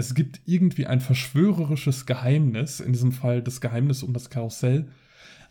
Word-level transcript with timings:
es 0.00 0.14
gibt 0.14 0.40
irgendwie 0.46 0.86
ein 0.86 1.00
verschwörerisches 1.00 2.06
Geheimnis, 2.06 2.80
in 2.80 2.92
diesem 2.92 3.12
Fall 3.12 3.42
das 3.42 3.60
Geheimnis 3.60 4.02
um 4.02 4.12
das 4.12 4.30
Karussell, 4.30 4.88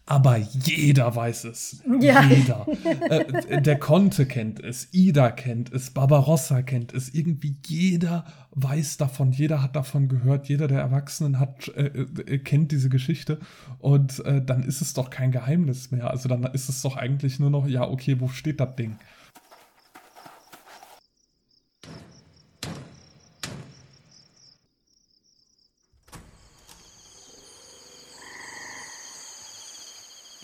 aber 0.10 0.38
jeder 0.38 1.16
weiß 1.16 1.44
es. 1.44 1.84
Ja. 2.02 2.24
Jeder. 2.24 2.66
äh, 3.12 3.62
der 3.62 3.78
Conte 3.78 4.26
kennt 4.26 4.60
es, 4.60 4.88
Ida 4.92 5.30
kennt 5.30 5.72
es, 5.72 5.92
Barbarossa 5.92 6.64
kennt 6.64 6.94
es. 6.94 7.14
Irgendwie 7.14 7.58
jeder 7.68 8.26
weiß 8.50 8.98
davon, 8.98 9.32
jeder 9.32 9.62
hat 9.62 9.76
davon 9.76 10.10
gehört, 10.10 10.50
jeder 10.50 10.68
der 10.68 10.80
Erwachsenen 10.80 11.40
hat, 11.40 11.68
äh, 11.76 11.86
äh, 11.86 12.40
kennt 12.40 12.72
diese 12.72 12.90
Geschichte. 12.90 13.40
Und 13.78 14.26
äh, 14.26 14.44
dann 14.44 14.64
ist 14.64 14.82
es 14.82 14.96
doch 14.96 15.12
kein 15.12 15.32
Geheimnis 15.32 15.92
mehr. 15.92 16.10
Also 16.10 16.28
dann 16.28 16.44
ist 16.44 16.70
es 16.70 16.82
doch 16.82 16.98
eigentlich 16.98 17.40
nur 17.40 17.52
noch, 17.52 17.68
ja, 17.68 17.88
okay, 17.88 18.20
wo 18.20 18.30
steht 18.30 18.60
das 18.60 18.76
Ding? 18.76 18.98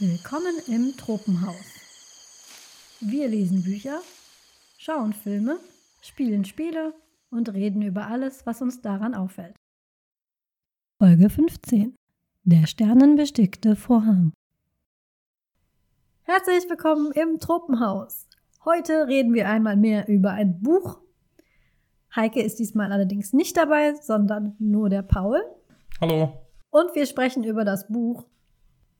Willkommen 0.07 0.53
im 0.67 0.95
Tropenhaus. 0.97 1.65
Wir 3.01 3.27
lesen 3.27 3.63
Bücher, 3.63 4.01
schauen 4.77 5.13
Filme, 5.13 5.57
spielen 5.99 6.45
Spiele 6.45 6.93
und 7.31 7.51
reden 7.51 7.81
über 7.81 8.05
alles, 8.05 8.45
was 8.45 8.61
uns 8.61 8.81
daran 8.81 9.15
auffällt. 9.15 9.55
Folge 11.01 11.27
15. 11.27 11.95
Der 12.43 12.67
sternenbestickte 12.67 13.75
Vorhang. 13.75 14.31
Herzlich 16.21 16.69
willkommen 16.69 17.11
im 17.13 17.39
Tropenhaus. 17.39 18.27
Heute 18.63 19.07
reden 19.07 19.33
wir 19.33 19.49
einmal 19.49 19.75
mehr 19.75 20.07
über 20.07 20.33
ein 20.33 20.61
Buch. 20.61 20.99
Heike 22.15 22.43
ist 22.43 22.59
diesmal 22.59 22.91
allerdings 22.91 23.33
nicht 23.33 23.57
dabei, 23.57 23.95
sondern 23.95 24.55
nur 24.59 24.89
der 24.89 25.01
Paul. 25.01 25.41
Hallo. 25.99 26.45
Und 26.69 26.93
wir 26.93 27.07
sprechen 27.07 27.43
über 27.43 27.65
das 27.65 27.87
Buch 27.87 28.27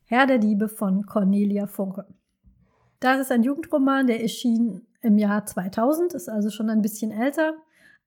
Herr 0.07 0.27
der 0.27 0.37
Diebe 0.37 0.67
von 0.67 1.05
Cornelia 1.05 1.65
Funke. 1.65 2.05
Das 2.99 3.19
ist 3.19 3.31
ein 3.31 3.43
Jugendroman, 3.43 4.07
der 4.07 4.21
erschien 4.21 4.85
im 5.01 5.17
Jahr 5.17 5.45
2000, 5.45 6.13
ist 6.13 6.29
also 6.29 6.49
schon 6.49 6.69
ein 6.69 6.81
bisschen 6.81 7.11
älter. 7.11 7.53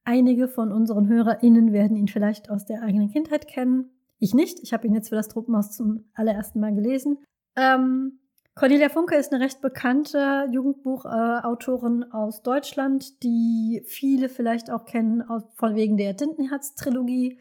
Einige 0.05 0.49
von 0.49 0.73
unseren 0.73 1.09
HörerInnen 1.09 1.73
werden 1.73 1.97
ihn 1.97 2.09
vielleicht 2.09 2.51
aus 2.51 2.67
der 2.67 2.83
eigenen 2.83 3.11
Kindheit 3.11 3.49
kennen. 3.49 3.91
Ich 4.19 4.33
nicht. 4.33 4.61
Ich 4.63 4.73
habe 4.73 4.87
ihn 4.87 4.95
jetzt 4.95 5.09
für 5.09 5.17
das 5.17 5.29
Tropenhaus 5.29 5.73
zum 5.73 6.05
allerersten 6.15 6.61
Mal 6.61 6.75
gelesen. 6.75 7.19
Ähm, 7.57 8.19
Cornelia 8.55 8.89
Funke 8.89 9.17
ist 9.17 9.33
eine 9.33 9.45
recht 9.45 9.61
bekannte 9.61 10.49
Jugendbuchautorin 10.51 12.03
äh, 12.03 12.13
aus 12.13 12.43
Deutschland, 12.43 13.23
die 13.23 13.83
viele 13.87 14.29
vielleicht 14.29 14.71
auch 14.71 14.85
kennen 14.85 15.23
von 15.55 15.75
wegen 15.75 15.97
der 15.97 16.17
Tintenherz-Trilogie. 16.17 17.39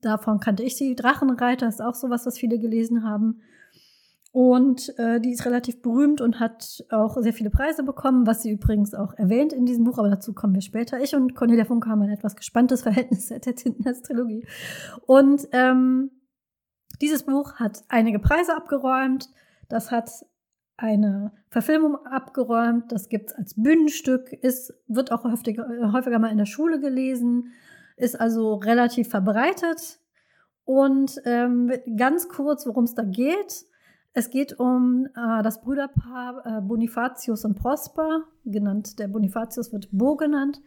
Davon 0.00 0.38
kannte 0.38 0.62
ich 0.62 0.76
sie. 0.76 0.94
Drachenreiter 0.94 1.66
ist 1.66 1.82
auch 1.82 1.94
sowas, 1.94 2.26
was 2.26 2.38
viele 2.38 2.58
gelesen 2.58 3.02
haben. 3.02 3.40
Und 4.32 4.98
äh, 4.98 5.20
die 5.20 5.30
ist 5.30 5.44
relativ 5.44 5.82
berühmt 5.82 6.22
und 6.22 6.40
hat 6.40 6.82
auch 6.90 7.18
sehr 7.20 7.34
viele 7.34 7.50
Preise 7.50 7.82
bekommen, 7.82 8.26
was 8.26 8.42
sie 8.42 8.50
übrigens 8.50 8.94
auch 8.94 9.12
erwähnt 9.12 9.52
in 9.52 9.66
diesem 9.66 9.84
Buch, 9.84 9.98
aber 9.98 10.08
dazu 10.08 10.32
kommen 10.32 10.54
wir 10.54 10.62
später. 10.62 11.02
Ich 11.02 11.14
und 11.14 11.34
Cornelia 11.34 11.66
Funke 11.66 11.90
haben 11.90 12.00
ein 12.00 12.08
etwas 12.08 12.34
gespanntes 12.34 12.80
Verhältnis 12.82 13.28
seit 13.28 13.44
der 13.44 13.54
Tintenherz-Trilogie. 13.54 14.46
Und 15.06 15.46
ähm, 15.52 16.10
dieses 17.02 17.24
Buch 17.24 17.56
hat 17.56 17.84
einige 17.88 18.18
Preise 18.18 18.56
abgeräumt. 18.56 19.28
Das 19.68 19.90
hat 19.90 20.10
eine 20.78 21.32
Verfilmung 21.50 21.96
abgeräumt. 22.06 22.90
Das 22.90 23.10
gibt's 23.10 23.34
als 23.34 23.54
Bühnenstück. 23.54 24.32
Ist, 24.32 24.72
wird 24.88 25.12
auch 25.12 25.24
häufiger, 25.24 25.92
häufiger 25.92 26.18
mal 26.18 26.32
in 26.32 26.38
der 26.38 26.46
Schule 26.46 26.80
gelesen. 26.80 27.52
Ist 27.98 28.18
also 28.18 28.54
relativ 28.54 29.10
verbreitet. 29.10 30.00
Und 30.64 31.20
ähm, 31.26 31.70
ganz 31.98 32.30
kurz, 32.30 32.66
worum 32.66 32.84
es 32.84 32.94
da 32.94 33.02
geht. 33.02 33.66
Es 34.14 34.28
geht 34.30 34.58
um 34.58 35.06
äh, 35.16 35.42
das 35.42 35.62
Brüderpaar 35.62 36.42
äh, 36.44 36.60
Bonifatius 36.60 37.44
und 37.44 37.54
Prosper, 37.54 38.24
genannt, 38.44 38.98
der 38.98 39.08
Bonifatius 39.08 39.72
wird 39.72 39.88
Bo 39.90 40.16
genannt. 40.16 40.60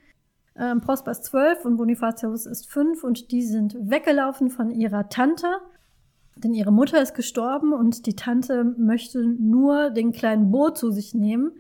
Ähm, 0.56 0.81
Prosper 0.81 1.11
ist 1.11 1.25
zwölf 1.25 1.63
und 1.63 1.78
Bonifatius 1.78 2.45
ist 2.45 2.72
fünf 2.72 3.03
und 3.03 3.31
die 3.31 3.44
sind 3.44 3.75
weggelaufen 3.79 4.50
von 4.50 4.72
ihrer 4.72 5.09
Tante, 5.09 5.47
denn 6.38 6.53
ihre 6.53 6.72
Mutter 6.72 7.01
ist 7.01 7.13
gestorben 7.13 7.72
und 7.73 8.07
die 8.07 8.16
Tante 8.16 8.63
möchte 8.63 9.23
nur 9.23 9.91
den 9.91 10.11
kleinen 10.11 10.50
Bo 10.51 10.72
zu 10.72 10.91
sich 10.91 11.13
nehmen. 11.13 11.51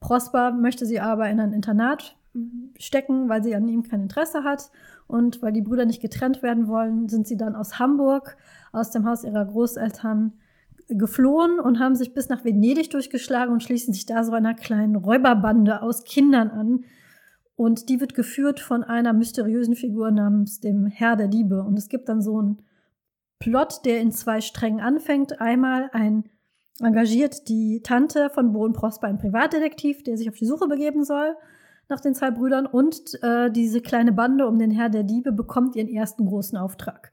Prosper 0.00 0.52
möchte 0.52 0.86
sie 0.86 1.00
aber 1.00 1.28
in 1.30 1.40
ein 1.40 1.52
Internat 1.52 2.16
stecken, 2.78 3.28
weil 3.28 3.42
sie 3.42 3.54
an 3.54 3.68
ihm 3.68 3.82
kein 3.82 4.02
Interesse 4.02 4.44
hat. 4.44 4.70
Und 5.06 5.42
weil 5.42 5.52
die 5.52 5.62
Brüder 5.62 5.84
nicht 5.84 6.02
getrennt 6.02 6.42
werden 6.42 6.68
wollen, 6.68 7.08
sind 7.08 7.26
sie 7.26 7.36
dann 7.36 7.54
aus 7.54 7.78
Hamburg, 7.78 8.36
aus 8.72 8.90
dem 8.90 9.06
Haus 9.06 9.24
ihrer 9.24 9.44
Großeltern, 9.44 10.32
geflohen 10.88 11.58
und 11.60 11.78
haben 11.78 11.94
sich 11.94 12.14
bis 12.14 12.28
nach 12.28 12.44
Venedig 12.44 12.90
durchgeschlagen 12.90 13.52
und 13.52 13.62
schließen 13.62 13.94
sich 13.94 14.06
da 14.06 14.24
so 14.24 14.32
einer 14.32 14.54
kleinen 14.54 14.96
Räuberbande 14.96 15.82
aus 15.82 16.04
Kindern 16.04 16.50
an. 16.50 16.84
Und 17.56 17.88
die 17.88 18.00
wird 18.00 18.14
geführt 18.14 18.60
von 18.60 18.82
einer 18.82 19.12
mysteriösen 19.12 19.76
Figur 19.76 20.10
namens 20.10 20.60
dem 20.60 20.86
Herr 20.86 21.16
der 21.16 21.28
Diebe. 21.28 21.62
Und 21.62 21.78
es 21.78 21.88
gibt 21.88 22.08
dann 22.08 22.20
so 22.20 22.38
einen 22.38 22.62
Plot, 23.38 23.84
der 23.84 24.00
in 24.00 24.10
zwei 24.10 24.40
Strängen 24.40 24.80
anfängt. 24.80 25.40
Einmal 25.40 25.90
ein 25.92 26.24
engagiert 26.80 27.48
die 27.48 27.82
Tante 27.82 28.30
von 28.30 28.52
Bohn 28.52 28.72
Prosper, 28.72 29.06
ein 29.06 29.18
Privatdetektiv, 29.18 30.02
der 30.02 30.16
sich 30.16 30.28
auf 30.28 30.36
die 30.36 30.46
Suche 30.46 30.66
begeben 30.66 31.04
soll 31.04 31.36
nach 31.88 32.00
den 32.00 32.14
zwei 32.14 32.30
Brüdern. 32.30 32.66
Und 32.66 33.22
äh, 33.22 33.50
diese 33.50 33.80
kleine 33.80 34.12
Bande 34.12 34.46
um 34.46 34.58
den 34.58 34.70
Herr 34.70 34.88
der 34.88 35.04
Diebe 35.04 35.32
bekommt 35.32 35.76
ihren 35.76 35.88
ersten 35.88 36.26
großen 36.26 36.58
Auftrag. 36.58 37.12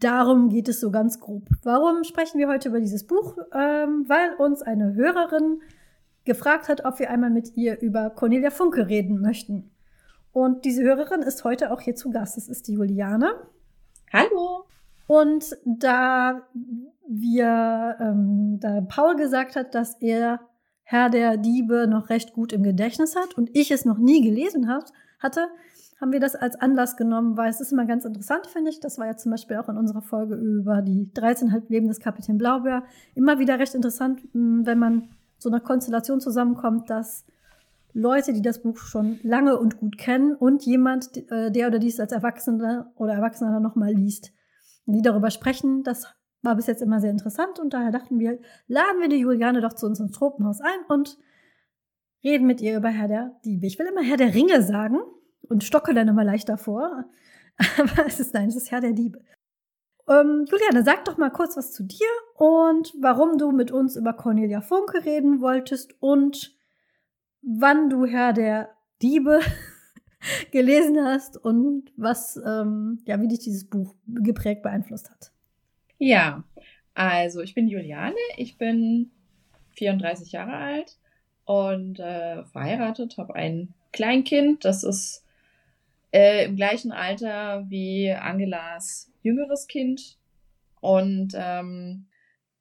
Darum 0.00 0.48
geht 0.48 0.68
es 0.68 0.80
so 0.80 0.90
ganz 0.90 1.20
grob. 1.20 1.44
Warum 1.62 2.04
sprechen 2.04 2.38
wir 2.38 2.48
heute 2.48 2.70
über 2.70 2.80
dieses 2.80 3.06
Buch? 3.06 3.36
Ähm, 3.52 4.06
weil 4.08 4.34
uns 4.38 4.62
eine 4.62 4.94
Hörerin 4.94 5.60
gefragt 6.24 6.68
hat, 6.68 6.84
ob 6.86 6.98
wir 6.98 7.10
einmal 7.10 7.30
mit 7.30 7.56
ihr 7.56 7.80
über 7.80 8.10
Cornelia 8.10 8.50
Funke 8.50 8.88
reden 8.88 9.20
möchten. 9.20 9.70
Und 10.32 10.64
diese 10.64 10.82
Hörerin 10.82 11.20
ist 11.20 11.44
heute 11.44 11.70
auch 11.70 11.82
hier 11.82 11.96
zu 11.96 12.10
Gast. 12.10 12.36
Das 12.36 12.48
ist 12.48 12.68
die 12.68 12.74
Juliane. 12.74 13.32
Hallo. 14.12 14.64
Und 15.06 15.56
da 15.66 16.48
wir, 17.06 17.96
ähm, 18.00 18.58
da 18.60 18.80
Paul 18.82 19.16
gesagt 19.16 19.56
hat, 19.56 19.74
dass 19.74 19.96
er 20.00 20.40
Herr 20.82 21.10
der 21.10 21.36
Diebe 21.36 21.86
noch 21.88 22.08
recht 22.08 22.32
gut 22.32 22.52
im 22.52 22.62
Gedächtnis 22.62 23.16
hat 23.16 23.36
und 23.36 23.50
ich 23.54 23.70
es 23.70 23.84
noch 23.84 23.98
nie 23.98 24.22
gelesen 24.22 24.68
hat, 24.68 24.92
hatte, 25.18 25.48
haben 26.00 26.12
wir 26.12 26.20
das 26.20 26.34
als 26.34 26.56
Anlass 26.56 26.96
genommen, 26.96 27.36
weil 27.36 27.50
es 27.50 27.60
ist 27.60 27.72
immer 27.72 27.84
ganz 27.84 28.04
interessant, 28.04 28.46
finde 28.46 28.70
ich. 28.70 28.80
Das 28.80 28.98
war 28.98 29.06
ja 29.06 29.16
zum 29.16 29.32
Beispiel 29.32 29.58
auch 29.58 29.68
in 29.68 29.76
unserer 29.76 30.00
Folge 30.00 30.34
über 30.34 30.80
die 30.80 31.10
13,5 31.14 31.64
Leben 31.68 31.88
des 31.88 32.00
Kapitän 32.00 32.38
Blaubeer. 32.38 32.84
Immer 33.14 33.38
wieder 33.38 33.58
recht 33.58 33.74
interessant, 33.74 34.22
hm, 34.32 34.64
wenn 34.64 34.78
man 34.78 35.10
so 35.38 35.50
einer 35.50 35.60
Konstellation 35.60 36.20
zusammenkommt, 36.20 36.88
dass 36.88 37.26
Leute, 37.92 38.32
die 38.32 38.42
das 38.42 38.62
Buch 38.62 38.78
schon 38.78 39.18
lange 39.22 39.58
und 39.58 39.78
gut 39.78 39.98
kennen 39.98 40.34
und 40.34 40.64
jemand, 40.64 41.16
äh, 41.30 41.50
der 41.50 41.68
oder 41.68 41.78
dies 41.78 42.00
als 42.00 42.12
Erwachsener 42.12 42.92
oder 42.96 43.14
Erwachsener 43.14 43.60
nochmal 43.60 43.92
liest, 43.92 44.32
die 44.86 45.02
darüber 45.02 45.30
sprechen. 45.30 45.82
Das 45.82 46.06
war 46.42 46.56
bis 46.56 46.66
jetzt 46.66 46.82
immer 46.82 47.00
sehr 47.00 47.10
interessant 47.10 47.58
und 47.58 47.74
daher 47.74 47.90
dachten 47.90 48.18
wir, 48.18 48.38
laden 48.68 49.00
wir 49.00 49.08
die 49.08 49.18
Juliane 49.18 49.60
doch 49.60 49.74
zu 49.74 49.86
uns 49.86 50.00
ins 50.00 50.12
Tropenhaus 50.12 50.60
ein 50.60 50.84
und 50.88 51.18
reden 52.24 52.46
mit 52.46 52.60
ihr 52.60 52.76
über 52.76 52.88
Herr 52.88 53.08
der 53.08 53.38
Diebe. 53.44 53.66
Ich 53.66 53.78
will 53.78 53.86
immer 53.86 54.02
Herr 54.02 54.16
der 54.16 54.34
Ringe 54.34 54.62
sagen, 54.62 54.98
und 55.48 55.64
stocke 55.64 55.94
dann 55.94 56.08
immer 56.08 56.24
leicht 56.24 56.48
davor. 56.48 57.04
Aber 57.78 58.06
es 58.06 58.20
ist 58.20 58.34
nein, 58.34 58.48
es 58.48 58.56
ist 58.56 58.70
Herr 58.70 58.80
der 58.80 58.92
Diebe. 58.92 59.20
Ähm, 60.08 60.44
Juliane, 60.50 60.82
sag 60.82 61.04
doch 61.04 61.18
mal 61.18 61.30
kurz 61.30 61.56
was 61.56 61.72
zu 61.72 61.84
dir 61.84 62.08
und 62.34 62.92
warum 63.00 63.38
du 63.38 63.52
mit 63.52 63.70
uns 63.70 63.96
über 63.96 64.12
Cornelia 64.12 64.60
Funke 64.60 65.04
reden 65.04 65.40
wolltest 65.40 65.94
und 66.00 66.56
wann 67.42 67.90
du 67.90 68.06
Herr 68.06 68.32
der 68.32 68.70
Diebe 69.02 69.40
gelesen 70.50 71.04
hast 71.04 71.36
und 71.36 71.92
was, 71.96 72.36
ähm, 72.44 73.00
ja, 73.06 73.20
wie 73.20 73.28
dich 73.28 73.40
dieses 73.40 73.68
Buch 73.68 73.94
geprägt 74.06 74.62
beeinflusst 74.62 75.10
hat. 75.10 75.32
Ja, 75.98 76.44
also 76.94 77.40
ich 77.40 77.54
bin 77.54 77.68
Juliane, 77.68 78.16
ich 78.36 78.58
bin 78.58 79.10
34 79.76 80.32
Jahre 80.32 80.54
alt 80.54 80.98
und 81.44 82.00
äh, 82.00 82.44
verheiratet, 82.44 83.16
habe 83.16 83.34
ein 83.34 83.74
Kleinkind, 83.92 84.64
das 84.64 84.82
ist 84.82 85.24
äh, 86.12 86.46
im 86.46 86.56
gleichen 86.56 86.92
Alter 86.92 87.64
wie 87.68 88.10
Angelas 88.10 89.12
jüngeres 89.22 89.66
Kind. 89.66 90.18
Und 90.80 91.32
ähm, 91.34 92.06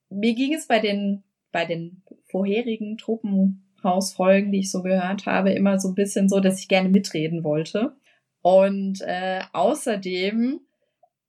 mir 0.10 0.34
ging 0.36 0.54
es 0.54 0.68
bei 0.68 0.80
den, 0.80 1.24
bei 1.52 1.66
den 1.66 2.04
vorherigen 2.30 2.98
Tropenhausfolgen, 2.98 4.52
die 4.52 4.60
ich 4.60 4.72
so 4.72 4.84
gehört 4.84 5.26
habe, 5.26 5.52
immer 5.52 5.80
so 5.80 5.90
ein 5.90 5.96
bisschen 5.96 6.30
so, 6.30 6.40
dass 6.40 6.60
ich 6.60 6.68
gerne 6.68 6.90
mitreden 6.90 7.44
wollte. 7.44 7.96
Und 8.42 9.02
äh, 9.02 9.42
außerdem 9.54 10.62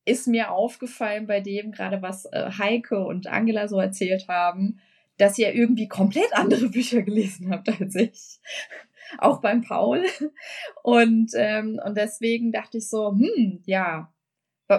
ist 0.05 0.27
mir 0.27 0.51
aufgefallen 0.51 1.27
bei 1.27 1.41
dem, 1.41 1.73
gerade 1.73 2.03
was 2.03 2.25
äh, 2.27 2.51
Heike 2.59 3.05
und 3.05 3.27
Angela 3.27 3.69
so 3.69 3.79
erzählt 3.79 4.29
haben, 4.29 4.81
dass 5.19 5.39
ihr 5.39 5.55
irgendwie 5.55 5.89
komplett 5.89 6.33
andere 6.33 6.69
Bücher 6.71 7.03
gelesen 7.03 7.51
habt 7.51 7.69
als 7.81 7.95
ich. 7.95 8.41
Auch 9.19 9.41
beim 9.41 9.63
Paul. 9.63 10.05
Und, 10.83 11.33
ähm, 11.35 11.81
und 11.85 11.97
deswegen 11.97 12.53
dachte 12.53 12.79
ich 12.79 12.89
so, 12.89 13.13
hm, 13.13 13.63
ja, 13.67 14.13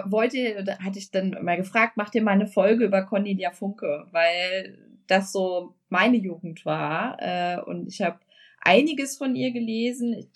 wollt 0.06 0.34
ihr, 0.34 0.64
hatte 0.82 0.98
ich 0.98 1.10
dann 1.10 1.36
mal 1.42 1.56
gefragt, 1.56 1.96
macht 1.96 2.14
ihr 2.14 2.22
mal 2.22 2.32
eine 2.32 2.46
Folge 2.46 2.84
über 2.84 3.02
Cornelia 3.02 3.50
Funke, 3.50 4.06
weil 4.10 4.78
das 5.06 5.32
so 5.32 5.74
meine 5.88 6.16
Jugend 6.16 6.64
war. 6.64 7.18
Äh, 7.20 7.60
und 7.60 7.86
ich 7.88 8.00
habe 8.00 8.18
einiges 8.60 9.16
von 9.16 9.34
ihr 9.34 9.52
gelesen. 9.52 10.14
Ich, 10.14 10.28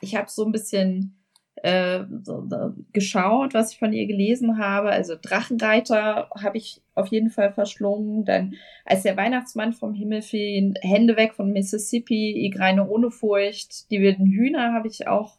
ich 0.00 0.16
habe 0.16 0.30
so 0.30 0.44
ein 0.44 0.52
bisschen 0.52 1.19
äh, 1.62 2.04
so, 2.22 2.48
geschaut, 2.92 3.52
was 3.54 3.72
ich 3.72 3.78
von 3.78 3.92
ihr 3.92 4.06
gelesen 4.06 4.58
habe. 4.58 4.90
Also 4.90 5.14
Drachenreiter 5.20 6.30
habe 6.34 6.56
ich 6.56 6.80
auf 6.94 7.08
jeden 7.08 7.30
Fall 7.30 7.52
verschlungen. 7.52 8.24
Dann 8.24 8.54
als 8.84 9.02
der 9.02 9.16
Weihnachtsmann 9.16 9.72
vom 9.72 9.94
Himmel 9.94 10.22
fiel, 10.22 10.74
Hände 10.80 11.16
weg 11.16 11.34
von 11.34 11.52
Mississippi, 11.52 12.46
Igreine 12.46 12.88
ohne 12.88 13.10
Furcht, 13.10 13.90
die 13.90 14.00
wilden 14.00 14.26
Hühner 14.26 14.72
habe 14.72 14.88
ich 14.88 15.06
auch 15.06 15.36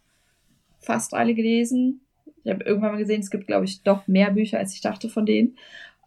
fast 0.80 1.14
alle 1.14 1.34
gelesen. 1.34 2.02
Ich 2.44 2.52
habe 2.52 2.64
irgendwann 2.64 2.94
mal 2.94 2.98
gesehen, 2.98 3.22
es 3.22 3.32
gibt, 3.32 3.48
glaube 3.48 3.66
ich, 3.66 3.84
doch 3.84 4.08
mehr 4.08 4.32
Bücher, 4.32 4.60
als 4.60 4.74
ich 4.74 4.82
dachte 4.82 5.10
von 5.10 5.26
denen. 5.26 5.58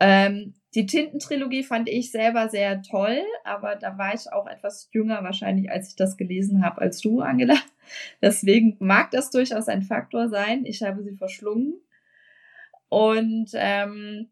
Ähm, 0.01 0.55
die 0.75 0.87
Tintentrilogie 0.87 1.63
fand 1.63 1.89
ich 1.89 2.11
selber 2.11 2.49
sehr 2.49 2.83
toll, 2.83 3.21
aber 3.45 3.77
da 3.77 3.97
war 3.97 4.13
ich 4.15 4.33
auch 4.33 4.49
etwas 4.49 4.89
jünger 4.93 5.23
wahrscheinlich, 5.23 5.71
als 5.71 5.91
ich 5.91 5.97
das 5.97 6.17
gelesen 6.17 6.65
habe, 6.65 6.81
als 6.81 7.01
du, 7.01 7.21
Angela. 7.21 7.55
Deswegen 8.23 8.77
mag 8.81 9.11
das 9.11 9.31
durchaus 9.31 9.69
ein 9.69 9.83
Faktor 9.83 10.29
sein. 10.29 10.65
Ich 10.65 10.83
habe 10.83 11.03
sie 11.03 11.17
verschlungen. 11.17 11.75
Und 12.89 13.51
ähm, 13.55 14.29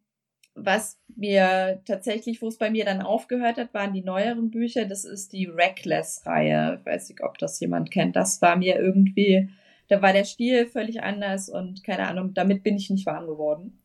was 0.54 0.98
mir 1.16 1.80
tatsächlich, 1.86 2.42
wo 2.42 2.48
es 2.48 2.58
bei 2.58 2.70
mir 2.70 2.84
dann 2.84 3.02
aufgehört 3.02 3.56
hat, 3.56 3.72
waren 3.74 3.92
die 3.92 4.02
neueren 4.02 4.50
Bücher. 4.50 4.84
Das 4.84 5.04
ist 5.04 5.32
die 5.32 5.46
Reckless-Reihe. 5.46 6.78
Ich 6.78 6.86
weiß 6.86 7.08
nicht, 7.08 7.22
ob 7.22 7.38
das 7.38 7.58
jemand 7.60 7.90
kennt. 7.90 8.16
Das 8.16 8.42
war 8.42 8.56
mir 8.56 8.78
irgendwie, 8.78 9.48
da 9.88 10.02
war 10.02 10.12
der 10.12 10.24
Stil 10.24 10.66
völlig 10.66 11.02
anders 11.02 11.48
und 11.48 11.82
keine 11.84 12.06
Ahnung, 12.08 12.34
damit 12.34 12.62
bin 12.62 12.76
ich 12.76 12.90
nicht 12.90 13.06
warm 13.06 13.26
geworden. 13.26 13.80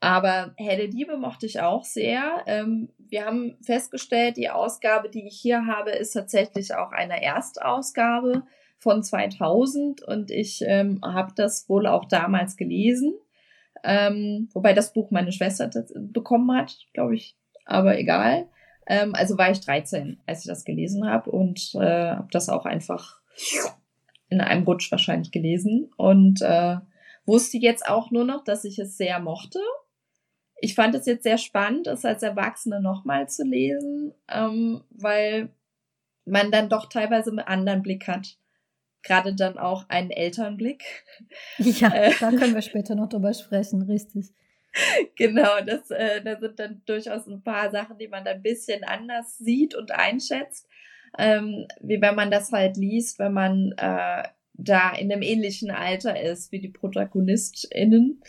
Aber 0.00 0.52
Helle 0.56 0.86
Liebe 0.86 1.16
mochte 1.16 1.46
ich 1.46 1.60
auch 1.60 1.84
sehr. 1.84 2.42
Ähm, 2.46 2.88
wir 2.98 3.24
haben 3.24 3.56
festgestellt, 3.62 4.36
die 4.36 4.50
Ausgabe, 4.50 5.08
die 5.08 5.26
ich 5.26 5.38
hier 5.40 5.66
habe, 5.66 5.92
ist 5.92 6.12
tatsächlich 6.12 6.74
auch 6.74 6.90
eine 6.90 7.22
Erstausgabe 7.22 8.42
von 8.82 9.02
2000 9.02 10.02
und 10.02 10.30
ich 10.30 10.62
ähm, 10.66 11.00
habe 11.02 11.32
das 11.36 11.68
wohl 11.68 11.86
auch 11.86 12.04
damals 12.06 12.56
gelesen. 12.56 13.14
Ähm, 13.84 14.48
wobei 14.52 14.74
das 14.74 14.92
Buch 14.92 15.10
meine 15.10 15.32
Schwester 15.32 15.70
bekommen 15.94 16.56
hat, 16.56 16.76
glaube 16.92 17.14
ich, 17.14 17.36
aber 17.64 17.98
egal. 17.98 18.48
Ähm, 18.86 19.14
also 19.14 19.38
war 19.38 19.50
ich 19.50 19.60
13, 19.60 20.20
als 20.26 20.40
ich 20.40 20.46
das 20.46 20.64
gelesen 20.64 21.08
habe 21.08 21.30
und 21.30 21.74
äh, 21.74 22.10
habe 22.10 22.28
das 22.30 22.48
auch 22.48 22.64
einfach 22.64 23.20
in 24.28 24.40
einem 24.40 24.64
Rutsch 24.64 24.90
wahrscheinlich 24.90 25.30
gelesen 25.30 25.90
und 25.96 26.42
äh, 26.42 26.76
wusste 27.26 27.58
jetzt 27.58 27.86
auch 27.88 28.10
nur 28.10 28.24
noch, 28.24 28.44
dass 28.44 28.64
ich 28.64 28.78
es 28.78 28.96
sehr 28.96 29.20
mochte 29.20 29.60
ich 30.62 30.76
fand 30.76 30.94
es 30.94 31.06
jetzt 31.06 31.24
sehr 31.24 31.38
spannend, 31.38 31.88
es 31.88 32.04
als 32.04 32.22
Erwachsene 32.22 32.80
nochmal 32.80 33.28
zu 33.28 33.44
lesen, 33.44 34.14
ähm, 34.28 34.84
weil 34.90 35.50
man 36.24 36.52
dann 36.52 36.68
doch 36.68 36.88
teilweise 36.88 37.30
einen 37.30 37.40
anderen 37.40 37.82
Blick 37.82 38.06
hat. 38.06 38.38
Gerade 39.02 39.34
dann 39.34 39.58
auch 39.58 39.88
einen 39.88 40.10
Elternblick. 40.10 40.84
Ja, 41.58 41.92
äh, 41.94 42.12
da 42.20 42.30
können 42.30 42.54
wir 42.54 42.62
später 42.62 42.94
noch 42.94 43.08
drüber 43.08 43.34
sprechen, 43.34 43.82
richtig. 43.82 44.32
Genau, 45.16 45.60
das, 45.64 45.90
äh, 45.90 46.22
da 46.22 46.38
sind 46.38 46.58
dann 46.58 46.82
durchaus 46.86 47.26
ein 47.26 47.42
paar 47.42 47.70
Sachen, 47.70 47.98
die 47.98 48.08
man 48.08 48.24
dann 48.24 48.36
ein 48.36 48.42
bisschen 48.42 48.84
anders 48.84 49.36
sieht 49.38 49.74
und 49.74 49.92
einschätzt, 49.92 50.66
ähm, 51.18 51.66
wie 51.80 52.00
wenn 52.00 52.14
man 52.14 52.30
das 52.30 52.52
halt 52.52 52.76
liest, 52.76 53.18
wenn 53.18 53.34
man 53.34 53.72
äh, 53.76 54.22
da 54.54 54.90
in 54.92 55.12
einem 55.12 55.22
ähnlichen 55.22 55.70
Alter 55.70 56.20
ist 56.20 56.52
wie 56.52 56.60
die 56.60 56.68
ProtagonistInnen. 56.68 58.22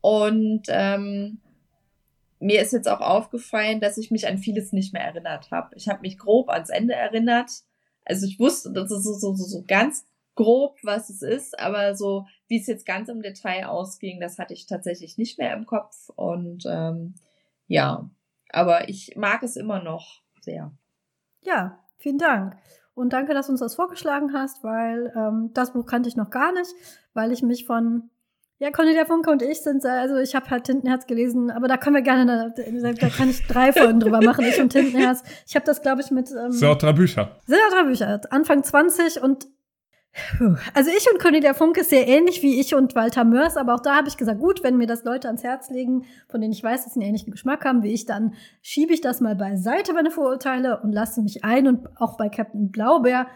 Und 0.00 0.62
ähm, 0.68 1.40
mir 2.38 2.62
ist 2.62 2.72
jetzt 2.72 2.88
auch 2.88 3.00
aufgefallen, 3.00 3.80
dass 3.80 3.98
ich 3.98 4.10
mich 4.10 4.26
an 4.26 4.38
vieles 4.38 4.72
nicht 4.72 4.92
mehr 4.92 5.02
erinnert 5.02 5.50
habe. 5.50 5.74
Ich 5.76 5.88
habe 5.88 6.00
mich 6.00 6.18
grob 6.18 6.48
ans 6.48 6.70
Ende 6.70 6.94
erinnert. 6.94 7.50
Also 8.04 8.26
ich 8.26 8.38
wusste, 8.38 8.72
das 8.72 8.90
ist 8.90 9.04
so, 9.04 9.12
so, 9.14 9.34
so 9.34 9.64
ganz 9.66 10.06
grob, 10.40 10.78
was 10.82 11.10
es 11.10 11.22
ist, 11.22 11.58
aber 11.58 11.94
so, 11.94 12.26
wie 12.48 12.58
es 12.58 12.66
jetzt 12.66 12.86
ganz 12.86 13.08
im 13.08 13.22
Detail 13.22 13.66
ausging, 13.66 14.20
das 14.20 14.38
hatte 14.38 14.54
ich 14.54 14.66
tatsächlich 14.66 15.18
nicht 15.18 15.38
mehr 15.38 15.54
im 15.54 15.66
Kopf. 15.66 16.08
Und 16.16 16.64
ähm, 16.66 17.14
ja, 17.66 18.08
aber 18.50 18.88
ich 18.88 19.16
mag 19.16 19.42
es 19.42 19.56
immer 19.56 19.82
noch 19.82 20.22
sehr. 20.40 20.72
Ja, 21.42 21.78
vielen 21.98 22.18
Dank. 22.18 22.56
Und 22.94 23.12
danke, 23.12 23.34
dass 23.34 23.46
du 23.46 23.52
uns 23.52 23.60
das 23.60 23.74
vorgeschlagen 23.74 24.32
hast, 24.32 24.64
weil 24.64 25.12
ähm, 25.16 25.50
das 25.54 25.72
Buch 25.72 25.86
kannte 25.86 26.08
ich 26.08 26.16
noch 26.16 26.30
gar 26.30 26.52
nicht, 26.52 26.70
weil 27.14 27.32
ich 27.32 27.42
mich 27.42 27.66
von 27.66 28.10
ja, 28.58 28.70
Cornelia 28.70 29.06
Funke 29.06 29.30
und 29.30 29.40
ich 29.40 29.62
sind, 29.62 29.86
also 29.86 30.16
ich 30.16 30.34
habe 30.34 30.50
halt 30.50 30.64
Tintenherz 30.64 31.06
gelesen, 31.06 31.50
aber 31.50 31.66
da 31.66 31.78
können 31.78 31.96
wir 31.96 32.02
gerne, 32.02 32.52
da, 32.54 32.92
da 32.92 33.08
kann 33.08 33.30
ich 33.30 33.46
drei 33.46 33.72
Folgen 33.74 34.00
drüber 34.00 34.20
machen, 34.20 34.44
ich 34.44 34.60
und 34.60 34.70
Tintenherz. 34.70 35.22
Ich 35.46 35.54
habe 35.54 35.64
das, 35.64 35.80
glaube 35.80 36.02
ich, 36.02 36.10
mit... 36.10 36.30
Ähm, 36.30 36.52
sind 36.52 36.68
auch 36.68 36.76
drei 36.76 36.92
Bücher. 36.92 37.36
Sind 37.46 37.58
auch 37.68 37.74
drei 37.74 37.84
Bücher, 37.84 38.20
Anfang 38.30 38.62
20 38.62 39.22
und 39.22 39.46
also 40.74 40.90
ich 40.90 41.06
und 41.12 41.20
Cornelia 41.20 41.54
Funke 41.54 41.80
ist 41.80 41.90
sehr 41.90 42.08
ähnlich 42.08 42.42
wie 42.42 42.60
ich 42.60 42.74
und 42.74 42.94
Walter 42.94 43.24
Mörs, 43.24 43.56
aber 43.56 43.74
auch 43.74 43.80
da 43.80 43.96
habe 43.96 44.08
ich 44.08 44.16
gesagt, 44.16 44.40
gut, 44.40 44.62
wenn 44.64 44.76
mir 44.76 44.86
das 44.86 45.04
Leute 45.04 45.28
ans 45.28 45.44
Herz 45.44 45.70
legen, 45.70 46.04
von 46.28 46.40
denen 46.40 46.52
ich 46.52 46.62
weiß, 46.62 46.84
dass 46.84 46.94
sie 46.94 47.00
einen 47.00 47.08
ähnlichen 47.08 47.30
Geschmack 47.30 47.64
haben 47.64 47.82
wie 47.82 47.92
ich, 47.92 48.06
dann 48.06 48.34
schiebe 48.60 48.92
ich 48.92 49.00
das 49.00 49.20
mal 49.20 49.36
beiseite, 49.36 49.92
meine 49.92 50.10
Vorurteile, 50.10 50.80
und 50.80 50.92
lasse 50.92 51.22
mich 51.22 51.44
ein. 51.44 51.68
Und 51.68 51.88
auch 51.96 52.16
bei 52.16 52.28
Captain 52.28 52.70
Blaubeer 52.70 53.28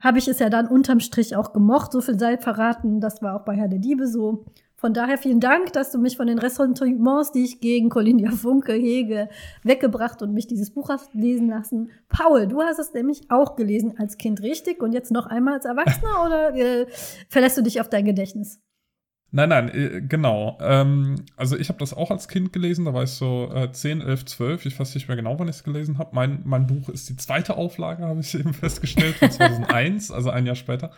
habe 0.00 0.18
ich 0.18 0.28
es 0.28 0.38
ja 0.38 0.50
dann 0.50 0.66
unterm 0.66 1.00
Strich 1.00 1.36
auch 1.36 1.52
gemocht. 1.52 1.92
So 1.92 2.00
viel 2.00 2.18
sei 2.18 2.36
verraten, 2.36 3.00
das 3.00 3.22
war 3.22 3.40
auch 3.40 3.44
bei 3.44 3.54
Herr 3.54 3.68
der 3.68 3.78
Diebe 3.78 4.06
so. 4.06 4.44
Von 4.82 4.94
daher 4.94 5.16
vielen 5.16 5.38
Dank, 5.38 5.72
dass 5.74 5.92
du 5.92 5.98
mich 5.98 6.16
von 6.16 6.26
den 6.26 6.40
Ressentiments, 6.40 7.30
die 7.30 7.44
ich 7.44 7.60
gegen 7.60 7.88
Colinia 7.88 8.32
Funke 8.32 8.72
hege, 8.72 9.28
weggebracht 9.62 10.22
und 10.22 10.34
mich 10.34 10.48
dieses 10.48 10.74
Buch 10.74 10.88
hast 10.88 11.14
lesen 11.14 11.48
lassen. 11.48 11.92
Paul, 12.08 12.48
du 12.48 12.62
hast 12.62 12.80
es 12.80 12.92
nämlich 12.92 13.30
auch 13.30 13.54
gelesen 13.54 13.94
als 13.98 14.18
Kind, 14.18 14.42
richtig? 14.42 14.82
Und 14.82 14.92
jetzt 14.92 15.12
noch 15.12 15.26
einmal 15.26 15.54
als 15.54 15.66
Erwachsener 15.66 16.26
oder 16.26 16.54
äh, 16.56 16.86
verlässt 17.28 17.56
du 17.58 17.62
dich 17.62 17.80
auf 17.80 17.90
dein 17.90 18.04
Gedächtnis? 18.04 18.60
Nein, 19.30 19.50
nein, 19.50 19.68
äh, 19.68 20.02
genau. 20.02 20.58
Ähm, 20.60 21.26
also 21.36 21.56
ich 21.56 21.68
habe 21.68 21.78
das 21.78 21.94
auch 21.94 22.10
als 22.10 22.26
Kind 22.26 22.52
gelesen, 22.52 22.84
da 22.84 22.92
war 22.92 23.04
ich 23.04 23.10
so 23.10 23.52
äh, 23.54 23.70
10, 23.70 24.00
11, 24.00 24.24
12. 24.24 24.66
Ich 24.66 24.80
weiß 24.80 24.96
nicht 24.96 25.06
mehr 25.06 25.16
genau, 25.16 25.38
wann 25.38 25.46
ich 25.46 25.54
es 25.54 25.62
gelesen 25.62 25.98
habe. 25.98 26.10
Mein, 26.12 26.40
mein 26.42 26.66
Buch 26.66 26.88
ist 26.88 27.08
die 27.08 27.16
zweite 27.16 27.56
Auflage, 27.56 28.02
habe 28.04 28.18
ich 28.18 28.34
eben 28.38 28.52
festgestellt, 28.52 29.14
von 29.14 29.30
2001, 29.30 30.10
also 30.10 30.30
ein 30.30 30.44
Jahr 30.44 30.56
später. 30.56 30.90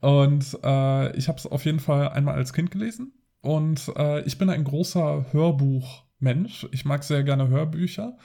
Und 0.00 0.58
äh, 0.62 1.16
ich 1.16 1.28
habe 1.28 1.38
es 1.38 1.46
auf 1.46 1.64
jeden 1.64 1.80
Fall 1.80 2.10
einmal 2.10 2.34
als 2.34 2.52
Kind 2.52 2.70
gelesen. 2.70 3.12
Und 3.40 3.92
äh, 3.96 4.22
ich 4.22 4.38
bin 4.38 4.50
ein 4.50 4.64
großer 4.64 5.26
Hörbuchmensch. 5.32 6.66
Ich 6.72 6.84
mag 6.84 7.04
sehr 7.04 7.22
gerne 7.24 7.48
Hörbücher. 7.48 8.16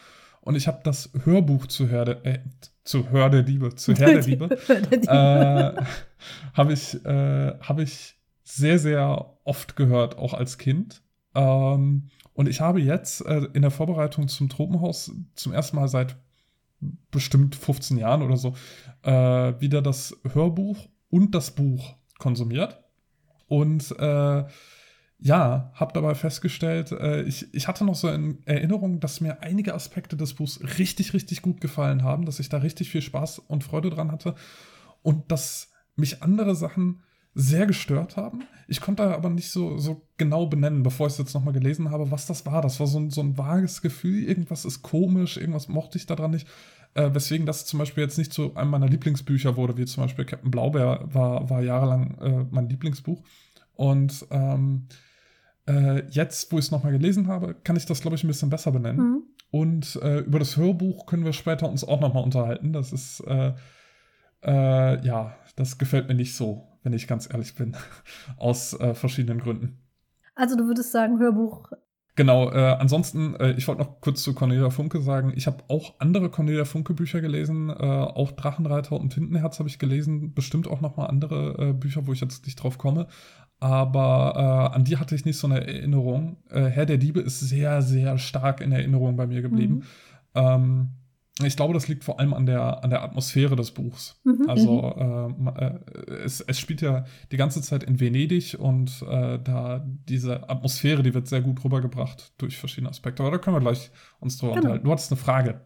Und 0.42 0.56
ich 0.56 0.68
habe 0.68 0.80
das 0.84 1.12
Hörbuch 1.26 1.68
zu 1.68 1.90
Hör 1.90 2.26
äh, 2.26 2.40
zu 2.84 3.10
Hör 3.10 3.30
der 3.30 3.44
Liebe, 3.44 3.76
zu 3.76 3.94
Herr 3.94 4.14
der 4.14 4.24
Liebe, 4.24 4.50
äh, 5.08 5.84
habe 6.54 6.74
ich, 6.74 7.06
äh, 7.06 7.54
hab 7.60 7.80
ich 7.80 8.16
sehr, 8.44 8.80
sehr 8.80 9.38
oft 9.44 9.76
gehört, 9.76 10.18
auch 10.18 10.34
als 10.34 10.58
Kind. 10.58 11.04
Ähm, 11.36 12.10
und 12.34 12.50
ich 12.50 12.62
habe 12.62 12.82
jetzt 12.82 13.26
äh, 13.26 13.48
in 13.54 13.62
der 13.62 13.72
Vorbereitung 13.72 14.28
zum 14.28 14.50
Tropenhaus 14.50 15.12
zum 15.36 15.54
ersten 15.54 15.76
Mal 15.76 15.88
seit 15.88 16.16
bestimmt 17.12 17.56
15 17.56 17.98
Jahren 17.98 18.22
oder 18.22 18.38
so 18.38 18.56
äh, 19.04 19.60
wieder 19.60 19.82
das 19.82 20.18
Hörbuch 20.34 20.88
und 21.10 21.36
das 21.36 21.52
Buch 21.52 21.96
konsumiert. 22.18 22.84
Und 23.48 23.92
äh, 24.00 24.46
ja, 25.22 25.72
habe 25.74 25.94
dabei 25.94 26.16
festgestellt, 26.16 26.92
äh, 26.92 27.24
ich, 27.24 27.54
ich 27.54 27.68
hatte 27.68 27.84
noch 27.84 27.96
so 27.96 28.10
in 28.10 28.40
Erinnerung, 28.46 29.00
dass 29.00 29.20
mir 29.20 29.42
einige 29.42 29.74
Aspekte 29.74 30.16
des 30.16 30.34
Buchs 30.36 30.62
richtig, 30.78 31.14
richtig 31.14 31.42
gut 31.42 31.60
gefallen 31.60 32.04
haben, 32.04 32.26
dass 32.26 32.40
ich 32.40 32.48
da 32.48 32.58
richtig 32.60 32.90
viel 32.90 33.02
Spaß 33.02 33.40
und 33.40 33.64
Freude 33.64 33.90
dran 33.90 34.12
hatte 34.12 34.36
und 35.02 35.32
dass 35.32 35.72
mich 35.96 36.24
andere 36.24 36.56
Sachen 36.56 37.02
sehr 37.36 37.66
gestört 37.66 38.18
haben. 38.18 38.44
Ich 38.68 38.82
konnte 38.82 39.04
aber 39.04 39.30
nicht 39.30 39.52
so, 39.52 39.78
so 39.78 40.08
genau 40.18 40.48
benennen, 40.48 40.84
bevor 40.84 41.08
ich 41.08 41.14
es 41.14 41.20
jetzt 41.20 41.34
nochmal 41.34 41.54
gelesen 41.54 41.92
habe, 41.92 42.12
was 42.12 42.26
das 42.26 42.46
war. 42.46 42.62
Das 42.62 42.80
war 42.80 42.88
so 42.88 43.00
ein, 43.00 43.12
so 43.12 43.22
ein 43.22 43.38
vages 43.38 43.82
Gefühl, 43.82 44.24
irgendwas 44.24 44.66
ist 44.66 44.82
komisch, 44.82 45.38
irgendwas 45.38 45.68
mochte 45.68 45.98
ich 45.98 46.06
daran 46.06 46.32
nicht. 46.32 46.48
Äh, 46.96 47.14
weswegen 47.14 47.46
das 47.46 47.66
zum 47.66 47.80
Beispiel 47.80 48.04
jetzt 48.04 48.18
nicht 48.18 48.34
zu 48.34 48.56
einem 48.56 48.72
meiner 48.72 48.88
Lieblingsbücher 48.88 49.56
wurde, 49.58 49.78
wie 49.78 49.86
zum 49.86 50.04
Beispiel 50.04 50.26
Captain 50.26 50.52
Blaubeer 50.52 51.08
war, 51.14 51.50
war 51.50 51.62
jahrelang 51.62 52.18
äh, 52.20 52.46
mein 52.50 52.68
Lieblingsbuch. 52.70 53.22
Und 53.74 54.26
ähm, 54.32 54.88
äh, 55.68 56.04
jetzt, 56.10 56.52
wo 56.52 56.58
ich 56.58 56.66
es 56.66 56.72
nochmal 56.72 56.92
gelesen 56.92 57.28
habe, 57.28 57.56
kann 57.64 57.76
ich 57.76 57.86
das, 57.86 58.02
glaube 58.02 58.16
ich, 58.16 58.24
ein 58.24 58.28
bisschen 58.28 58.50
besser 58.50 58.72
benennen. 58.72 59.00
Mhm. 59.00 59.24
Und 59.52 59.96
äh, 60.02 60.20
über 60.20 60.40
das 60.40 60.58
Hörbuch 60.58 61.06
können 61.06 61.26
wir 61.26 61.34
später 61.34 61.70
uns 61.70 61.84
auch 61.84 62.02
nochmal 62.02 62.24
unterhalten. 62.24 62.74
Das 62.74 62.92
ist, 62.92 63.22
äh, 63.22 63.54
äh, 64.44 65.06
ja, 65.06 65.36
das 65.56 65.78
gefällt 65.78 66.08
mir 66.08 66.16
nicht 66.16 66.36
so 66.36 66.70
wenn 66.84 66.94
ich 66.94 67.08
ganz 67.08 67.30
ehrlich 67.32 67.56
bin, 67.56 67.76
aus 68.38 68.78
verschiedenen 68.94 69.40
Gründen. 69.40 69.78
Also 70.36 70.56
du 70.56 70.66
würdest 70.68 70.92
sagen, 70.92 71.20
Hörbuch 71.20 71.72
Genau, 72.20 72.52
äh, 72.52 72.76
ansonsten, 72.78 73.34
äh, 73.36 73.54
ich 73.54 73.66
wollte 73.70 73.82
noch 73.82 74.02
kurz 74.02 74.24
zu 74.24 74.34
Cornelia 74.34 74.70
Funke 74.72 75.00
sagen, 75.00 75.32
ich 75.38 75.48
habe 75.48 75.64
auch 75.70 75.94
andere 76.00 76.30
Cornelia 76.30 76.66
Funke 76.66 76.94
Bücher 76.94 77.22
gelesen, 77.22 77.70
äh, 77.70 77.74
auch 77.74 78.34
Drachenreiter 78.34 79.00
und 79.00 79.14
Tintenherz 79.14 79.58
habe 79.60 79.70
ich 79.70 79.80
gelesen, 79.80 80.34
bestimmt 80.34 80.68
auch 80.68 80.82
noch 80.82 80.98
mal 80.98 81.06
andere 81.06 81.70
äh, 81.70 81.72
Bücher, 81.72 82.08
wo 82.08 82.12
ich 82.12 82.20
jetzt 82.20 82.46
nicht 82.46 82.62
drauf 82.62 82.78
komme, 82.78 83.08
aber 83.62 84.34
äh, 84.36 84.76
an 84.76 84.84
die 84.84 84.98
hatte 84.98 85.16
ich 85.16 85.24
nicht 85.24 85.38
so 85.38 85.48
eine 85.48 85.66
Erinnerung. 85.66 86.36
Äh, 86.50 86.66
Herr 86.66 86.86
der 86.86 86.98
Diebe 86.98 87.22
ist 87.22 87.40
sehr, 87.40 87.82
sehr 87.82 88.18
stark 88.18 88.60
in 88.60 88.74
Erinnerung 88.74 89.16
bei 89.16 89.26
mir 89.26 89.42
geblieben. 89.42 89.76
Mhm. 89.76 89.84
Ähm, 90.36 90.90
ich 91.46 91.56
glaube, 91.56 91.74
das 91.74 91.88
liegt 91.88 92.04
vor 92.04 92.20
allem 92.20 92.34
an 92.34 92.46
der, 92.46 92.84
an 92.84 92.90
der 92.90 93.04
Atmosphäre 93.04 93.56
des 93.56 93.72
Buchs. 93.72 94.20
Mhm. 94.24 94.46
Also 94.48 94.82
mhm. 95.38 95.48
äh, 95.48 95.66
äh, 95.66 95.80
es, 96.24 96.42
es 96.42 96.60
spielt 96.60 96.82
ja 96.82 97.06
die 97.32 97.38
ganze 97.38 97.62
Zeit 97.62 97.84
in 97.84 98.00
Venedig 98.00 98.58
und 98.60 99.04
äh, 99.10 99.40
da 99.40 99.86
diese 100.08 100.50
Atmosphäre, 100.50 101.04
die 101.04 101.14
wird 101.14 101.28
sehr 101.28 101.42
gut 101.42 101.64
rübergebracht 101.64 102.34
durch 102.38 102.58
verschiedene 102.58 102.90
Aspekte. 102.90 103.24
Aber 103.24 103.32
da 103.32 103.38
können 103.38 103.56
wir 103.56 103.62
gleich 103.62 103.92
uns 104.20 104.38
drüber 104.38 104.54
genau. 104.54 104.62
unterhalten. 104.62 104.86
Du 104.86 104.92
hattest 104.92 105.12
eine 105.12 105.20
Frage. 105.20 105.62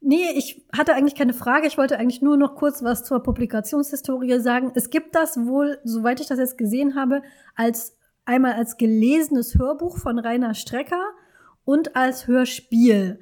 Nee, 0.00 0.32
ich 0.36 0.66
hatte 0.76 0.94
eigentlich 0.94 1.14
keine 1.14 1.32
Frage. 1.32 1.66
Ich 1.66 1.78
wollte 1.78 1.98
eigentlich 1.98 2.20
nur 2.20 2.36
noch 2.36 2.56
kurz 2.56 2.82
was 2.82 3.04
zur 3.04 3.22
Publikationshistorie 3.22 4.38
sagen. 4.38 4.70
Es 4.74 4.90
gibt 4.90 5.14
das 5.14 5.38
wohl, 5.38 5.78
soweit 5.82 6.20
ich 6.20 6.26
das 6.26 6.38
jetzt 6.38 6.58
gesehen 6.58 6.94
habe, 6.94 7.22
als 7.54 7.96
einmal 8.26 8.52
als 8.52 8.76
gelesenes 8.76 9.58
Hörbuch 9.58 9.98
von 9.98 10.18
Rainer 10.18 10.54
Strecker 10.54 11.02
und 11.64 11.96
als 11.96 12.26
Hörspiel 12.26 13.18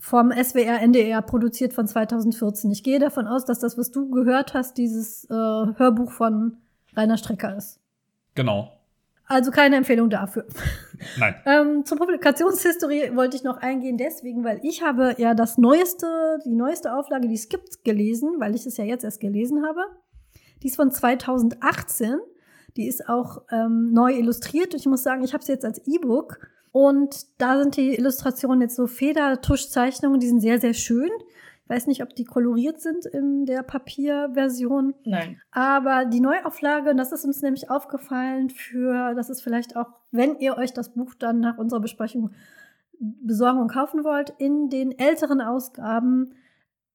vom 0.00 0.32
SWR 0.32 0.80
NDR 0.80 1.20
produziert 1.22 1.74
von 1.74 1.86
2014. 1.86 2.70
Ich 2.70 2.82
gehe 2.82 2.98
davon 2.98 3.26
aus, 3.26 3.44
dass 3.44 3.60
das, 3.60 3.76
was 3.76 3.90
du 3.90 4.10
gehört 4.10 4.54
hast, 4.54 4.78
dieses 4.78 5.24
äh, 5.26 5.34
Hörbuch 5.34 6.10
von 6.10 6.56
Rainer 6.96 7.18
Strecker 7.18 7.56
ist. 7.56 7.78
Genau. 8.34 8.72
Also 9.26 9.50
keine 9.50 9.76
Empfehlung 9.76 10.10
dafür. 10.10 10.46
Nein. 11.18 11.34
ähm, 11.44 11.84
zur 11.84 11.98
Publikationshistorie 11.98 13.14
wollte 13.14 13.36
ich 13.36 13.44
noch 13.44 13.58
eingehen, 13.58 13.96
deswegen, 13.96 14.42
weil 14.42 14.58
ich 14.62 14.82
habe 14.82 15.14
ja 15.18 15.34
das 15.34 15.58
neueste, 15.58 16.38
die 16.44 16.54
neueste 16.54 16.94
Auflage, 16.94 17.28
die 17.28 17.34
es 17.34 17.48
gibt, 17.48 17.84
gelesen, 17.84 18.36
weil 18.38 18.54
ich 18.54 18.66
es 18.66 18.76
ja 18.78 18.84
jetzt 18.84 19.04
erst 19.04 19.20
gelesen 19.20 19.64
habe. 19.64 19.82
Die 20.62 20.68
ist 20.68 20.76
von 20.76 20.90
2018. 20.90 22.18
Die 22.76 22.86
ist 22.86 23.08
auch 23.08 23.42
ähm, 23.50 23.92
neu 23.92 24.14
illustriert. 24.14 24.74
Ich 24.74 24.86
muss 24.86 25.02
sagen, 25.02 25.22
ich 25.22 25.34
habe 25.34 25.44
sie 25.44 25.52
jetzt 25.52 25.64
als 25.64 25.78
E-Book 25.86 26.40
und 26.72 27.26
da 27.38 27.58
sind 27.58 27.76
die 27.76 27.94
Illustrationen 27.96 28.62
jetzt 28.62 28.76
so 28.76 28.86
Federtuschzeichnungen, 28.86 30.20
die 30.20 30.28
sind 30.28 30.40
sehr, 30.40 30.60
sehr 30.60 30.74
schön. 30.74 31.10
Ich 31.64 31.70
weiß 31.70 31.86
nicht, 31.86 32.02
ob 32.02 32.14
die 32.14 32.24
koloriert 32.24 32.80
sind 32.80 33.06
in 33.06 33.46
der 33.46 33.62
Papierversion. 33.62 34.94
Nein. 35.04 35.40
Aber 35.50 36.04
die 36.04 36.20
Neuauflage, 36.20 36.90
und 36.90 36.96
das 36.96 37.12
ist 37.12 37.24
uns 37.24 37.42
nämlich 37.42 37.70
aufgefallen 37.70 38.50
für, 38.50 39.14
das 39.14 39.30
ist 39.30 39.42
vielleicht 39.42 39.76
auch, 39.76 39.88
wenn 40.10 40.38
ihr 40.38 40.56
euch 40.56 40.72
das 40.72 40.94
Buch 40.94 41.14
dann 41.14 41.40
nach 41.40 41.58
unserer 41.58 41.80
Besprechung 41.80 42.30
besorgen 42.98 43.60
und 43.60 43.72
kaufen 43.72 44.04
wollt, 44.04 44.30
in 44.38 44.68
den 44.68 44.96
älteren 44.98 45.40
Ausgaben 45.40 46.34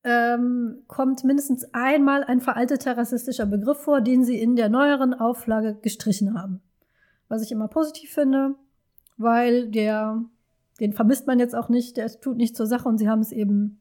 ähm, 0.03 0.84
kommt 0.88 1.24
mindestens 1.24 1.74
einmal 1.74 2.24
ein 2.24 2.41
veralteter 2.41 2.98
rassistischer 2.98 3.46
Begriff 3.46 3.79
vor, 3.79 4.01
den 4.01 4.24
sie 4.24 4.39
in 4.39 4.55
der 4.55 4.70
neueren 4.70 5.13
Auflage 5.13 5.75
gestrichen 5.82 6.39
haben. 6.39 6.62
Was 7.27 7.41
ich 7.41 7.51
immer 7.51 7.67
positiv 7.67 8.12
finde 8.12 8.55
weil 9.17 9.69
der, 9.69 10.24
den 10.79 10.93
vermisst 10.93 11.27
man 11.27 11.39
jetzt 11.39 11.55
auch 11.55 11.69
nicht, 11.69 11.98
der 11.98 12.07
tut 12.19 12.38
nicht 12.38 12.55
zur 12.55 12.67
Sache 12.67 12.88
und 12.88 12.98
sie 12.98 13.10
haben 13.10 13.22
es 13.22 13.31
eben 13.31 13.79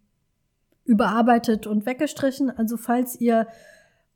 überarbeitet 0.84 1.66
und 1.66 1.86
weggestrichen. 1.86 2.50
Also 2.50 2.76
falls 2.76 3.20
ihr 3.20 3.46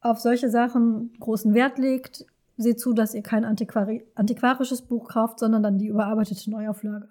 auf 0.00 0.18
solche 0.18 0.50
Sachen 0.50 1.12
großen 1.18 1.54
Wert 1.54 1.78
legt, 1.78 2.26
seht 2.56 2.80
zu, 2.80 2.92
dass 2.92 3.14
ihr 3.14 3.22
kein 3.22 3.44
Antiquari 3.44 4.04
antiquarisches 4.14 4.82
Buch 4.82 5.08
kauft, 5.08 5.38
sondern 5.38 5.62
dann 5.62 5.78
die 5.78 5.86
überarbeitete 5.86 6.50
Neuauflage. 6.50 7.08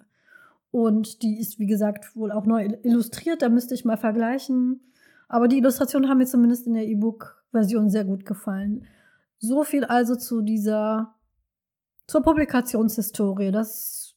Und 0.72 1.22
die 1.22 1.40
ist, 1.40 1.60
wie 1.60 1.68
gesagt, 1.68 2.16
wohl 2.16 2.32
auch 2.32 2.46
neu 2.46 2.68
illustriert, 2.84 3.42
da 3.42 3.50
müsste 3.50 3.74
ich 3.74 3.86
mal 3.86 3.98
vergleichen. 3.98 4.82
Aber 5.30 5.48
die 5.48 5.58
Illustrationen 5.58 6.10
haben 6.10 6.20
mir 6.20 6.26
zumindest 6.26 6.68
in 6.68 6.74
der 6.74 6.86
E-Book-Version 6.88 7.90
sehr 7.90 8.06
gut 8.06 8.26
gefallen. 8.26 8.86
So 9.40 9.64
viel 9.64 9.86
also 9.86 10.16
zu 10.16 10.42
dieser, 10.42 11.16
zur 12.08 12.24
Publikationshistorie. 12.24 13.52
Das 13.52 14.16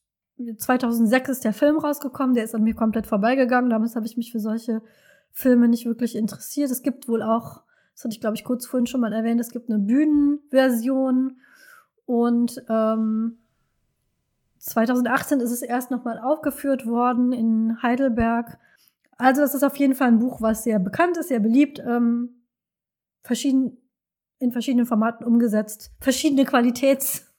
2006 0.57 1.29
ist 1.29 1.45
der 1.45 1.53
Film 1.53 1.79
rausgekommen, 1.79 2.35
der 2.35 2.45
ist 2.45 2.55
an 2.55 2.63
mir 2.63 2.75
komplett 2.75 3.07
vorbeigegangen. 3.07 3.71
Damals 3.71 3.97
habe 3.97 4.07
ich 4.07 4.17
mich 4.17 4.33
für 4.33 4.41
solche 4.41 4.81
Filme 5.33 5.69
nicht 5.69 5.87
wirklich 5.87 6.17
interessiert. 6.17 6.71
Es 6.71 6.83
gibt 6.83 7.09
wohl 7.09 7.23
auch, 7.23 7.63
das 7.95 8.05
hatte 8.05 8.15
ich 8.15 8.21
glaube 8.21 8.37
ich 8.37 8.45
kurz 8.45 8.67
vorhin 8.67 8.87
schon 8.87 9.01
mal 9.01 9.13
erwähnt, 9.13 9.41
es 9.41 9.51
gibt 9.51 9.69
eine 9.69 9.79
Bühnenversion 9.79 11.41
und 12.07 12.63
ähm, 12.69 13.39
2018 14.59 15.41
ist 15.41 15.53
es 15.53 15.63
erst 15.63 15.91
nochmal 15.91 16.19
aufgeführt 16.19 16.87
worden 16.87 17.33
in 17.33 17.83
Heidelberg. 17.83 18.59
Also 19.17 19.43
das 19.43 19.55
ist 19.55 19.63
auf 19.63 19.77
jeden 19.77 19.95
Fall 19.95 20.09
ein 20.09 20.19
Buch, 20.19 20.41
was 20.41 20.65
sehr 20.65 20.79
bekannt 20.79 21.17
ist, 21.17 21.29
sehr 21.29 21.41
beliebt, 21.41 21.79
ähm, 21.79 22.43
verschieden, 23.23 23.77
in 24.39 24.53
verschiedenen 24.53 24.87
Formaten 24.87 25.25
umgesetzt, 25.25 25.93
verschiedene 26.01 26.45
Qualitäts 26.45 27.30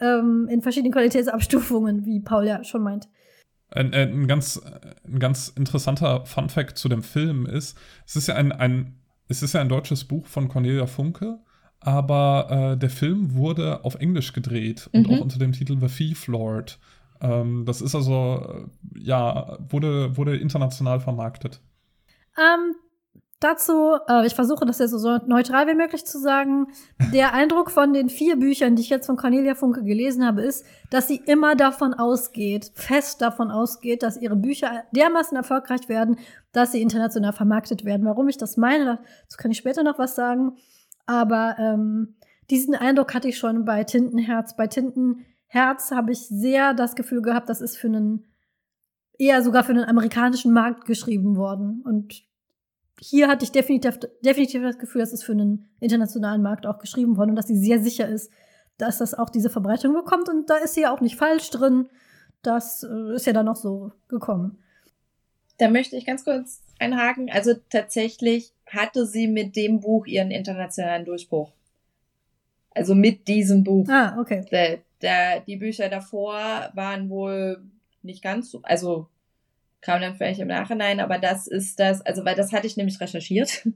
ähm, 0.00 0.48
in 0.50 0.62
verschiedenen 0.62 0.92
Qualitätsabstufungen, 0.92 2.04
wie 2.04 2.20
Paul 2.20 2.46
ja 2.46 2.64
schon 2.64 2.82
meint. 2.82 3.08
Ein, 3.70 3.94
ein, 3.94 4.26
ganz, 4.26 4.60
ein 5.04 5.18
ganz 5.18 5.48
interessanter 5.48 6.26
Funfact 6.26 6.76
zu 6.76 6.88
dem 6.88 7.02
Film 7.02 7.46
ist, 7.46 7.78
es 8.06 8.16
ist 8.16 8.28
ja 8.28 8.34
ein, 8.34 8.52
ein, 8.52 8.98
es 9.28 9.42
ist 9.42 9.54
ja 9.54 9.62
ein 9.62 9.68
deutsches 9.70 10.04
Buch 10.04 10.26
von 10.26 10.48
Cornelia 10.48 10.86
Funke, 10.86 11.38
aber 11.80 12.74
äh, 12.74 12.78
der 12.78 12.90
Film 12.90 13.34
wurde 13.34 13.84
auf 13.84 13.94
Englisch 13.94 14.32
gedreht 14.34 14.90
und 14.92 15.08
mhm. 15.08 15.14
auch 15.14 15.20
unter 15.20 15.38
dem 15.38 15.52
Titel 15.52 15.78
The 15.80 15.86
Thief 15.86 16.26
Lord. 16.26 16.78
Ähm, 17.22 17.64
das 17.64 17.80
ist 17.80 17.94
also, 17.94 18.68
ja, 18.94 19.56
wurde, 19.68 20.16
wurde 20.16 20.36
international 20.36 21.00
vermarktet. 21.00 21.60
Ähm, 22.36 22.74
dazu, 23.42 23.96
äh, 24.08 24.26
ich 24.26 24.34
versuche 24.34 24.64
das 24.64 24.78
jetzt 24.78 24.90
so 24.90 25.18
neutral 25.26 25.66
wie 25.66 25.74
möglich 25.74 26.04
zu 26.04 26.18
sagen, 26.18 26.68
der 27.12 27.34
Eindruck 27.34 27.70
von 27.70 27.92
den 27.92 28.08
vier 28.08 28.36
Büchern, 28.36 28.76
die 28.76 28.82
ich 28.82 28.90
jetzt 28.90 29.06
von 29.06 29.16
Cornelia 29.16 29.54
Funke 29.54 29.82
gelesen 29.82 30.26
habe, 30.26 30.42
ist, 30.42 30.64
dass 30.90 31.08
sie 31.08 31.22
immer 31.26 31.54
davon 31.56 31.94
ausgeht, 31.94 32.72
fest 32.74 33.22
davon 33.22 33.50
ausgeht, 33.50 34.02
dass 34.02 34.16
ihre 34.16 34.36
Bücher 34.36 34.84
dermaßen 34.92 35.36
erfolgreich 35.36 35.88
werden, 35.88 36.18
dass 36.52 36.72
sie 36.72 36.82
international 36.82 37.32
vermarktet 37.32 37.84
werden. 37.84 38.06
Warum 38.06 38.28
ich 38.28 38.38
das 38.38 38.56
meine, 38.56 38.98
dazu 39.22 39.36
kann 39.38 39.50
ich 39.50 39.58
später 39.58 39.82
noch 39.82 39.98
was 39.98 40.14
sagen. 40.14 40.56
Aber 41.06 41.56
ähm, 41.58 42.16
diesen 42.50 42.74
Eindruck 42.74 43.14
hatte 43.14 43.28
ich 43.28 43.38
schon 43.38 43.64
bei 43.64 43.84
Tintenherz. 43.84 44.56
Bei 44.56 44.66
Tintenherz 44.66 45.90
habe 45.90 46.12
ich 46.12 46.26
sehr 46.28 46.74
das 46.74 46.94
Gefühl 46.94 47.22
gehabt, 47.22 47.48
das 47.48 47.60
ist 47.60 47.76
für 47.76 47.88
einen 47.88 48.26
eher 49.18 49.42
sogar 49.42 49.64
für 49.64 49.74
den 49.74 49.84
amerikanischen 49.84 50.52
Markt 50.52 50.84
geschrieben 50.84 51.36
worden. 51.36 51.82
Und 51.84 52.24
hier 53.00 53.28
hatte 53.28 53.44
ich 53.44 53.52
definitiv, 53.52 53.98
definitiv 54.24 54.62
das 54.62 54.78
Gefühl, 54.78 55.00
dass 55.00 55.12
es 55.12 55.22
für 55.22 55.32
einen 55.32 55.68
internationalen 55.80 56.42
Markt 56.42 56.66
auch 56.66 56.78
geschrieben 56.78 57.16
worden 57.16 57.30
und 57.30 57.36
dass 57.36 57.48
sie 57.48 57.56
sehr 57.56 57.80
sicher 57.80 58.08
ist, 58.08 58.30
dass 58.78 58.98
das 58.98 59.14
auch 59.14 59.30
diese 59.30 59.50
Verbreitung 59.50 59.94
bekommt. 59.94 60.28
Und 60.28 60.50
da 60.50 60.56
ist 60.56 60.74
sie 60.74 60.82
ja 60.82 60.94
auch 60.94 61.00
nicht 61.00 61.16
falsch 61.16 61.50
drin. 61.50 61.88
Das 62.42 62.82
äh, 62.82 63.14
ist 63.14 63.26
ja 63.26 63.32
dann 63.32 63.48
auch 63.48 63.56
so 63.56 63.92
gekommen. 64.08 64.58
Da 65.58 65.68
möchte 65.68 65.96
ich 65.96 66.06
ganz 66.06 66.24
kurz 66.24 66.62
einhaken. 66.78 67.30
Also 67.30 67.54
tatsächlich 67.70 68.52
hatte 68.66 69.06
sie 69.06 69.28
mit 69.28 69.56
dem 69.56 69.80
Buch 69.80 70.06
ihren 70.06 70.30
internationalen 70.30 71.04
Durchbruch. 71.04 71.52
Also 72.70 72.94
mit 72.94 73.28
diesem 73.28 73.64
Buch. 73.64 73.86
Ah, 73.88 74.18
okay. 74.18 74.44
Der, 74.50 74.78
der, 75.02 75.40
die 75.40 75.56
Bücher 75.56 75.88
davor 75.88 76.70
waren 76.74 77.10
wohl 77.10 77.62
nicht 78.02 78.22
ganz 78.22 78.50
so, 78.50 78.60
also 78.62 79.08
kam 79.82 80.00
dann 80.00 80.14
vielleicht 80.14 80.40
im 80.40 80.48
Nachhinein, 80.48 81.00
aber 81.00 81.18
das 81.18 81.46
ist 81.46 81.78
das, 81.78 82.00
also 82.00 82.24
weil 82.24 82.36
das 82.36 82.52
hatte 82.52 82.66
ich 82.66 82.76
nämlich 82.76 83.00
recherchiert. 83.00 83.66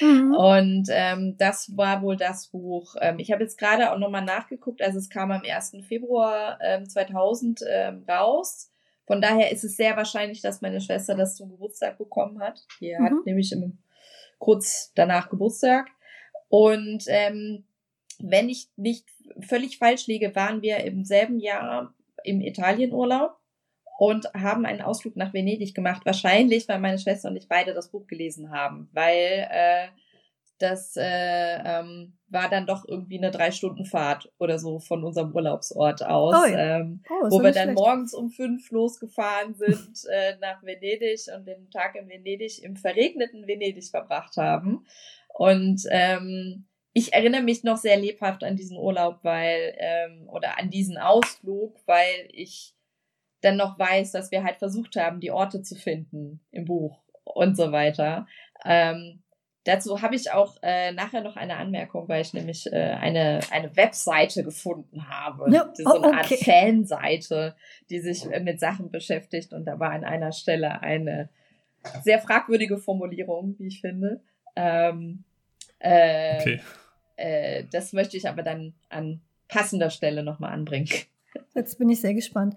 Mhm. 0.00 0.34
Und 0.34 0.88
ähm, 0.90 1.36
das 1.38 1.76
war 1.76 2.02
wohl 2.02 2.16
das 2.16 2.48
Buch. 2.48 2.94
Ähm, 3.00 3.18
ich 3.18 3.32
habe 3.32 3.42
jetzt 3.42 3.58
gerade 3.58 3.92
auch 3.92 3.98
nochmal 3.98 4.24
nachgeguckt, 4.24 4.82
also 4.82 4.98
es 4.98 5.08
kam 5.08 5.30
am 5.32 5.42
1. 5.44 5.78
Februar 5.88 6.58
ähm, 6.62 6.88
2000 6.88 7.62
ähm, 7.68 8.04
raus. 8.08 8.70
Von 9.06 9.20
daher 9.20 9.50
ist 9.50 9.64
es 9.64 9.76
sehr 9.76 9.96
wahrscheinlich, 9.96 10.40
dass 10.40 10.60
meine 10.60 10.80
Schwester 10.80 11.16
das 11.16 11.36
zum 11.36 11.50
Geburtstag 11.50 11.98
bekommen 11.98 12.40
hat. 12.40 12.64
Die 12.80 12.94
mhm. 12.96 13.04
hat 13.04 13.12
nämlich 13.26 13.52
im, 13.52 13.78
kurz 14.38 14.92
danach 14.94 15.30
Geburtstag. 15.30 15.88
Und 16.48 17.04
ähm, 17.08 17.64
wenn 18.20 18.48
ich 18.48 18.68
nicht 18.76 19.08
völlig 19.40 19.78
falsch 19.78 20.06
liege, 20.06 20.34
waren 20.36 20.62
wir 20.62 20.84
im 20.84 21.04
selben 21.04 21.40
Jahr 21.40 21.92
im 22.24 22.40
Italienurlaub 22.40 23.36
und 23.98 24.26
haben 24.34 24.66
einen 24.66 24.82
Ausflug 24.82 25.16
nach 25.16 25.32
Venedig 25.32 25.74
gemacht. 25.74 26.04
Wahrscheinlich, 26.04 26.68
weil 26.68 26.80
meine 26.80 26.98
Schwester 26.98 27.28
und 27.28 27.36
ich 27.36 27.48
beide 27.48 27.74
das 27.74 27.90
Buch 27.90 28.06
gelesen 28.06 28.50
haben, 28.50 28.88
weil 28.92 29.48
äh, 29.50 29.88
das 30.58 30.96
äh, 30.96 31.58
ähm, 31.64 32.16
war 32.28 32.48
dann 32.48 32.66
doch 32.66 32.86
irgendwie 32.86 33.18
eine 33.18 33.30
drei 33.30 33.50
Stunden 33.50 33.84
Fahrt 33.84 34.32
oder 34.38 34.58
so 34.58 34.78
von 34.78 35.02
unserem 35.04 35.34
Urlaubsort 35.34 36.04
aus, 36.04 36.34
oh 36.36 36.54
ähm, 36.54 37.02
oh, 37.10 37.30
wo 37.30 37.42
wir 37.42 37.50
dann 37.50 37.64
schlecht. 37.64 37.78
morgens 37.78 38.14
um 38.14 38.30
fünf 38.30 38.70
losgefahren 38.70 39.54
sind 39.54 40.04
äh, 40.10 40.36
nach 40.40 40.62
Venedig 40.62 41.22
und 41.36 41.46
den 41.46 41.68
Tag 41.70 41.96
in 41.96 42.08
Venedig 42.08 42.62
im 42.62 42.76
verregneten 42.76 43.46
Venedig 43.46 43.90
verbracht 43.90 44.36
haben 44.36 44.86
und 45.28 45.82
ähm, 45.90 46.66
ich 46.94 47.12
erinnere 47.12 47.42
mich 47.42 47.64
noch 47.64 47.78
sehr 47.78 47.96
lebhaft 47.96 48.44
an 48.44 48.56
diesen 48.56 48.76
Urlaub, 48.76 49.20
weil 49.22 49.74
ähm, 49.78 50.28
oder 50.28 50.58
an 50.58 50.70
diesen 50.70 50.98
Ausflug, 50.98 51.80
weil 51.86 52.28
ich 52.30 52.74
dann 53.42 53.56
noch 53.56 53.78
weiß, 53.78 54.12
dass 54.12 54.30
wir 54.30 54.44
halt 54.44 54.56
versucht 54.56 54.96
haben, 54.96 55.20
die 55.20 55.30
Orte 55.30 55.62
zu 55.62 55.74
finden 55.74 56.40
im 56.50 56.64
Buch 56.64 57.02
und 57.24 57.56
so 57.56 57.72
weiter. 57.72 58.26
Ähm, 58.64 59.22
dazu 59.64 60.02
habe 60.02 60.14
ich 60.14 60.32
auch 60.32 60.56
äh, 60.62 60.92
nachher 60.92 61.20
noch 61.20 61.36
eine 61.36 61.56
Anmerkung, 61.56 62.08
weil 62.08 62.22
ich 62.22 62.32
nämlich 62.32 62.72
äh, 62.72 62.96
eine, 63.00 63.40
eine 63.50 63.76
Webseite 63.76 64.44
gefunden 64.44 65.08
habe. 65.08 65.52
Ja, 65.52 65.70
so 65.74 65.94
eine 65.94 66.08
oh, 66.08 66.12
Art 66.12 66.30
okay. 66.30 66.44
Fanseite, 66.44 67.56
die 67.90 68.00
sich 68.00 68.30
äh, 68.30 68.40
mit 68.40 68.60
Sachen 68.60 68.90
beschäftigt. 68.90 69.52
Und 69.52 69.64
da 69.64 69.78
war 69.78 69.90
an 69.90 70.04
einer 70.04 70.32
Stelle 70.32 70.80
eine 70.82 71.28
sehr 72.02 72.20
fragwürdige 72.20 72.78
Formulierung, 72.78 73.56
wie 73.58 73.66
ich 73.66 73.80
finde. 73.80 74.20
Ähm, 74.56 75.24
äh, 75.80 76.40
Okay. 76.40 76.60
äh, 77.16 77.64
das 77.72 77.92
möchte 77.92 78.16
ich 78.16 78.28
aber 78.28 78.42
dann 78.42 78.74
an 78.88 79.20
passender 79.48 79.90
Stelle 79.90 80.22
nochmal 80.22 80.52
anbringen. 80.52 80.88
Jetzt 81.54 81.78
bin 81.78 81.88
ich 81.90 82.00
sehr 82.00 82.14
gespannt. 82.14 82.56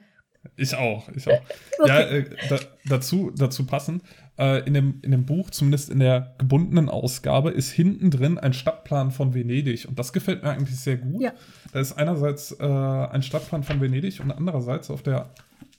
Ich 0.56 0.76
auch, 0.76 1.08
ich 1.16 1.28
auch. 1.28 1.42
Okay. 1.80 1.88
Ja, 1.88 2.00
äh, 2.02 2.26
da, 2.50 2.60
dazu, 2.88 3.32
dazu 3.36 3.66
passend, 3.66 4.04
äh, 4.38 4.66
in, 4.68 4.74
dem, 4.74 5.00
in 5.02 5.12
dem 5.12 5.26
Buch, 5.26 5.50
zumindest 5.50 5.90
in 5.90 6.00
der 6.00 6.36
gebundenen 6.38 6.90
Ausgabe, 6.90 7.52
ist 7.52 7.72
hinten 7.72 8.12
drin 8.12 8.38
ein 8.38 8.54
Stadtplan 8.54 9.12
von 9.12 9.34
Venedig. 9.34 9.88
Und 9.88 9.98
das 10.00 10.14
gefällt 10.14 10.44
mir 10.44 10.50
eigentlich 10.50 10.80
sehr 10.80 10.98
gut. 10.98 11.22
Ja. 11.22 11.34
Da 11.74 11.80
ist 11.80 11.94
einerseits 11.94 12.52
äh, 12.60 12.64
ein 12.66 13.22
Stadtplan 13.24 13.64
von 13.64 13.80
Venedig 13.82 14.20
und 14.20 14.32
andererseits 14.32 14.90
auf 14.90 15.02
der 15.04 15.30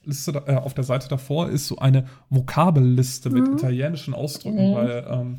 Liste, 0.05 0.43
äh, 0.47 0.55
auf 0.55 0.75
der 0.75 0.85
Seite 0.85 1.09
davor 1.09 1.49
ist 1.51 1.67
so 1.67 1.79
eine 1.79 2.07
Vokabelliste 2.31 3.29
mit 3.31 3.47
Mhm. 3.49 3.55
italienischen 3.55 4.15
Ausdrücken, 4.15 4.71
Mhm. 4.71 4.75
weil 4.75 5.07
ähm, 5.11 5.39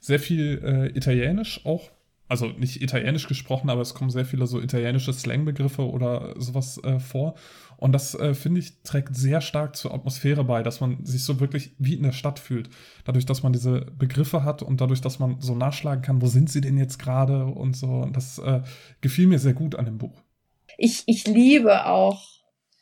sehr 0.00 0.20
viel 0.20 0.62
äh, 0.64 0.96
Italienisch 0.96 1.66
auch, 1.66 1.90
also 2.28 2.46
nicht 2.46 2.82
italienisch 2.82 3.26
gesprochen, 3.28 3.68
aber 3.70 3.80
es 3.82 3.94
kommen 3.94 4.10
sehr 4.10 4.24
viele 4.24 4.46
so 4.46 4.60
italienische 4.60 5.12
Slangbegriffe 5.12 5.82
oder 5.88 6.34
sowas 6.40 6.80
äh, 6.84 6.98
vor. 7.00 7.34
Und 7.76 7.92
das, 7.92 8.14
äh, 8.14 8.34
finde 8.34 8.60
ich, 8.60 8.82
trägt 8.82 9.14
sehr 9.14 9.40
stark 9.40 9.76
zur 9.76 9.92
Atmosphäre 9.92 10.44
bei, 10.44 10.62
dass 10.62 10.80
man 10.80 11.04
sich 11.04 11.24
so 11.24 11.40
wirklich 11.40 11.72
wie 11.78 11.94
in 11.94 12.02
der 12.02 12.12
Stadt 12.12 12.38
fühlt. 12.38 12.70
Dadurch, 13.04 13.26
dass 13.26 13.42
man 13.42 13.52
diese 13.52 13.82
Begriffe 13.98 14.44
hat 14.44 14.62
und 14.62 14.80
dadurch, 14.80 15.00
dass 15.00 15.18
man 15.18 15.40
so 15.40 15.54
nachschlagen 15.54 16.02
kann, 16.02 16.22
wo 16.22 16.26
sind 16.26 16.50
sie 16.50 16.60
denn 16.60 16.78
jetzt 16.78 16.98
gerade 16.98 17.44
und 17.44 17.76
so. 17.76 17.86
Und 17.86 18.16
das 18.16 18.38
äh, 18.38 18.62
gefiel 19.00 19.26
mir 19.26 19.38
sehr 19.38 19.54
gut 19.54 19.74
an 19.74 19.84
dem 19.84 19.98
Buch. 19.98 20.22
Ich, 20.78 21.04
ich 21.06 21.26
liebe 21.26 21.86
auch 21.86 22.36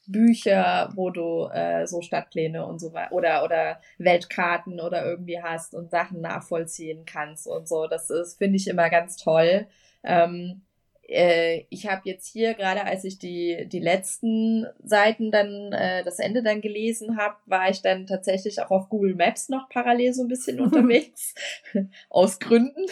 Bücher, 0.06 0.90
wo 0.94 1.10
du 1.10 1.48
äh, 1.52 1.86
so 1.86 2.02
Stadtpläne 2.02 2.66
und 2.66 2.78
so 2.78 2.92
weiter 2.92 3.12
oder 3.12 3.44
oder 3.44 3.80
Weltkarten 3.98 4.80
oder 4.80 5.04
irgendwie 5.04 5.40
hast 5.42 5.74
und 5.74 5.90
Sachen 5.90 6.20
nachvollziehen 6.20 7.04
kannst 7.06 7.46
und 7.46 7.66
so. 7.66 7.86
Das 7.86 8.10
finde 8.36 8.56
ich 8.56 8.68
immer 8.68 8.90
ganz 8.90 9.16
toll. 9.16 9.66
Ähm, 10.02 10.62
äh, 11.08 11.64
ich 11.70 11.88
habe 11.88 12.02
jetzt 12.04 12.26
hier 12.26 12.54
gerade, 12.54 12.84
als 12.84 13.04
ich 13.04 13.18
die 13.18 13.66
die 13.70 13.80
letzten 13.80 14.66
Seiten 14.82 15.30
dann 15.30 15.72
äh, 15.72 16.04
das 16.04 16.18
Ende 16.18 16.42
dann 16.42 16.60
gelesen 16.60 17.16
habe, 17.16 17.36
war 17.46 17.68
ich 17.70 17.82
dann 17.82 18.06
tatsächlich 18.06 18.60
auch 18.60 18.70
auf 18.70 18.88
Google 18.88 19.14
Maps 19.14 19.48
noch 19.48 19.68
parallel 19.68 20.12
so 20.14 20.22
ein 20.22 20.28
bisschen 20.28 20.60
unterwegs 20.62 21.34
aus 22.10 22.38
Gründen. 22.38 22.86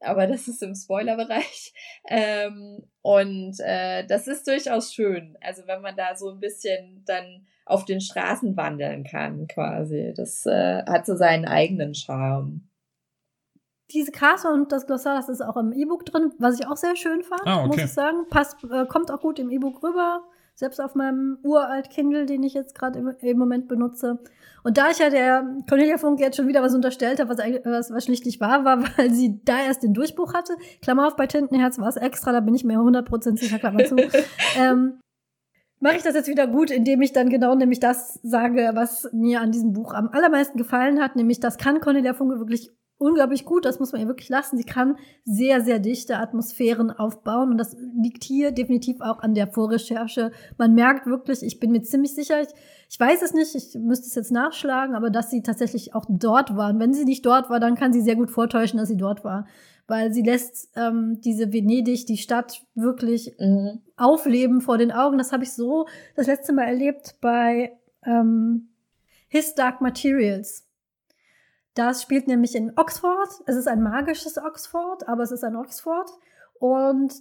Aber 0.00 0.26
das 0.26 0.46
ist 0.46 0.62
im 0.62 0.74
Spoilerbereich. 0.74 1.72
Ähm, 2.08 2.82
und 3.02 3.56
äh, 3.60 4.06
das 4.06 4.28
ist 4.28 4.46
durchaus 4.46 4.92
schön. 4.92 5.36
Also 5.40 5.66
wenn 5.66 5.80
man 5.80 5.96
da 5.96 6.14
so 6.14 6.30
ein 6.30 6.38
bisschen 6.38 7.02
dann 7.06 7.46
auf 7.64 7.84
den 7.84 8.00
Straßen 8.00 8.56
wandeln 8.56 9.04
kann, 9.04 9.48
quasi. 9.48 10.12
Das 10.14 10.46
äh, 10.46 10.84
hat 10.84 11.06
so 11.06 11.16
seinen 11.16 11.46
eigenen 11.46 11.94
Charme. 11.94 12.68
Diese 13.92 14.10
Karte 14.10 14.48
und 14.48 14.72
das 14.72 14.86
Glossar, 14.86 15.14
das 15.14 15.28
ist 15.28 15.40
auch 15.40 15.56
im 15.56 15.72
E-Book 15.72 16.04
drin, 16.04 16.32
was 16.38 16.58
ich 16.58 16.66
auch 16.66 16.76
sehr 16.76 16.96
schön 16.96 17.22
fand, 17.22 17.42
Ah, 17.44 17.60
okay. 17.60 17.66
muss 17.68 17.76
ich 17.78 17.92
sagen. 17.92 18.26
Passt, 18.28 18.56
äh, 18.64 18.84
kommt 18.86 19.10
auch 19.10 19.20
gut 19.20 19.38
im 19.38 19.50
E-Book 19.50 19.82
rüber. 19.82 20.24
Selbst 20.54 20.80
auf 20.80 20.94
meinem 20.94 21.38
uralt 21.42 21.90
Kindle, 21.90 22.24
den 22.24 22.42
ich 22.42 22.54
jetzt 22.54 22.74
gerade 22.74 22.98
im, 22.98 23.14
im 23.20 23.38
Moment 23.38 23.68
benutze. 23.68 24.18
Und 24.64 24.78
da 24.78 24.90
ich 24.90 24.98
ja 24.98 25.10
der 25.10 25.44
Cornelia 25.68 25.98
Funk 25.98 26.18
jetzt 26.18 26.36
schon 26.36 26.48
wieder 26.48 26.62
was 26.62 26.74
unterstellt 26.74 27.20
habe, 27.20 27.30
was, 27.30 27.38
was, 27.38 27.92
was 27.92 28.04
schlicht 28.04 28.24
nicht 28.24 28.40
wahr 28.40 28.64
war, 28.64 28.82
weil 28.96 29.12
sie 29.12 29.40
da 29.44 29.58
erst 29.58 29.82
den 29.82 29.92
Durchbruch 29.92 30.34
hatte. 30.34 30.56
Klammer 30.82 31.06
auf, 31.06 31.16
bei 31.16 31.26
Tintenherz 31.26 31.78
war 31.78 31.88
es 31.88 31.96
extra, 31.96 32.32
da 32.32 32.40
bin 32.40 32.54
ich 32.54 32.64
mir 32.64 32.78
100% 32.78 33.38
sicher, 33.38 33.58
Klammer 33.58 33.84
zu. 33.84 33.96
ähm, 34.58 34.98
Mache 35.78 35.96
ich 35.96 36.02
das 36.02 36.14
jetzt 36.14 36.28
wieder 36.28 36.46
gut, 36.46 36.70
indem 36.70 37.02
ich 37.02 37.12
dann 37.12 37.28
genau 37.28 37.54
nämlich 37.54 37.80
das 37.80 38.18
sage, 38.22 38.70
was 38.72 39.10
mir 39.12 39.42
an 39.42 39.52
diesem 39.52 39.74
Buch 39.74 39.92
am 39.92 40.08
allermeisten 40.08 40.56
gefallen 40.56 41.02
hat, 41.02 41.16
nämlich 41.16 41.38
das 41.38 41.58
kann 41.58 41.80
Cornelia 41.80 42.14
Funke 42.14 42.38
wirklich 42.38 42.70
unglaublich 42.98 43.44
gut, 43.44 43.64
das 43.64 43.78
muss 43.78 43.92
man 43.92 44.00
ihr 44.00 44.06
wirklich 44.08 44.28
lassen. 44.28 44.56
Sie 44.56 44.64
kann 44.64 44.96
sehr, 45.24 45.60
sehr 45.60 45.78
dichte 45.78 46.16
Atmosphären 46.18 46.90
aufbauen 46.90 47.50
und 47.50 47.58
das 47.58 47.76
liegt 48.00 48.24
hier 48.24 48.52
definitiv 48.52 49.00
auch 49.00 49.20
an 49.20 49.34
der 49.34 49.48
Vorrecherche. 49.48 50.32
Man 50.56 50.74
merkt 50.74 51.06
wirklich, 51.06 51.42
ich 51.42 51.60
bin 51.60 51.72
mir 51.72 51.82
ziemlich 51.82 52.14
sicher, 52.14 52.40
ich, 52.40 52.48
ich 52.88 52.98
weiß 52.98 53.22
es 53.22 53.34
nicht, 53.34 53.54
ich 53.54 53.74
müsste 53.80 54.06
es 54.06 54.14
jetzt 54.14 54.32
nachschlagen, 54.32 54.94
aber 54.94 55.10
dass 55.10 55.30
sie 55.30 55.42
tatsächlich 55.42 55.94
auch 55.94 56.06
dort 56.08 56.56
war. 56.56 56.70
Und 56.70 56.80
wenn 56.80 56.94
sie 56.94 57.04
nicht 57.04 57.26
dort 57.26 57.50
war, 57.50 57.60
dann 57.60 57.74
kann 57.74 57.92
sie 57.92 58.00
sehr 58.00 58.16
gut 58.16 58.30
vortäuschen, 58.30 58.78
dass 58.78 58.88
sie 58.88 58.96
dort 58.96 59.24
war. 59.24 59.46
Weil 59.88 60.12
sie 60.12 60.22
lässt 60.22 60.70
ähm, 60.74 61.20
diese 61.20 61.52
Venedig, 61.52 62.06
die 62.06 62.16
Stadt, 62.16 62.62
wirklich 62.74 63.36
Mhm. 63.38 63.82
aufleben 63.96 64.60
vor 64.60 64.78
den 64.78 64.90
Augen. 64.90 65.16
Das 65.18 65.32
habe 65.32 65.44
ich 65.44 65.52
so 65.52 65.86
das 66.16 66.26
letzte 66.26 66.52
Mal 66.52 66.64
erlebt 66.64 67.16
bei 67.20 67.78
ähm, 68.04 68.68
His 69.28 69.54
Dark 69.54 69.80
Materials. 69.80 70.65
Das 71.76 72.00
spielt 72.00 72.26
nämlich 72.26 72.56
in 72.56 72.72
Oxford. 72.76 73.28
Es 73.44 73.54
ist 73.54 73.68
ein 73.68 73.82
magisches 73.82 74.38
Oxford, 74.38 75.06
aber 75.06 75.22
es 75.22 75.30
ist 75.30 75.44
ein 75.44 75.56
Oxford 75.56 76.10
und 76.58 77.12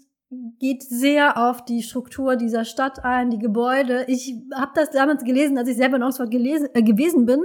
geht 0.59 0.81
sehr 0.81 1.37
auf 1.37 1.65
die 1.65 1.83
Struktur 1.83 2.37
dieser 2.37 2.63
Stadt 2.63 3.03
ein, 3.03 3.29
die 3.29 3.37
Gebäude. 3.37 4.05
Ich 4.07 4.33
habe 4.55 4.71
das 4.73 4.91
damals 4.91 5.25
gelesen, 5.25 5.57
als 5.57 5.67
ich 5.67 5.75
selber 5.75 5.97
in 5.97 6.03
Oxford 6.03 6.31
gelesen, 6.31 6.69
äh, 6.73 6.83
gewesen 6.83 7.25
bin 7.25 7.43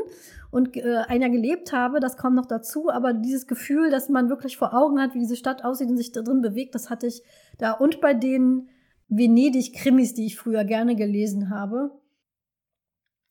und 0.53 0.77
äh, 0.77 0.99
ein 1.09 1.20
Jahr 1.20 1.31
gelebt 1.31 1.73
habe. 1.73 1.99
Das 1.99 2.16
kommt 2.16 2.37
noch 2.37 2.46
dazu, 2.46 2.90
aber 2.90 3.12
dieses 3.12 3.49
Gefühl, 3.49 3.90
dass 3.90 4.09
man 4.09 4.29
wirklich 4.29 4.57
vor 4.57 4.73
Augen 4.73 5.01
hat, 5.01 5.12
wie 5.14 5.18
diese 5.18 5.37
Stadt 5.37 5.64
aussieht 5.64 5.90
und 5.90 5.96
sich 5.96 6.12
da 6.12 6.23
drin 6.23 6.42
bewegt, 6.42 6.77
das 6.77 6.90
hatte 6.90 7.09
ich 7.09 7.25
da. 7.59 7.73
Und 7.73 8.01
bei 8.01 8.14
den 8.14 8.68
Venedig-Krimis, 9.09 10.14
die 10.14 10.27
ich 10.27 10.38
früher 10.38 10.62
gerne 10.62 10.94
gelesen 10.94 11.51
habe. 11.51 11.90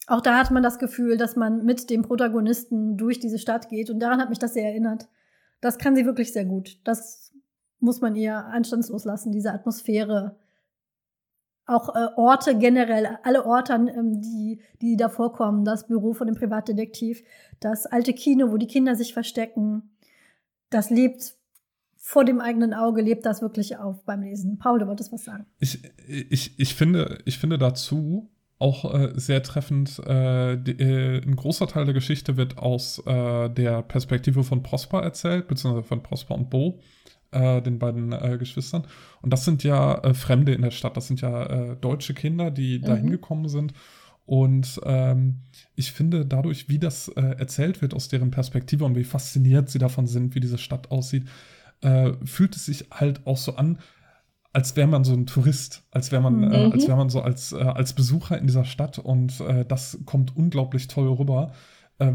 Auch 0.10 0.22
da 0.22 0.40
hat 0.40 0.50
man 0.50 0.64
das 0.64 0.80
Gefühl, 0.80 1.18
dass 1.18 1.36
man 1.36 1.64
mit 1.64 1.92
dem 1.92 2.02
Protagonisten 2.02 2.98
durch 2.98 3.20
diese 3.20 3.38
Stadt 3.38 3.70
geht. 3.70 3.92
Und 3.92 4.00
daran 4.00 4.20
hat 4.20 4.30
mich 4.30 4.40
das 4.40 4.56
sehr 4.56 4.66
erinnert. 4.66 5.08
Das 5.62 5.78
kann 5.78 5.96
sie 5.96 6.04
wirklich 6.04 6.34
sehr 6.34 6.46
gut. 6.46 6.80
Das 6.84 7.32
muss 7.80 8.02
man 8.02 8.16
ihr 8.16 8.36
anstandslos 8.36 9.06
lassen, 9.06 9.32
diese 9.32 9.54
Atmosphäre. 9.54 10.36
Auch 11.68 11.94
äh, 11.96 12.08
Orte 12.16 12.58
generell, 12.58 13.20
alle 13.22 13.46
Orte, 13.46 13.74
ähm, 13.74 14.20
die, 14.20 14.60
die 14.82 14.98
da 14.98 15.10
vorkommen. 15.10 15.64
Das 15.64 15.86
Büro 15.86 16.14
von 16.14 16.26
dem 16.26 16.36
Privatdetektiv, 16.36 17.22
das 17.60 17.86
alte 17.86 18.14
Kino, 18.14 18.52
wo 18.52 18.58
die 18.58 18.66
Kinder 18.66 18.96
sich 18.96 19.14
verstecken. 19.14 19.92
Das 20.72 20.90
lebt 20.90 21.36
vor 21.98 22.26
dem 22.26 22.42
eigenen 22.42 22.74
Auge, 22.74 23.04
lebt 23.04 23.28
das 23.28 23.44
wirklich 23.44 23.78
auf 23.78 24.04
beim 24.06 24.24
Lesen. 24.24 24.58
Paul, 24.58 24.80
du 24.80 24.88
wolltest 24.88 25.12
was 25.12 25.26
sagen. 25.26 25.46
Ich, 25.60 25.84
ich, 26.08 26.60
ich, 26.60 26.74
finde, 26.74 27.20
ich 27.26 27.38
finde 27.38 27.60
dazu 27.60 28.28
auch 28.60 28.94
äh, 28.94 29.12
sehr 29.16 29.42
treffend, 29.42 30.00
äh, 30.06 30.58
die, 30.58 30.72
äh, 30.80 31.22
ein 31.24 31.36
großer 31.36 31.66
Teil 31.68 31.86
der 31.86 31.94
Geschichte 31.94 32.36
wird 32.38 32.58
aus 32.58 33.00
äh, 33.06 33.50
der 33.50 33.82
Perspektive 33.84 34.44
von 34.44 34.62
Prosper 34.64 35.02
erzählt, 35.02 35.48
beziehungsweise 35.48 35.88
von 35.88 36.04
Prosper 36.04 36.36
und 36.36 36.50
Bo, 36.50 36.82
äh, 37.32 37.62
den 37.62 37.80
beiden 37.80 38.12
äh, 38.12 38.38
Geschwistern. 38.38 38.86
Und 39.22 39.32
das 39.32 39.46
sind 39.46 39.64
ja 39.64 40.14
Fremde 40.14 40.54
in 40.54 40.62
der 40.62 40.72
Stadt, 40.72 40.98
das 40.98 41.08
sind 41.08 41.22
ja 41.22 41.76
deutsche 41.76 42.14
Kinder, 42.14 42.52
die 42.52 42.82
da 42.82 42.96
Mhm. 42.96 43.00
hingekommen 43.00 43.48
sind. 43.48 43.74
Und 44.26 44.80
ähm, 44.84 45.40
ich 45.76 45.92
finde 45.94 46.26
dadurch, 46.26 46.68
wie 46.70 46.80
das 46.80 47.08
äh, 47.08 47.22
erzählt 47.40 47.82
wird 47.82 47.94
aus 47.94 48.10
deren 48.10 48.30
Perspektive 48.30 48.84
und 48.84 48.96
wie 48.96 49.04
fasziniert 49.06 49.70
sie 49.70 49.80
davon 49.80 50.06
sind, 50.06 50.36
wie 50.36 50.40
diese 50.42 50.58
Stadt 50.60 50.92
aussieht, 50.92 51.24
fühlt 52.26 52.58
es 52.58 52.66
sich 52.66 52.88
halt 52.92 53.26
auch 53.26 53.38
so 53.38 53.56
an, 53.56 53.80
als 54.54 54.76
wäre 54.76 54.88
man 54.88 55.04
so 55.04 55.14
ein 55.14 55.26
Tourist, 55.26 55.84
als 55.92 56.12
wäre 56.12 56.22
man, 56.22 56.44
äh, 56.44 56.48
Mhm. 56.68 56.72
als 56.72 56.88
wäre 56.88 56.98
man 56.98 57.10
so 57.10 57.22
als, 57.22 57.52
äh, 57.52 57.58
als 57.58 57.94
Besucher 57.94 58.38
in 58.38 58.48
dieser 58.48 58.66
Stadt 58.66 58.98
und 59.00 59.40
äh, 59.42 59.66
das 59.66 60.00
kommt 60.06 60.36
unglaublich 60.36 60.88
toll 60.88 61.08
rüber. 61.08 61.54
Äh, 62.00 62.14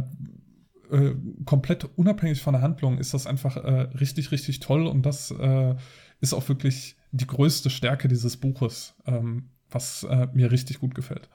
äh, 0.91 1.15
komplett 1.45 1.85
unabhängig 1.97 2.43
von 2.43 2.55
der 2.55 2.63
Handlung 2.63 2.99
ist 2.99 3.15
das 3.15 3.27
einfach 3.27 3.57
äh, 3.57 3.83
richtig, 3.99 4.33
richtig 4.33 4.61
toll 4.61 4.87
und 4.87 5.07
das 5.07 5.31
äh, 5.31 5.75
ist 6.21 6.35
auch 6.35 6.49
wirklich 6.49 6.97
die 7.13 7.27
größte 7.27 7.71
Stärke 7.71 8.09
dieses 8.09 8.37
Buches, 8.37 8.95
ähm, 9.07 9.51
was 9.71 10.03
äh, 10.05 10.27
mir 10.35 10.51
richtig 10.51 10.81
gut 10.81 10.95
gefällt. 10.95 11.29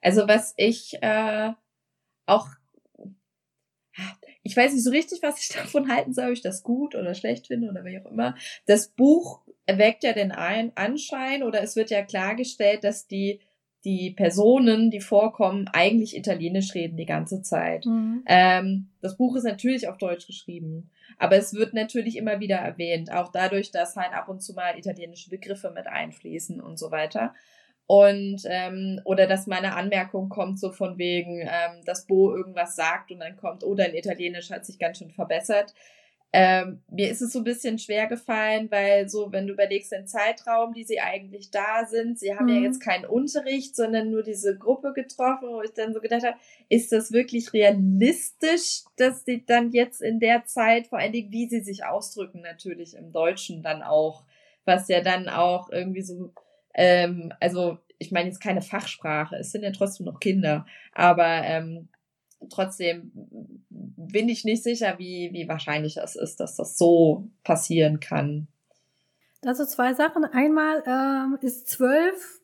Also 0.00 0.26
was 0.28 0.54
ich 0.56 0.94
äh, 1.02 1.52
auch, 2.26 2.48
ich 4.42 4.56
weiß 4.56 4.72
nicht 4.72 4.84
so 4.84 4.90
richtig, 4.90 5.22
was 5.22 5.40
ich 5.40 5.48
davon 5.56 5.90
halten 5.90 6.14
soll, 6.14 6.26
ob 6.26 6.32
ich 6.32 6.42
das 6.42 6.62
gut 6.62 6.94
oder 6.94 7.14
schlecht 7.14 7.48
finde 7.48 7.68
oder 7.68 7.84
wie 7.84 7.98
auch 7.98 8.10
immer. 8.10 8.36
Das 8.66 8.88
Buch 8.88 9.42
erweckt 9.66 10.04
ja 10.04 10.12
den 10.12 10.32
Ein 10.32 10.72
Anschein 10.76 11.42
oder 11.42 11.62
es 11.62 11.76
wird 11.76 11.90
ja 11.90 12.02
klargestellt, 12.02 12.84
dass 12.84 13.06
die 13.06 13.40
die 13.84 14.10
Personen, 14.10 14.90
die 14.90 15.00
vorkommen, 15.00 15.68
eigentlich 15.72 16.16
Italienisch 16.16 16.74
reden 16.74 16.96
die 16.96 17.06
ganze 17.06 17.42
Zeit. 17.42 17.86
Mhm. 17.86 18.24
Ähm, 18.26 18.90
das 19.00 19.16
Buch 19.16 19.36
ist 19.36 19.44
natürlich 19.44 19.88
auf 19.88 19.96
Deutsch 19.96 20.26
geschrieben, 20.26 20.90
aber 21.18 21.36
es 21.36 21.54
wird 21.54 21.72
natürlich 21.72 22.16
immer 22.16 22.40
wieder 22.40 22.56
erwähnt, 22.56 23.10
auch 23.12 23.32
dadurch, 23.32 23.70
dass 23.70 23.96
halt 23.96 24.12
ab 24.12 24.28
und 24.28 24.42
zu 24.42 24.52
mal 24.52 24.78
italienische 24.78 25.30
Begriffe 25.30 25.70
mit 25.70 25.86
einfließen 25.86 26.60
und 26.60 26.78
so 26.78 26.90
weiter. 26.90 27.34
Und 27.86 28.42
ähm, 28.44 29.00
oder 29.04 29.26
dass 29.26 29.48
meine 29.48 29.74
Anmerkung 29.74 30.28
kommt, 30.28 30.60
so 30.60 30.70
von 30.70 30.96
wegen, 30.98 31.40
ähm, 31.40 31.82
dass 31.86 32.06
Bo 32.06 32.36
irgendwas 32.36 32.76
sagt 32.76 33.10
und 33.10 33.18
dann 33.18 33.36
kommt, 33.36 33.64
oh, 33.64 33.74
dein 33.74 33.94
Italienisch 33.94 34.50
hat 34.50 34.64
sich 34.64 34.78
ganz 34.78 34.98
schön 34.98 35.10
verbessert. 35.10 35.74
Ähm, 36.32 36.80
mir 36.88 37.10
ist 37.10 37.22
es 37.22 37.32
so 37.32 37.40
ein 37.40 37.44
bisschen 37.44 37.80
schwer 37.80 38.06
gefallen, 38.06 38.70
weil 38.70 39.08
so, 39.08 39.32
wenn 39.32 39.48
du 39.48 39.52
überlegst, 39.52 39.90
den 39.90 40.06
Zeitraum, 40.06 40.72
die 40.72 40.84
sie 40.84 41.00
eigentlich 41.00 41.50
da 41.50 41.84
sind, 41.86 42.20
sie 42.20 42.36
haben 42.36 42.46
mhm. 42.46 42.54
ja 42.54 42.60
jetzt 42.60 42.80
keinen 42.80 43.04
Unterricht, 43.04 43.74
sondern 43.74 44.10
nur 44.10 44.22
diese 44.22 44.56
Gruppe 44.56 44.92
getroffen, 44.92 45.48
wo 45.48 45.60
ich 45.62 45.72
dann 45.72 45.92
so 45.92 46.00
gedacht 46.00 46.22
habe, 46.22 46.36
ist 46.68 46.92
das 46.92 47.10
wirklich 47.10 47.52
realistisch, 47.52 48.84
dass 48.96 49.24
sie 49.24 49.44
dann 49.44 49.72
jetzt 49.72 50.00
in 50.00 50.20
der 50.20 50.44
Zeit, 50.44 50.86
vor 50.86 51.00
allen 51.00 51.12
Dingen, 51.12 51.32
wie 51.32 51.48
sie 51.48 51.60
sich 51.60 51.84
ausdrücken, 51.84 52.42
natürlich 52.42 52.94
im 52.94 53.10
Deutschen 53.10 53.64
dann 53.64 53.82
auch, 53.82 54.24
was 54.64 54.86
ja 54.86 55.00
dann 55.00 55.28
auch 55.28 55.70
irgendwie 55.72 56.02
so, 56.02 56.32
ähm, 56.74 57.32
also 57.40 57.78
ich 57.98 58.12
meine 58.12 58.28
jetzt 58.28 58.40
keine 58.40 58.62
Fachsprache, 58.62 59.36
es 59.36 59.50
sind 59.50 59.64
ja 59.64 59.72
trotzdem 59.72 60.06
noch 60.06 60.20
Kinder, 60.20 60.64
aber 60.92 61.42
ähm, 61.44 61.88
trotzdem 62.48 63.12
bin 63.68 64.28
ich 64.28 64.44
nicht 64.44 64.62
sicher, 64.62 64.98
wie, 64.98 65.30
wie 65.32 65.48
wahrscheinlich 65.48 65.96
es 65.98 66.16
ist, 66.16 66.40
dass 66.40 66.56
das 66.56 66.78
so 66.78 67.28
passieren 67.44 68.00
kann. 68.00 68.48
Also 69.44 69.64
zwei 69.64 69.94
Sachen. 69.94 70.24
Einmal 70.24 70.82
ähm, 70.86 71.38
ist 71.40 71.68
zwölf 71.68 72.40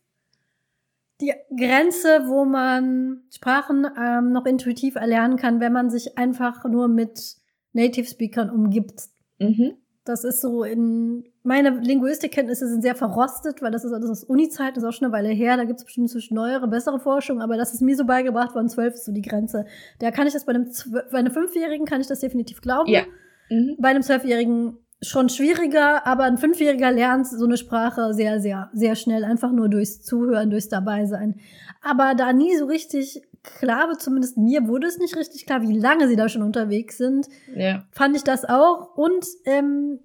die 1.20 1.32
Grenze, 1.56 2.24
wo 2.26 2.44
man 2.44 3.22
Sprachen 3.30 3.86
ähm, 3.98 4.32
noch 4.32 4.44
intuitiv 4.44 4.96
erlernen 4.96 5.36
kann, 5.36 5.60
wenn 5.60 5.72
man 5.72 5.90
sich 5.90 6.18
einfach 6.18 6.64
nur 6.64 6.88
mit 6.88 7.36
Native 7.72 8.06
Speakern 8.06 8.50
umgibt. 8.50 9.08
Mhm. 9.38 9.76
Das 10.06 10.24
ist 10.24 10.40
so 10.40 10.62
in, 10.62 11.24
meine 11.42 11.70
Linguistikkenntnisse 11.70 12.68
sind 12.68 12.82
sehr 12.82 12.94
verrostet, 12.94 13.60
weil 13.60 13.72
das 13.72 13.84
ist 13.84 13.92
alles 13.92 14.08
aus 14.08 14.24
Uni-Zeit, 14.24 14.76
das 14.76 14.84
ist 14.84 14.88
auch 14.88 14.92
schon 14.92 15.06
eine 15.06 15.12
Weile 15.12 15.28
her, 15.28 15.56
da 15.56 15.64
gibt 15.64 15.80
es 15.80 15.84
bestimmt 15.84 16.08
zwischen 16.08 16.34
neuere, 16.34 16.68
bessere 16.68 17.00
Forschung, 17.00 17.42
aber 17.42 17.56
das 17.56 17.74
ist 17.74 17.82
mir 17.82 17.96
so 17.96 18.04
beigebracht 18.04 18.54
worden, 18.54 18.68
zwölf 18.68 18.94
ist 18.94 19.04
so 19.04 19.12
die 19.12 19.22
Grenze. 19.22 19.66
Da 19.98 20.12
kann 20.12 20.26
ich 20.26 20.32
das 20.32 20.44
bei 20.46 20.54
einem, 20.54 20.70
bei 21.10 21.18
einem 21.18 21.32
Fünfjährigen 21.32 21.86
kann 21.86 22.00
ich 22.00 22.06
das 22.06 22.20
definitiv 22.20 22.60
glauben. 22.60 22.88
Ja. 22.88 23.02
Mhm. 23.50 23.76
Bei 23.78 23.88
einem 23.88 24.02
Zwölfjährigen 24.02 24.78
schon 25.02 25.28
schwieriger, 25.28 26.06
aber 26.06 26.24
ein 26.24 26.38
Fünfjähriger 26.38 26.90
lernt 26.90 27.26
so 27.26 27.44
eine 27.44 27.56
Sprache 27.56 28.14
sehr, 28.14 28.40
sehr, 28.40 28.70
sehr 28.72 28.96
schnell, 28.96 29.24
einfach 29.24 29.52
nur 29.52 29.68
durchs 29.68 30.02
Zuhören, 30.02 30.50
durchs 30.50 30.68
Dabeisein. 30.68 31.36
Aber 31.82 32.14
da 32.14 32.32
nie 32.32 32.56
so 32.56 32.66
richtig 32.66 33.22
klar 33.58 33.88
wird, 33.88 34.00
zumindest 34.00 34.36
mir 34.36 34.68
wurde 34.68 34.86
es 34.86 34.98
nicht 34.98 35.16
richtig 35.16 35.46
klar, 35.46 35.62
wie 35.62 35.78
lange 35.78 36.08
sie 36.08 36.16
da 36.16 36.28
schon 36.28 36.42
unterwegs 36.42 36.98
sind. 36.98 37.28
Ja. 37.54 37.84
Fand 37.90 38.16
ich 38.16 38.24
das 38.24 38.44
auch. 38.44 38.96
Und 38.96 39.26
ähm, 39.44 40.00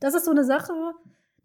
das 0.00 0.14
ist 0.14 0.24
so 0.24 0.30
eine 0.30 0.44
Sache, 0.44 0.72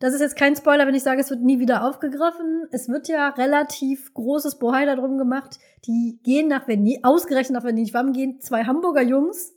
das 0.01 0.15
ist 0.15 0.21
jetzt 0.21 0.35
kein 0.35 0.55
Spoiler, 0.55 0.87
wenn 0.87 0.95
ich 0.95 1.03
sage, 1.03 1.21
es 1.21 1.29
wird 1.29 1.43
nie 1.43 1.59
wieder 1.59 1.87
aufgegriffen. 1.87 2.67
Es 2.71 2.89
wird 2.89 3.07
ja 3.07 3.29
relativ 3.29 4.11
großes 4.15 4.57
Bohai 4.57 4.85
darum 4.85 5.19
gemacht. 5.19 5.59
Die 5.85 6.19
gehen 6.23 6.47
nach 6.47 6.67
Venedig, 6.67 7.05
ausgerechnet 7.05 7.53
nach 7.53 7.63
Venedig. 7.63 7.93
Warum 7.93 8.11
gehen 8.11 8.41
zwei 8.41 8.63
Hamburger 8.63 9.03
Jungs, 9.03 9.53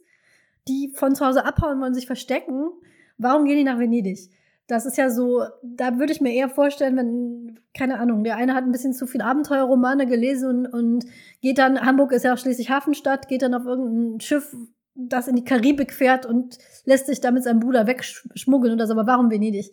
die 0.69 0.93
von 0.95 1.15
zu 1.15 1.25
Hause 1.25 1.47
abhauen 1.47 1.81
wollen, 1.81 1.95
sich 1.95 2.07
verstecken? 2.07 2.69
Warum 3.17 3.47
gehen 3.47 3.57
die 3.57 3.65
nach 3.65 3.79
Venedig? 3.79 4.29
Das 4.67 4.87
ist 4.87 4.97
ja 4.97 5.11
so, 5.11 5.43
da 5.63 5.99
würde 5.99 6.13
ich 6.13 6.23
mir 6.23 6.33
eher 6.33 6.49
vorstellen, 6.49 6.97
wenn, 6.97 7.61
keine 7.77 7.99
Ahnung, 7.99 8.25
der 8.25 8.37
eine 8.37 8.55
hat 8.55 8.65
ein 8.65 8.73
bisschen 8.73 8.95
zu 8.95 9.07
viel 9.07 9.21
Abenteuerromane 9.21 10.07
gelesen 10.07 10.49
und, 10.49 10.67
und 10.67 11.07
geht 11.43 11.59
dann, 11.59 11.85
Hamburg 11.85 12.13
ist 12.13 12.25
ja 12.25 12.33
auch 12.33 12.39
schließlich 12.39 12.71
Hafenstadt, 12.71 13.29
geht 13.29 13.43
dann 13.43 13.53
auf 13.53 13.67
irgendein 13.67 14.21
Schiff, 14.21 14.57
das 14.95 15.29
in 15.29 15.37
die 15.37 15.45
Karibik 15.45 15.93
fährt 15.93 16.25
und 16.25 16.57
lässt 16.85 17.07
sich 17.07 17.21
da 17.21 17.31
mit 17.31 17.45
seinem 17.45 17.61
Bruder 17.61 17.87
wegschmuggeln 17.87 18.73
oder 18.73 18.87
so, 18.87 18.95
aber 18.95 19.07
warum 19.07 19.31
Venedig? 19.31 19.71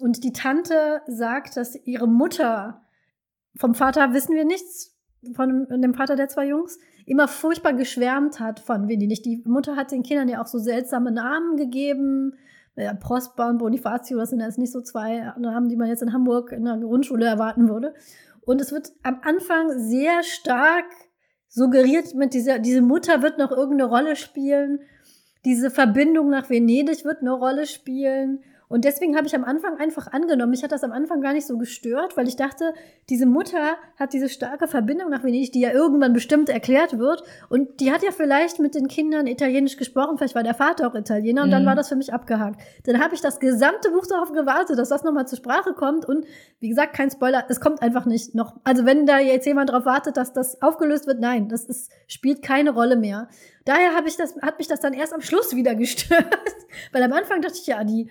Und 0.00 0.24
die 0.24 0.32
Tante 0.32 1.00
sagt, 1.06 1.56
dass 1.56 1.74
ihre 1.86 2.08
Mutter, 2.08 2.82
vom 3.56 3.74
Vater 3.74 4.12
wissen 4.12 4.34
wir 4.34 4.44
nichts, 4.44 4.94
von 5.34 5.68
dem 5.70 5.94
Vater 5.94 6.16
der 6.16 6.28
zwei 6.28 6.48
Jungs, 6.48 6.78
immer 7.06 7.28
furchtbar 7.28 7.72
geschwärmt 7.72 8.40
hat 8.40 8.60
von 8.60 8.88
Venedig. 8.88 9.22
Die 9.22 9.42
Mutter 9.46 9.76
hat 9.76 9.92
den 9.92 10.02
Kindern 10.02 10.28
ja 10.28 10.42
auch 10.42 10.46
so 10.46 10.58
seltsame 10.58 11.12
Namen 11.12 11.56
gegeben, 11.56 12.34
ja, 12.76 12.94
Prosper 12.94 13.48
und 13.48 13.58
Bonifacio, 13.58 14.18
das 14.18 14.30
sind 14.30 14.40
jetzt 14.40 14.58
nicht 14.58 14.72
so 14.72 14.80
zwei 14.80 15.32
Namen, 15.38 15.68
die 15.68 15.76
man 15.76 15.88
jetzt 15.88 16.02
in 16.02 16.12
Hamburg 16.12 16.52
in 16.52 16.64
der 16.64 16.78
Grundschule 16.78 17.26
erwarten 17.26 17.68
würde. 17.68 17.94
Und 18.40 18.60
es 18.60 18.72
wird 18.72 18.92
am 19.02 19.20
Anfang 19.22 19.78
sehr 19.78 20.22
stark 20.22 20.86
suggeriert 21.48 22.14
mit 22.14 22.32
dieser, 22.32 22.58
diese 22.58 22.80
Mutter 22.80 23.22
wird 23.22 23.38
noch 23.38 23.50
irgendeine 23.50 23.90
Rolle 23.90 24.16
spielen. 24.16 24.80
Diese 25.44 25.70
Verbindung 25.70 26.30
nach 26.30 26.48
Venedig 26.48 27.04
wird 27.04 27.20
eine 27.20 27.32
Rolle 27.32 27.66
spielen. 27.66 28.42
Und 28.72 28.86
deswegen 28.86 29.16
habe 29.16 29.26
ich 29.26 29.34
am 29.34 29.44
Anfang 29.44 29.76
einfach 29.76 30.10
angenommen. 30.12 30.50
Mich 30.50 30.62
hat 30.64 30.72
das 30.72 30.82
am 30.82 30.92
Anfang 30.92 31.20
gar 31.20 31.34
nicht 31.34 31.46
so 31.46 31.58
gestört, 31.58 32.16
weil 32.16 32.26
ich 32.26 32.36
dachte, 32.36 32.72
diese 33.10 33.26
Mutter 33.26 33.76
hat 33.98 34.14
diese 34.14 34.30
starke 34.30 34.66
Verbindung 34.66 35.10
nach 35.10 35.22
Venedig, 35.22 35.52
die 35.52 35.60
ja 35.60 35.72
irgendwann 35.72 36.14
bestimmt 36.14 36.48
erklärt 36.48 36.98
wird. 36.98 37.22
Und 37.50 37.80
die 37.80 37.92
hat 37.92 38.02
ja 38.02 38.12
vielleicht 38.12 38.60
mit 38.60 38.74
den 38.74 38.88
Kindern 38.88 39.26
Italienisch 39.26 39.76
gesprochen. 39.76 40.16
Vielleicht 40.16 40.34
war 40.34 40.42
der 40.42 40.54
Vater 40.54 40.88
auch 40.88 40.94
Italiener 40.94 41.42
und 41.42 41.48
mhm. 41.48 41.52
dann 41.52 41.66
war 41.66 41.74
das 41.74 41.90
für 41.90 41.96
mich 41.96 42.14
abgehakt. 42.14 42.62
Dann 42.84 42.98
habe 42.98 43.14
ich 43.14 43.20
das 43.20 43.40
gesamte 43.40 43.90
Buch 43.90 44.06
darauf 44.06 44.32
gewartet, 44.32 44.78
dass 44.78 44.88
das 44.88 45.04
nochmal 45.04 45.28
zur 45.28 45.36
Sprache 45.36 45.74
kommt. 45.74 46.06
Und 46.06 46.24
wie 46.60 46.70
gesagt, 46.70 46.94
kein 46.94 47.10
Spoiler, 47.10 47.44
es 47.50 47.60
kommt 47.60 47.82
einfach 47.82 48.06
nicht 48.06 48.34
noch. 48.34 48.56
Also 48.64 48.86
wenn 48.86 49.04
da 49.04 49.18
jetzt 49.18 49.44
jemand 49.44 49.68
darauf 49.68 49.84
wartet, 49.84 50.16
dass 50.16 50.32
das 50.32 50.62
aufgelöst 50.62 51.06
wird, 51.06 51.20
nein, 51.20 51.50
das 51.50 51.66
ist, 51.66 51.92
spielt 52.06 52.40
keine 52.40 52.70
Rolle 52.70 52.96
mehr. 52.96 53.28
Daher 53.66 53.94
habe 53.94 54.08
ich 54.08 54.16
das, 54.16 54.34
hat 54.40 54.56
mich 54.56 54.66
das 54.66 54.80
dann 54.80 54.94
erst 54.94 55.12
am 55.12 55.20
Schluss 55.20 55.54
wieder 55.54 55.74
gestört. 55.82 56.24
Weil 56.92 57.02
am 57.02 57.12
Anfang 57.12 57.42
dachte 57.42 57.58
ich, 57.60 57.66
ja, 57.66 57.84
die 57.84 58.08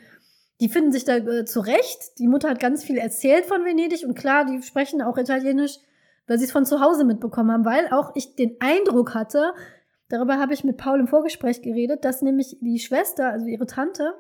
die 0.62 0.70
finden 0.70 0.92
sich 0.92 1.04
da 1.04 1.18
äh, 1.18 1.44
zurecht. 1.44 2.20
Die 2.20 2.28
Mutter 2.28 2.50
hat 2.50 2.60
ganz 2.60 2.84
viel 2.84 2.98
erzählt 2.98 3.46
von 3.46 3.66
Venedig 3.66 4.06
und 4.06 4.14
klar, 4.14 4.46
die 4.46 4.62
sprechen 4.62 5.02
auch 5.02 5.18
Italienisch, 5.18 5.78
weil 6.28 6.38
sie 6.38 6.46
es 6.46 6.52
von 6.52 6.66
zu 6.66 6.80
Hause 6.80 7.04
mitbekommen 7.04 7.52
haben, 7.52 7.66
weil 7.66 7.88
auch 7.92 8.12
ich 8.16 8.36
den 8.36 8.56
Eindruck 8.60 9.16
hatte, 9.16 9.54
darüber 10.08 10.38
habe 10.38 10.54
ich 10.54 10.64
mit 10.64 10.78
Paul 10.78 11.00
im 11.00 11.08
Vorgespräch 11.08 11.64
geredet, 11.64 12.06
dass 12.06 12.22
nämlich 12.22 12.58
die 12.62 12.80
Schwester, 12.80 13.32
also 13.32 13.48
ihre 13.48 13.66
Tante, 13.66 14.14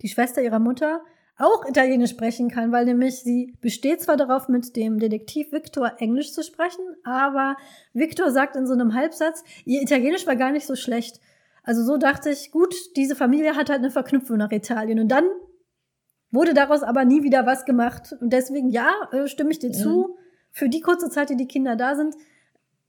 die 0.00 0.08
Schwester 0.08 0.42
ihrer 0.42 0.58
Mutter, 0.58 1.02
auch 1.36 1.66
Italienisch 1.66 2.10
sprechen 2.10 2.50
kann, 2.50 2.72
weil 2.72 2.84
nämlich 2.84 3.20
sie 3.20 3.56
besteht 3.60 4.02
zwar 4.02 4.16
darauf, 4.16 4.48
mit 4.48 4.76
dem 4.76 4.98
Detektiv 4.98 5.52
Victor 5.52 5.92
Englisch 5.98 6.32
zu 6.32 6.42
sprechen, 6.42 6.84
aber 7.04 7.56
Victor 7.92 8.30
sagt 8.30 8.56
in 8.56 8.66
so 8.66 8.72
einem 8.72 8.94
Halbsatz, 8.94 9.44
ihr 9.64 9.82
Italienisch 9.82 10.26
war 10.26 10.36
gar 10.36 10.52
nicht 10.52 10.66
so 10.66 10.74
schlecht. 10.74 11.20
Also 11.62 11.82
so 11.82 11.98
dachte 11.98 12.30
ich, 12.30 12.50
gut, 12.50 12.74
diese 12.96 13.14
Familie 13.14 13.56
hat 13.56 13.68
halt 13.68 13.80
eine 13.80 13.90
Verknüpfung 13.90 14.38
nach 14.38 14.50
Italien. 14.50 14.98
Und 14.98 15.08
dann 15.08 15.24
Wurde 16.30 16.54
daraus 16.54 16.82
aber 16.82 17.04
nie 17.04 17.22
wieder 17.22 17.46
was 17.46 17.64
gemacht. 17.64 18.14
Und 18.20 18.32
deswegen, 18.32 18.70
ja, 18.70 18.90
äh, 19.12 19.26
stimme 19.26 19.50
ich 19.50 19.58
dir 19.58 19.70
ja. 19.70 19.78
zu. 19.78 20.16
Für 20.52 20.68
die 20.68 20.80
kurze 20.80 21.10
Zeit, 21.10 21.30
die 21.30 21.36
die 21.36 21.48
Kinder 21.48 21.76
da 21.76 21.94
sind, 21.94 22.14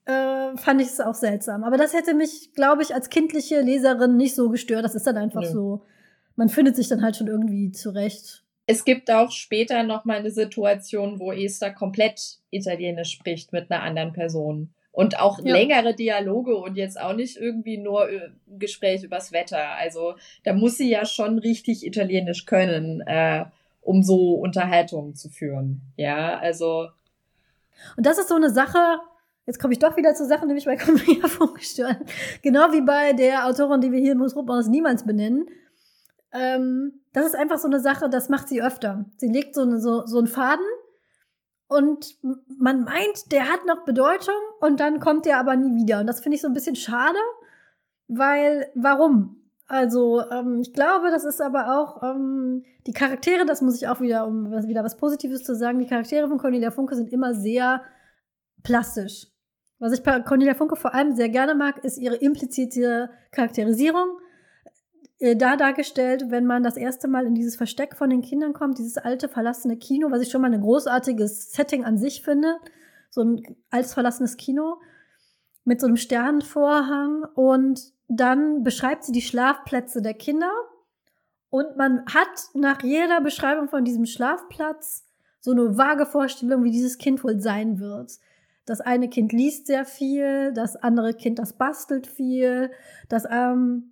äh, 0.05 0.57
fand 0.57 0.81
ich 0.81 0.87
es 0.87 0.99
auch 0.99 1.15
seltsam. 1.15 1.63
Aber 1.63 1.77
das 1.77 1.93
hätte 1.93 2.13
mich, 2.13 2.53
glaube 2.53 2.81
ich, 2.81 2.93
als 2.93 3.09
kindliche 3.09 3.61
Leserin 3.61 4.17
nicht 4.17 4.35
so 4.35 4.49
gestört. 4.49 4.83
Das 4.83 4.95
ist 4.95 5.07
dann 5.07 5.17
einfach 5.17 5.43
ja. 5.43 5.51
so. 5.51 5.83
Man 6.35 6.49
findet 6.49 6.75
sich 6.75 6.87
dann 6.87 7.01
halt 7.01 7.15
schon 7.15 7.27
irgendwie 7.27 7.71
zurecht. 7.71 8.43
Es 8.67 8.85
gibt 8.85 9.11
auch 9.11 9.31
später 9.31 9.83
noch 9.83 10.05
mal 10.05 10.17
eine 10.17 10.31
Situation, 10.31 11.19
wo 11.19 11.31
Esther 11.31 11.73
komplett 11.73 12.39
Italienisch 12.51 13.11
spricht 13.11 13.51
mit 13.53 13.71
einer 13.71 13.83
anderen 13.83 14.13
Person. 14.13 14.73
Und 14.91 15.19
auch 15.19 15.39
ja. 15.39 15.53
längere 15.53 15.93
Dialoge 15.93 16.55
und 16.55 16.75
jetzt 16.75 16.99
auch 16.99 17.13
nicht 17.13 17.37
irgendwie 17.37 17.77
nur 17.77 18.07
ein 18.07 18.15
äh, 18.15 18.57
Gespräch 18.59 19.03
übers 19.03 19.31
Wetter. 19.31 19.75
Also 19.77 20.15
da 20.43 20.53
muss 20.53 20.77
sie 20.77 20.89
ja 20.89 21.05
schon 21.05 21.39
richtig 21.39 21.85
Italienisch 21.85 22.45
können, 22.45 23.01
äh, 23.01 23.45
um 23.81 24.03
so 24.03 24.33
Unterhaltungen 24.33 25.15
zu 25.15 25.29
führen. 25.29 25.81
Ja, 25.95 26.37
also. 26.39 26.89
Und 27.95 28.05
das 28.05 28.17
ist 28.17 28.27
so 28.27 28.35
eine 28.35 28.49
Sache, 28.49 28.99
Jetzt 29.47 29.59
komme 29.59 29.73
ich 29.73 29.79
doch 29.79 29.97
wieder 29.97 30.13
zu 30.13 30.25
Sachen, 30.25 30.47
die 30.47 30.53
mich 30.53 30.65
bei 30.65 30.75
Cornelia 30.77 31.27
vorgestellt 31.27 31.97
Genau 32.41 32.71
wie 32.71 32.81
bei 32.81 33.13
der 33.13 33.47
Autorin, 33.47 33.81
die 33.81 33.91
wir 33.91 33.99
hier 33.99 34.11
im 34.11 34.19
Musrup 34.19 34.49
niemals 34.67 35.03
benennen. 35.03 35.47
Ähm, 36.31 37.01
das 37.13 37.25
ist 37.25 37.35
einfach 37.35 37.57
so 37.57 37.67
eine 37.67 37.79
Sache, 37.79 38.09
das 38.09 38.29
macht 38.29 38.47
sie 38.47 38.61
öfter. 38.61 39.05
Sie 39.17 39.27
legt 39.27 39.55
so, 39.55 39.63
eine, 39.63 39.79
so, 39.79 40.05
so 40.05 40.19
einen 40.19 40.27
Faden 40.27 40.63
und 41.71 42.17
man 42.59 42.83
meint, 42.83 43.31
der 43.31 43.47
hat 43.47 43.65
noch 43.65 43.85
Bedeutung 43.85 44.35
und 44.59 44.81
dann 44.81 44.99
kommt 44.99 45.25
der 45.25 45.39
aber 45.39 45.55
nie 45.55 45.81
wieder. 45.81 46.01
Und 46.01 46.07
das 46.07 46.19
finde 46.19 46.35
ich 46.35 46.41
so 46.41 46.49
ein 46.49 46.53
bisschen 46.53 46.75
schade, 46.75 47.17
weil 48.09 48.69
warum? 48.75 49.37
Also, 49.67 50.21
ähm, 50.31 50.59
ich 50.59 50.73
glaube, 50.73 51.11
das 51.11 51.23
ist 51.23 51.39
aber 51.39 51.79
auch 51.79 52.03
ähm, 52.03 52.65
die 52.87 52.91
Charaktere, 52.91 53.45
das 53.45 53.61
muss 53.61 53.77
ich 53.77 53.87
auch 53.87 54.01
wieder, 54.01 54.27
um 54.27 54.51
wieder 54.67 54.83
was 54.83 54.97
Positives 54.97 55.45
zu 55.45 55.55
sagen, 55.55 55.79
die 55.79 55.87
Charaktere 55.87 56.27
von 56.27 56.39
Cornelia 56.39 56.71
Funke 56.71 56.93
sind 56.97 57.13
immer 57.13 57.33
sehr 57.33 57.81
plastisch. 58.63 59.27
Was 59.79 59.93
ich 59.93 60.03
bei 60.03 60.19
Cornelia 60.19 60.55
Funke 60.55 60.75
vor 60.75 60.93
allem 60.93 61.15
sehr 61.15 61.29
gerne 61.29 61.55
mag, 61.55 61.85
ist 61.85 61.97
ihre 61.97 62.17
implizite 62.17 63.11
Charakterisierung. 63.31 64.19
Äh, 65.21 65.35
da 65.35 65.55
dargestellt, 65.55 66.25
wenn 66.29 66.45
man 66.45 66.63
das 66.63 66.75
erste 66.75 67.07
Mal 67.07 67.25
in 67.25 67.35
dieses 67.35 67.55
Versteck 67.55 67.95
von 67.95 68.09
den 68.09 68.21
Kindern 68.21 68.53
kommt, 68.53 68.79
dieses 68.79 68.97
alte 68.97 69.29
verlassene 69.29 69.77
Kino, 69.77 70.09
was 70.11 70.21
ich 70.21 70.31
schon 70.31 70.41
mal 70.41 70.51
ein 70.51 70.61
großartiges 70.61 71.51
Setting 71.51 71.85
an 71.85 71.97
sich 71.97 72.23
finde, 72.23 72.57
so 73.09 73.21
ein 73.21 73.55
altes 73.69 73.93
verlassenes 73.93 74.35
Kino 74.35 74.81
mit 75.63 75.79
so 75.79 75.87
einem 75.87 75.97
Sternenvorhang. 75.97 77.23
Und 77.35 77.93
dann 78.07 78.63
beschreibt 78.63 79.03
sie 79.03 79.11
die 79.11 79.21
Schlafplätze 79.21 80.01
der 80.01 80.15
Kinder. 80.15 80.51
Und 81.49 81.77
man 81.77 82.03
hat 82.07 82.49
nach 82.55 82.81
jeder 82.81 83.21
Beschreibung 83.21 83.69
von 83.69 83.85
diesem 83.85 84.05
Schlafplatz 84.05 85.05
so 85.39 85.51
eine 85.51 85.77
vage 85.77 86.05
Vorstellung, 86.05 86.63
wie 86.63 86.71
dieses 86.71 86.97
Kind 86.97 87.23
wohl 87.23 87.39
sein 87.39 87.79
wird. 87.79 88.13
Das 88.65 88.79
eine 88.79 89.09
Kind 89.09 89.33
liest 89.33 89.67
sehr 89.67 89.85
viel, 89.85 90.53
das 90.53 90.77
andere 90.77 91.13
Kind, 91.13 91.39
das 91.39 91.53
bastelt 91.53 92.07
viel, 92.07 92.71
das, 93.09 93.25
ähm, 93.29 93.90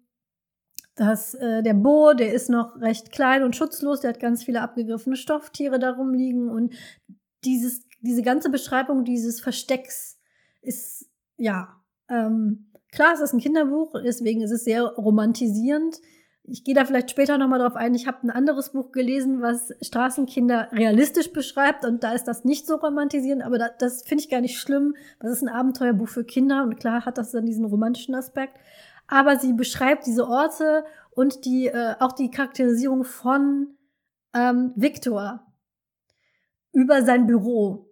das, 0.99 1.33
äh, 1.33 1.63
der 1.63 1.73
Bo, 1.73 2.13
der 2.13 2.33
ist 2.33 2.49
noch 2.49 2.79
recht 2.81 3.11
klein 3.11 3.43
und 3.43 3.55
schutzlos, 3.55 4.01
der 4.01 4.11
hat 4.11 4.19
ganz 4.19 4.43
viele 4.43 4.61
abgegriffene 4.61 5.15
Stofftiere 5.15 5.79
darum 5.79 6.13
liegen 6.13 6.49
und 6.49 6.73
dieses, 7.45 7.87
diese 8.01 8.21
ganze 8.21 8.49
Beschreibung 8.49 9.05
dieses 9.05 9.39
Verstecks 9.39 10.19
ist, 10.61 11.09
ja, 11.37 11.81
ähm, 12.09 12.71
klar, 12.91 13.13
es 13.13 13.21
ist 13.21 13.33
ein 13.33 13.39
Kinderbuch, 13.39 13.93
deswegen 14.03 14.41
ist 14.41 14.51
es 14.51 14.65
sehr 14.65 14.83
romantisierend 14.83 15.99
ich 16.51 16.63
gehe 16.63 16.73
da 16.73 16.85
vielleicht 16.85 17.11
später 17.11 17.37
nochmal 17.37 17.59
drauf 17.59 17.75
ein. 17.75 17.93
Ich 17.95 18.07
habe 18.07 18.17
ein 18.23 18.31
anderes 18.31 18.71
Buch 18.71 18.91
gelesen, 18.91 19.41
was 19.41 19.71
Straßenkinder 19.81 20.69
realistisch 20.71 21.31
beschreibt 21.31 21.85
und 21.85 22.03
da 22.03 22.13
ist 22.13 22.25
das 22.25 22.43
nicht 22.43 22.65
so 22.65 22.75
romantisierend, 22.75 23.43
aber 23.43 23.57
da, 23.57 23.69
das 23.77 24.03
finde 24.03 24.23
ich 24.23 24.29
gar 24.29 24.41
nicht 24.41 24.57
schlimm. 24.57 24.95
Das 25.19 25.31
ist 25.31 25.41
ein 25.41 25.49
Abenteuerbuch 25.49 26.07
für 26.07 26.23
Kinder 26.23 26.63
und 26.63 26.79
klar 26.79 27.05
hat 27.05 27.17
das 27.17 27.31
dann 27.31 27.45
diesen 27.45 27.65
romantischen 27.65 28.15
Aspekt. 28.15 28.57
Aber 29.09 29.37
sie 29.39 29.53
beschreibt 29.53 30.05
diese 30.05 30.27
Orte 30.27 30.85
und 31.09 31.43
die, 31.45 31.67
äh, 31.67 31.95
auch 31.99 32.11
die 32.11 32.29
Charakterisierung 32.29 33.03
von 33.03 33.75
ähm, 34.33 34.71
Victor 34.75 35.45
über 36.71 37.01
sein 37.01 37.25
Büro. 37.25 37.87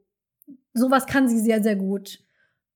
Sowas 0.74 1.08
kann 1.08 1.28
sie 1.28 1.40
sehr, 1.40 1.64
sehr 1.64 1.76
gut. 1.76 2.20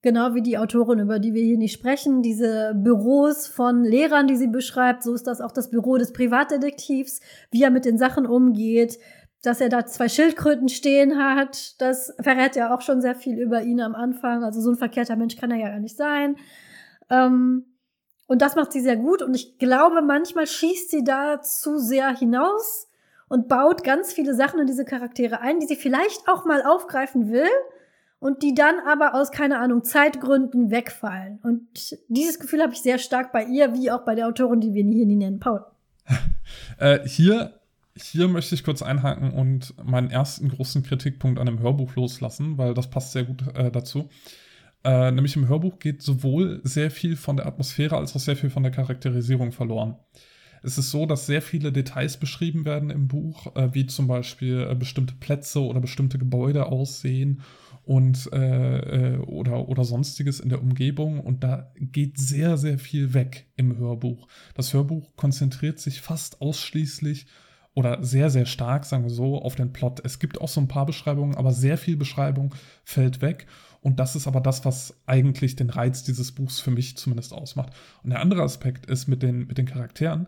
Genau 0.02 0.34
wie 0.34 0.42
die 0.42 0.58
Autorin, 0.58 0.98
über 0.98 1.20
die 1.20 1.36
wir 1.36 1.44
hier 1.44 1.60
nicht 1.60 1.74
sprechen, 1.74 2.24
diese 2.24 2.74
Büros 2.76 3.46
von 3.46 3.84
Lehrern, 3.84 4.26
die 4.26 4.36
sie 4.36 4.48
beschreibt, 4.48 5.04
so 5.04 5.14
ist 5.14 5.28
das 5.28 5.42
auch 5.42 5.52
das 5.52 5.70
Büro 5.70 5.98
des 5.98 6.12
Privatdetektivs, 6.12 7.20
wie 7.52 7.62
er 7.62 7.70
mit 7.70 7.86
den 7.86 8.00
Sachen 8.00 8.26
umgeht, 8.26 8.98
dass 9.44 9.62
er 9.62 9.70
da 9.70 9.86
zwei 9.86 10.10
Schildkröten 10.10 10.70
stehen 10.70 11.20
hat, 11.20 11.80
das 11.80 12.16
verrät 12.20 12.56
ja 12.56 12.76
auch 12.76 12.82
schon 12.82 13.02
sehr 13.02 13.14
viel 13.14 13.38
über 13.38 13.62
ihn 13.62 13.80
am 13.80 13.94
Anfang. 13.94 14.44
Also 14.44 14.60
so 14.62 14.72
ein 14.72 14.78
verkehrter 14.78 15.16
Mensch 15.16 15.36
kann 15.36 15.52
er 15.52 15.58
ja 15.58 15.70
gar 15.70 15.80
nicht 15.80 15.98
sein. 15.98 16.36
Ähm, 17.12 17.71
und 18.32 18.42
das 18.42 18.56
macht 18.56 18.72
sie 18.72 18.80
sehr 18.80 18.96
gut 18.96 19.22
und 19.22 19.36
ich 19.36 19.58
glaube, 19.58 20.02
manchmal 20.02 20.48
schießt 20.48 20.90
sie 20.90 21.04
da 21.04 21.42
zu 21.42 21.78
sehr 21.80 22.18
hinaus 22.18 22.88
und 23.28 23.50
baut 23.50 23.84
ganz 23.84 24.14
viele 24.14 24.34
Sachen 24.36 24.62
in 24.62 24.68
diese 24.68 24.86
Charaktere 24.86 25.42
ein, 25.42 25.60
die 25.60 25.66
sie 25.68 25.76
vielleicht 25.76 26.30
auch 26.30 26.46
mal 26.46 26.64
aufgreifen 26.64 27.30
will 27.30 27.50
und 28.20 28.42
die 28.42 28.56
dann 28.56 28.76
aber 28.88 29.16
aus, 29.16 29.32
keine 29.32 29.60
Ahnung, 29.60 29.84
Zeitgründen 29.84 30.72
wegfallen. 30.72 31.40
Und 31.44 31.98
dieses 32.08 32.40
Gefühl 32.40 32.62
habe 32.62 32.72
ich 32.72 32.82
sehr 32.82 33.00
stark 33.00 33.34
bei 33.34 33.44
ihr, 33.44 33.74
wie 33.74 33.92
auch 33.92 34.06
bei 34.06 34.16
der 34.16 34.28
Autorin, 34.28 34.62
die 34.62 34.74
wir 34.74 34.86
hier 34.86 35.06
nie 35.06 35.18
nennen, 35.18 35.42
Paul. 35.42 35.66
äh, 36.80 37.06
hier, 37.06 37.60
hier 37.98 38.30
möchte 38.30 38.56
ich 38.56 38.64
kurz 38.64 38.82
einhaken 38.82 39.34
und 39.34 39.74
meinen 39.84 40.10
ersten 40.10 40.48
großen 40.48 40.84
Kritikpunkt 40.84 41.38
an 41.38 41.48
dem 41.48 41.60
Hörbuch 41.60 41.98
loslassen, 41.98 42.58
weil 42.58 42.76
das 42.76 42.90
passt 42.90 43.12
sehr 43.12 43.26
gut 43.26 43.44
äh, 43.56 43.70
dazu. 43.72 44.08
Äh, 44.84 45.12
nämlich 45.12 45.36
im 45.36 45.48
Hörbuch 45.48 45.80
geht 45.80 46.02
sowohl 46.02 46.62
sehr 46.64 46.90
viel 46.90 47.16
von 47.16 47.38
der 47.38 47.46
Atmosphäre 47.46 47.98
als 47.98 48.16
auch 48.16 48.20
sehr 48.20 48.36
viel 48.36 48.50
von 48.50 48.64
der 48.64 48.72
Charakterisierung 48.72 49.52
verloren. 49.52 49.98
Es 50.64 50.78
ist 50.78 50.92
so, 50.92 51.06
dass 51.06 51.26
sehr 51.26 51.42
viele 51.42 51.72
Details 51.72 52.18
beschrieben 52.18 52.66
werden 52.66 52.90
im 52.90 53.08
Buch, 53.08 53.56
äh, 53.56 53.74
wie 53.74 53.88
zum 53.88 54.08
Beispiel 54.08 54.68
äh, 54.70 54.76
bestimmte 54.76 55.16
Plätze 55.16 55.62
oder 55.62 55.80
bestimmte 55.80 56.18
Gebäude 56.18 56.68
aussehen 56.68 57.42
und 57.84 58.30
äh, 58.32 59.16
äh, 59.16 59.18
oder, 59.18 59.68
oder 59.68 59.84
sonstiges 59.84 60.40
in 60.40 60.50
der 60.50 60.62
Umgebung. 60.62 61.20
Und 61.20 61.44
da 61.44 61.72
geht 61.76 62.18
sehr, 62.18 62.58
sehr 62.58 62.78
viel 62.78 63.14
weg 63.14 63.48
im 63.56 63.78
Hörbuch. 63.78 64.28
Das 64.56 64.74
Hörbuch 64.74 65.16
konzentriert 65.16 65.80
sich 65.80 66.02
fast 66.02 66.42
ausschließlich 66.42 67.26
oder 67.74 68.04
sehr, 68.04 68.30
sehr 68.30 68.46
stark, 68.46 68.86
sagen 68.86 69.04
wir 69.04 69.10
so, 69.10 69.42
auf 69.42 69.56
den 69.56 69.74
Plot. 69.74 70.02
Es 70.04 70.20
gibt 70.20 70.42
auch 70.42 70.50
so 70.50 70.62
ein 70.62 70.68
paar 70.68 70.86
Beschreibungen, 70.86 71.36
aber 71.36 71.54
sehr 71.54 71.78
viel 71.78 71.98
Beschreibung 71.98 72.54
fällt 72.84 73.22
weg. 73.22 73.48
Und 73.82 74.00
das 74.00 74.16
ist 74.16 74.28
aber 74.28 74.42
das, 74.42 74.64
was 74.64 75.02
eigentlich 75.08 75.56
den 75.56 75.70
Reiz 75.70 76.04
dieses 76.04 76.32
Buchs 76.32 76.60
für 76.60 76.72
mich 76.72 76.98
zumindest 76.98 77.34
ausmacht. 77.34 77.74
Und 78.04 78.12
der 78.12 78.22
andere 78.22 78.44
Aspekt 78.44 78.86
ist 78.86 79.08
mit 79.08 79.24
den, 79.24 79.48
mit 79.48 79.58
den 79.58 79.66
Charakteren. 79.66 80.28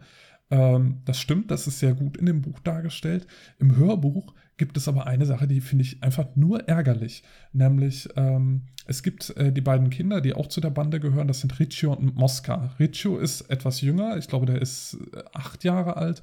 Ähm, 0.50 1.02
das 1.06 1.20
stimmt, 1.20 1.52
das 1.52 1.68
ist 1.68 1.80
sehr 1.80 1.94
gut 1.94 2.18
in 2.18 2.26
dem 2.26 2.42
Buch 2.42 2.60
dargestellt. 2.60 3.28
Im 3.60 3.76
Hörbuch 3.76 4.34
gibt 4.58 4.78
es 4.78 4.88
aber 4.88 5.08
eine 5.08 5.26
Sache, 5.26 5.48
die 5.48 5.62
finde 5.62 5.84
ich 5.84 6.04
einfach 6.04 6.36
nur 6.36 6.68
ärgerlich. 6.68 7.24
Nämlich, 7.54 8.10
ähm, 8.16 8.64
es 8.86 9.04
gibt 9.04 9.36
äh, 9.38 9.52
die 9.52 9.62
beiden 9.62 9.90
Kinder, 9.90 10.20
die 10.20 10.34
auch 10.34 10.48
zu 10.48 10.62
der 10.62 10.70
Bande 10.70 11.00
gehören, 11.00 11.28
das 11.28 11.42
sind 11.42 11.60
Riccio 11.60 11.94
und 11.94 12.16
Mosca. 12.16 12.76
Riccio 12.80 13.18
ist 13.18 13.42
etwas 13.50 13.82
jünger, 13.82 14.18
ich 14.18 14.28
glaube, 14.28 14.46
der 14.46 14.62
ist 14.62 14.98
äh, 15.14 15.24
acht 15.34 15.64
Jahre 15.64 15.98
alt 15.98 16.22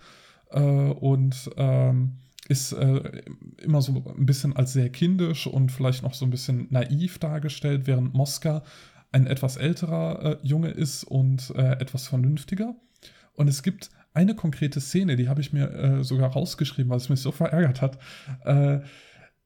äh, 0.51 0.61
und 0.61 1.51
ähm, 1.57 2.19
ist 2.51 2.73
äh, 2.73 3.23
immer 3.63 3.81
so 3.81 4.05
ein 4.19 4.27
bisschen 4.27 4.57
als 4.57 4.73
sehr 4.73 4.91
kindisch 4.91 5.47
und 5.47 5.71
vielleicht 5.71 6.03
noch 6.03 6.15
so 6.15 6.27
ein 6.27 6.31
bisschen 6.31 6.67
naiv 6.71 7.21
dargestellt, 7.21 7.87
während 7.87 8.13
Mosca 8.13 8.65
ein 9.13 9.29
etwas 9.29 9.57
älterer 9.57 10.41
äh, 10.43 10.47
Junge 10.47 10.71
ist 10.71 11.05
und 11.05 11.51
äh, 11.57 11.75
etwas 11.75 12.09
vernünftiger. 12.09 12.75
Und 13.35 13.47
es 13.47 13.63
gibt 13.63 13.91
eine 14.15 14.35
konkrete 14.35 14.81
Szene, 14.81 15.15
die 15.15 15.29
habe 15.29 15.41
ich 15.41 15.53
mir 15.53 15.71
äh, 15.71 16.03
sogar 16.03 16.33
rausgeschrieben, 16.33 16.91
weil 16.91 16.97
es 16.97 17.09
mich 17.09 17.21
so 17.21 17.31
verärgert 17.31 17.81
hat, 17.81 17.99
äh, 18.45 18.81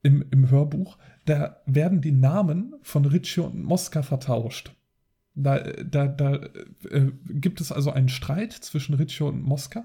im, 0.03 0.25
im 0.31 0.51
Hörbuch. 0.51 0.97
Da 1.27 1.59
werden 1.67 2.01
die 2.01 2.13
Namen 2.13 2.75
von 2.81 3.05
Riccio 3.05 3.45
und 3.45 3.63
Mosca 3.63 4.03
vertauscht. 4.03 4.73
Da, 5.35 5.59
da, 5.59 6.07
da 6.09 6.37
äh, 6.91 7.11
gibt 7.29 7.61
es 7.61 7.71
also 7.71 7.91
einen 7.91 8.09
Streit 8.09 8.55
zwischen 8.55 8.95
Riccio 8.95 9.29
und 9.29 9.43
Mosca 9.43 9.85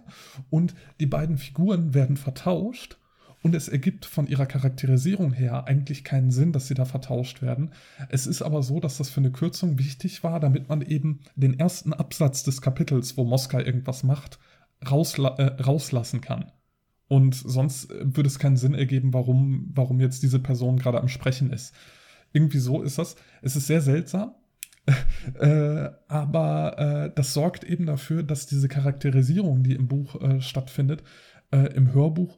und 0.49 0.73
die 1.01 1.05
beiden 1.05 1.37
Figuren 1.37 1.93
werden 1.93 2.15
vertauscht 2.15 2.98
und 3.41 3.55
es 3.55 3.69
ergibt 3.69 4.05
von 4.05 4.27
ihrer 4.27 4.45
Charakterisierung 4.45 5.31
her 5.31 5.65
eigentlich 5.65 6.03
keinen 6.03 6.31
Sinn, 6.31 6.51
dass 6.51 6.67
sie 6.67 6.73
da 6.73 6.85
vertauscht 6.85 7.41
werden. 7.41 7.71
Es 8.09 8.27
ist 8.27 8.41
aber 8.41 8.63
so, 8.63 8.79
dass 8.79 8.97
das 8.97 9.09
für 9.09 9.21
eine 9.21 9.31
Kürzung 9.31 9.79
wichtig 9.79 10.23
war, 10.23 10.39
damit 10.39 10.67
man 10.67 10.81
eben 10.81 11.21
den 11.35 11.57
ersten 11.57 11.93
Absatz 11.93 12.43
des 12.43 12.61
Kapitels, 12.61 13.17
wo 13.17 13.23
Mosca 13.23 13.59
irgendwas 13.59 14.03
macht, 14.03 14.39
rausla 14.89 15.35
äh, 15.37 15.61
rauslassen 15.61 16.21
kann. 16.21 16.51
Und 17.07 17.33
sonst 17.33 17.89
würde 17.89 18.27
es 18.27 18.39
keinen 18.39 18.57
Sinn 18.57 18.75
ergeben, 18.75 19.13
warum, 19.13 19.71
warum 19.73 19.99
jetzt 19.99 20.21
diese 20.21 20.39
Person 20.39 20.77
gerade 20.77 21.01
am 21.01 21.07
Sprechen 21.07 21.51
ist. 21.51 21.73
Irgendwie 22.33 22.59
so 22.59 22.81
ist 22.83 22.99
das. 22.99 23.15
Es 23.41 23.55
ist 23.55 23.67
sehr 23.67 23.81
seltsam. 23.81 24.35
äh, 25.39 25.89
aber 26.07 26.77
äh, 26.77 27.11
das 27.15 27.33
sorgt 27.33 27.63
eben 27.63 27.85
dafür, 27.85 28.23
dass 28.23 28.47
diese 28.47 28.67
Charakterisierung, 28.67 29.63
die 29.63 29.73
im 29.73 29.87
Buch 29.87 30.21
äh, 30.21 30.41
stattfindet, 30.41 31.03
äh, 31.51 31.73
im 31.73 31.93
Hörbuch 31.93 32.37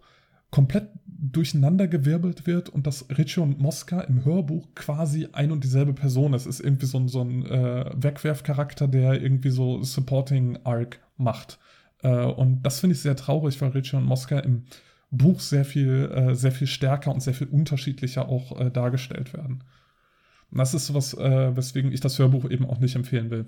komplett 0.52 0.90
durcheinandergewirbelt 1.06 2.48
wird 2.48 2.70
und 2.70 2.88
dass 2.88 3.06
Riccio 3.10 3.44
und 3.44 3.60
Mosca 3.60 4.02
im 4.02 4.26
Hörbuch 4.26 4.68
quasi 4.76 5.28
ein 5.32 5.52
und 5.52 5.64
dieselbe 5.64 5.94
Person 5.94 6.34
ist. 6.34 6.46
Es 6.46 6.60
ist 6.60 6.66
irgendwie 6.66 6.88
so 6.88 6.98
ein, 7.00 7.08
so 7.08 7.22
ein 7.22 7.46
äh, 7.46 7.92
Wegwerfcharakter, 7.96 8.88
der 8.88 9.22
irgendwie 9.22 9.52
so 9.52 9.84
Supporting 9.84 10.60
Arc 10.64 11.00
macht. 11.18 11.60
Äh, 12.02 12.26
und 12.26 12.64
das 12.64 12.80
finde 12.80 12.96
ich 12.96 13.02
sehr 13.02 13.16
traurig, 13.16 13.62
weil 13.62 13.70
Ricci 13.70 13.96
und 13.96 14.06
Mosca 14.06 14.40
im 14.40 14.64
Buch 15.12 15.40
sehr 15.42 15.64
viel, 15.64 16.12
äh, 16.12 16.36
sehr 16.36 16.52
viel 16.52 16.68
stärker 16.68 17.14
und 17.14 17.22
sehr 17.22 17.36
viel 17.36 17.48
unterschiedlicher 17.48 18.28
auch 18.28 18.60
äh, 18.60 18.72
dargestellt 18.72 19.34
werden. 19.34 19.64
Und 20.50 20.58
das 20.58 20.74
ist 20.74 20.88
sowas, 20.88 21.14
äh, 21.14 21.56
weswegen 21.56 21.92
ich 21.92 22.02
das 22.02 22.18
Hörbuch 22.18 22.50
eben 22.50 22.66
auch 22.66 22.80
nicht 22.80 22.96
empfehlen 22.96 23.30
will. 23.30 23.46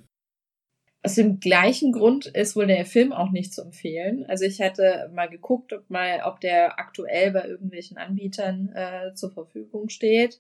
Aus 1.05 1.15
dem 1.15 1.41
gleichen 1.41 1.91
Grund 1.91 2.27
ist 2.27 2.55
wohl 2.55 2.67
der 2.67 2.85
Film 2.85 3.11
auch 3.11 3.31
nicht 3.31 3.53
zu 3.53 3.61
empfehlen. 3.61 4.25
Also 4.27 4.45
ich 4.45 4.61
hatte 4.61 5.11
mal 5.13 5.29
geguckt, 5.29 5.73
ob 5.73 5.89
mal, 5.89 6.21
ob 6.25 6.39
der 6.39 6.79
aktuell 6.79 7.31
bei 7.31 7.45
irgendwelchen 7.45 7.97
Anbietern 7.97 8.71
äh, 8.73 9.13
zur 9.13 9.31
Verfügung 9.31 9.89
steht. 9.89 10.39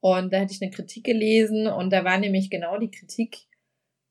Und 0.00 0.32
da 0.32 0.40
hatte 0.40 0.52
ich 0.52 0.62
eine 0.62 0.70
Kritik 0.70 1.04
gelesen 1.04 1.66
und 1.66 1.92
da 1.92 2.04
war 2.04 2.18
nämlich 2.18 2.50
genau 2.50 2.78
die 2.78 2.90
Kritik, 2.90 3.46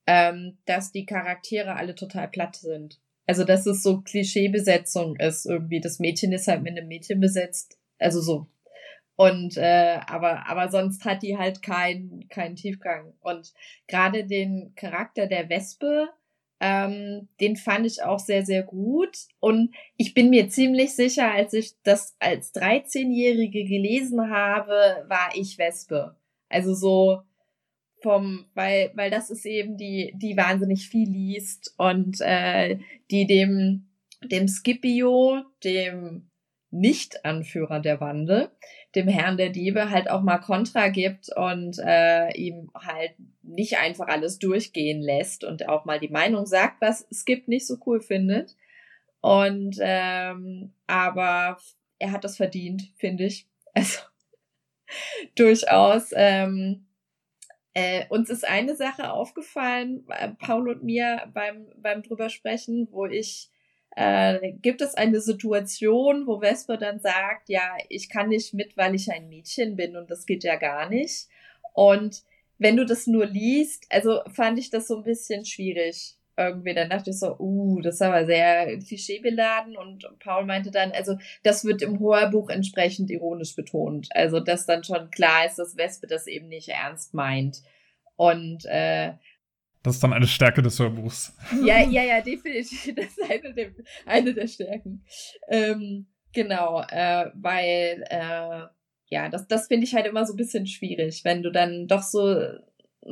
ähm, 0.06 0.58
dass 0.66 0.92
die 0.92 1.06
Charaktere 1.06 1.76
alle 1.76 1.96
total 1.96 2.28
platt 2.28 2.58
sind. 2.58 3.00
Also, 3.28 3.44
dass 3.44 3.66
es 3.66 3.82
so 3.82 4.02
Klischeebesetzung 4.02 5.16
ist, 5.16 5.46
irgendwie. 5.46 5.80
Das 5.80 6.00
Mädchen 6.00 6.32
ist 6.32 6.48
halt 6.48 6.62
mit 6.62 6.78
einem 6.78 6.88
Mädchen 6.88 7.20
besetzt. 7.20 7.80
Also 7.98 8.22
so. 8.22 8.48
Und 9.16 9.56
äh, 9.58 10.00
aber, 10.08 10.48
aber 10.48 10.70
sonst 10.70 11.06
hat 11.06 11.24
die 11.24 11.38
halt 11.38 11.62
keinen 11.62 12.28
keinen 12.28 12.56
Tiefgang. 12.56 13.14
Und 13.22 13.54
gerade 13.88 14.26
den 14.26 14.74
Charakter 14.76 15.28
der 15.28 15.50
Wespe, 15.50 16.10
ähm, 16.60 17.30
den 17.40 17.56
fand 17.56 17.86
ich 17.86 18.04
auch 18.04 18.20
sehr, 18.20 18.46
sehr 18.46 18.64
gut. 18.64 19.18
Und 19.40 19.74
ich 19.98 20.14
bin 20.14 20.30
mir 20.30 20.50
ziemlich 20.50 20.96
sicher, 20.96 21.32
als 21.32 21.54
ich 21.54 21.74
das 21.84 22.16
als 22.20 22.54
13-Jährige 22.56 23.66
gelesen 23.66 24.30
habe, 24.30 25.06
war 25.08 25.30
ich 25.34 25.58
Wespe. 25.58 26.16
Also 26.50 26.74
so, 26.74 27.22
vom, 28.02 28.46
weil, 28.54 28.92
weil 28.96 29.10
das 29.10 29.30
ist 29.30 29.46
eben 29.46 29.78
die, 29.78 30.14
die 30.16 30.38
wahnsinnig 30.38 30.88
viel 30.90 31.10
liest 31.10 31.74
und 31.78 32.18
äh, 32.22 32.78
die 33.10 33.26
dem, 33.26 33.88
dem 34.24 34.48
Scipio, 34.48 35.42
dem 35.64 36.30
Nicht-Anführer 36.76 37.80
der 37.80 37.98
Bande, 37.98 38.52
dem 38.96 39.08
Herrn 39.08 39.38
der 39.38 39.50
Diebe 39.50 39.90
halt 39.90 40.10
auch 40.10 40.22
mal 40.22 40.40
Kontra 40.40 40.90
gibt 40.90 41.30
und 41.36 41.80
äh, 41.80 42.32
ihm 42.36 42.70
halt 42.76 43.14
nicht 43.42 43.78
einfach 43.78 44.08
alles 44.08 44.40
durchgehen 44.40 45.02
lässt 45.02 45.44
und 45.44 45.70
auch 45.70 45.86
mal 45.86 46.00
die 46.00 46.10
Meinung 46.10 46.46
sagt, 46.46 46.82
was 46.82 47.08
Skip 47.12 47.48
nicht 47.48 47.66
so 47.66 47.78
cool 47.86 48.02
findet. 48.02 48.56
Und 49.22 49.78
ähm, 49.80 50.74
aber 50.86 51.58
er 51.98 52.12
hat 52.12 52.24
das 52.24 52.38
verdient, 52.38 52.92
finde 52.98 53.26
ich. 53.26 53.48
Also 53.74 54.02
durchaus. 55.36 56.12
Ähm, 56.14 56.86
äh, 57.74 58.06
uns 58.08 58.30
ist 58.30 58.48
eine 58.48 58.76
Sache 58.76 59.12
aufgefallen, 59.12 60.06
äh, 60.10 60.30
Paul 60.30 60.70
und 60.70 60.84
mir 60.84 61.30
beim, 61.34 61.68
beim 61.76 62.04
drüber 62.04 62.30
sprechen, 62.30 62.88
wo 62.92 63.06
ich 63.06 63.50
äh, 63.96 64.52
gibt 64.62 64.82
es 64.82 64.96
eine 64.96 65.22
Situation, 65.22 66.28
wo 66.28 66.40
Vesper 66.42 66.78
dann 66.78 67.00
sagt, 67.00 67.50
ja, 67.50 67.78
ich 67.90 68.10
kann 68.10 68.30
nicht 68.30 68.54
mit, 68.54 68.76
weil 68.78 68.96
ich 68.96 69.12
ein 69.12 69.30
Mädchen 69.30 69.76
bin 69.76 69.96
und 69.96 70.12
das 70.12 70.26
geht 70.26 70.44
ja 70.44 70.58
gar 70.58 70.90
nicht. 70.90 71.28
Und 71.74 72.24
wenn 72.58 72.78
du 72.78 72.86
das 72.86 73.08
nur 73.08 73.26
liest, 73.26 73.86
also 73.90 74.22
fand 74.34 74.60
ich 74.60 74.70
das 74.70 74.88
so 74.88 74.98
ein 74.98 75.04
bisschen 75.04 75.46
schwierig 75.46 76.18
irgendwie. 76.38 76.74
Dann 76.74 76.90
dachte 76.90 77.12
ich 77.12 77.20
so, 77.20 77.38
uh, 77.40 77.82
das 77.82 77.96
ist 77.96 78.02
aber 78.02 78.26
sehr 78.26 78.78
klischeebeladen. 78.80 79.78
Und 79.78 80.08
Paul 80.20 80.46
meinte 80.46 80.72
dann, 80.72 80.92
also 80.92 81.18
das 81.44 81.66
wird 81.66 81.82
im 81.82 82.00
Hörbuch 82.00 82.50
entsprechend 82.50 83.10
ironisch 83.10 83.56
betont. 83.56 84.10
Also 84.12 84.40
dass 84.40 84.66
dann 84.66 84.84
schon 84.84 85.10
klar 85.12 85.46
ist, 85.46 85.58
dass 85.58 85.78
Wespe 85.78 86.08
das 86.08 86.28
eben 86.28 86.48
nicht 86.48 86.70
ernst 86.70 87.14
meint. 87.14 87.62
Und 88.16 88.66
äh, 88.66 89.14
das 89.86 89.96
ist 89.96 90.04
dann 90.04 90.14
eine 90.14 90.26
Stärke 90.26 90.64
des 90.64 90.80
Hörbuchs. 90.80 91.38
Ja, 91.64 91.80
ja, 91.80 92.04
ja, 92.04 92.20
definitiv. 92.20 92.92
Das 92.96 93.06
ist 93.06 93.22
eine 93.30 93.54
der, 93.54 93.72
eine 94.08 94.34
der 94.34 94.48
Stärken. 94.48 95.06
Ähm, 95.48 96.08
genau, 96.34 96.82
äh, 96.90 97.30
weil, 97.36 98.04
äh, 98.10 98.64
ja, 99.10 99.30
das, 99.30 99.48
das 99.48 99.68
finde 99.68 99.86
ich 99.86 99.94
halt 99.94 100.08
immer 100.08 100.26
so 100.26 100.34
ein 100.34 100.38
bisschen 100.38 100.66
schwierig, 100.66 101.24
wenn 101.24 101.44
du 101.44 101.52
dann 101.52 101.88
doch 101.88 102.02
so, 102.02 102.36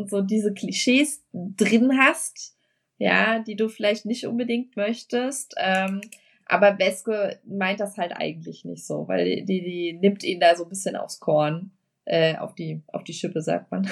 so 0.08 0.22
diese 0.22 0.52
Klischees 0.56 1.24
drin 1.32 1.92
hast, 2.00 2.58
ja, 2.98 3.38
die 3.38 3.56
du 3.56 3.70
vielleicht 3.70 4.06
nicht 4.06 4.26
unbedingt 4.26 4.76
möchtest. 4.76 5.54
Ähm, 5.58 6.02
aber 6.46 6.80
Weske 6.80 7.40
meint 7.46 7.82
das 7.82 7.98
halt 7.98 8.14
eigentlich 8.14 8.66
nicht 8.66 8.84
so, 8.84 9.08
weil 9.08 9.46
die, 9.46 9.62
die 9.62 9.94
nimmt 9.94 10.24
ihn 10.24 10.40
da 10.40 10.56
so 10.56 10.64
ein 10.64 10.70
bisschen 10.70 10.96
aufs 10.96 11.20
Korn, 11.20 11.72
äh, 12.06 12.36
auf 12.38 12.56
die, 12.56 12.82
auf 12.88 13.04
die 13.04 13.14
Schippe, 13.14 13.42
sagt 13.44 13.70
man. 13.70 13.88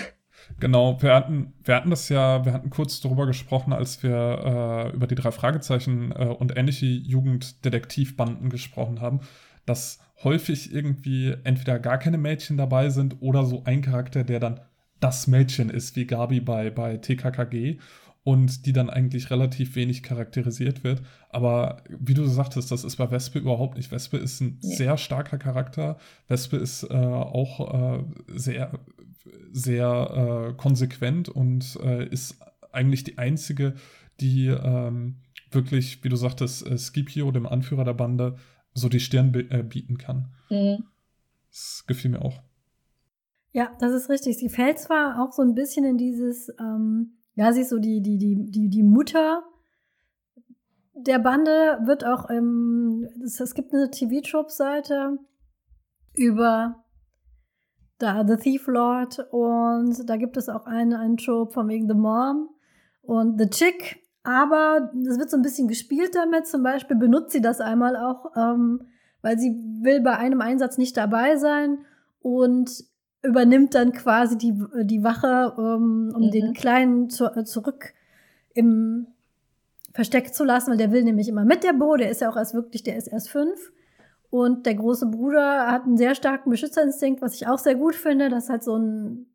Genau, 0.60 1.02
wir 1.02 1.16
hatten, 1.16 1.54
wir 1.64 1.76
hatten 1.76 1.90
das 1.90 2.10
ja, 2.10 2.46
wir 2.46 2.54
hatten 2.54 2.70
kurz 2.70 3.00
darüber 3.02 3.26
gesprochen, 3.26 3.74
als 3.74 4.04
wir 4.04 4.92
äh, 4.92 4.96
über 4.96 5.08
die 5.08 5.16
drei 5.16 5.32
Fragezeichen 5.32 6.12
äh, 6.12 6.26
und 6.26 6.58
ähnliche 6.58 6.86
Jugenddetektivbanden 6.86 8.50
gesprochen 8.50 9.02
haben, 9.02 9.22
dass 9.66 10.00
häufig 10.24 10.74
irgendwie 10.74 11.36
entweder 11.44 11.80
gar 11.80 11.98
keine 11.98 12.18
Mädchen 12.18 12.58
dabei 12.58 12.90
sind 12.90 13.22
oder 13.22 13.46
so 13.46 13.64
ein 13.66 13.82
Charakter, 13.82 14.24
der 14.24 14.40
dann 14.40 14.60
das 15.00 15.28
Mädchen 15.28 15.70
ist, 15.70 15.96
wie 15.96 16.06
Gabi 16.06 16.40
bei, 16.42 16.70
bei 16.70 16.98
TKKG 16.98 17.80
und 18.24 18.66
die 18.66 18.74
dann 18.74 18.90
eigentlich 18.90 19.32
relativ 19.32 19.76
wenig 19.76 20.04
charakterisiert 20.04 20.84
wird. 20.84 21.02
Aber 21.30 21.82
wie 21.90 22.14
du 22.14 22.26
sagtest, 22.28 22.72
das 22.72 22.84
ist 22.84 22.98
bei 22.98 23.10
Wespe 23.10 23.40
überhaupt 23.40 23.78
nicht. 23.78 23.92
Wespe 23.92 24.18
ist 24.18 24.42
ein 24.42 24.60
ja. 24.62 24.76
sehr 24.76 24.98
starker 24.98 25.40
Charakter. 25.40 25.98
Wespe 26.28 26.58
ist 26.58 26.84
äh, 26.84 26.94
auch 26.94 28.00
äh, 28.00 28.04
sehr 28.28 28.72
sehr 29.52 30.52
äh, 30.52 30.54
konsequent 30.54 31.30
und 31.30 31.78
äh, 31.84 32.08
ist 32.08 32.38
eigentlich 32.72 33.04
die 33.04 33.18
einzige, 33.18 33.76
die 34.20 34.48
ähm, 34.48 35.18
wirklich, 35.52 36.04
wie 36.04 36.10
du 36.10 36.16
sagtest, 36.16 36.66
äh, 36.66 36.78
Scipio, 36.78 37.32
dem 37.32 37.46
Anführer 37.46 37.84
der 37.84 37.94
Bande, 37.94 38.38
so 38.74 38.90
die 38.90 39.00
Stirn 39.00 39.34
äh, 39.34 39.64
bieten 39.64 39.98
kann. 39.98 40.30
Mhm. 40.50 40.86
Das 41.50 41.84
gefiel 41.88 42.12
mir 42.12 42.22
auch. 42.22 42.42
Ja, 43.52 43.76
das 43.80 43.92
ist 43.92 44.10
richtig. 44.10 44.38
Sie 44.38 44.50
fällt 44.50 44.80
zwar 44.80 45.22
auch 45.22 45.34
so 45.34 45.42
ein 45.42 45.56
bisschen 45.56 45.84
in 45.84 45.98
dieses, 45.98 46.50
ähm, 46.60 47.18
ja, 47.36 47.52
sie 47.52 47.62
ist 47.62 47.70
so 47.70 47.80
die, 47.80 48.02
die, 48.02 48.18
die, 48.18 48.50
die, 48.50 48.70
die 48.70 48.84
Mutter 48.84 49.44
der 50.94 51.20
Bande, 51.20 51.80
wird 51.86 52.06
auch 52.06 52.30
im, 52.30 53.08
es, 53.24 53.40
es 53.40 53.54
gibt 53.54 53.74
eine 53.74 53.90
TV-Trope-Seite 53.90 55.18
über 56.14 56.81
da 58.02 58.26
The 58.28 58.38
Thief 58.38 58.68
Lord 58.68 59.28
und 59.32 60.10
da 60.10 60.18
gibt 60.18 60.38
es 60.38 60.50
auch 60.50 60.66
einen, 60.66 60.94
einen 60.94 61.18
Trope 61.18 61.54
von 61.54 61.68
wegen 61.68 61.88
The 61.88 61.94
Mom 61.94 62.50
und 63.02 63.40
The 63.40 63.50
Chick. 63.50 64.00
Aber 64.24 64.92
es 65.10 65.18
wird 65.18 65.30
so 65.30 65.38
ein 65.38 65.42
bisschen 65.42 65.68
gespielt 65.68 66.16
damit. 66.16 66.48
Zum 66.48 66.62
Beispiel 66.62 66.96
benutzt 66.96 67.32
sie 67.32 67.42
das 67.42 67.60
einmal 67.60 67.96
auch, 67.96 68.32
ähm, 68.36 68.84
weil 69.22 69.40
sie 69.40 69.56
will 69.82 70.02
bei 70.02 70.18
einem 70.18 70.42
Einsatz 70.42 70.78
nicht 70.78 70.96
dabei 70.96 71.38
sein 71.38 71.80
und 72.22 72.84
übernimmt 73.24 73.76
dann 73.76 73.94
quasi 73.94 74.38
die, 74.38 74.54
die 74.84 75.04
Wache, 75.04 75.54
ähm, 75.58 76.12
um 76.16 76.28
mhm. 76.28 76.32
den 76.32 76.54
Kleinen 76.54 77.10
zu, 77.10 77.26
äh, 77.26 77.44
zurück 77.44 77.94
im 78.54 79.08
Versteck 79.94 80.34
zu 80.34 80.44
lassen, 80.44 80.72
weil 80.72 80.78
der 80.78 80.92
will 80.92 81.04
nämlich 81.04 81.28
immer 81.28 81.46
mit 81.46 81.64
der 81.64 81.74
Bo, 81.74 81.96
der 81.96 82.10
ist 82.10 82.22
ja 82.22 82.30
auch 82.30 82.38
erst 82.38 82.54
wirklich, 82.54 82.84
der 82.84 82.98
ist 82.98 83.08
erst 83.08 83.30
fünf. 83.30 83.72
Und 84.32 84.66
der 84.66 84.76
große 84.76 85.08
Bruder 85.08 85.70
hat 85.70 85.84
einen 85.84 85.98
sehr 85.98 86.16
starken 86.16 86.50
Beschützerinstinkt, 86.50 87.22
was 87.22 87.36
ich 87.36 87.48
auch 87.48 87.60
sehr 87.60 87.76
gut 87.76 87.96
finde, 87.96 88.30
dass 88.30 88.50
halt 88.50 88.64
so 88.64 88.78
ein 88.78 89.28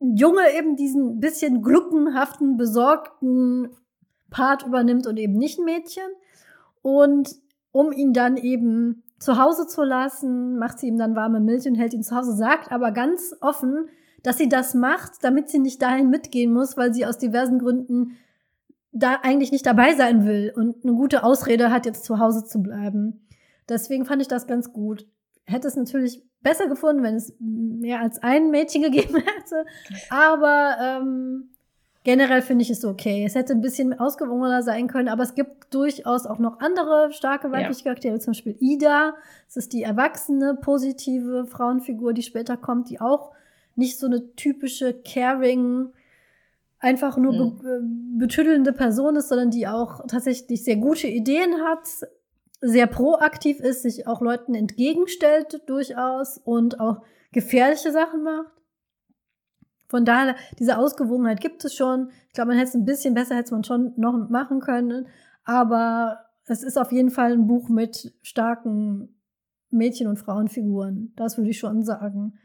Junge 0.00 0.42
eben 0.58 0.76
diesen 0.76 1.20
bisschen 1.20 1.62
gluckenhaften, 1.62 2.56
besorgten 2.56 3.68
Part 4.30 4.66
übernimmt 4.66 5.06
und 5.06 5.18
eben 5.18 5.34
nicht 5.34 5.58
ein 5.58 5.66
Mädchen. 5.66 6.08
Und 6.80 7.36
um 7.70 7.92
ihn 7.92 8.14
dann 8.14 8.38
eben 8.38 9.02
zu 9.18 9.38
Hause 9.38 9.66
zu 9.66 9.82
lassen, 9.82 10.58
macht 10.58 10.78
sie 10.78 10.88
ihm 10.88 10.98
dann 10.98 11.16
warme 11.16 11.40
Milch 11.40 11.66
und 11.66 11.74
hält 11.74 11.92
ihn 11.92 12.02
zu 12.02 12.16
Hause, 12.16 12.32
sagt 12.32 12.72
aber 12.72 12.92
ganz 12.92 13.36
offen, 13.42 13.88
dass 14.22 14.38
sie 14.38 14.48
das 14.48 14.72
macht, 14.72 15.22
damit 15.22 15.50
sie 15.50 15.58
nicht 15.58 15.82
dahin 15.82 16.08
mitgehen 16.08 16.52
muss, 16.52 16.78
weil 16.78 16.94
sie 16.94 17.04
aus 17.04 17.18
diversen 17.18 17.58
Gründen 17.58 18.16
da 18.90 19.18
eigentlich 19.22 19.52
nicht 19.52 19.66
dabei 19.66 19.94
sein 19.94 20.24
will 20.24 20.52
und 20.56 20.82
eine 20.82 20.94
gute 20.94 21.24
Ausrede 21.24 21.70
hat, 21.70 21.84
jetzt 21.84 22.04
zu 22.04 22.18
Hause 22.18 22.44
zu 22.44 22.62
bleiben. 22.62 23.23
Deswegen 23.68 24.04
fand 24.04 24.22
ich 24.22 24.28
das 24.28 24.46
ganz 24.46 24.72
gut. 24.72 25.06
Hätte 25.44 25.68
es 25.68 25.76
natürlich 25.76 26.22
besser 26.40 26.68
gefunden, 26.68 27.02
wenn 27.02 27.16
es 27.16 27.34
mehr 27.40 28.00
als 28.00 28.22
ein 28.22 28.50
Mädchen 28.50 28.82
gegeben 28.90 29.16
hätte. 29.16 29.64
Aber 30.10 30.76
ähm, 30.80 31.50
generell 32.04 32.42
finde 32.42 32.62
ich 32.62 32.70
es 32.70 32.84
okay. 32.84 33.24
Es 33.26 33.34
hätte 33.34 33.52
ein 33.52 33.62
bisschen 33.62 33.98
ausgewogener 33.98 34.62
sein 34.62 34.86
können, 34.86 35.08
aber 35.08 35.22
es 35.24 35.34
gibt 35.34 35.74
durchaus 35.74 36.26
auch 36.26 36.38
noch 36.38 36.60
andere 36.60 37.12
starke 37.12 37.50
weibliche 37.50 37.80
ja. 37.80 37.84
Charaktere, 37.84 38.18
zum 38.20 38.32
Beispiel 38.32 38.56
Ida. 38.60 39.14
Es 39.48 39.56
ist 39.56 39.72
die 39.72 39.82
erwachsene, 39.82 40.54
positive 40.54 41.46
Frauenfigur, 41.46 42.12
die 42.12 42.22
später 42.22 42.56
kommt, 42.56 42.90
die 42.90 43.00
auch 43.00 43.32
nicht 43.74 43.98
so 43.98 44.06
eine 44.06 44.34
typische 44.36 44.94
caring, 44.94 45.88
einfach 46.78 47.16
nur 47.16 47.32
mhm. 47.32 47.58
be 47.58 47.82
betüdelnde 48.18 48.72
Person 48.72 49.16
ist, 49.16 49.28
sondern 49.28 49.50
die 49.50 49.66
auch 49.66 50.06
tatsächlich 50.06 50.62
sehr 50.62 50.76
gute 50.76 51.08
Ideen 51.08 51.54
hat, 51.64 51.88
sehr 52.64 52.86
proaktiv 52.86 53.60
ist, 53.60 53.82
sich 53.82 54.06
auch 54.06 54.22
Leuten 54.22 54.54
entgegenstellt 54.54 55.60
durchaus 55.66 56.38
und 56.38 56.80
auch 56.80 57.02
gefährliche 57.30 57.92
Sachen 57.92 58.22
macht. 58.22 58.52
Von 59.88 60.06
daher, 60.06 60.34
diese 60.58 60.78
Ausgewogenheit 60.78 61.40
gibt 61.40 61.62
es 61.64 61.74
schon. 61.74 62.10
Ich 62.28 62.32
glaube, 62.32 62.48
man 62.48 62.56
hätte 62.56 62.70
es 62.70 62.74
ein 62.74 62.86
bisschen 62.86 63.12
besser, 63.12 63.36
hätte 63.36 63.52
man 63.52 63.64
schon 63.64 63.92
noch 63.96 64.30
machen 64.30 64.60
können. 64.60 65.08
Aber 65.44 66.20
es 66.46 66.62
ist 66.62 66.78
auf 66.78 66.90
jeden 66.90 67.10
Fall 67.10 67.32
ein 67.32 67.46
Buch 67.46 67.68
mit 67.68 68.14
starken 68.22 69.20
Mädchen- 69.70 70.08
und 70.08 70.18
Frauenfiguren. 70.18 71.12
Das 71.16 71.36
würde 71.36 71.50
ich 71.50 71.58
schon 71.58 71.82
sagen. 71.82 72.38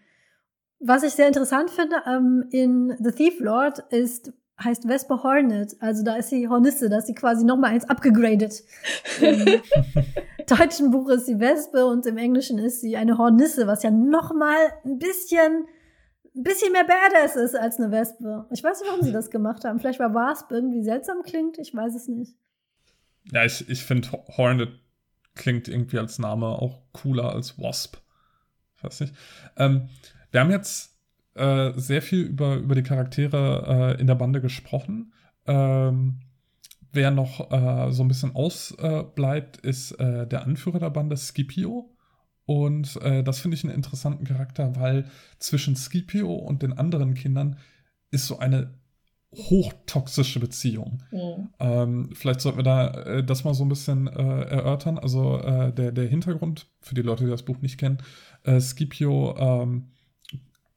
Was 0.80 1.04
ich 1.04 1.14
sehr 1.14 1.28
interessant 1.28 1.70
finde, 1.70 1.96
ähm, 2.06 2.46
in 2.52 2.96
The 3.00 3.12
Thief 3.12 3.40
Lord 3.40 3.80
ist 3.90 4.34
heißt 4.64 4.86
Vesper 4.88 5.24
Hornet. 5.24 5.76
Also 5.80 6.04
da 6.04 6.16
ist 6.16 6.30
sie 6.30 6.48
Hornisse, 6.48 6.90
da 6.90 6.98
ist 6.98 7.08
sie 7.08 7.16
quasi 7.16 7.46
noch 7.46 7.58
mal 7.58 7.72
eins 7.72 7.90
abgegradet. 7.90 8.64
Im 9.22 9.62
deutschen 10.48 10.92
Buch 10.92 11.10
ist 11.10 11.26
sie 11.26 11.40
Wespe 11.40 11.86
und 11.86 12.06
im 12.06 12.18
Englischen 12.18 12.58
ist 12.58 12.82
sie 12.82 12.98
eine 12.98 13.18
Hornisse, 13.18 13.68
was 13.68 13.84
ja 13.84 13.92
noch 13.92 14.34
mal 14.34 14.58
ein 14.86 15.00
bisschen 15.00 15.68
ein 16.36 16.44
bisschen 16.44 16.72
mehr 16.72 16.86
Badass 16.86 17.36
ist 17.36 17.56
als 17.56 17.78
eine 17.78 17.92
Wespe. 17.92 18.46
Ich 18.52 18.64
weiß 18.64 18.80
nicht, 18.80 18.90
warum 18.90 19.04
sie 19.04 19.12
das 19.12 19.32
gemacht 19.32 19.66
haben. 19.66 19.80
Vielleicht 19.80 20.00
weil 20.00 20.14
Wasp 20.14 20.52
irgendwie 20.52 20.84
seltsam 20.84 21.24
klingt. 21.24 21.58
Ich 21.58 21.74
weiß 21.74 21.96
es 21.96 22.08
nicht. 22.08 22.36
Ja, 23.32 23.44
ich, 23.44 23.68
ich 23.70 23.84
finde 23.84 24.10
Hornet 24.38 24.70
klingt 25.36 25.68
irgendwie 25.68 26.00
als 26.00 26.20
Name 26.20 26.48
auch 26.48 26.82
cooler 26.94 27.34
als 27.34 27.60
Wasp. 27.60 27.98
Ich 28.78 28.84
weiß 28.84 29.02
nicht. 29.02 29.14
Ähm, 29.58 29.90
wir 30.32 30.40
haben 30.42 30.52
jetzt 30.52 30.89
äh, 31.40 31.74
sehr 31.80 32.02
viel 32.02 32.22
über, 32.22 32.56
über 32.58 32.76
die 32.76 32.84
Charaktere 32.84 33.96
äh, 33.98 34.02
in 34.02 34.08
der 34.08 34.16
Bande 34.16 34.42
gesprochen. 34.42 35.14
Ähm, 35.48 36.20
wer 36.92 37.12
noch 37.12 37.52
äh, 37.52 37.92
so 37.92 38.04
ein 38.04 38.08
bisschen 38.08 38.36
ausbleibt, 38.36 39.58
ist 39.58 39.92
äh, 39.94 40.28
der 40.28 40.44
Anführer 40.44 40.80
der 40.80 40.90
Bande, 40.90 41.18
Scipio. 41.18 41.96
Und 42.46 43.00
äh, 43.04 43.24
das 43.24 43.40
finde 43.40 43.56
ich 43.56 43.64
einen 43.64 43.74
interessanten 43.74 44.26
Charakter, 44.26 44.76
weil 44.76 45.06
zwischen 45.38 45.76
Scipio 45.76 46.34
und 46.34 46.64
den 46.64 46.74
anderen 46.74 47.14
Kindern 47.14 47.58
ist 48.12 48.26
so 48.26 48.40
eine 48.40 48.74
hochtoxische 49.36 50.40
Beziehung. 50.40 51.04
Mhm. 51.12 51.50
Ähm, 51.60 52.10
vielleicht 52.14 52.42
sollten 52.42 52.58
wir 52.58 52.64
da 52.64 52.90
äh, 52.90 53.24
das 53.24 53.44
mal 53.44 53.54
so 53.54 53.64
ein 53.64 53.70
bisschen 53.70 54.08
äh, 54.08 54.42
erörtern. 54.42 54.98
Also 54.98 55.38
äh, 55.38 55.72
der, 55.72 55.92
der 55.92 56.08
Hintergrund, 56.08 56.68
für 56.82 56.96
die 56.96 57.04
Leute, 57.04 57.26
die 57.26 57.30
das 57.30 57.44
Buch 57.44 57.62
nicht 57.62 57.78
kennen, 57.78 58.00
äh, 58.44 58.60
Scipio 58.60 59.36
ähm, 59.38 59.92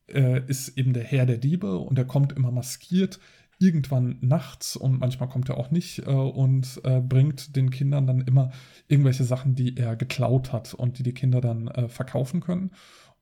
äh, 0.08 0.44
ist 0.46 0.76
eben 0.76 0.92
der 0.92 1.04
Herr 1.04 1.26
der 1.26 1.38
Diebe 1.38 1.78
und 1.78 1.98
er 1.98 2.04
kommt 2.04 2.32
immer 2.32 2.50
maskiert 2.50 3.20
irgendwann 3.62 4.16
nachts 4.20 4.76
und 4.76 4.98
manchmal 4.98 5.28
kommt 5.28 5.48
er 5.48 5.56
auch 5.56 5.70
nicht 5.70 6.00
äh, 6.00 6.10
und 6.10 6.80
äh, 6.84 7.00
bringt 7.00 7.54
den 7.54 7.70
Kindern 7.70 8.06
dann 8.06 8.20
immer 8.22 8.50
irgendwelche 8.88 9.24
Sachen, 9.24 9.54
die 9.54 9.76
er 9.76 9.94
geklaut 9.94 10.52
hat 10.52 10.74
und 10.74 10.98
die 10.98 11.04
die 11.04 11.14
Kinder 11.14 11.40
dann 11.40 11.68
äh, 11.68 11.88
verkaufen 11.88 12.40
können. 12.40 12.72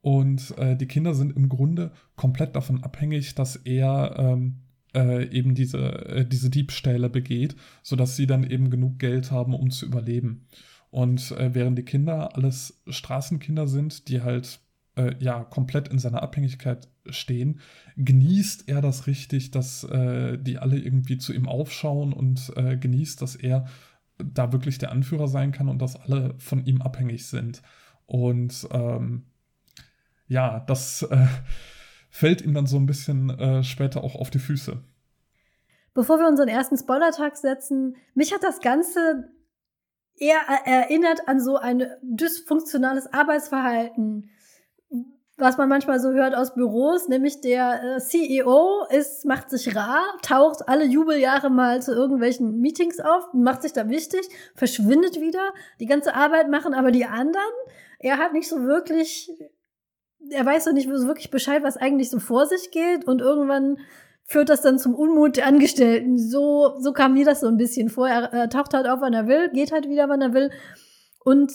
Und 0.00 0.56
äh, 0.56 0.76
die 0.76 0.86
Kinder 0.86 1.14
sind 1.14 1.36
im 1.36 1.50
Grunde 1.50 1.92
komplett 2.16 2.56
davon 2.56 2.82
abhängig, 2.82 3.34
dass 3.34 3.56
er 3.56 4.14
ähm, 4.18 4.62
äh, 4.94 5.28
eben 5.28 5.54
diese, 5.54 6.26
diese 6.30 6.48
Diebstähle 6.48 7.10
begeht, 7.10 7.54
sodass 7.82 8.16
sie 8.16 8.26
dann 8.26 8.48
eben 8.48 8.70
genug 8.70 8.98
Geld 8.98 9.30
haben, 9.30 9.54
um 9.54 9.70
zu 9.70 9.84
überleben. 9.84 10.46
Und 10.90 11.32
äh, 11.32 11.54
während 11.54 11.78
die 11.78 11.84
Kinder 11.84 12.34
alles 12.34 12.82
Straßenkinder 12.88 13.68
sind, 13.68 14.08
die 14.08 14.22
halt 14.22 14.60
äh, 14.96 15.14
ja 15.18 15.44
komplett 15.44 15.88
in 15.88 15.98
seiner 15.98 16.22
Abhängigkeit 16.22 16.88
stehen, 17.08 17.60
genießt 17.96 18.68
er 18.68 18.80
das 18.80 19.06
richtig, 19.06 19.50
dass 19.50 19.84
äh, 19.84 20.38
die 20.38 20.58
alle 20.58 20.78
irgendwie 20.78 21.18
zu 21.18 21.32
ihm 21.32 21.48
aufschauen 21.48 22.12
und 22.12 22.52
äh, 22.56 22.76
genießt, 22.76 23.20
dass 23.22 23.36
er 23.36 23.66
da 24.18 24.52
wirklich 24.52 24.78
der 24.78 24.92
Anführer 24.92 25.28
sein 25.28 25.52
kann 25.52 25.68
und 25.68 25.80
dass 25.80 25.96
alle 25.96 26.34
von 26.38 26.64
ihm 26.64 26.82
abhängig 26.82 27.26
sind. 27.26 27.62
Und 28.06 28.68
ähm, 28.72 29.26
ja, 30.28 30.60
das 30.60 31.02
äh, 31.02 31.26
fällt 32.10 32.42
ihm 32.42 32.54
dann 32.54 32.66
so 32.66 32.76
ein 32.76 32.86
bisschen 32.86 33.30
äh, 33.30 33.62
später 33.64 34.04
auch 34.04 34.14
auf 34.14 34.30
die 34.30 34.38
Füße. 34.38 34.82
Bevor 35.94 36.18
wir 36.18 36.28
unseren 36.28 36.48
ersten 36.48 36.76
Spoiler-Tag 36.76 37.36
setzen, 37.36 37.96
mich 38.14 38.32
hat 38.32 38.42
das 38.42 38.60
Ganze 38.60 39.28
eher 40.16 40.40
erinnert 40.64 41.26
an 41.26 41.40
so 41.40 41.56
ein 41.56 41.84
dysfunktionales 42.02 43.12
Arbeitsverhalten 43.12 44.30
was 45.40 45.58
man 45.58 45.68
manchmal 45.68 46.00
so 46.00 46.12
hört 46.12 46.34
aus 46.34 46.54
Büros, 46.54 47.08
nämlich 47.08 47.40
der 47.40 47.96
äh, 47.96 47.98
CEO 47.98 48.84
ist, 48.90 49.24
macht 49.24 49.50
sich 49.50 49.74
rar, 49.74 50.02
taucht 50.22 50.68
alle 50.68 50.84
Jubeljahre 50.84 51.50
mal 51.50 51.82
zu 51.82 51.92
irgendwelchen 51.92 52.60
Meetings 52.60 53.00
auf, 53.00 53.32
macht 53.32 53.62
sich 53.62 53.72
da 53.72 53.88
wichtig, 53.88 54.28
verschwindet 54.54 55.20
wieder, 55.20 55.52
die 55.80 55.86
ganze 55.86 56.14
Arbeit 56.14 56.50
machen 56.50 56.74
aber 56.74 56.90
die 56.90 57.06
anderen. 57.06 57.42
Er 57.98 58.18
hat 58.18 58.32
nicht 58.32 58.48
so 58.48 58.62
wirklich, 58.62 59.30
er 60.30 60.46
weiß 60.46 60.64
so 60.64 60.72
nicht 60.72 60.88
so 60.88 61.06
wirklich 61.06 61.30
Bescheid, 61.30 61.62
was 61.62 61.76
eigentlich 61.76 62.10
so 62.10 62.18
vor 62.18 62.46
sich 62.46 62.70
geht 62.70 63.06
und 63.06 63.20
irgendwann 63.20 63.78
führt 64.24 64.48
das 64.48 64.62
dann 64.62 64.78
zum 64.78 64.94
Unmut 64.94 65.36
der 65.36 65.46
Angestellten. 65.46 66.16
So, 66.16 66.76
so 66.78 66.92
kam 66.92 67.14
mir 67.14 67.24
das 67.24 67.40
so 67.40 67.48
ein 67.48 67.56
bisschen 67.56 67.88
vor. 67.88 68.08
Er, 68.08 68.32
er 68.32 68.48
taucht 68.48 68.74
halt 68.74 68.86
auf, 68.86 69.00
wann 69.00 69.12
er 69.12 69.26
will, 69.26 69.50
geht 69.50 69.72
halt 69.72 69.88
wieder, 69.88 70.08
wann 70.08 70.22
er 70.22 70.32
will. 70.32 70.50
Und 71.24 71.52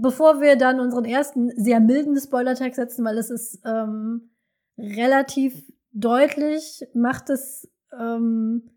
bevor 0.00 0.40
wir 0.40 0.56
dann 0.56 0.80
unseren 0.80 1.04
ersten 1.04 1.50
sehr 1.56 1.80
milden 1.80 2.18
Spoiler-Tag 2.18 2.74
setzen, 2.74 3.04
weil 3.04 3.18
es 3.18 3.30
ist 3.30 3.60
ähm, 3.64 4.30
relativ 4.78 5.70
deutlich, 5.92 6.86
macht 6.94 7.28
es, 7.28 7.68
ähm, 7.98 8.70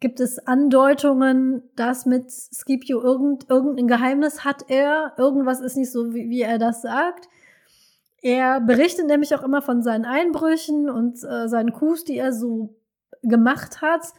gibt 0.00 0.18
es 0.18 0.44
Andeutungen, 0.46 1.62
dass 1.76 2.06
mit 2.06 2.30
Scipio 2.30 3.00
irgend, 3.00 3.48
irgendein 3.48 3.86
Geheimnis 3.86 4.44
hat 4.44 4.64
er, 4.68 5.14
irgendwas 5.16 5.60
ist 5.60 5.76
nicht 5.76 5.92
so, 5.92 6.12
wie, 6.12 6.28
wie 6.28 6.42
er 6.42 6.58
das 6.58 6.82
sagt. 6.82 7.28
Er 8.22 8.60
berichtet 8.60 9.06
nämlich 9.06 9.34
auch 9.34 9.42
immer 9.42 9.62
von 9.62 9.82
seinen 9.82 10.04
Einbrüchen 10.04 10.90
und 10.90 11.22
äh, 11.22 11.48
seinen 11.48 11.72
Coups, 11.72 12.04
die 12.04 12.18
er 12.18 12.32
so 12.32 12.74
gemacht 13.22 13.80
hat 13.80 14.12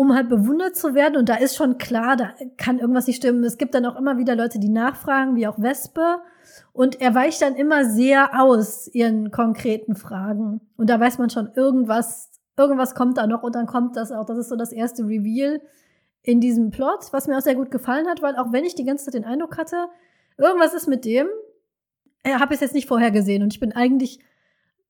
um 0.00 0.14
halt 0.14 0.30
bewundert 0.30 0.76
zu 0.76 0.94
werden. 0.94 1.18
Und 1.18 1.28
da 1.28 1.34
ist 1.34 1.56
schon 1.56 1.76
klar, 1.76 2.16
da 2.16 2.32
kann 2.56 2.78
irgendwas 2.78 3.06
nicht 3.06 3.16
stimmen. 3.16 3.44
Es 3.44 3.58
gibt 3.58 3.74
dann 3.74 3.84
auch 3.84 3.96
immer 3.96 4.16
wieder 4.16 4.34
Leute, 4.34 4.58
die 4.58 4.70
nachfragen, 4.70 5.36
wie 5.36 5.46
auch 5.46 5.58
Wespe. 5.58 6.22
Und 6.72 7.02
er 7.02 7.14
weicht 7.14 7.42
dann 7.42 7.54
immer 7.54 7.84
sehr 7.84 8.40
aus 8.40 8.88
ihren 8.94 9.30
konkreten 9.30 9.96
Fragen. 9.96 10.62
Und 10.78 10.88
da 10.88 10.98
weiß 10.98 11.18
man 11.18 11.28
schon, 11.28 11.50
irgendwas, 11.54 12.30
irgendwas 12.56 12.94
kommt 12.94 13.18
da 13.18 13.26
noch. 13.26 13.42
Und 13.42 13.54
dann 13.54 13.66
kommt 13.66 13.94
das 13.94 14.10
auch. 14.10 14.24
Das 14.24 14.38
ist 14.38 14.48
so 14.48 14.56
das 14.56 14.72
erste 14.72 15.02
Reveal 15.02 15.60
in 16.22 16.40
diesem 16.40 16.70
Plot, 16.70 17.12
was 17.12 17.28
mir 17.28 17.36
auch 17.36 17.42
sehr 17.42 17.54
gut 17.54 17.70
gefallen 17.70 18.08
hat, 18.08 18.22
weil 18.22 18.36
auch 18.36 18.52
wenn 18.52 18.64
ich 18.64 18.74
die 18.74 18.86
ganze 18.86 19.04
Zeit 19.04 19.12
den 19.12 19.26
Eindruck 19.26 19.58
hatte, 19.58 19.88
irgendwas 20.38 20.72
ist 20.72 20.88
mit 20.88 21.04
dem, 21.04 21.26
habe 22.26 22.54
es 22.54 22.60
jetzt 22.60 22.74
nicht 22.74 22.88
vorher 22.88 23.10
gesehen. 23.10 23.42
Und 23.42 23.52
ich 23.52 23.60
bin 23.60 23.72
eigentlich 23.72 24.18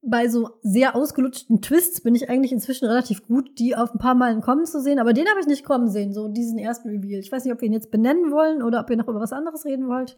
bei 0.03 0.29
so 0.29 0.51
sehr 0.63 0.97
ausgelutschten 0.97 1.61
Twists 1.61 2.01
bin 2.01 2.15
ich 2.15 2.31
eigentlich 2.31 2.53
inzwischen 2.53 2.87
relativ 2.87 3.27
gut, 3.27 3.59
die 3.59 3.77
auf 3.77 3.93
ein 3.93 3.99
paar 3.99 4.15
Mal 4.15 4.41
kommen 4.41 4.65
zu 4.65 4.81
sehen, 4.81 4.99
aber 4.99 5.13
den 5.13 5.29
habe 5.29 5.41
ich 5.41 5.47
nicht 5.47 5.65
kommen 5.65 5.89
sehen, 5.89 6.15
so 6.15 6.29
diesen 6.29 6.59
ersten 6.59 6.89
Reveal. 6.89 7.21
Ich 7.21 7.31
weiß 7.31 7.45
nicht, 7.45 7.53
ob 7.53 7.61
wir 7.61 7.67
ihn 7.67 7.75
jetzt 7.75 7.91
benennen 7.91 8.31
wollen 8.31 8.63
oder 8.63 8.81
ob 8.81 8.91
ihr 8.91 8.97
noch 8.97 9.09
über 9.09 9.21
was 9.21 9.33
anderes 9.33 9.65
reden 9.65 9.89
wollt. 9.89 10.17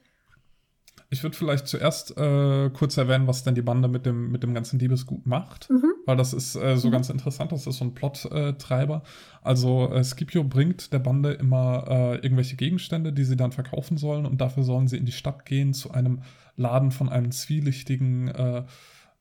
Ich 1.11 1.23
würde 1.23 1.37
vielleicht 1.37 1.67
zuerst 1.67 2.17
äh, 2.17 2.71
kurz 2.71 2.97
erwähnen, 2.97 3.27
was 3.27 3.45
denn 3.45 3.55
die 3.55 3.63
Bande 3.63 3.89
mit 3.89 4.07
dem, 4.07 4.31
mit 4.31 4.43
dem 4.43 4.55
ganzen 4.55 4.79
Diebesgut 4.79 5.27
macht, 5.27 5.69
mhm. 5.69 5.93
weil 6.07 6.17
das 6.17 6.33
ist 6.33 6.55
äh, 6.57 6.77
so 6.77 6.89
mhm. 6.89 6.93
ganz 6.93 7.11
interessant, 7.11 7.53
das 7.53 7.67
ist 7.67 7.79
so 7.79 7.85
ein 7.85 7.93
Plot-Treiber. 7.93 9.03
also 9.43 9.91
äh, 9.91 10.05
Scipio 10.05 10.45
bringt 10.45 10.93
der 10.93 11.01
Bande 11.01 11.33
immer 11.33 11.85
äh, 11.89 12.15
irgendwelche 12.17 12.57
Gegenstände, 12.57 13.13
die 13.13 13.25
sie 13.25 13.37
dann 13.37 13.53
verkaufen 13.53 13.99
sollen 13.99 14.25
und 14.25 14.41
dafür 14.41 14.63
sollen 14.63 14.89
sie 14.89 14.97
in 14.97 15.05
die 15.05 15.13
Stadt 15.13 15.45
gehen 15.45 15.75
zu 15.75 15.91
einem 15.91 16.23
Laden 16.57 16.93
von 16.93 17.11
einem 17.11 17.31
zwielichtigen 17.31 18.33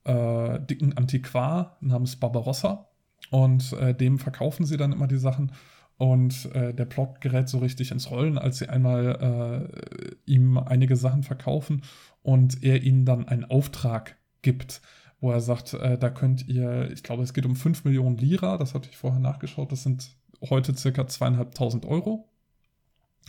äh, 0.04 0.60
dicken 0.60 0.98
Antiquar 0.98 1.78
namens 1.82 2.16
Barbarossa. 2.16 2.88
Und 3.30 3.74
äh, 3.74 3.94
dem 3.94 4.20
verkaufen 4.20 4.66
sie 4.66 4.78
dann 4.78 4.92
immer 4.92 5.08
die 5.08 5.18
Sachen. 5.18 5.52
Und 5.98 6.52
äh, 6.56 6.74
der 6.74 6.86
Plot 6.86 7.22
gerät 7.22 7.48
so 7.48 7.60
richtig 7.60 7.92
ins 7.92 8.10
Rollen, 8.10 8.38
als 8.40 8.58
sie 8.58 8.70
einmal 8.70 9.70
äh, 9.72 10.16
ihm 10.26 10.58
einige 10.58 10.96
Sachen 10.96 11.22
verkaufen 11.22 11.84
und 12.24 12.64
er 12.64 12.82
ihnen 12.82 13.06
dann 13.06 13.28
einen 13.28 13.46
Auftrag 13.46 14.18
gibt, 14.42 14.82
wo 15.20 15.32
er 15.32 15.42
sagt, 15.42 15.76
äh, 15.76 16.00
da 16.00 16.10
könnt 16.10 16.48
ihr, 16.48 16.90
ich 16.92 17.04
glaube, 17.04 17.22
es 17.22 17.36
geht 17.36 17.46
um 17.46 17.56
5 17.56 17.84
Millionen 17.84 18.18
Lira, 18.18 18.58
das 18.58 18.74
hatte 18.74 18.90
ich 18.90 18.98
vorher 18.98 19.20
nachgeschaut, 19.20 19.72
das 19.72 19.84
sind 19.84 20.16
heute 20.50 20.76
circa 20.76 21.06
zweieinhalbtausend 21.06 21.86
Euro. 21.86 22.28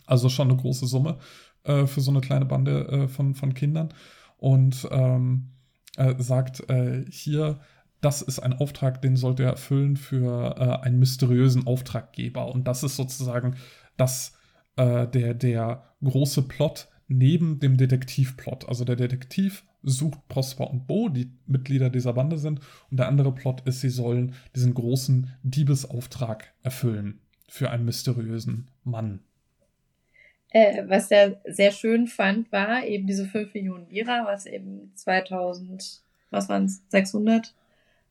Also 0.06 0.30
schon 0.30 0.48
eine 0.50 0.58
große 0.58 0.86
Summe 0.86 1.18
äh, 1.64 1.84
für 1.86 2.00
so 2.00 2.10
eine 2.10 2.22
kleine 2.22 2.46
Bande 2.46 3.06
von, 3.08 3.34
von 3.34 3.52
Kindern. 3.52 3.90
Und 4.38 4.88
ähm, 4.90 5.50
äh, 5.96 6.14
sagt, 6.18 6.68
äh, 6.70 7.04
hier, 7.08 7.60
das 8.00 8.22
ist 8.22 8.40
ein 8.40 8.52
Auftrag, 8.52 9.00
den 9.02 9.16
sollt 9.16 9.40
ihr 9.40 9.46
erfüllen 9.46 9.96
für 9.96 10.56
äh, 10.58 10.84
einen 10.84 10.98
mysteriösen 10.98 11.66
Auftraggeber. 11.66 12.52
Und 12.52 12.66
das 12.66 12.82
ist 12.82 12.96
sozusagen 12.96 13.56
das, 13.96 14.32
äh, 14.76 15.06
der, 15.06 15.34
der 15.34 15.84
große 16.02 16.42
Plot 16.42 16.88
neben 17.08 17.60
dem 17.60 17.76
Detektivplot. 17.76 18.68
Also 18.68 18.84
der 18.84 18.96
Detektiv 18.96 19.64
sucht 19.82 20.26
Prosper 20.28 20.70
und 20.70 20.86
Bo, 20.86 21.08
die 21.08 21.32
Mitglieder 21.46 21.90
dieser 21.90 22.12
Bande 22.12 22.38
sind. 22.38 22.60
Und 22.90 22.98
der 22.98 23.08
andere 23.08 23.32
Plot 23.32 23.62
ist, 23.62 23.80
sie 23.80 23.90
sollen 23.90 24.34
diesen 24.54 24.74
großen 24.74 25.30
Diebesauftrag 25.42 26.52
erfüllen 26.62 27.20
für 27.48 27.70
einen 27.70 27.84
mysteriösen 27.84 28.70
Mann. 28.84 29.20
Äh, 30.52 30.84
was 30.86 31.10
er 31.10 31.40
sehr 31.44 31.72
schön 31.72 32.06
fand, 32.06 32.52
war 32.52 32.84
eben 32.84 33.06
diese 33.06 33.26
5 33.26 33.54
Millionen 33.54 33.88
Lira, 33.88 34.24
was 34.26 34.46
eben 34.46 34.92
2000, 34.94 36.02
was 36.30 36.48
waren 36.48 36.66
es, 36.66 36.82
600 36.88 37.54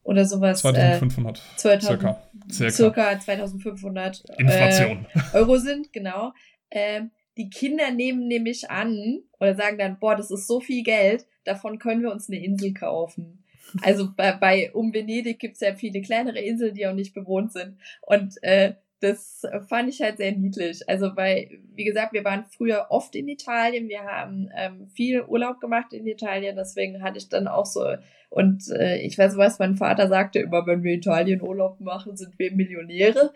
oder 0.04 0.26
sowas. 0.26 0.62
2500. 0.62 1.38
Äh, 1.38 1.58
2000, 1.58 1.82
circa. 1.84 2.22
circa. 2.50 2.72
Circa 2.72 3.20
2500 3.20 4.24
Inflation. 4.38 5.06
Äh, 5.14 5.20
Euro 5.38 5.58
sind, 5.58 5.94
genau. 5.94 6.34
Äh, 6.70 7.02
die 7.38 7.50
Kinder 7.50 7.92
nehmen 7.92 8.28
nämlich 8.28 8.70
an 8.70 9.20
oder 9.40 9.56
sagen 9.56 9.78
dann, 9.78 10.00
boah, 10.00 10.16
das 10.16 10.32
ist 10.32 10.48
so 10.48 10.60
viel 10.60 10.84
Geld, 10.84 11.26
davon 11.44 11.80
können 11.80 12.02
wir 12.02 12.12
uns 12.12 12.28
eine 12.28 12.44
Insel 12.44 12.74
kaufen. 12.74 13.44
Also 13.82 14.10
bei, 14.16 14.34
bei 14.34 14.72
um 14.74 14.94
Venedig 14.94 15.40
gibt's 15.40 15.62
ja 15.62 15.74
viele 15.76 16.02
kleinere 16.02 16.40
Inseln, 16.40 16.76
die 16.76 16.88
auch 16.88 16.94
nicht 16.94 17.14
bewohnt 17.14 17.54
sind. 17.54 17.78
Und 18.02 18.42
äh, 18.44 18.74
das 19.02 19.44
fand 19.68 19.90
ich 19.90 20.02
halt 20.02 20.18
sehr 20.18 20.32
niedlich. 20.32 20.88
Also, 20.88 21.16
weil, 21.16 21.60
wie 21.74 21.84
gesagt, 21.84 22.14
wir 22.14 22.24
waren 22.24 22.46
früher 22.46 22.88
oft 22.90 23.16
in 23.16 23.28
Italien, 23.28 23.90
wir 23.90 24.04
haben 24.04 24.50
ähm, 24.56 24.88
viel 24.88 25.24
Urlaub 25.24 25.60
gemacht 25.60 25.92
in 25.94 26.08
Italien, 26.08 26.56
deswegen 26.56 27.04
hatte 27.04 27.18
ich 27.18 27.30
dann 27.30 27.48
auch 27.48 27.66
so, 27.66 27.84
und 28.30 28.70
äh, 28.70 28.98
ich 29.02 29.18
weiß 29.18 29.36
was, 29.38 29.60
mein 29.60 29.76
Vater 29.76 30.08
sagte 30.08 30.40
immer, 30.40 30.66
wenn 30.66 30.84
wir 30.84 30.94
Italien 30.94 31.42
Urlaub 31.42 31.82
machen, 31.82 32.16
sind 32.16 32.40
wir 32.40 32.52
Millionäre. 32.54 33.34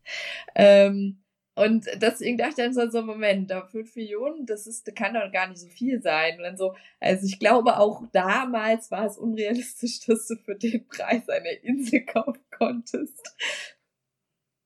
ähm, 0.54 1.24
und 1.56 1.86
deswegen 1.96 2.36
dachte 2.36 2.62
ich 2.62 2.74
dann 2.74 2.90
so, 2.90 3.02
Moment, 3.02 3.50
da 3.50 3.64
fünf 3.66 3.94
Millionen, 3.94 4.44
das 4.44 4.66
ist, 4.66 4.94
kann 4.96 5.14
doch 5.14 5.30
gar 5.30 5.48
nicht 5.48 5.60
so 5.60 5.68
viel 5.68 6.02
sein. 6.02 6.36
Und 6.36 6.42
dann 6.42 6.56
so, 6.56 6.74
also 7.00 7.24
ich 7.26 7.38
glaube 7.38 7.78
auch 7.78 8.02
damals 8.12 8.90
war 8.90 9.06
es 9.06 9.16
unrealistisch, 9.16 10.00
dass 10.06 10.26
du 10.26 10.36
für 10.36 10.56
den 10.56 10.86
Preis 10.88 11.28
eine 11.28 11.52
Insel 11.62 12.04
kaufen 12.04 12.44
konntest. 12.50 13.36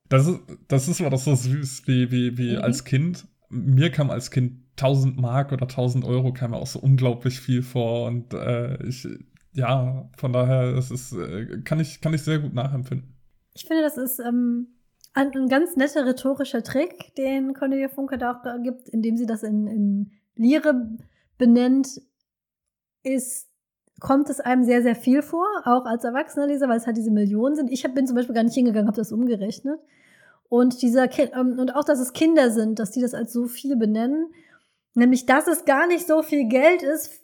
Das 0.09 0.27
ist, 0.27 0.41
das 0.69 0.89
ist 0.89 1.01
war 1.01 1.11
das 1.11 1.25
so 1.25 1.35
süß, 1.35 1.87
wie, 1.87 2.11
wie, 2.11 2.39
wie 2.39 2.57
mhm. 2.57 2.63
als 2.63 2.85
Kind. 2.85 3.27
Mir 3.51 3.91
kam 3.91 4.11
als 4.11 4.31
Kind 4.31 4.63
1000 4.73 5.19
Mark 5.19 5.53
oder 5.53 5.67
1000 5.67 6.05
Euro 6.05 6.33
kam 6.33 6.53
mir 6.53 6.59
auch 6.59 6.67
so 6.67 6.79
unglaublich 6.79 7.41
viel 7.41 7.63
vor 7.63 8.07
und 8.07 8.33
äh, 8.33 8.83
ich, 8.87 9.07
ja, 9.53 10.09
von 10.17 10.33
daher, 10.33 10.73
das 10.73 10.91
ist, 10.91 11.13
äh, 11.13 11.61
kann 11.63 11.81
ich, 11.81 12.01
kann 12.01 12.15
ich 12.15 12.23
sehr 12.23 12.39
gut 12.39 12.55
nachempfinden. 12.55 13.15
Ich 13.55 13.65
finde, 13.67 13.83
das 13.83 13.97
ist 13.97 14.21
ähm, 14.21 14.69
ein, 15.15 15.33
ein, 15.35 15.49
ganz 15.49 15.77
netter 15.77 16.07
rhetorischer 16.07 16.63
Trick, 16.63 17.15
den 17.17 17.55
Cornelia 17.55 17.89
Funke 17.89 18.19
da 18.19 18.33
auch 18.33 18.63
gibt, 18.63 18.89
indem 18.89 19.17
sie 19.17 19.27
das 19.27 19.43
in, 19.43 19.67
in 19.67 20.13
Lire 20.37 20.97
benennt, 21.39 22.01
ist 23.03 23.48
kommt 24.01 24.31
es 24.31 24.41
einem 24.41 24.65
sehr, 24.65 24.83
sehr 24.83 24.95
viel 24.95 25.23
vor, 25.23 25.47
auch 25.65 25.85
als 25.85 26.05
erwachsener 26.05 26.47
Leser, 26.47 26.69
weil 26.69 26.79
es 26.79 26.87
halt 26.87 26.97
diese 26.97 27.11
Millionen 27.11 27.57
sind. 27.57 27.71
Ich 27.71 27.85
hab, 27.85 27.95
bin 27.95 28.07
zum 28.07 28.17
Beispiel 28.17 28.35
gar 28.35 28.45
nicht 28.45 28.55
hingegangen, 28.55 28.87
habe 28.87 28.97
das 28.97 29.13
umgerechnet. 29.13 29.81
Und 30.49 30.81
dieser 30.83 31.09
ähm, 31.19 31.59
und 31.59 31.75
auch, 31.75 31.85
dass 31.85 31.99
es 31.99 32.13
Kinder 32.13 32.51
sind, 32.51 32.79
dass 32.79 32.91
die 32.91 33.01
das 33.01 33.15
als 33.15 33.33
so 33.33 33.47
viel 33.47 33.77
benennen, 33.77 34.33
nämlich 34.95 35.27
dass 35.27 35.47
es 35.47 35.65
gar 35.65 35.87
nicht 35.87 36.07
so 36.07 36.23
viel 36.23 36.49
Geld 36.49 36.83
ist, 36.83 37.23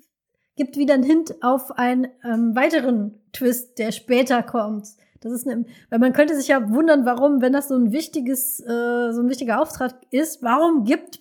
gibt 0.56 0.76
wieder 0.76 0.94
einen 0.94 1.04
Hint 1.04 1.42
auf 1.42 1.72
einen 1.72 2.08
ähm, 2.22 2.54
weiteren 2.54 3.18
Twist, 3.32 3.78
der 3.78 3.92
später 3.92 4.42
kommt. 4.42 4.88
Das 5.20 5.32
ist 5.32 5.48
eine, 5.48 5.64
weil 5.88 5.98
man 5.98 6.12
könnte 6.12 6.36
sich 6.36 6.48
ja 6.48 6.70
wundern, 6.70 7.06
warum, 7.06 7.40
wenn 7.40 7.54
das 7.54 7.68
so 7.68 7.76
ein 7.76 7.92
wichtiges, 7.92 8.60
äh, 8.60 9.12
so 9.12 9.22
ein 9.22 9.28
wichtiger 9.28 9.60
Auftrag 9.60 9.94
ist, 10.10 10.42
warum 10.42 10.84
gibt 10.84 11.20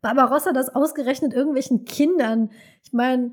Barbarossa 0.00 0.52
das 0.52 0.74
ausgerechnet 0.74 1.34
irgendwelchen 1.34 1.84
Kindern? 1.84 2.50
Ich 2.84 2.92
meine, 2.92 3.32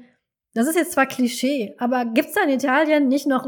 das 0.54 0.68
ist 0.68 0.76
jetzt 0.76 0.94
zwar 0.94 1.06
Klischee, 1.06 1.76
aber 1.78 2.06
gibt's 2.06 2.34
da 2.34 2.44
in 2.44 2.50
Italien 2.50 3.08
nicht 3.08 3.28
noch 3.28 3.48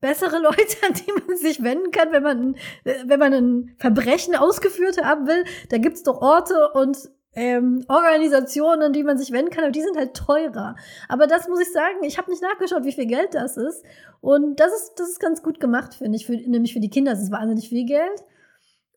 bessere 0.00 0.38
Leute, 0.42 0.76
an 0.86 0.94
die 0.94 1.12
man 1.26 1.36
sich 1.36 1.62
wenden 1.62 1.90
kann, 1.90 2.12
wenn 2.12 2.22
man, 2.22 2.56
wenn 2.84 3.18
man 3.18 3.32
ein 3.32 3.76
Verbrechen 3.78 4.34
ausgeführt 4.34 5.02
haben 5.02 5.26
will? 5.26 5.44
Da 5.70 5.78
gibt's 5.78 6.02
doch 6.02 6.20
Orte 6.20 6.70
und 6.74 6.96
ähm, 7.36 7.84
Organisationen, 7.88 8.82
an 8.82 8.92
die 8.92 9.02
man 9.02 9.18
sich 9.18 9.32
wenden 9.32 9.50
kann, 9.50 9.64
aber 9.64 9.72
die 9.72 9.82
sind 9.82 9.96
halt 9.96 10.14
teurer. 10.14 10.76
Aber 11.08 11.26
das 11.26 11.48
muss 11.48 11.60
ich 11.60 11.72
sagen, 11.72 12.02
ich 12.02 12.18
habe 12.18 12.30
nicht 12.30 12.42
nachgeschaut, 12.42 12.84
wie 12.84 12.92
viel 12.92 13.06
Geld 13.06 13.34
das 13.34 13.56
ist. 13.56 13.82
Und 14.20 14.60
das 14.60 14.72
ist, 14.72 14.92
das 14.96 15.08
ist 15.08 15.20
ganz 15.20 15.42
gut 15.42 15.58
gemacht, 15.58 15.94
finde 15.94 16.16
ich. 16.16 16.26
Für, 16.26 16.36
nämlich 16.36 16.72
für 16.72 16.80
die 16.80 16.90
Kinder 16.90 17.12
ist 17.12 17.22
es 17.22 17.32
wahnsinnig 17.32 17.68
viel 17.68 17.86
Geld. 17.86 18.22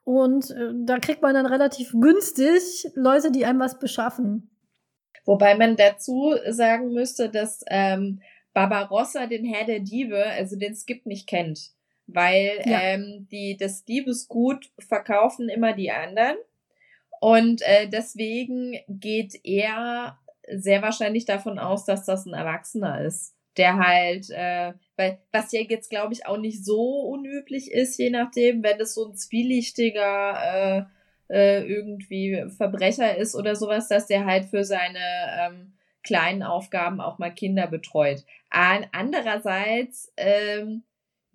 Und 0.04 0.52
äh, 0.52 0.72
da 0.74 1.00
kriegt 1.00 1.22
man 1.22 1.34
dann 1.34 1.46
relativ 1.46 1.94
günstig 1.94 2.92
Leute, 2.96 3.32
die 3.32 3.46
einem 3.46 3.60
was 3.60 3.80
beschaffen. 3.80 4.50
Wobei 5.28 5.56
man 5.56 5.76
dazu 5.76 6.34
sagen 6.48 6.94
müsste, 6.94 7.30
dass 7.30 7.64
ähm, 7.68 8.22
Barbarossa 8.54 9.28
den 9.28 9.44
Herr 9.44 9.66
der 9.66 9.82
Diebe, 9.82 10.26
also 10.26 10.56
den 10.56 10.74
Skip 10.74 11.06
nicht 11.06 11.28
kennt. 11.28 11.72
Weil 12.08 12.62
ja. 12.66 12.80
ähm, 12.82 13.28
die 13.30 13.58
das 13.58 13.84
Diebesgut 13.84 14.72
verkaufen 14.80 15.50
immer 15.50 15.74
die 15.74 15.92
anderen. 15.92 16.38
Und 17.20 17.62
äh, 17.64 17.90
deswegen 17.90 18.80
geht 18.88 19.38
er 19.44 20.18
sehr 20.50 20.82
wahrscheinlich 20.82 21.26
davon 21.26 21.60
aus, 21.60 21.84
dass 21.84 22.06
das 22.06 22.26
ein 22.26 22.34
Erwachsener 22.34 23.02
ist, 23.02 23.36
der 23.58 23.80
halt, 23.80 24.30
äh, 24.30 24.72
weil 24.96 25.20
was 25.34 25.52
ja 25.52 25.60
jetzt 25.60 25.90
glaube 25.90 26.14
ich 26.14 26.26
auch 26.26 26.38
nicht 26.38 26.64
so 26.64 27.02
unüblich 27.02 27.70
ist, 27.70 27.98
je 27.98 28.12
nachdem, 28.12 28.64
wenn 28.64 28.80
es 28.80 28.94
so 28.94 29.10
ein 29.10 29.16
zwielichtiger 29.16 30.88
äh, 31.30 31.64
irgendwie 31.64 32.46
Verbrecher 32.56 33.18
ist 33.18 33.36
oder 33.36 33.56
sowas, 33.56 33.88
dass 33.88 34.08
der 34.08 34.26
halt 34.26 34.46
für 34.46 34.64
seine 34.64 35.00
ähm, 35.40 35.74
kleinen 36.04 36.44
Aufgaben 36.44 37.02
auch 37.02 37.20
mal 37.20 37.32
Kinder 37.32 37.68
betreut. 37.68 38.24
Andererseits 38.50 40.14
ähm, 40.18 40.84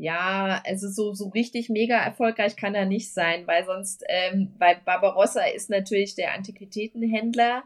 ja, 0.03 0.61
also 0.66 0.88
so, 0.88 1.14
so 1.14 1.28
richtig 1.28 1.68
mega 1.68 1.97
erfolgreich 1.97 2.57
kann 2.57 2.74
er 2.74 2.86
nicht 2.86 3.14
sein, 3.14 3.47
weil 3.47 3.64
sonst, 3.64 4.03
ähm, 4.09 4.53
weil 4.59 4.78
Barbarossa 4.84 5.45
ist 5.45 5.70
natürlich 5.70 6.16
der 6.16 6.34
Antiquitätenhändler, 6.34 7.62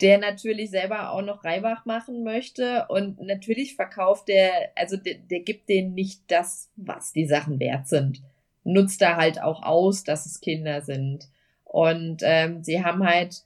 der 0.00 0.18
natürlich 0.18 0.70
selber 0.70 1.10
auch 1.10 1.22
noch 1.22 1.42
Reibach 1.42 1.84
machen 1.86 2.22
möchte 2.22 2.86
und 2.88 3.20
natürlich 3.20 3.74
verkauft 3.74 4.28
der, 4.28 4.70
also 4.76 4.96
der, 4.96 5.14
der 5.14 5.40
gibt 5.40 5.68
denen 5.68 5.94
nicht 5.94 6.22
das, 6.28 6.70
was 6.76 7.12
die 7.12 7.26
Sachen 7.26 7.58
wert 7.58 7.88
sind. 7.88 8.22
Nutzt 8.62 9.02
er 9.02 9.16
halt 9.16 9.42
auch 9.42 9.64
aus, 9.64 10.04
dass 10.04 10.26
es 10.26 10.40
Kinder 10.40 10.82
sind. 10.82 11.28
Und 11.72 12.22
ähm, 12.24 12.64
sie 12.64 12.82
haben 12.82 13.06
halt 13.06 13.44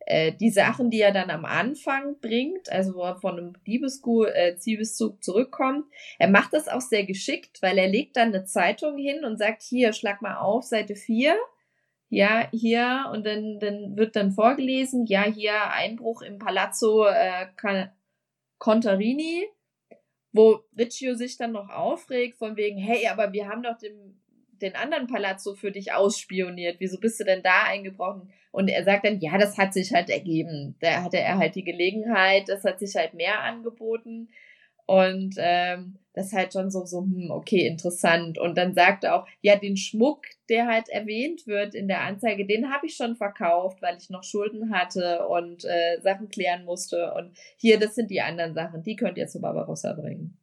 äh, 0.00 0.32
die 0.32 0.50
Sachen, 0.50 0.90
die 0.90 1.00
er 1.00 1.12
dann 1.12 1.30
am 1.30 1.44
Anfang 1.44 2.18
bringt, 2.20 2.68
also 2.68 2.96
wo 2.96 3.02
er 3.02 3.14
von 3.14 3.38
einem 3.38 3.52
Diebesgu 3.64 4.24
äh, 4.24 4.56
Diebeszug 4.56 5.22
zurückkommt, 5.22 5.84
er 6.18 6.28
macht 6.28 6.52
das 6.52 6.66
auch 6.66 6.80
sehr 6.80 7.04
geschickt, 7.04 7.62
weil 7.62 7.78
er 7.78 7.86
legt 7.86 8.16
dann 8.16 8.34
eine 8.34 8.44
Zeitung 8.44 8.98
hin 8.98 9.24
und 9.24 9.38
sagt, 9.38 9.62
hier, 9.62 9.92
schlag 9.92 10.20
mal 10.20 10.38
auf, 10.38 10.64
Seite 10.64 10.96
4, 10.96 11.36
ja, 12.08 12.48
hier, 12.50 13.08
und 13.12 13.24
dann, 13.24 13.60
dann 13.60 13.96
wird 13.96 14.16
dann 14.16 14.32
vorgelesen, 14.32 15.06
ja, 15.06 15.22
hier 15.22 15.70
Einbruch 15.70 16.22
im 16.22 16.40
Palazzo 16.40 17.06
äh, 17.06 17.46
Contarini, 18.58 19.46
wo 20.32 20.64
Riccio 20.76 21.14
sich 21.14 21.36
dann 21.36 21.52
noch 21.52 21.68
aufregt, 21.68 22.36
von 22.36 22.56
wegen, 22.56 22.78
hey, 22.78 23.06
aber 23.06 23.32
wir 23.32 23.46
haben 23.48 23.62
doch 23.62 23.78
den, 23.78 24.20
den 24.62 24.76
anderen 24.76 25.06
Palazzo 25.06 25.54
für 25.54 25.72
dich 25.72 25.92
ausspioniert, 25.92 26.76
wieso 26.78 26.98
bist 26.98 27.20
du 27.20 27.24
denn 27.24 27.42
da 27.42 27.64
eingebrochen? 27.64 28.30
Und 28.52 28.68
er 28.68 28.84
sagt 28.84 29.04
dann, 29.04 29.20
ja, 29.20 29.38
das 29.38 29.58
hat 29.58 29.72
sich 29.72 29.92
halt 29.92 30.10
ergeben. 30.10 30.76
Da 30.80 31.02
hatte 31.04 31.18
er 31.18 31.38
halt 31.38 31.54
die 31.54 31.64
Gelegenheit, 31.64 32.48
das 32.48 32.64
hat 32.64 32.80
sich 32.80 32.96
halt 32.96 33.14
mehr 33.14 33.40
angeboten. 33.40 34.28
Und 34.86 35.36
ähm, 35.38 35.98
das 36.14 36.26
ist 36.26 36.32
halt 36.32 36.52
schon 36.52 36.68
so, 36.68 36.84
so, 36.84 37.02
hm, 37.02 37.30
okay, 37.30 37.64
interessant. 37.68 38.38
Und 38.38 38.58
dann 38.58 38.74
sagt 38.74 39.04
er 39.04 39.14
auch, 39.14 39.26
ja, 39.40 39.54
den 39.54 39.76
Schmuck, 39.76 40.22
der 40.48 40.66
halt 40.66 40.88
erwähnt 40.88 41.46
wird 41.46 41.76
in 41.76 41.86
der 41.86 42.00
Anzeige, 42.00 42.44
den 42.44 42.72
habe 42.72 42.86
ich 42.86 42.96
schon 42.96 43.14
verkauft, 43.14 43.80
weil 43.82 43.96
ich 43.98 44.10
noch 44.10 44.24
Schulden 44.24 44.74
hatte 44.74 45.28
und 45.28 45.64
äh, 45.64 46.00
Sachen 46.00 46.28
klären 46.28 46.64
musste. 46.64 47.14
Und 47.14 47.38
hier, 47.56 47.78
das 47.78 47.94
sind 47.94 48.10
die 48.10 48.20
anderen 48.20 48.52
Sachen, 48.52 48.82
die 48.82 48.96
könnt 48.96 49.16
ihr 49.16 49.28
zu 49.28 49.40
Barbarossa 49.40 49.92
bringen. 49.92 50.39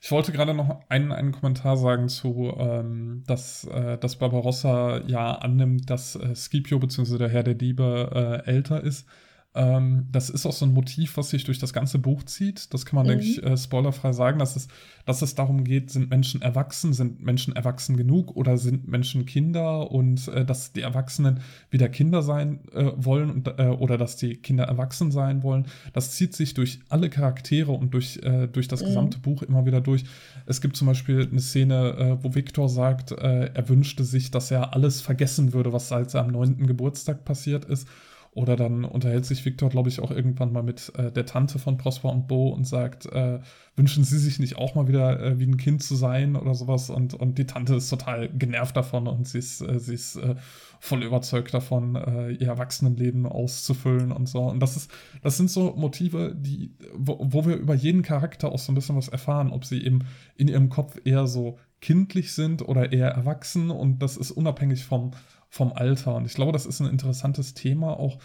Ich 0.00 0.10
wollte 0.10 0.32
gerade 0.32 0.54
noch 0.54 0.88
einen, 0.88 1.12
einen 1.12 1.32
Kommentar 1.32 1.76
sagen 1.76 2.08
zu, 2.08 2.54
ähm, 2.58 3.22
dass, 3.26 3.64
äh, 3.64 3.98
dass 3.98 4.16
Barbarossa 4.16 5.02
ja 5.06 5.32
annimmt, 5.32 5.90
dass 5.90 6.16
äh, 6.16 6.34
Scipio 6.34 6.78
bzw. 6.78 7.18
der 7.18 7.28
Herr 7.28 7.42
der 7.42 7.54
Diebe 7.54 8.42
äh, 8.46 8.50
älter 8.50 8.82
ist. 8.82 9.06
Ähm, 9.52 10.06
das 10.12 10.30
ist 10.30 10.46
auch 10.46 10.52
so 10.52 10.64
ein 10.64 10.72
Motiv, 10.72 11.16
was 11.16 11.30
sich 11.30 11.42
durch 11.42 11.58
das 11.58 11.72
ganze 11.72 11.98
Buch 11.98 12.22
zieht. 12.22 12.72
Das 12.72 12.86
kann 12.86 12.96
man, 12.96 13.06
mhm. 13.06 13.10
denke 13.10 13.24
ich, 13.24 13.42
äh, 13.42 13.56
spoilerfrei 13.56 14.12
sagen, 14.12 14.38
dass 14.38 14.54
es, 14.54 14.68
dass 15.06 15.22
es 15.22 15.34
darum 15.34 15.64
geht, 15.64 15.90
sind 15.90 16.08
Menschen 16.08 16.40
erwachsen, 16.40 16.92
sind 16.92 17.20
Menschen 17.20 17.56
erwachsen 17.56 17.96
genug 17.96 18.36
oder 18.36 18.58
sind 18.58 18.86
Menschen 18.86 19.26
Kinder 19.26 19.90
und 19.90 20.28
äh, 20.28 20.44
dass 20.44 20.72
die 20.72 20.82
Erwachsenen 20.82 21.40
wieder 21.68 21.88
Kinder 21.88 22.22
sein 22.22 22.60
äh, 22.72 22.92
wollen 22.96 23.28
und, 23.28 23.48
äh, 23.58 23.66
oder 23.66 23.98
dass 23.98 24.14
die 24.14 24.36
Kinder 24.36 24.64
erwachsen 24.64 25.10
sein 25.10 25.42
wollen. 25.42 25.66
Das 25.92 26.12
zieht 26.12 26.36
sich 26.36 26.54
durch 26.54 26.78
alle 26.88 27.10
Charaktere 27.10 27.72
und 27.72 27.92
durch, 27.92 28.18
äh, 28.22 28.46
durch 28.46 28.68
das 28.68 28.82
mhm. 28.82 28.86
gesamte 28.86 29.18
Buch 29.18 29.42
immer 29.42 29.66
wieder 29.66 29.80
durch. 29.80 30.04
Es 30.46 30.60
gibt 30.60 30.76
zum 30.76 30.86
Beispiel 30.86 31.26
eine 31.28 31.40
Szene, 31.40 31.96
äh, 31.98 32.24
wo 32.24 32.36
Viktor 32.36 32.68
sagt, 32.68 33.10
er 33.10 33.68
wünschte 33.68 34.04
sich, 34.04 34.30
dass 34.30 34.50
er 34.50 34.74
alles 34.74 35.00
vergessen 35.00 35.52
würde, 35.52 35.72
was 35.72 35.88
seit 35.88 36.10
seinem 36.10 36.30
neunten 36.30 36.66
Geburtstag 36.66 37.24
passiert 37.24 37.64
ist. 37.64 37.88
Oder 38.32 38.54
dann 38.54 38.84
unterhält 38.84 39.26
sich 39.26 39.44
Victor, 39.44 39.70
glaube 39.70 39.88
ich, 39.88 39.98
auch 39.98 40.12
irgendwann 40.12 40.52
mal 40.52 40.62
mit 40.62 40.92
äh, 40.96 41.10
der 41.10 41.26
Tante 41.26 41.58
von 41.58 41.78
Prosper 41.78 42.12
und 42.12 42.28
Bo 42.28 42.50
und 42.50 42.64
sagt, 42.64 43.06
äh, 43.06 43.40
wünschen 43.74 44.04
Sie 44.04 44.18
sich 44.18 44.38
nicht 44.38 44.56
auch 44.56 44.76
mal 44.76 44.86
wieder 44.86 45.20
äh, 45.20 45.40
wie 45.40 45.46
ein 45.46 45.56
Kind 45.56 45.82
zu 45.82 45.96
sein 45.96 46.36
oder 46.36 46.54
sowas? 46.54 46.90
Und, 46.90 47.14
und 47.14 47.38
die 47.38 47.46
Tante 47.46 47.74
ist 47.74 47.90
total 47.90 48.28
genervt 48.28 48.76
davon 48.76 49.08
und 49.08 49.26
sie 49.26 49.38
ist, 49.38 49.62
äh, 49.62 49.80
sie 49.80 49.94
ist 49.94 50.14
äh, 50.14 50.36
voll 50.78 51.02
überzeugt 51.02 51.52
davon, 51.52 51.96
äh, 51.96 52.30
ihr 52.30 52.46
Erwachsenenleben 52.46 53.26
auszufüllen 53.26 54.12
und 54.12 54.28
so. 54.28 54.42
Und 54.42 54.60
das 54.60 54.76
ist, 54.76 54.92
das 55.22 55.36
sind 55.36 55.50
so 55.50 55.74
Motive, 55.76 56.32
die, 56.36 56.76
wo, 56.94 57.18
wo 57.20 57.44
wir 57.46 57.56
über 57.56 57.74
jeden 57.74 58.02
Charakter 58.02 58.52
auch 58.52 58.60
so 58.60 58.70
ein 58.70 58.76
bisschen 58.76 58.96
was 58.96 59.08
erfahren, 59.08 59.50
ob 59.50 59.64
sie 59.64 59.84
eben 59.84 60.04
in 60.36 60.46
ihrem 60.46 60.68
Kopf 60.68 61.00
eher 61.04 61.26
so 61.26 61.58
kindlich 61.80 62.32
sind 62.32 62.66
oder 62.66 62.92
eher 62.92 63.08
erwachsen 63.08 63.70
und 63.70 64.00
das 64.02 64.16
ist 64.16 64.30
unabhängig 64.30 64.84
vom, 64.84 65.12
vom 65.50 65.72
Alter. 65.72 66.14
Und 66.14 66.24
ich 66.24 66.34
glaube, 66.34 66.52
das 66.52 66.64
ist 66.64 66.80
ein 66.80 66.88
interessantes 66.88 67.54
Thema, 67.54 67.98
auch 67.98 68.18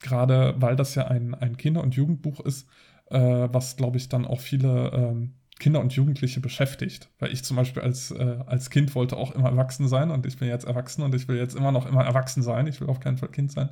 gerade 0.00 0.54
weil 0.58 0.76
das 0.76 0.94
ja 0.94 1.08
ein, 1.08 1.34
ein 1.34 1.56
Kinder- 1.56 1.82
und 1.82 1.94
Jugendbuch 1.94 2.40
ist, 2.40 2.68
äh, 3.10 3.48
was, 3.52 3.76
glaube 3.76 3.96
ich, 3.96 4.08
dann 4.08 4.24
auch 4.24 4.40
viele 4.40 4.90
ähm, 4.92 5.34
Kinder 5.58 5.80
und 5.80 5.92
Jugendliche 5.92 6.40
beschäftigt. 6.40 7.10
Weil 7.18 7.32
ich 7.32 7.44
zum 7.44 7.56
Beispiel 7.56 7.82
als, 7.82 8.12
äh, 8.12 8.38
als 8.46 8.70
Kind 8.70 8.94
wollte 8.94 9.16
auch 9.16 9.32
immer 9.32 9.48
erwachsen 9.48 9.88
sein 9.88 10.10
und 10.10 10.24
ich 10.24 10.38
bin 10.38 10.48
jetzt 10.48 10.66
erwachsen 10.66 11.02
und 11.02 11.14
ich 11.14 11.26
will 11.28 11.36
jetzt 11.36 11.56
immer 11.56 11.72
noch 11.72 11.86
immer 11.86 12.04
erwachsen 12.04 12.42
sein. 12.42 12.66
Ich 12.66 12.80
will 12.80 12.88
auf 12.88 13.00
keinen 13.00 13.18
Fall 13.18 13.30
Kind 13.30 13.50
sein. 13.50 13.70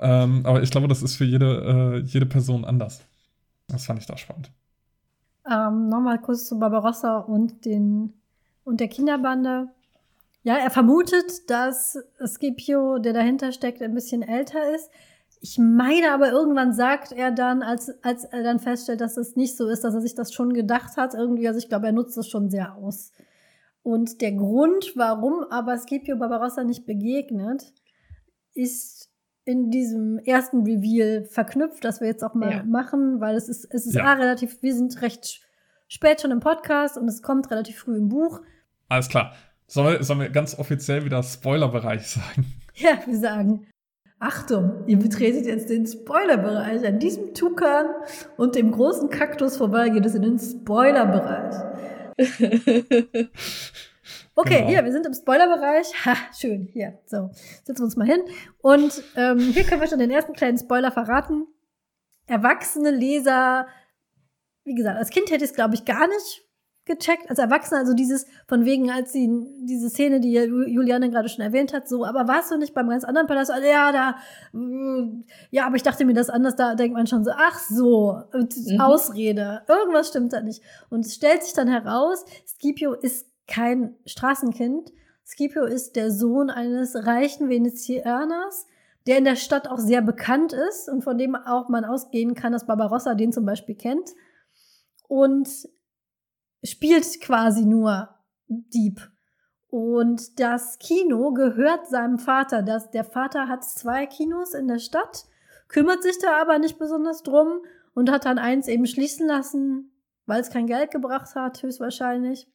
Ähm, 0.00 0.46
aber 0.46 0.62
ich 0.62 0.70
glaube, 0.70 0.86
das 0.86 1.02
ist 1.02 1.16
für 1.16 1.24
jede, 1.24 1.96
äh, 1.96 2.06
jede 2.06 2.26
Person 2.26 2.64
anders. 2.64 3.04
Das 3.66 3.86
fand 3.86 3.98
ich 3.98 4.06
da 4.06 4.16
spannend. 4.16 4.52
Ähm, 5.50 5.88
Nochmal 5.88 6.20
kurz 6.20 6.46
zu 6.46 6.58
Barbarossa 6.58 7.18
und, 7.18 7.64
den, 7.64 8.12
und 8.64 8.80
der 8.80 8.88
Kinderbande. 8.88 9.68
Ja, 10.48 10.56
er 10.56 10.70
vermutet, 10.70 11.50
dass 11.50 11.98
Scipio, 12.24 12.98
der 12.98 13.12
dahinter 13.12 13.52
steckt, 13.52 13.82
ein 13.82 13.92
bisschen 13.92 14.22
älter 14.22 14.74
ist. 14.74 14.88
Ich 15.42 15.58
meine 15.58 16.10
aber 16.10 16.30
irgendwann 16.30 16.72
sagt 16.72 17.12
er 17.12 17.32
dann, 17.32 17.62
als, 17.62 18.02
als 18.02 18.24
er 18.24 18.42
dann 18.42 18.58
feststellt, 18.58 19.02
dass 19.02 19.18
es 19.18 19.36
nicht 19.36 19.58
so 19.58 19.68
ist, 19.68 19.84
dass 19.84 19.92
er 19.92 20.00
sich 20.00 20.14
das 20.14 20.32
schon 20.32 20.54
gedacht 20.54 20.96
hat, 20.96 21.12
irgendwie, 21.12 21.46
also 21.46 21.58
ich 21.58 21.68
glaube, 21.68 21.84
er 21.84 21.92
nutzt 21.92 22.16
das 22.16 22.30
schon 22.30 22.48
sehr 22.48 22.76
aus. 22.76 23.12
Und 23.82 24.22
der 24.22 24.32
Grund, 24.32 24.94
warum 24.96 25.44
aber 25.50 25.76
Scipio 25.76 26.16
Barbarossa 26.16 26.64
nicht 26.64 26.86
begegnet, 26.86 27.74
ist 28.54 29.10
in 29.44 29.70
diesem 29.70 30.18
ersten 30.18 30.62
Reveal 30.62 31.26
verknüpft, 31.26 31.84
das 31.84 32.00
wir 32.00 32.08
jetzt 32.08 32.24
auch 32.24 32.32
mal 32.32 32.50
ja. 32.50 32.62
machen, 32.64 33.20
weil 33.20 33.36
es 33.36 33.50
ist, 33.50 33.66
es 33.70 33.84
ist 33.84 33.96
ja. 33.96 34.14
relativ, 34.14 34.62
wir 34.62 34.74
sind 34.74 35.02
recht 35.02 35.42
spät 35.88 36.22
schon 36.22 36.30
im 36.30 36.40
Podcast 36.40 36.96
und 36.96 37.06
es 37.06 37.20
kommt 37.20 37.50
relativ 37.50 37.80
früh 37.80 37.98
im 37.98 38.08
Buch. 38.08 38.40
Alles 38.88 39.10
klar. 39.10 39.34
Sollen 39.70 39.98
wir, 39.98 40.02
sollen 40.02 40.20
wir 40.20 40.30
ganz 40.30 40.58
offiziell 40.58 41.04
wieder 41.04 41.22
Spoilerbereich 41.22 42.06
sagen? 42.06 42.46
Ja, 42.80 43.00
wir 43.06 43.18
sagen. 43.18 43.66
Achtung, 44.20 44.84
ihr 44.86 45.00
betretet 45.00 45.46
jetzt 45.46 45.68
den 45.68 45.84
Spoilerbereich. 45.84 46.86
An 46.86 47.00
diesem 47.00 47.34
Tukan 47.34 47.86
und 48.36 48.54
dem 48.54 48.70
großen 48.70 49.10
Kaktus 49.10 49.56
vorbei 49.56 49.88
geht 49.88 50.06
es 50.06 50.14
in 50.14 50.22
den 50.22 50.38
Spoilerbereich. 50.38 51.54
Okay, 54.40 54.58
genau. 54.58 54.68
hier, 54.68 54.84
wir 54.84 54.92
sind 54.92 55.04
im 55.04 55.14
Spoilerbereich. 55.14 56.06
Ha, 56.06 56.14
schön. 56.32 56.68
Hier, 56.72 57.00
so, 57.06 57.30
setzen 57.64 57.80
wir 57.80 57.84
uns 57.86 57.96
mal 57.96 58.06
hin. 58.06 58.20
Und 58.58 59.02
ähm, 59.16 59.40
hier 59.40 59.64
können 59.64 59.80
wir 59.80 59.88
schon 59.88 59.98
den 59.98 60.12
ersten 60.12 60.32
kleinen 60.32 60.56
Spoiler 60.56 60.92
verraten. 60.92 61.48
Erwachsene 62.28 62.92
Leser 62.92 63.66
wie 64.68 64.74
gesagt, 64.74 64.98
als 64.98 65.10
Kind 65.10 65.30
hätte 65.30 65.44
ich 65.44 65.50
es, 65.50 65.56
glaube 65.56 65.74
ich, 65.74 65.84
gar 65.84 66.06
nicht 66.06 66.44
gecheckt, 66.88 67.30
als 67.30 67.38
Erwachsener, 67.38 67.78
also 67.78 67.94
dieses, 67.94 68.26
von 68.48 68.64
wegen, 68.64 68.90
als 68.90 69.12
sie, 69.12 69.30
diese 69.60 69.88
Szene, 69.88 70.18
die 70.18 70.32
Juliane 70.32 71.10
gerade 71.10 71.28
schon 71.28 71.44
erwähnt 71.44 71.72
hat, 71.72 71.88
so, 71.88 72.04
aber 72.04 72.26
warst 72.26 72.50
du 72.50 72.58
nicht 72.58 72.74
beim 72.74 72.88
ganz 72.88 73.04
anderen 73.04 73.28
Palast? 73.28 73.52
Also, 73.52 73.68
ja, 73.68 73.92
da, 73.92 74.16
mm, 74.52 75.22
ja, 75.50 75.66
aber 75.66 75.76
ich 75.76 75.84
dachte 75.84 76.04
mir 76.04 76.14
das 76.14 76.30
anders, 76.30 76.56
da 76.56 76.74
denkt 76.74 76.96
man 76.96 77.06
schon 77.06 77.22
so, 77.24 77.30
ach 77.32 77.60
so, 77.60 78.22
mhm. 78.32 78.80
Ausrede, 78.80 79.62
irgendwas 79.68 80.08
stimmt 80.08 80.32
da 80.32 80.40
nicht. 80.40 80.62
Und 80.90 81.06
es 81.06 81.14
stellt 81.14 81.44
sich 81.44 81.52
dann 81.52 81.68
heraus, 81.68 82.24
Scipio 82.46 82.94
ist 82.94 83.28
kein 83.46 83.94
Straßenkind, 84.04 84.90
Scipio 85.24 85.64
ist 85.64 85.94
der 85.94 86.10
Sohn 86.10 86.50
eines 86.50 87.06
reichen 87.06 87.48
Venezianers, 87.48 88.66
der 89.06 89.18
in 89.18 89.24
der 89.24 89.36
Stadt 89.36 89.68
auch 89.68 89.78
sehr 89.78 90.02
bekannt 90.02 90.52
ist 90.52 90.88
und 90.88 91.04
von 91.04 91.18
dem 91.18 91.34
auch 91.34 91.68
man 91.68 91.84
ausgehen 91.84 92.34
kann, 92.34 92.52
dass 92.52 92.66
Barbarossa 92.66 93.14
den 93.14 93.32
zum 93.32 93.44
Beispiel 93.44 93.74
kennt. 93.74 94.10
Und 95.06 95.48
spielt 96.64 97.20
quasi 97.20 97.64
nur 97.64 98.08
Dieb. 98.48 99.00
Und 99.70 100.40
das 100.40 100.78
Kino 100.78 101.32
gehört 101.32 101.86
seinem 101.88 102.18
Vater. 102.18 102.62
Das, 102.62 102.90
der 102.90 103.04
Vater 103.04 103.48
hat 103.48 103.64
zwei 103.64 104.06
Kinos 104.06 104.54
in 104.54 104.66
der 104.66 104.78
Stadt, 104.78 105.26
kümmert 105.68 106.02
sich 106.02 106.18
da 106.18 106.40
aber 106.40 106.58
nicht 106.58 106.78
besonders 106.78 107.22
drum 107.22 107.60
und 107.94 108.10
hat 108.10 108.24
dann 108.24 108.38
eins 108.38 108.68
eben 108.68 108.86
schließen 108.86 109.26
lassen, 109.26 109.92
weil 110.24 110.40
es 110.40 110.50
kein 110.50 110.66
Geld 110.66 110.90
gebracht 110.90 111.34
hat, 111.34 111.62
höchstwahrscheinlich. 111.62 112.50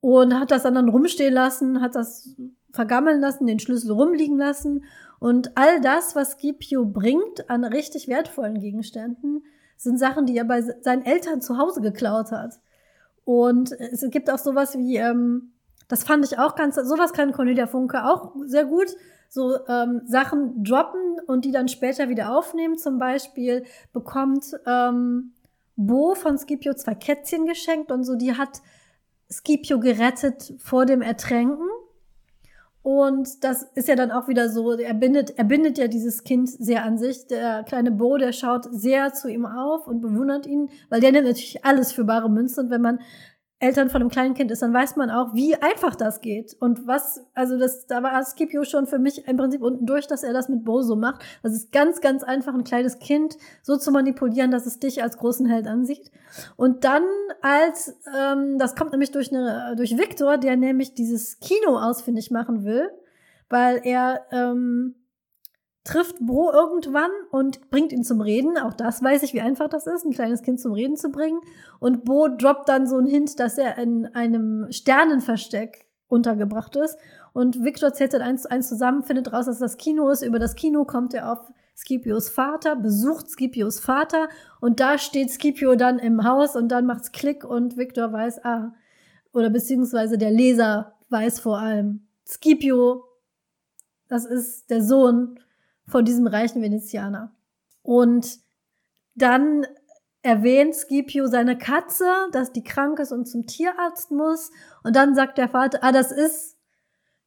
Und 0.00 0.38
hat 0.38 0.50
das 0.50 0.64
dann 0.64 0.88
rumstehen 0.88 1.32
lassen, 1.32 1.80
hat 1.80 1.94
das 1.94 2.36
vergammeln 2.72 3.20
lassen, 3.20 3.46
den 3.46 3.60
Schlüssel 3.60 3.92
rumliegen 3.92 4.36
lassen. 4.36 4.84
Und 5.20 5.56
all 5.56 5.80
das, 5.80 6.16
was 6.16 6.32
Scipio 6.32 6.84
bringt 6.84 7.48
an 7.48 7.64
richtig 7.64 8.08
wertvollen 8.08 8.58
Gegenständen, 8.58 9.44
sind 9.76 9.98
Sachen, 9.98 10.26
die 10.26 10.36
er 10.36 10.44
bei 10.44 10.62
seinen 10.62 11.04
Eltern 11.04 11.40
zu 11.40 11.56
Hause 11.58 11.80
geklaut 11.80 12.32
hat. 12.32 12.60
Und 13.24 13.72
es 13.72 14.04
gibt 14.10 14.30
auch 14.30 14.38
sowas 14.38 14.76
wie, 14.76 14.96
ähm, 14.96 15.52
das 15.88 16.04
fand 16.04 16.24
ich 16.24 16.38
auch 16.38 16.54
ganz, 16.56 16.76
sowas 16.76 17.12
kann 17.12 17.32
Cornelia 17.32 17.66
Funke 17.66 18.04
auch 18.04 18.34
sehr 18.44 18.64
gut, 18.64 18.88
so 19.28 19.66
ähm, 19.66 20.02
Sachen 20.04 20.62
droppen 20.62 21.18
und 21.26 21.44
die 21.44 21.52
dann 21.52 21.68
später 21.68 22.08
wieder 22.08 22.36
aufnehmen. 22.36 22.78
Zum 22.78 22.98
Beispiel 22.98 23.64
bekommt 23.92 24.44
ähm, 24.66 25.32
Bo 25.76 26.14
von 26.14 26.38
Scipio 26.38 26.74
zwei 26.74 26.94
Kätzchen 26.94 27.46
geschenkt 27.46 27.90
und 27.90 28.04
so, 28.04 28.14
die 28.14 28.36
hat 28.36 28.62
Scipio 29.30 29.80
gerettet 29.80 30.54
vor 30.58 30.86
dem 30.86 31.02
Ertränken. 31.02 31.66
Und 32.84 33.42
das 33.44 33.62
ist 33.74 33.88
ja 33.88 33.96
dann 33.96 34.10
auch 34.10 34.28
wieder 34.28 34.50
so, 34.50 34.72
er 34.72 34.92
bindet, 34.92 35.38
er 35.38 35.44
bindet 35.44 35.78
ja 35.78 35.88
dieses 35.88 36.22
Kind 36.22 36.50
sehr 36.50 36.84
an 36.84 36.98
sich. 36.98 37.26
Der 37.28 37.64
kleine 37.64 37.90
Bo, 37.90 38.18
der 38.18 38.32
schaut 38.32 38.66
sehr 38.70 39.14
zu 39.14 39.28
ihm 39.28 39.46
auf 39.46 39.88
und 39.88 40.02
bewundert 40.02 40.44
ihn, 40.44 40.68
weil 40.90 41.00
der 41.00 41.10
nimmt 41.10 41.26
natürlich 41.26 41.64
alles 41.64 41.92
für 41.92 42.04
bare 42.04 42.28
Münze. 42.28 42.60
Und 42.60 42.68
wenn 42.68 42.82
man 42.82 42.98
Eltern 43.64 43.88
von 43.88 44.02
einem 44.02 44.10
kleinen 44.10 44.34
Kind 44.34 44.50
ist, 44.50 44.62
dann 44.62 44.74
weiß 44.74 44.96
man 44.96 45.10
auch, 45.10 45.34
wie 45.34 45.56
einfach 45.56 45.94
das 45.94 46.20
geht. 46.20 46.56
Und 46.60 46.86
was, 46.86 47.24
also 47.34 47.58
das, 47.58 47.86
da 47.86 48.02
war 48.02 48.22
Scipio 48.22 48.64
schon 48.64 48.86
für 48.86 48.98
mich 48.98 49.26
im 49.26 49.36
Prinzip 49.36 49.62
unten 49.62 49.86
durch, 49.86 50.06
dass 50.06 50.22
er 50.22 50.32
das 50.32 50.48
mit 50.48 50.64
Boso 50.64 50.96
macht. 50.96 51.22
Das 51.42 51.52
ist 51.52 51.72
ganz, 51.72 52.00
ganz 52.00 52.22
einfach, 52.22 52.54
ein 52.54 52.64
kleines 52.64 52.98
Kind 52.98 53.36
so 53.62 53.76
zu 53.76 53.90
manipulieren, 53.90 54.50
dass 54.50 54.66
es 54.66 54.78
dich 54.78 55.02
als 55.02 55.16
großen 55.16 55.46
Held 55.46 55.66
ansieht. 55.66 56.10
Und 56.56 56.84
dann 56.84 57.04
als, 57.40 57.96
ähm, 58.16 58.58
das 58.58 58.76
kommt 58.76 58.92
nämlich 58.92 59.12
durch 59.12 59.32
eine, 59.32 59.74
durch 59.76 59.96
Victor, 59.96 60.36
der 60.36 60.56
nämlich 60.56 60.94
dieses 60.94 61.38
Kino 61.40 61.78
ausfindig 61.78 62.30
machen 62.30 62.64
will, 62.64 62.90
weil 63.48 63.80
er, 63.84 64.26
ähm, 64.30 64.94
trifft 65.84 66.16
Bo 66.20 66.50
irgendwann 66.50 67.10
und 67.30 67.70
bringt 67.70 67.92
ihn 67.92 68.04
zum 68.04 68.20
Reden. 68.22 68.58
Auch 68.58 68.72
das 68.72 69.02
weiß 69.02 69.22
ich, 69.22 69.34
wie 69.34 69.42
einfach 69.42 69.68
das 69.68 69.86
ist, 69.86 70.04
ein 70.04 70.12
kleines 70.12 70.42
Kind 70.42 70.58
zum 70.58 70.72
Reden 70.72 70.96
zu 70.96 71.10
bringen. 71.10 71.40
Und 71.78 72.04
Bo 72.04 72.28
droppt 72.28 72.68
dann 72.68 72.86
so 72.86 72.96
einen 72.96 73.06
Hint, 73.06 73.38
dass 73.38 73.58
er 73.58 73.76
in 73.78 74.06
einem 74.14 74.66
Sternenversteck 74.70 75.86
untergebracht 76.08 76.74
ist. 76.76 76.96
Und 77.34 77.62
Victor 77.64 77.92
zählt 77.92 78.14
dann 78.14 78.22
eins, 78.22 78.46
eins 78.46 78.68
zusammen, 78.68 79.02
findet 79.02 79.32
raus, 79.32 79.46
dass 79.46 79.58
das 79.58 79.76
Kino 79.76 80.08
ist. 80.08 80.22
Über 80.22 80.38
das 80.38 80.54
Kino 80.54 80.84
kommt 80.84 81.12
er 81.12 81.30
auf 81.30 81.52
Scipios 81.76 82.28
Vater, 82.28 82.76
besucht 82.76 83.28
Scipios 83.28 83.80
Vater 83.80 84.28
und 84.60 84.78
da 84.78 84.96
steht 84.96 85.30
Scipio 85.30 85.74
dann 85.74 85.98
im 85.98 86.24
Haus 86.24 86.54
und 86.54 86.68
dann 86.68 86.86
macht's 86.86 87.10
Klick 87.10 87.44
und 87.44 87.76
Victor 87.76 88.12
weiß, 88.12 88.44
ah, 88.44 88.72
oder 89.32 89.50
beziehungsweise 89.50 90.16
der 90.16 90.30
Leser 90.30 90.94
weiß 91.08 91.40
vor 91.40 91.58
allem, 91.58 92.06
Scipio, 92.24 93.04
das 94.06 94.24
ist 94.24 94.70
der 94.70 94.82
Sohn 94.82 95.40
von 95.86 96.04
diesem 96.04 96.26
reichen 96.26 96.62
Venezianer. 96.62 97.32
Und 97.82 98.38
dann 99.14 99.66
erwähnt 100.22 100.74
Scipio 100.74 101.26
seine 101.26 101.56
Katze, 101.58 102.06
dass 102.32 102.52
die 102.52 102.64
krank 102.64 102.98
ist 102.98 103.12
und 103.12 103.26
zum 103.26 103.46
Tierarzt 103.46 104.10
muss. 104.10 104.50
Und 104.82 104.96
dann 104.96 105.14
sagt 105.14 105.36
der 105.38 105.48
Vater, 105.48 105.78
ah, 105.82 105.92
das 105.92 106.10
ist, 106.10 106.56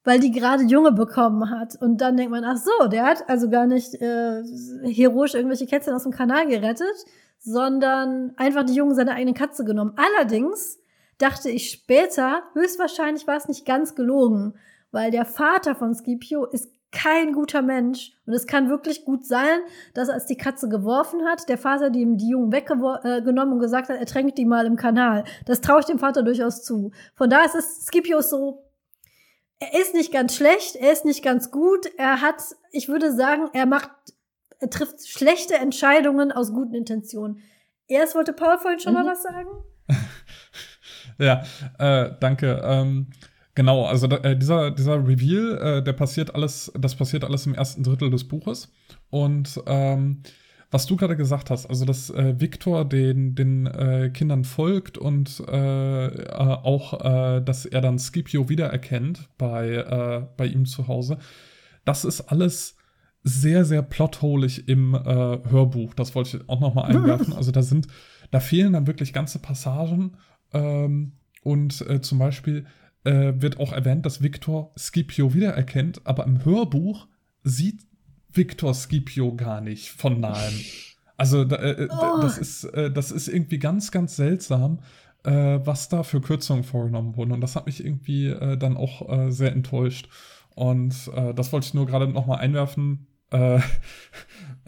weil 0.04 0.20
die 0.20 0.32
gerade 0.32 0.64
Junge 0.64 0.92
bekommen 0.92 1.50
hat. 1.52 1.76
Und 1.80 2.02
dann 2.02 2.18
denkt 2.18 2.32
man, 2.32 2.44
ach 2.44 2.58
so, 2.58 2.88
der 2.88 3.06
hat 3.06 3.30
also 3.30 3.50
gar 3.50 3.68
nicht 3.68 3.94
äh, 3.96 4.44
heroisch 4.84 5.36
irgendwelche 5.36 5.68
Kätzchen 5.68 5.94
aus 5.94 6.04
dem 6.04 6.12
Kanal 6.12 6.48
gerettet, 6.48 7.06
sondern 7.40 8.34
einfach 8.36 8.64
die 8.64 8.74
Jungen 8.74 8.96
seiner 8.96 9.14
eigenen 9.14 9.36
Katze 9.36 9.64
genommen. 9.64 9.94
Allerdings 9.96 10.80
dachte 11.20 11.50
ich 11.50 11.70
später, 11.70 12.44
höchstwahrscheinlich 12.54 13.28
war 13.28 13.38
es 13.38 13.48
nicht 13.48 13.66
ganz 13.66 13.94
gelogen, 13.94 14.56
weil 14.92 15.12
der 15.12 15.26
Vater 15.26 15.76
von 15.76 15.94
Scipio 15.94 16.46
ist 16.46 16.72
kein 16.98 17.34
guter 17.34 17.62
Mensch. 17.62 18.14
Und 18.26 18.34
es 18.34 18.48
kann 18.48 18.70
wirklich 18.70 19.06
gut 19.06 19.26
sein, 19.26 19.60
dass 19.94 20.10
als 20.10 20.26
die 20.26 20.36
Katze 20.36 20.68
geworfen 20.68 21.26
hat, 21.26 21.48
der 21.48 21.60
Vater 21.60 21.92
die 21.92 22.02
ihm 22.02 22.18
die 22.18 22.30
Jungen 22.30 22.52
weggenommen 22.52 23.54
und 23.54 23.60
gesagt 23.60 23.90
hat, 23.90 24.00
er 24.00 24.06
tränkt 24.06 24.38
die 24.38 24.46
mal 24.46 24.66
im 24.66 24.76
Kanal. 24.78 25.24
Das 25.46 25.62
traue 25.62 25.82
ich 25.82 25.86
dem 25.86 26.00
Vater 26.00 26.24
durchaus 26.24 26.64
zu. 26.64 26.92
Von 27.14 27.30
da 27.30 27.44
ist 27.44 27.56
es 27.56 27.86
Scipio 27.86 28.22
so, 28.22 28.64
er 29.60 29.80
ist 29.80 29.94
nicht 29.94 30.12
ganz 30.12 30.36
schlecht, 30.36 30.76
er 30.76 30.92
ist 30.92 31.06
nicht 31.06 31.24
ganz 31.24 31.52
gut. 31.52 31.88
Er 31.98 32.22
hat, 32.22 32.42
ich 32.72 32.90
würde 32.90 33.14
sagen, 33.14 33.50
er 33.54 33.68
macht, 33.68 33.92
er 34.60 34.70
trifft 34.70 35.08
schlechte 35.08 35.56
Entscheidungen 35.56 36.32
aus 36.32 36.52
guten 36.52 36.74
Intentionen. 36.74 37.42
Erst 37.88 38.16
wollte 38.16 38.34
Paul 38.34 38.58
vorhin 38.58 38.80
schon 38.80 38.94
mhm. 38.94 39.00
mal 39.00 39.12
was 39.12 39.24
sagen. 39.24 39.50
ja, 41.20 41.44
äh, 41.78 42.16
danke. 42.20 42.60
Ähm 42.64 43.12
Genau, 43.58 43.86
also 43.86 44.06
äh, 44.06 44.38
dieser, 44.38 44.70
dieser 44.70 45.04
Reveal, 45.04 45.80
äh, 45.80 45.84
der 45.84 45.94
passiert 45.94 46.36
alles, 46.36 46.72
das 46.80 46.94
passiert 46.94 47.24
alles 47.24 47.48
im 47.48 47.56
ersten 47.56 47.82
Drittel 47.82 48.12
des 48.12 48.28
Buches. 48.28 48.72
Und 49.10 49.60
ähm, 49.66 50.22
was 50.70 50.86
du 50.86 50.96
gerade 50.96 51.18
gesagt 51.18 51.50
hast, 51.50 51.66
also 51.66 51.84
dass 51.84 52.12
äh, 52.12 52.40
Victor 52.40 52.86
den, 52.86 53.34
den 53.34 53.66
äh, 53.66 54.12
Kindern 54.14 54.44
folgt 54.44 55.00
und 55.00 55.44
äh, 55.48 56.06
äh, 56.06 56.38
auch, 56.38 57.04
äh, 57.04 57.42
dass 57.42 57.66
er 57.66 57.82
dann 57.82 57.98
Scipio 57.98 58.48
wiedererkennt 58.48 59.28
bei, 59.40 59.70
äh, 59.70 60.28
bei 60.38 60.46
ihm 60.46 60.68
zu 60.68 60.88
Hause, 60.88 61.18
das 61.84 62.06
ist 62.06 62.22
alles 62.30 62.76
sehr, 63.24 63.66
sehr 63.66 63.82
plotholig 63.82 64.70
im 64.70 64.94
Hörbuch. 64.94 65.96
Das 65.96 66.14
wollte 66.14 66.38
ich 66.38 66.48
auch 66.48 66.60
noch 66.60 66.76
mal 66.76 66.84
einwerfen. 66.84 67.34
Also 67.34 67.52
da 67.52 67.64
sind, 67.64 67.88
da 68.30 68.40
fehlen 68.40 68.74
dann 68.74 68.86
wirklich 68.88 69.14
ganze 69.14 69.40
Passagen 69.40 70.16
ähm, 70.54 71.14
und 71.42 71.84
zum 72.06 72.20
Beispiel 72.20 72.66
äh, 73.08 73.42
wird 73.42 73.60
auch 73.60 73.72
erwähnt, 73.72 74.06
dass 74.06 74.22
Victor 74.22 74.72
Scipio 74.78 75.34
wiedererkennt, 75.34 76.02
aber 76.04 76.26
im 76.26 76.44
Hörbuch 76.44 77.08
sieht 77.44 77.80
Victor 78.32 78.74
Scipio 78.74 79.34
gar 79.36 79.62
nicht 79.62 79.90
von 79.90 80.20
nahem. 80.20 80.54
Also 81.16 81.44
äh, 81.44 81.84
äh 81.84 81.88
oh. 81.90 82.20
das, 82.22 82.38
ist, 82.38 82.66
äh, 82.66 82.92
das 82.92 83.12
ist 83.12 83.30
irgendwie 83.30 83.60
ganz, 83.60 83.92
ganz 83.92 84.18
seltsam, 84.18 84.80
äh, 85.24 85.32
was 85.64 85.88
da 85.90 86.04
für 86.04 86.20
Kürzungen 86.20 86.66
vorgenommen 86.66 87.16
wurden. 87.16 87.32
Und 87.32 87.42
das 87.42 87.56
hat 87.56 87.66
mich 87.66 87.84
irgendwie 87.84 88.36
dann 88.60 88.78
auch 88.78 89.32
sehr 89.32 89.54
enttäuscht. 89.54 90.10
Und 90.54 91.12
das 91.36 91.54
wollte 91.54 91.68
ich 91.68 91.74
nur 91.74 91.86
gerade 91.86 92.08
noch 92.08 92.26
mal 92.26 92.38
einwerfen. 92.38 93.08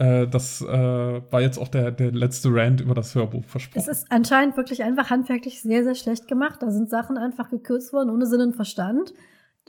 Äh, 0.00 0.28
das 0.28 0.62
äh, 0.62 0.66
war 0.66 1.42
jetzt 1.42 1.58
auch 1.58 1.68
der, 1.68 1.90
der 1.90 2.10
letzte 2.10 2.48
Rant 2.50 2.80
über 2.80 2.94
das 2.94 3.14
Hörbuch 3.14 3.44
versprochen. 3.44 3.80
Es 3.80 3.86
ist 3.86 4.06
anscheinend 4.10 4.56
wirklich 4.56 4.82
einfach 4.82 5.10
handwerklich 5.10 5.60
sehr, 5.60 5.84
sehr 5.84 5.94
schlecht 5.94 6.26
gemacht. 6.26 6.62
Da 6.62 6.70
sind 6.70 6.88
Sachen 6.88 7.18
einfach 7.18 7.50
gekürzt 7.50 7.92
worden, 7.92 8.08
ohne 8.08 8.24
Sinn 8.24 8.40
und 8.40 8.56
Verstand. 8.56 9.12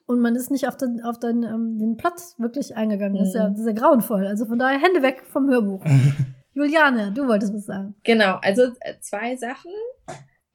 Und 0.06 0.22
man 0.22 0.38
ist 0.38 0.50
nicht 0.50 0.70
auf 0.70 0.78
den, 0.78 1.04
auf 1.04 1.20
den, 1.20 1.44
ähm, 1.44 1.78
den 1.78 1.98
Platz 1.98 2.36
wirklich 2.38 2.78
eingegangen. 2.78 3.18
Das 3.18 3.30
ist 3.30 3.36
ja, 3.36 3.50
das 3.50 3.60
ist 3.60 3.66
ja 3.66 3.74
grauenvoll. 3.74 4.26
Also 4.26 4.46
von 4.46 4.58
daher 4.58 4.80
Hände 4.80 5.02
weg 5.02 5.24
vom 5.26 5.50
Hörbuch. 5.50 5.84
Juliane, 6.54 7.12
du 7.12 7.28
wolltest 7.28 7.54
was 7.54 7.66
sagen. 7.66 7.96
Genau, 8.06 8.38
also 8.42 8.64
äh, 8.80 9.00
zwei 9.02 9.36
Sachen. 9.36 9.72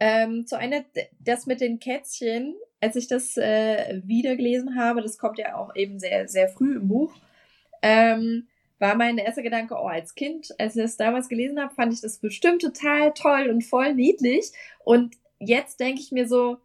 Ähm, 0.01 0.47
zu 0.47 0.59
einer, 0.59 0.85
das 1.21 1.47
mit 1.47 1.61
den 1.61 1.81
Kätzchen, 1.81 2.55
als 2.81 2.97
ich 2.97 3.09
das 3.09 3.37
äh, 3.37 4.01
wiedergelesen 4.05 4.79
habe, 4.79 5.03
das 5.03 5.19
kommt 5.19 5.39
ja 5.39 5.55
auch 5.57 5.75
eben 5.75 5.99
sehr, 5.99 6.29
sehr 6.29 6.49
früh 6.49 6.77
im 6.77 6.89
Buch. 6.89 7.13
Ähm, 7.83 8.49
war 8.79 8.95
mein 8.95 9.19
erster 9.19 9.43
Gedanke, 9.43 9.75
oh, 9.75 9.87
als 9.87 10.15
Kind, 10.15 10.55
als 10.59 10.77
ich 10.77 10.83
das 10.83 10.97
damals 10.97 11.29
gelesen 11.29 11.61
habe, 11.61 11.75
fand 11.75 11.93
ich 11.93 12.01
das 12.01 12.19
bestimmt 12.19 12.61
total 12.61 13.15
toll 13.15 13.49
und 13.49 13.65
voll 13.65 13.95
niedlich. 13.95 14.53
Und 14.85 15.17
jetzt 15.39 15.81
denke 15.81 16.01
ich 16.01 16.13
mir 16.13 16.29
so, 16.29 16.59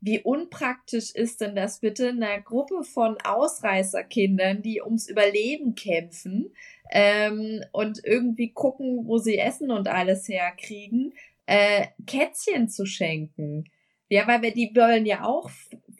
wie 0.00 0.20
unpraktisch 0.20 1.12
ist 1.14 1.40
denn 1.40 1.56
das 1.56 1.80
bitte, 1.80 2.10
einer 2.10 2.38
Gruppe 2.42 2.84
von 2.84 3.16
Ausreißerkindern, 3.22 4.60
die 4.60 4.82
ums 4.82 5.08
Überleben 5.08 5.74
kämpfen 5.74 6.52
ähm, 6.90 7.64
und 7.72 8.04
irgendwie 8.04 8.52
gucken, 8.52 9.06
wo 9.06 9.16
sie 9.16 9.38
Essen 9.38 9.70
und 9.70 9.88
alles 9.88 10.28
herkriegen, 10.28 11.14
äh, 11.46 11.86
Kätzchen 12.06 12.68
zu 12.68 12.84
schenken. 12.84 13.64
Ja, 14.10 14.26
weil 14.28 14.42
wir 14.42 14.52
die 14.52 14.72
wollen 14.74 15.06
ja 15.06 15.24
auch 15.24 15.50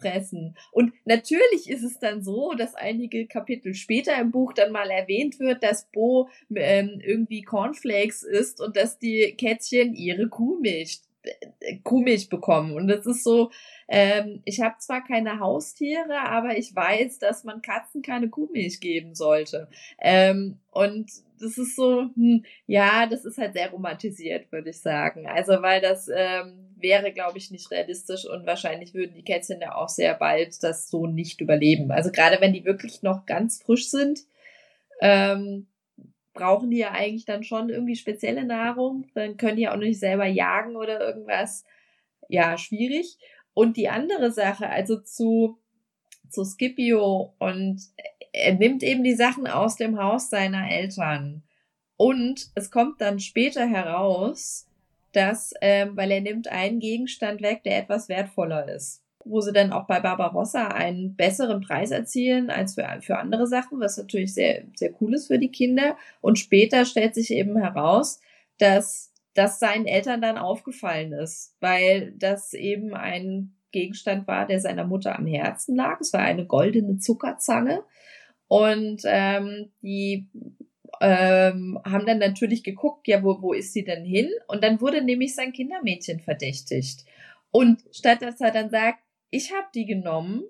fressen. 0.05 0.57
Und 0.73 0.93
natürlich 1.05 1.69
ist 1.69 1.83
es 1.83 1.99
dann 1.99 2.23
so, 2.23 2.53
dass 2.53 2.75
einige 2.75 3.27
Kapitel 3.27 3.75
später 3.75 4.19
im 4.21 4.31
Buch 4.31 4.53
dann 4.53 4.73
mal 4.73 4.91
erwähnt 4.91 5.41
wird, 5.41 5.63
dass 5.63 5.91
Bo 5.91 6.29
ähm, 6.55 7.01
irgendwie 7.03 7.43
Cornflakes 7.43 8.23
isst 8.23 8.61
und 8.61 8.77
dass 8.77 8.99
die 8.99 9.35
Kätzchen 9.37 9.95
ihre 9.95 10.29
Kuhmilch 10.29 11.01
äh, 11.01 11.14
Kuhmilch 11.83 12.29
bekommen. 12.29 12.72
Und 12.72 12.89
das 12.89 13.07
ist 13.07 13.25
so, 13.25 13.51
ähm, 13.89 14.43
ich 14.45 14.61
habe 14.61 14.77
zwar 14.79 15.05
keine 15.05 15.41
Haustiere, 15.41 16.20
aber 16.20 16.57
ich 16.57 16.75
weiß, 16.75 17.18
dass 17.18 17.45
man 17.45 17.62
Katzen 17.62 18.03
keine 18.03 18.29
Kuhmilch 18.29 18.81
geben 18.81 19.14
sollte. 19.14 19.68
Ähm, 20.01 20.59
und 20.70 21.11
das 21.41 21.59
ist 21.59 21.77
so, 21.77 22.11
hm, 22.14 22.45
ja, 22.66 23.07
das 23.07 23.25
ist 23.25 23.39
halt 23.39 23.55
sehr 23.55 23.70
romantisiert, 23.70 24.51
würde 24.53 24.70
ich 24.70 24.81
sagen. 24.81 25.27
Also, 25.27 25.62
weil 25.62 25.81
das 25.81 26.09
ähm, 26.14 26.75
wäre, 26.77 27.12
glaube 27.12 27.39
ich, 27.39 27.51
nicht 27.51 27.70
realistisch 27.70 28.27
und 28.27 28.47
wahrscheinlich 28.47 28.95
würden 28.95 29.14
die 29.14 29.25
Kätzchen 29.25 29.61
ja 29.61 29.75
auch 29.75 29.89
sehr 29.89 30.14
bald 30.14 30.62
das 30.62 30.89
so 30.89 31.07
nicht 31.07 31.41
überleben. 31.41 31.91
Also 31.91 32.11
gerade 32.11 32.41
wenn 32.41 32.53
die 32.53 32.64
wirklich 32.64 33.03
noch 33.03 33.27
ganz 33.27 33.62
frisch 33.62 33.89
sind, 33.89 34.20
ähm, 35.01 35.66
brauchen 36.35 36.70
die 36.70 36.78
ja 36.78 36.91
eigentlich 36.91 37.24
dann 37.24 37.45
schon 37.45 37.70
irgendwie 37.70 37.97
spezielle 37.97 38.45
Nahrung. 38.45 39.07
Dann 39.14 39.37
können 39.37 39.57
die 39.57 39.68
auch 39.68 39.76
nicht 39.76 40.01
selber 40.01 40.26
jagen 40.26 40.76
oder 40.76 41.01
irgendwas. 41.01 41.64
Ja, 42.28 42.59
schwierig. 42.59 43.16
Und 43.55 43.76
die 43.76 43.89
andere 43.89 44.32
Sache, 44.32 44.68
also 44.68 45.01
zu, 45.01 45.59
zu 46.28 46.45
Scipio 46.45 47.35
und 47.39 47.80
er 48.32 48.55
nimmt 48.55 48.82
eben 48.82 49.05
die 49.05 49.14
Sachen 49.14 49.47
aus 49.47 49.76
dem 49.76 49.99
Haus 49.99 50.28
seiner 50.28 50.68
Eltern. 50.68 51.45
Und 51.97 52.51
es 52.57 52.72
kommt 52.72 53.01
dann 53.01 53.20
später 53.20 53.64
heraus, 53.64 54.66
dass, 55.12 55.55
ähm, 55.61 55.97
weil 55.97 56.11
er 56.11 56.20
nimmt 56.20 56.49
einen 56.49 56.80
Gegenstand 56.80 57.41
weg, 57.43 57.62
der 57.62 57.78
etwas 57.78 58.09
wertvoller 58.09 58.68
ist. 58.68 59.04
Wo 59.25 59.41
sie 59.41 59.53
dann 59.53 59.72
auch 59.72 59.87
bei 59.87 60.01
Barbarossa 60.01 60.68
einen 60.68 61.16
besseren 61.16 61.61
Preis 61.62 61.91
erzielen 61.91 62.51
als 62.51 62.75
für, 62.75 62.87
für 63.01 63.18
andere 63.18 63.47
Sachen, 63.47 63.81
was 63.81 63.97
natürlich 63.97 64.35
sehr, 64.35 64.64
sehr 64.75 64.91
cool 65.01 65.14
ist 65.14 65.29
für 65.29 65.39
die 65.39 65.51
Kinder. 65.51 65.97
Und 66.20 66.39
später 66.39 66.85
stellt 66.85 67.14
sich 67.14 67.31
eben 67.31 67.57
heraus, 67.57 68.20
dass 68.59 69.12
das 69.35 69.59
seinen 69.59 69.87
Eltern 69.87 70.20
dann 70.20 70.39
aufgefallen 70.39 71.12
ist, 71.12 71.57
weil 71.61 72.12
das 72.18 72.55
eben 72.55 72.95
ein 72.95 73.55
Gegenstand 73.72 74.29
war, 74.29 74.47
der 74.47 74.61
seiner 74.61 74.85
Mutter 74.85 75.18
am 75.18 75.27
Herzen 75.27 75.75
lag. 75.75 76.01
Es 76.01 76.12
war 76.12 76.20
eine 76.20 76.47
goldene 76.47 76.99
Zuckerzange. 76.99 77.83
Und 78.47 79.03
ähm, 79.05 79.72
die 79.83 80.29
ähm, 81.01 81.81
haben 81.85 82.07
dann 82.07 82.18
natürlich 82.18 82.62
geguckt, 82.62 83.09
ja, 83.09 83.22
wo, 83.22 83.43
wo 83.43 83.53
ist 83.53 83.72
sie 83.72 83.85
denn 83.85 84.05
hin? 84.05 84.31
Und 84.47 84.62
dann 84.62 84.81
wurde 84.81 85.03
nämlich 85.03 85.35
sein 85.35 85.53
Kindermädchen 85.53 86.20
verdächtigt. 86.20 87.05
Und 87.51 87.83
statt 87.93 88.22
dass 88.22 88.41
er 88.41 88.53
dann 88.53 88.70
sagt, 88.70 89.01
ich 89.35 89.53
habe 89.53 89.66
die 89.74 89.87
genommen, 89.87 90.45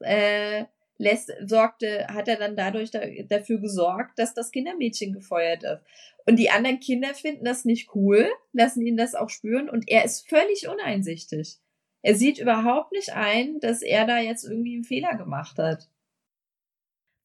äh, 0.00 0.64
lässt, 0.98 1.32
sorgte, 1.46 2.06
hat 2.08 2.28
er 2.28 2.36
dann 2.36 2.56
dadurch 2.56 2.90
da, 2.90 3.00
dafür 3.28 3.60
gesorgt, 3.60 4.18
dass 4.18 4.34
das 4.34 4.50
Kindermädchen 4.50 5.12
gefeuert 5.12 5.62
ist. 5.62 5.80
Und 6.26 6.36
die 6.36 6.50
anderen 6.50 6.80
Kinder 6.80 7.14
finden 7.14 7.44
das 7.44 7.64
nicht 7.64 7.94
cool, 7.94 8.28
lassen 8.52 8.84
ihn 8.84 8.96
das 8.96 9.14
auch 9.14 9.30
spüren 9.30 9.70
und 9.70 9.88
er 9.88 10.04
ist 10.04 10.28
völlig 10.28 10.68
uneinsichtig. 10.68 11.58
Er 12.02 12.14
sieht 12.14 12.38
überhaupt 12.38 12.92
nicht 12.92 13.14
ein, 13.14 13.60
dass 13.60 13.82
er 13.82 14.06
da 14.06 14.18
jetzt 14.18 14.44
irgendwie 14.44 14.74
einen 14.74 14.84
Fehler 14.84 15.16
gemacht 15.16 15.58
hat. 15.58 15.88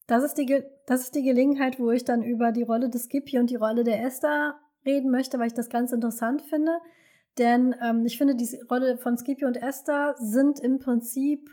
Das 0.06 0.22
ist, 0.22 0.34
die, 0.34 0.62
das 0.86 1.02
ist 1.02 1.14
die 1.14 1.22
Gelegenheit, 1.22 1.78
wo 1.78 1.90
ich 1.90 2.04
dann 2.04 2.22
über 2.22 2.52
die 2.52 2.62
Rolle 2.62 2.90
des 2.90 3.04
Skippy 3.04 3.38
und 3.38 3.50
die 3.50 3.56
Rolle 3.56 3.84
der 3.84 4.02
Esther 4.02 4.58
reden 4.84 5.10
möchte, 5.10 5.38
weil 5.38 5.46
ich 5.46 5.54
das 5.54 5.70
ganz 5.70 5.92
interessant 5.92 6.42
finde. 6.42 6.78
Denn 7.38 7.74
ähm, 7.82 8.04
ich 8.06 8.18
finde, 8.18 8.34
die 8.36 8.60
Rolle 8.70 8.96
von 8.96 9.18
Skippy 9.18 9.44
und 9.44 9.56
Esther 9.56 10.14
sind 10.18 10.60
im 10.60 10.78
Prinzip 10.78 11.50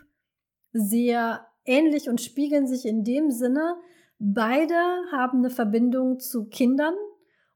sehr 0.72 1.46
ähnlich 1.64 2.08
und 2.08 2.20
spiegeln 2.20 2.66
sich 2.66 2.86
in 2.86 3.04
dem 3.04 3.30
Sinne, 3.30 3.76
beide 4.18 4.74
haben 5.10 5.38
eine 5.38 5.50
Verbindung 5.50 6.20
zu 6.20 6.48
Kindern 6.48 6.94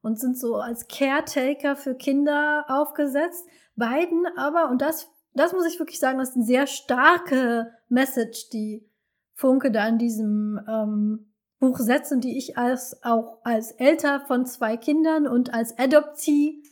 und 0.03 0.18
sind 0.18 0.39
so 0.39 0.57
als 0.57 0.89
Caretaker 0.89 1.77
für 1.77 1.95
Kinder 1.95 2.64
aufgesetzt. 2.68 3.47
Beiden 3.77 4.27
aber, 4.37 4.70
und 4.70 4.83
das, 4.83 5.09
das 5.35 5.53
muss 5.53 5.66
ich 5.66 5.79
wirklich 5.79 6.01
sagen, 6.01 6.18
das 6.18 6.31
ist 6.31 6.37
eine 6.37 6.45
sehr 6.45 6.66
starke 6.66 7.72
Message, 7.89 8.51
die 8.51 8.89
Funke 9.35 9.70
da 9.70 9.87
in 9.87 9.99
diesem 9.99 10.61
ähm, 10.68 11.33
Buch 11.59 11.79
setzt 11.79 12.12
und 12.12 12.24
die 12.24 12.37
ich 12.39 12.57
als 12.59 13.03
auch 13.03 13.39
als 13.43 13.72
Elter 13.72 14.20
von 14.20 14.47
zwei 14.47 14.77
Kindern 14.77 15.27
und 15.27 15.53
als 15.53 15.79
Adoptee 15.79 16.62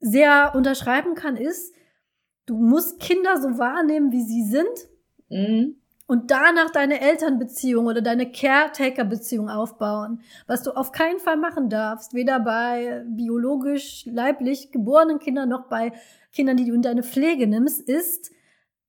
sehr 0.00 0.52
unterschreiben 0.54 1.14
kann, 1.14 1.36
ist, 1.36 1.74
du 2.46 2.56
musst 2.56 3.00
Kinder 3.00 3.40
so 3.40 3.58
wahrnehmen, 3.58 4.12
wie 4.12 4.22
sie 4.22 4.44
sind. 4.44 4.88
Mhm. 5.28 5.76
Und 6.08 6.30
danach 6.30 6.70
deine 6.70 7.00
Elternbeziehung 7.00 7.86
oder 7.86 8.00
deine 8.00 8.30
Caretaker-Beziehung 8.30 9.48
aufbauen. 9.48 10.20
Was 10.46 10.62
du 10.62 10.70
auf 10.70 10.92
keinen 10.92 11.18
Fall 11.18 11.36
machen 11.36 11.68
darfst, 11.68 12.14
weder 12.14 12.38
bei 12.38 13.04
biologisch, 13.08 14.06
leiblich 14.06 14.70
geborenen 14.70 15.18
Kindern 15.18 15.48
noch 15.48 15.68
bei 15.68 15.92
Kindern, 16.32 16.56
die 16.56 16.66
du 16.66 16.74
in 16.74 16.82
deine 16.82 17.02
Pflege 17.02 17.48
nimmst, 17.48 17.80
ist, 17.80 18.30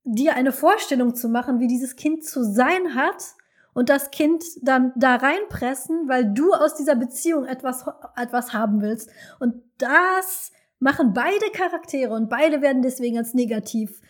dir 0.04 0.36
eine 0.36 0.52
Vorstellung 0.52 1.16
zu 1.16 1.28
machen, 1.28 1.60
wie 1.60 1.68
dieses 1.68 1.96
Kind 1.96 2.24
zu 2.24 2.44
sein 2.44 2.94
hat 2.94 3.36
und 3.74 3.90
das 3.90 4.12
Kind 4.12 4.44
dann 4.62 4.94
da 4.96 5.16
reinpressen, 5.16 6.08
weil 6.08 6.34
du 6.34 6.54
aus 6.54 6.76
dieser 6.76 6.96
Beziehung 6.96 7.46
etwas, 7.46 7.86
etwas 8.16 8.54
haben 8.54 8.82
willst. 8.82 9.10
Und 9.40 9.64
das 9.80 10.52
machen 10.80 11.14
beide 11.14 11.50
Charaktere 11.54 12.14
und 12.14 12.30
beide 12.30 12.62
werden 12.62 12.82
deswegen 12.82 13.18
als 13.18 13.34
negativ 13.34 14.02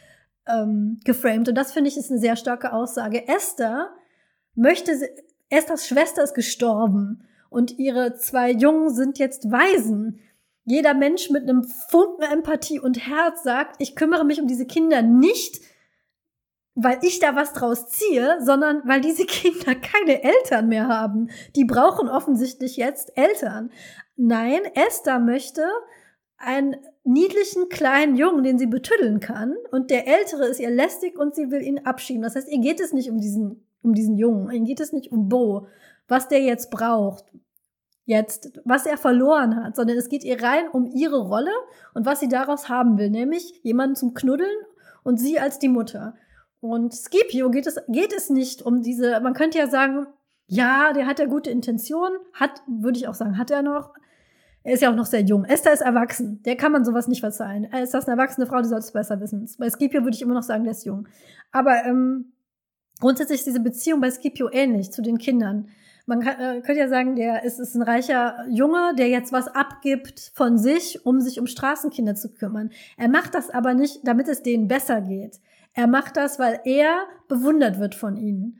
ähm, 0.48 1.00
geframed. 1.04 1.50
Und 1.50 1.56
das 1.56 1.72
finde 1.72 1.90
ich 1.90 1.98
ist 1.98 2.12
eine 2.12 2.20
sehr 2.20 2.36
starke 2.36 2.74
Aussage. 2.74 3.28
Esther 3.28 3.90
möchte, 4.56 4.92
Esthers 5.50 5.88
Schwester 5.88 6.24
ist 6.24 6.34
gestorben 6.34 7.24
und 7.50 7.78
ihre 7.78 8.16
zwei 8.16 8.52
Jungen 8.52 8.90
sind 8.90 9.20
jetzt 9.20 9.52
Waisen. 9.52 10.20
Jeder 10.66 10.94
Mensch 10.94 11.30
mit 11.30 11.44
einem 11.44 11.64
Funken 11.64 12.24
Empathie 12.24 12.80
und 12.80 13.08
Herz 13.08 13.44
sagt, 13.44 13.78
ich 13.80 13.96
kümmere 13.96 14.26
mich 14.26 14.42
um 14.42 14.48
diese 14.48 14.66
Kinder 14.66 15.02
nicht, 15.02 15.62
weil 16.76 17.00
ich 17.02 17.20
da 17.20 17.36
was 17.36 17.54
draus 17.54 17.88
ziehe, 17.88 18.38
sondern 18.42 18.82
weil 18.86 19.00
diese 19.00 19.26
Kinder 19.26 19.76
keine 19.76 20.24
Eltern 20.24 20.68
mehr 20.68 20.88
haben. 20.88 21.30
Die 21.56 21.66
brauchen 21.66 22.10
offensichtlich 22.10 22.76
jetzt 22.76 23.18
Eltern. 23.18 23.72
Nein, 24.18 24.60
Esther 24.74 25.20
möchte 25.20 25.64
einen 26.38 26.76
niedlichen 27.04 27.70
kleinen 27.70 28.16
Jungen, 28.16 28.44
den 28.44 28.60
sie 28.60 28.68
betüddeln 28.68 29.20
kann, 29.20 29.56
und 29.72 29.90
der 29.90 30.08
Ältere 30.08 30.46
ist 30.46 30.60
ihr 30.60 30.70
lästig 30.70 31.18
und 31.18 31.36
sie 31.36 31.52
will 31.52 31.62
ihn 31.62 31.86
abschieben. 31.86 32.22
Das 32.22 32.36
heißt, 32.36 32.50
ihr 32.50 32.60
geht 32.60 32.80
es 32.80 32.94
nicht 32.94 33.10
um 33.10 33.20
diesen, 33.20 33.66
um 33.82 33.94
diesen 33.94 34.18
Jungen, 34.18 34.52
ihr 34.52 34.62
geht 34.62 34.80
es 34.80 34.94
nicht 34.94 35.12
um 35.12 35.30
Bo, 35.30 35.68
was 36.08 36.28
der 36.28 36.42
jetzt 36.42 36.70
braucht, 36.70 37.26
jetzt, 38.06 38.60
was 38.64 38.86
er 38.86 38.98
verloren 38.98 39.56
hat, 39.62 39.76
sondern 39.76 39.98
es 39.98 40.10
geht 40.10 40.24
ihr 40.24 40.42
rein 40.42 40.70
um 40.72 40.86
ihre 40.86 41.28
Rolle 41.28 41.52
und 41.94 42.06
was 42.06 42.20
sie 42.20 42.30
daraus 42.30 42.70
haben 42.70 42.98
will, 42.98 43.10
nämlich 43.10 43.60
jemanden 43.64 43.96
zum 43.96 44.14
Knuddeln 44.14 44.56
und 45.04 45.20
sie 45.20 45.40
als 45.40 45.60
die 45.60 45.70
Mutter. 45.70 46.16
Und 46.60 46.94
Scipio 46.94 47.50
geht 47.50 47.68
es, 47.68 47.80
geht 47.88 48.14
es 48.14 48.30
nicht 48.30 48.62
um 48.62 48.82
diese, 48.82 49.20
man 49.22 49.34
könnte 49.34 49.58
ja 49.58 49.68
sagen, 49.68 50.08
ja, 50.48 50.94
der 50.94 51.06
hat 51.06 51.20
ja 51.20 51.26
gute 51.26 51.50
Intentionen, 51.50 52.18
hat, 52.34 52.62
würde 52.68 52.98
ich 52.98 53.08
auch 53.08 53.14
sagen, 53.14 53.38
hat 53.38 53.52
er 53.52 53.62
noch. 53.62 53.94
Er 54.68 54.74
ist 54.74 54.82
ja 54.82 54.92
auch 54.92 54.96
noch 54.96 55.06
sehr 55.06 55.22
jung. 55.22 55.46
Esther 55.46 55.72
ist 55.72 55.80
erwachsen. 55.80 56.44
Der 56.44 56.58
kann 56.58 56.74
man 56.74 56.84
sowas 56.84 57.08
nicht 57.08 57.22
verzeihen. 57.22 57.64
Ist 57.64 57.94
das 57.94 58.06
eine 58.06 58.20
erwachsene 58.20 58.48
Frau, 58.48 58.58
die 58.58 58.68
sollte 58.68 58.84
es 58.84 58.92
besser 58.92 59.22
wissen. 59.22 59.50
Bei 59.58 59.70
Scipio 59.70 60.04
würde 60.04 60.14
ich 60.14 60.22
immer 60.22 60.34
noch 60.34 60.44
sagen, 60.44 60.66
der 60.66 60.72
ist 60.72 60.84
jung. 60.84 61.08
Aber 61.54 61.86
ähm, 61.86 62.34
grundsätzlich 63.00 63.40
ist 63.40 63.48
diese 63.48 63.62
Beziehung 63.62 64.02
bei 64.02 64.12
Scipio 64.12 64.50
ähnlich 64.52 64.92
zu 64.92 65.02
den 65.02 65.20
Kindern. 65.20 65.70
Man 66.06 66.20
kann, 66.20 66.38
äh, 66.42 66.60
könnte 66.60 66.82
ja 66.82 66.90
sagen, 66.90 67.16
der 67.16 67.44
ist, 67.44 67.60
ist 67.60 67.76
ein 67.76 67.82
reicher 67.82 68.46
Junge, 68.50 68.94
der 68.98 69.08
jetzt 69.08 69.32
was 69.32 69.48
abgibt 69.48 70.34
von 70.36 70.58
sich, 70.58 71.06
um 71.06 71.22
sich 71.22 71.40
um 71.40 71.48
Straßenkinder 71.48 72.16
zu 72.16 72.34
kümmern. 72.34 72.72
Er 72.98 73.08
macht 73.08 73.36
das 73.36 73.50
aber 73.50 73.74
nicht, 73.74 74.06
damit 74.06 74.28
es 74.28 74.44
denen 74.44 74.68
besser 74.68 75.00
geht. 75.00 75.40
Er 75.76 75.88
macht 75.88 76.18
das, 76.18 76.40
weil 76.40 76.60
er 76.66 77.06
bewundert 77.30 77.80
wird 77.80 77.96
von 77.96 78.18
ihnen. 78.18 78.60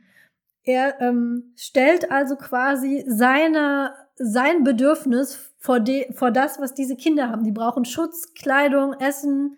Er 0.62 1.02
ähm, 1.02 1.52
stellt 1.54 2.10
also 2.10 2.36
quasi 2.36 3.04
seine, 3.06 3.92
sein 4.18 4.64
Bedürfnis 4.64 5.52
vor, 5.58 5.80
de, 5.80 6.12
vor 6.12 6.30
das, 6.30 6.60
was 6.60 6.74
diese 6.74 6.96
Kinder 6.96 7.28
haben. 7.28 7.44
Die 7.44 7.52
brauchen 7.52 7.84
Schutz, 7.84 8.34
Kleidung, 8.34 8.94
Essen. 8.94 9.56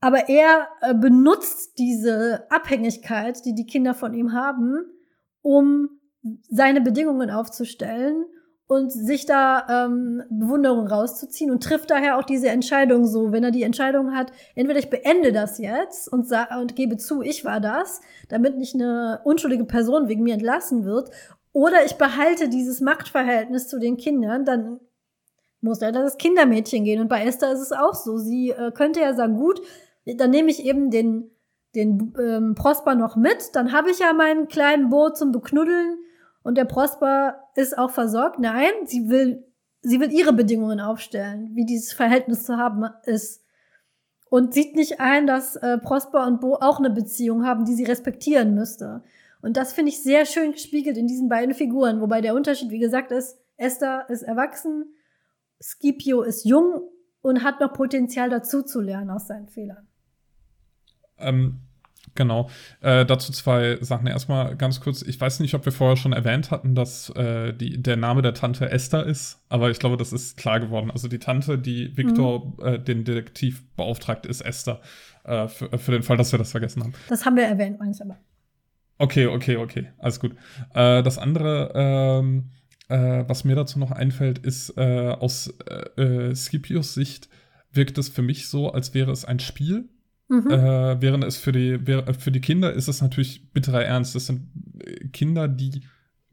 Aber 0.00 0.28
er 0.28 0.68
äh, 0.80 0.94
benutzt 0.94 1.78
diese 1.78 2.46
Abhängigkeit, 2.50 3.44
die 3.44 3.54
die 3.54 3.66
Kinder 3.66 3.94
von 3.94 4.14
ihm 4.14 4.32
haben, 4.32 4.84
um 5.42 5.88
seine 6.48 6.80
Bedingungen 6.80 7.30
aufzustellen 7.30 8.24
und 8.68 8.92
sich 8.92 9.24
da 9.24 9.86
ähm, 9.86 10.22
Bewunderung 10.28 10.86
rauszuziehen 10.86 11.50
und 11.50 11.62
trifft 11.62 11.90
daher 11.90 12.18
auch 12.18 12.24
diese 12.24 12.48
Entscheidung 12.48 13.06
so, 13.06 13.32
wenn 13.32 13.42
er 13.42 13.50
die 13.50 13.62
Entscheidung 13.62 14.14
hat, 14.14 14.30
entweder 14.54 14.78
ich 14.78 14.90
beende 14.90 15.32
das 15.32 15.58
jetzt 15.58 16.06
und, 16.12 16.30
und 16.60 16.76
gebe 16.76 16.98
zu, 16.98 17.22
ich 17.22 17.46
war 17.46 17.60
das, 17.60 18.02
damit 18.28 18.58
nicht 18.58 18.74
eine 18.74 19.20
unschuldige 19.24 19.64
Person 19.64 20.08
wegen 20.08 20.22
mir 20.22 20.34
entlassen 20.34 20.84
wird, 20.84 21.10
oder 21.52 21.84
ich 21.84 21.96
behalte 21.96 22.48
dieses 22.48 22.80
Machtverhältnis 22.80 23.68
zu 23.68 23.78
den 23.78 23.96
Kindern, 23.96 24.44
dann 24.44 24.80
muss 25.60 25.80
leider 25.80 26.02
das 26.02 26.18
Kindermädchen 26.18 26.84
gehen. 26.84 27.00
Und 27.00 27.08
bei 27.08 27.24
Esther 27.24 27.52
ist 27.52 27.60
es 27.60 27.72
auch 27.72 27.94
so. 27.94 28.16
Sie 28.18 28.50
äh, 28.50 28.70
könnte 28.72 29.00
ja 29.00 29.14
sagen, 29.14 29.36
gut, 29.36 29.60
dann 30.06 30.30
nehme 30.30 30.50
ich 30.50 30.64
eben 30.64 30.90
den, 30.90 31.30
den 31.74 32.14
ähm, 32.18 32.54
Prosper 32.54 32.94
noch 32.94 33.16
mit, 33.16 33.54
dann 33.54 33.72
habe 33.72 33.90
ich 33.90 33.98
ja 33.98 34.12
meinen 34.12 34.48
kleinen 34.48 34.88
Boot 34.88 35.16
zum 35.16 35.32
Beknuddeln 35.32 35.98
und 36.42 36.56
der 36.56 36.64
Prosper 36.64 37.44
ist 37.56 37.76
auch 37.76 37.90
versorgt. 37.90 38.38
Nein, 38.38 38.70
sie 38.86 39.08
will, 39.08 39.44
sie 39.82 40.00
will 40.00 40.12
ihre 40.12 40.32
Bedingungen 40.32 40.80
aufstellen, 40.80 41.50
wie 41.54 41.66
dieses 41.66 41.92
Verhältnis 41.92 42.44
zu 42.44 42.56
haben 42.56 42.88
ist. 43.04 43.44
Und 44.30 44.52
sieht 44.52 44.76
nicht 44.76 45.00
ein, 45.00 45.26
dass 45.26 45.56
äh, 45.56 45.78
Prosper 45.78 46.26
und 46.26 46.40
Bo 46.40 46.54
auch 46.54 46.78
eine 46.78 46.90
Beziehung 46.90 47.46
haben, 47.46 47.64
die 47.64 47.74
sie 47.74 47.84
respektieren 47.84 48.54
müsste. 48.54 49.02
Und 49.40 49.56
das 49.56 49.72
finde 49.72 49.90
ich 49.90 50.02
sehr 50.02 50.26
schön 50.26 50.52
gespiegelt 50.52 50.96
in 50.96 51.06
diesen 51.06 51.28
beiden 51.28 51.54
Figuren, 51.54 52.00
wobei 52.00 52.20
der 52.20 52.34
Unterschied, 52.34 52.70
wie 52.70 52.80
gesagt, 52.80 53.12
ist, 53.12 53.38
Esther 53.56 54.06
ist 54.08 54.22
erwachsen, 54.22 54.94
Scipio 55.60 56.22
ist 56.22 56.44
jung 56.44 56.82
und 57.20 57.42
hat 57.42 57.60
noch 57.60 57.72
Potenzial 57.72 58.30
dazu 58.30 58.62
zu 58.62 58.80
lernen 58.80 59.10
aus 59.10 59.26
seinen 59.26 59.48
Fehlern. 59.48 59.86
Ähm, 61.18 61.60
genau. 62.14 62.48
Äh, 62.80 63.04
dazu 63.04 63.32
zwei 63.32 63.78
Sachen. 63.80 64.06
Erstmal 64.06 64.56
ganz 64.56 64.80
kurz, 64.80 65.02
ich 65.02 65.20
weiß 65.20 65.40
nicht, 65.40 65.54
ob 65.54 65.64
wir 65.64 65.72
vorher 65.72 65.96
schon 65.96 66.12
erwähnt 66.12 66.50
hatten, 66.50 66.74
dass 66.74 67.10
äh, 67.10 67.52
die, 67.52 67.82
der 67.82 67.96
Name 67.96 68.22
der 68.22 68.34
Tante 68.34 68.70
Esther 68.70 69.04
ist, 69.04 69.44
aber 69.48 69.70
ich 69.70 69.80
glaube, 69.80 69.96
das 69.96 70.12
ist 70.12 70.36
klar 70.36 70.60
geworden. 70.60 70.90
Also 70.90 71.08
die 71.08 71.18
Tante, 71.18 71.58
die 71.58 71.96
Victor, 71.96 72.54
mhm. 72.58 72.66
äh, 72.66 72.78
den 72.78 73.04
Detektiv 73.04 73.64
beauftragt, 73.76 74.26
ist 74.26 74.40
Esther. 74.40 74.80
Äh, 75.24 75.48
für, 75.48 75.76
für, 75.76 75.92
den 75.92 76.02
Fall, 76.02 76.16
dass 76.16 76.32
wir 76.32 76.38
das 76.38 76.52
vergessen 76.52 76.82
haben. 76.82 76.94
Das 77.08 77.26
haben 77.26 77.36
wir 77.36 77.44
erwähnt, 77.44 77.78
meine 77.78 77.92
ich 77.92 78.00
aber. 78.00 78.18
Okay, 78.98 79.26
okay, 79.26 79.56
okay. 79.56 79.88
Alles 79.98 80.20
gut. 80.20 80.32
Äh, 80.74 81.02
das 81.02 81.18
andere, 81.18 81.72
ähm, 81.74 82.50
äh, 82.88 83.24
was 83.28 83.44
mir 83.44 83.54
dazu 83.54 83.78
noch 83.78 83.90
einfällt, 83.90 84.38
ist 84.38 84.76
aus 84.76 85.54
Scipios 86.34 86.94
Sicht 86.94 87.28
wirkt 87.70 87.98
es 87.98 88.08
für 88.08 88.22
mich 88.22 88.48
so, 88.48 88.72
als 88.72 88.94
wäre 88.94 89.12
es 89.12 89.24
ein 89.24 89.40
Spiel 89.40 89.88
Mhm. 90.28 90.50
Äh, 90.50 91.00
während 91.00 91.24
es 91.24 91.38
für 91.38 91.52
die, 91.52 91.78
für 92.18 92.30
die 92.30 92.40
Kinder 92.40 92.72
ist 92.72 92.88
es 92.88 93.00
natürlich 93.00 93.50
bitterer 93.52 93.84
Ernst. 93.84 94.14
Das 94.14 94.26
sind 94.26 94.48
äh, 94.84 95.08
Kinder, 95.08 95.48
die 95.48 95.82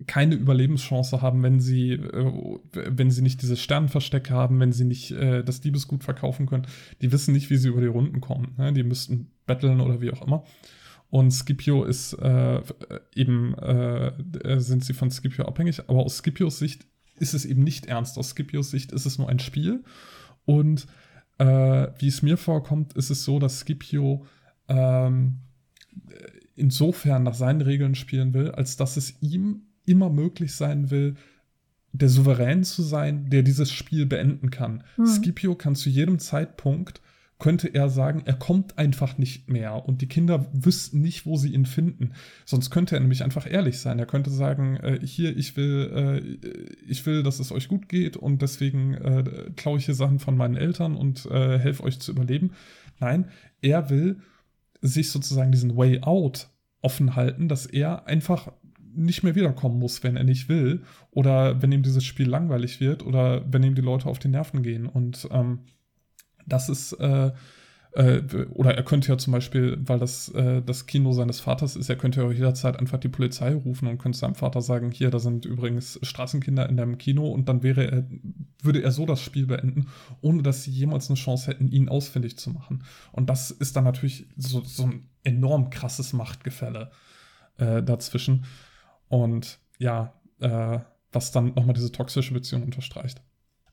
keine 0.05 0.35
Überlebenschance 0.35 1.21
haben, 1.21 1.41
wenn 1.43 1.61
sie, 1.61 1.93
äh, 1.93 2.59
wenn 2.73 3.09
sie 3.09 3.21
nicht 3.21 3.41
dieses 3.41 3.61
Sternenversteck 3.61 4.29
haben, 4.29 4.59
wenn 4.59 4.73
sie 4.73 4.83
nicht 4.83 5.11
äh, 5.11 5.43
das 5.43 5.61
Diebesgut 5.61 6.03
verkaufen 6.03 6.45
können. 6.45 6.67
Die 7.01 7.13
wissen 7.13 7.33
nicht, 7.33 7.49
wie 7.49 7.55
sie 7.55 7.69
über 7.69 7.79
die 7.79 7.87
Runden 7.87 8.19
kommen. 8.19 8.53
Ne? 8.57 8.73
Die 8.73 8.83
müssten 8.83 9.31
betteln 9.45 9.79
oder 9.79 10.01
wie 10.01 10.11
auch 10.11 10.27
immer. 10.27 10.43
Und 11.09 11.31
Scipio 11.31 11.83
ist 11.83 12.13
äh, 12.13 12.61
eben, 13.15 13.53
äh, 13.55 14.59
sind 14.59 14.83
sie 14.83 14.93
von 14.93 15.11
Scipio 15.11 15.45
abhängig, 15.45 15.81
aber 15.87 15.99
aus 15.99 16.17
Scipios 16.17 16.59
Sicht 16.59 16.85
ist 17.19 17.33
es 17.33 17.45
eben 17.45 17.63
nicht 17.63 17.85
ernst. 17.85 18.17
Aus 18.17 18.29
Scipios 18.29 18.71
Sicht 18.71 18.91
ist 18.91 19.05
es 19.05 19.17
nur 19.17 19.29
ein 19.29 19.39
Spiel. 19.39 19.83
Und 20.45 20.87
äh, 21.37 21.87
wie 21.99 22.07
es 22.07 22.21
mir 22.21 22.37
vorkommt, 22.37 22.93
ist 22.93 23.09
es 23.09 23.23
so, 23.23 23.39
dass 23.39 23.59
Scipio 23.61 24.25
ähm, 24.67 25.39
insofern 26.55 27.23
nach 27.23 27.33
seinen 27.33 27.61
Regeln 27.61 27.95
spielen 27.95 28.33
will, 28.33 28.51
als 28.51 28.77
dass 28.77 28.97
es 28.97 29.21
ihm 29.21 29.63
immer 29.85 30.09
möglich 30.09 30.55
sein 30.55 30.89
will, 30.89 31.15
der 31.91 32.09
Souverän 32.09 32.63
zu 32.63 32.81
sein, 32.81 33.29
der 33.29 33.43
dieses 33.43 33.71
Spiel 33.71 34.05
beenden 34.05 34.49
kann. 34.49 34.83
Mhm. 34.97 35.05
Scipio 35.05 35.55
kann 35.55 35.75
zu 35.75 35.89
jedem 35.89 36.19
Zeitpunkt 36.19 37.01
könnte 37.37 37.67
er 37.67 37.89
sagen, 37.89 38.23
er 38.25 38.33
kommt 38.33 38.77
einfach 38.77 39.17
nicht 39.17 39.49
mehr 39.49 39.85
und 39.85 40.01
die 40.01 40.07
Kinder 40.07 40.47
wüssten 40.53 41.01
nicht, 41.01 41.25
wo 41.25 41.35
sie 41.35 41.53
ihn 41.53 41.65
finden. 41.65 42.13
Sonst 42.45 42.69
könnte 42.69 42.95
er 42.95 43.01
nämlich 43.01 43.23
einfach 43.23 43.49
ehrlich 43.49 43.79
sein. 43.79 43.99
Er 43.99 44.05
könnte 44.05 44.29
sagen, 44.29 44.77
äh, 44.77 44.99
hier, 45.05 45.35
ich 45.35 45.57
will, 45.57 45.91
äh, 46.41 46.49
ich 46.87 47.05
will, 47.05 47.23
dass 47.23 47.39
es 47.39 47.51
euch 47.51 47.67
gut 47.67 47.89
geht 47.89 48.15
und 48.15 48.41
deswegen 48.41 48.93
äh, 48.93 49.51
klaue 49.55 49.77
ich 49.77 49.85
hier 49.85 49.95
Sachen 49.95 50.19
von 50.19 50.37
meinen 50.37 50.55
Eltern 50.55 50.95
und 50.95 51.25
äh, 51.25 51.59
helfe 51.59 51.83
euch 51.83 51.99
zu 51.99 52.11
überleben. 52.11 52.51
Nein, 52.99 53.29
er 53.61 53.89
will 53.89 54.21
sich 54.81 55.11
sozusagen 55.11 55.51
diesen 55.51 55.75
Way 55.75 56.01
out 56.03 56.49
offen 56.81 57.15
halten, 57.15 57.49
dass 57.49 57.65
er 57.65 58.07
einfach 58.07 58.51
nicht 58.93 59.23
mehr 59.23 59.35
wiederkommen 59.35 59.77
muss, 59.77 60.03
wenn 60.03 60.15
er 60.15 60.23
nicht 60.23 60.47
will 60.47 60.83
oder 61.11 61.61
wenn 61.61 61.71
ihm 61.71 61.83
dieses 61.83 62.05
Spiel 62.05 62.29
langweilig 62.29 62.79
wird 62.79 63.05
oder 63.05 63.43
wenn 63.51 63.63
ihm 63.63 63.75
die 63.75 63.81
Leute 63.81 64.07
auf 64.07 64.19
die 64.19 64.29
Nerven 64.29 64.63
gehen 64.63 64.85
und 64.85 65.27
ähm, 65.31 65.59
das 66.45 66.69
ist, 66.69 66.93
äh, 66.93 67.31
äh, 67.95 68.21
oder 68.51 68.75
er 68.75 68.83
könnte 68.83 69.07
ja 69.07 69.17
zum 69.17 69.31
Beispiel, 69.31 69.77
weil 69.79 69.99
das 69.99 70.29
äh, 70.29 70.61
das 70.61 70.85
Kino 70.85 71.13
seines 71.13 71.39
Vaters 71.39 71.77
ist, 71.77 71.89
er 71.89 71.95
könnte 71.95 72.21
ja 72.21 72.29
jederzeit 72.29 72.77
einfach 72.77 72.99
die 72.99 73.07
Polizei 73.07 73.53
rufen 73.53 73.87
und 73.87 73.97
könnte 73.99 74.17
seinem 74.17 74.35
Vater 74.35 74.61
sagen, 74.61 74.91
hier, 74.91 75.09
da 75.11 75.19
sind 75.19 75.45
übrigens 75.45 75.97
Straßenkinder 76.01 76.67
in 76.67 76.75
deinem 76.75 76.97
Kino 76.97 77.27
und 77.29 77.47
dann 77.47 77.63
wäre 77.63 77.89
er, 77.89 78.05
würde 78.61 78.81
er 78.81 78.91
so 78.91 79.05
das 79.05 79.21
Spiel 79.21 79.45
beenden, 79.45 79.87
ohne 80.21 80.43
dass 80.43 80.63
sie 80.63 80.71
jemals 80.71 81.09
eine 81.09 81.17
Chance 81.17 81.47
hätten, 81.47 81.69
ihn 81.69 81.87
ausfindig 81.87 82.37
zu 82.37 82.49
machen. 82.49 82.83
Und 83.13 83.29
das 83.29 83.49
ist 83.49 83.77
dann 83.77 83.85
natürlich 83.85 84.27
so, 84.35 84.61
so 84.61 84.83
ein 84.83 85.07
enorm 85.23 85.69
krasses 85.69 86.11
Machtgefälle 86.11 86.91
äh, 87.57 87.81
dazwischen. 87.81 88.45
Und 89.07 89.59
ja, 89.79 90.13
äh, 90.41 90.79
was 91.13 91.31
dann 91.31 91.53
nochmal 91.55 91.75
diese 91.75 91.93
toxische 91.93 92.33
Beziehung 92.33 92.63
unterstreicht. 92.63 93.21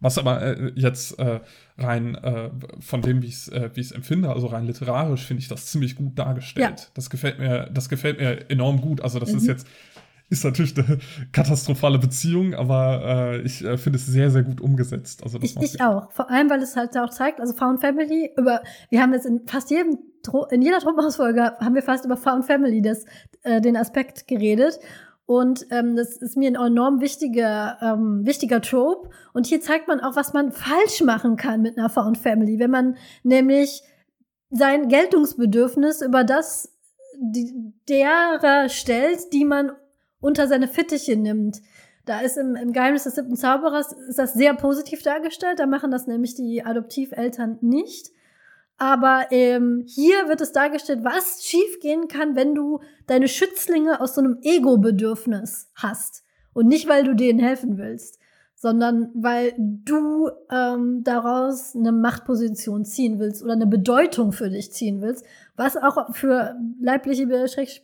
Was 0.02 0.18
aber 0.18 0.42
äh, 0.42 0.72
jetzt 0.74 1.18
äh, 1.18 1.40
rein 1.78 2.16
äh, 2.16 2.50
von 2.80 3.00
dem, 3.00 3.22
wie 3.22 3.28
ich 3.28 3.34
es 3.34 3.48
äh, 3.48 3.70
wie 3.74 3.94
empfinde, 3.94 4.28
also 4.30 4.48
rein 4.48 4.66
literarisch, 4.66 5.24
finde 5.24 5.42
ich 5.42 5.48
das 5.48 5.66
ziemlich 5.66 5.96
gut 5.96 6.18
dargestellt. 6.18 6.80
Ja. 6.80 6.86
Das 6.94 7.08
gefällt 7.08 7.38
mir, 7.38 7.70
das 7.72 7.88
gefällt 7.88 8.18
mir 8.18 8.50
enorm 8.50 8.80
gut. 8.80 9.00
Also 9.00 9.18
das 9.18 9.30
mhm. 9.30 9.38
ist 9.38 9.46
jetzt 9.46 9.66
ist 10.32 10.44
natürlich 10.44 10.76
eine 10.78 10.98
katastrophale 11.32 11.98
Beziehung, 11.98 12.54
aber 12.54 13.02
äh, 13.04 13.42
ich 13.42 13.62
äh, 13.62 13.76
finde 13.76 13.98
es 13.98 14.06
sehr, 14.06 14.30
sehr 14.30 14.42
gut 14.42 14.60
umgesetzt. 14.60 15.22
Also 15.22 15.38
das 15.38 15.54
ich, 15.56 15.74
ich 15.74 15.80
auch. 15.82 16.10
Vor 16.10 16.30
allem, 16.30 16.48
weil 16.48 16.62
es 16.62 16.74
halt 16.74 16.96
auch 16.96 17.10
zeigt, 17.10 17.38
also 17.38 17.52
Found 17.52 17.80
Family, 17.80 18.30
über, 18.36 18.62
wir 18.88 19.02
haben 19.02 19.12
jetzt 19.12 19.26
in 19.26 19.46
fast 19.46 19.70
jedem, 19.70 19.98
in 20.50 20.62
jeder 20.62 20.78
Truppenhausfolge 20.78 21.58
haben 21.60 21.74
wir 21.74 21.82
fast 21.82 22.06
über 22.06 22.16
Found 22.16 22.46
Family 22.46 22.80
das, 22.80 23.04
äh, 23.42 23.60
den 23.60 23.76
Aspekt 23.76 24.26
geredet. 24.26 24.80
Und 25.26 25.66
ähm, 25.70 25.96
das 25.96 26.16
ist 26.16 26.36
mir 26.36 26.48
ein 26.48 26.56
enorm 26.56 27.00
wichtiger, 27.00 27.78
ähm, 27.80 28.26
wichtiger 28.26 28.60
Trope. 28.60 29.10
Und 29.32 29.46
hier 29.46 29.60
zeigt 29.60 29.88
man 29.88 30.00
auch, 30.00 30.16
was 30.16 30.32
man 30.32 30.52
falsch 30.52 31.00
machen 31.02 31.36
kann 31.36 31.62
mit 31.62 31.78
einer 31.78 31.88
Found 31.88 32.18
Family, 32.18 32.58
wenn 32.58 32.70
man 32.70 32.96
nämlich 33.22 33.82
sein 34.50 34.88
Geltungsbedürfnis 34.88 36.02
über 36.02 36.24
das 36.24 36.76
die, 37.18 37.72
derer 37.88 38.68
stellt, 38.68 39.32
die 39.32 39.44
man 39.44 39.72
unter 40.20 40.48
seine 40.48 40.68
Fittiche 40.68 41.16
nimmt. 41.16 41.62
Da 42.04 42.20
ist 42.20 42.36
im, 42.36 42.56
im 42.56 42.72
Geheimnis 42.72 43.04
des 43.04 43.14
siebten 43.14 43.36
Zauberers 43.36 43.92
ist 43.92 44.18
das 44.18 44.34
sehr 44.34 44.54
positiv 44.54 45.02
dargestellt. 45.02 45.60
Da 45.60 45.66
machen 45.66 45.90
das 45.90 46.06
nämlich 46.06 46.34
die 46.34 46.64
Adoptiveltern 46.64 47.58
nicht. 47.60 48.10
Aber 48.82 49.26
ähm, 49.30 49.84
hier 49.86 50.26
wird 50.26 50.40
es 50.40 50.50
dargestellt, 50.50 51.04
was 51.04 51.44
schiefgehen 51.44 52.08
kann, 52.08 52.34
wenn 52.34 52.56
du 52.56 52.80
deine 53.06 53.28
Schützlinge 53.28 54.00
aus 54.00 54.16
so 54.16 54.20
einem 54.20 54.38
Ego-Bedürfnis 54.42 55.70
hast. 55.76 56.24
Und 56.52 56.66
nicht, 56.66 56.88
weil 56.88 57.04
du 57.04 57.14
denen 57.14 57.38
helfen 57.38 57.78
willst, 57.78 58.18
sondern 58.56 59.10
weil 59.14 59.54
du 59.56 60.30
ähm, 60.50 61.04
daraus 61.04 61.76
eine 61.76 61.92
Machtposition 61.92 62.84
ziehen 62.84 63.20
willst 63.20 63.44
oder 63.44 63.52
eine 63.52 63.68
Bedeutung 63.68 64.32
für 64.32 64.50
dich 64.50 64.72
ziehen 64.72 65.00
willst, 65.00 65.24
was 65.54 65.76
auch 65.76 66.12
für 66.12 66.56
leibliche, 66.80 67.28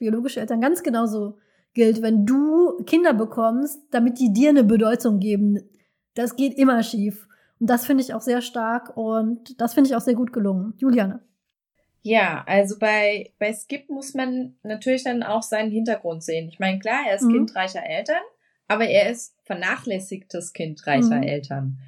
biologische 0.01 0.41
Eltern 0.41 0.61
ganz 0.61 0.83
genauso 0.83 1.39
gilt. 1.75 2.03
Wenn 2.03 2.27
du 2.27 2.83
Kinder 2.87 3.15
bekommst, 3.15 3.81
damit 3.93 4.19
die 4.19 4.33
dir 4.33 4.49
eine 4.49 4.65
Bedeutung 4.65 5.21
geben, 5.21 5.61
das 6.15 6.35
geht 6.35 6.59
immer 6.59 6.83
schief. 6.83 7.28
Und 7.61 7.69
das 7.69 7.87
finde 7.87 8.03
ich 8.03 8.15
auch 8.15 8.21
sehr 8.21 8.41
stark 8.41 8.97
und 8.97 9.61
das 9.61 9.75
finde 9.75 9.91
ich 9.91 9.97
auch 9.97 10.01
sehr 10.01 10.15
gut 10.15 10.33
gelungen. 10.33 10.75
Juliane. 10.79 11.21
Ja, 12.03 12.45
also 12.47 12.79
bei, 12.79 13.33
bei 13.39 13.53
Skip 13.53 13.89
muss 13.89 14.15
man 14.15 14.57
natürlich 14.63 15.05
dann 15.05 15.23
auch 15.23 15.43
seinen 15.43 15.71
Hintergrund 15.71 16.23
sehen. 16.23 16.49
Ich 16.49 16.59
meine, 16.59 16.79
klar, 16.79 17.01
er 17.09 17.17
ist 17.17 17.25
mhm. 17.25 17.33
Kind 17.33 17.57
reicher 17.57 17.85
Eltern, 17.85 18.23
aber 18.69 18.87
er 18.87 19.11
ist 19.11 19.35
vernachlässigtes 19.45 20.53
Kind 20.53 20.87
reicher 20.87 21.17
mhm. 21.17 21.25
Eltern. 21.25 21.79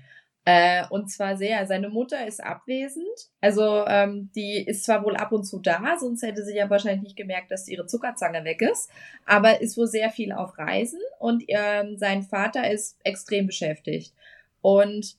Äh, 0.46 0.84
und 0.88 1.10
zwar 1.10 1.36
sehr, 1.36 1.66
seine 1.66 1.90
Mutter 1.90 2.26
ist 2.26 2.42
abwesend. 2.42 3.06
Also 3.40 3.84
ähm, 3.86 4.30
die 4.34 4.64
ist 4.66 4.84
zwar 4.84 5.04
wohl 5.04 5.16
ab 5.16 5.32
und 5.32 5.44
zu 5.44 5.60
da, 5.60 5.96
sonst 5.98 6.22
hätte 6.22 6.44
sie 6.44 6.56
ja 6.56 6.68
wahrscheinlich 6.68 7.02
nicht 7.02 7.16
gemerkt, 7.16 7.50
dass 7.50 7.68
ihre 7.68 7.86
Zuckerzange 7.86 8.44
weg 8.44 8.62
ist, 8.62 8.90
aber 9.26 9.60
ist 9.60 9.76
wohl 9.76 9.86
sehr 9.86 10.10
viel 10.10 10.32
auf 10.32 10.58
Reisen 10.58 11.00
und 11.18 11.44
ähm, 11.48 11.98
sein 11.98 12.22
Vater 12.22 12.70
ist 12.70 12.98
extrem 13.04 13.46
beschäftigt. 13.46 14.14
Und 14.62 15.16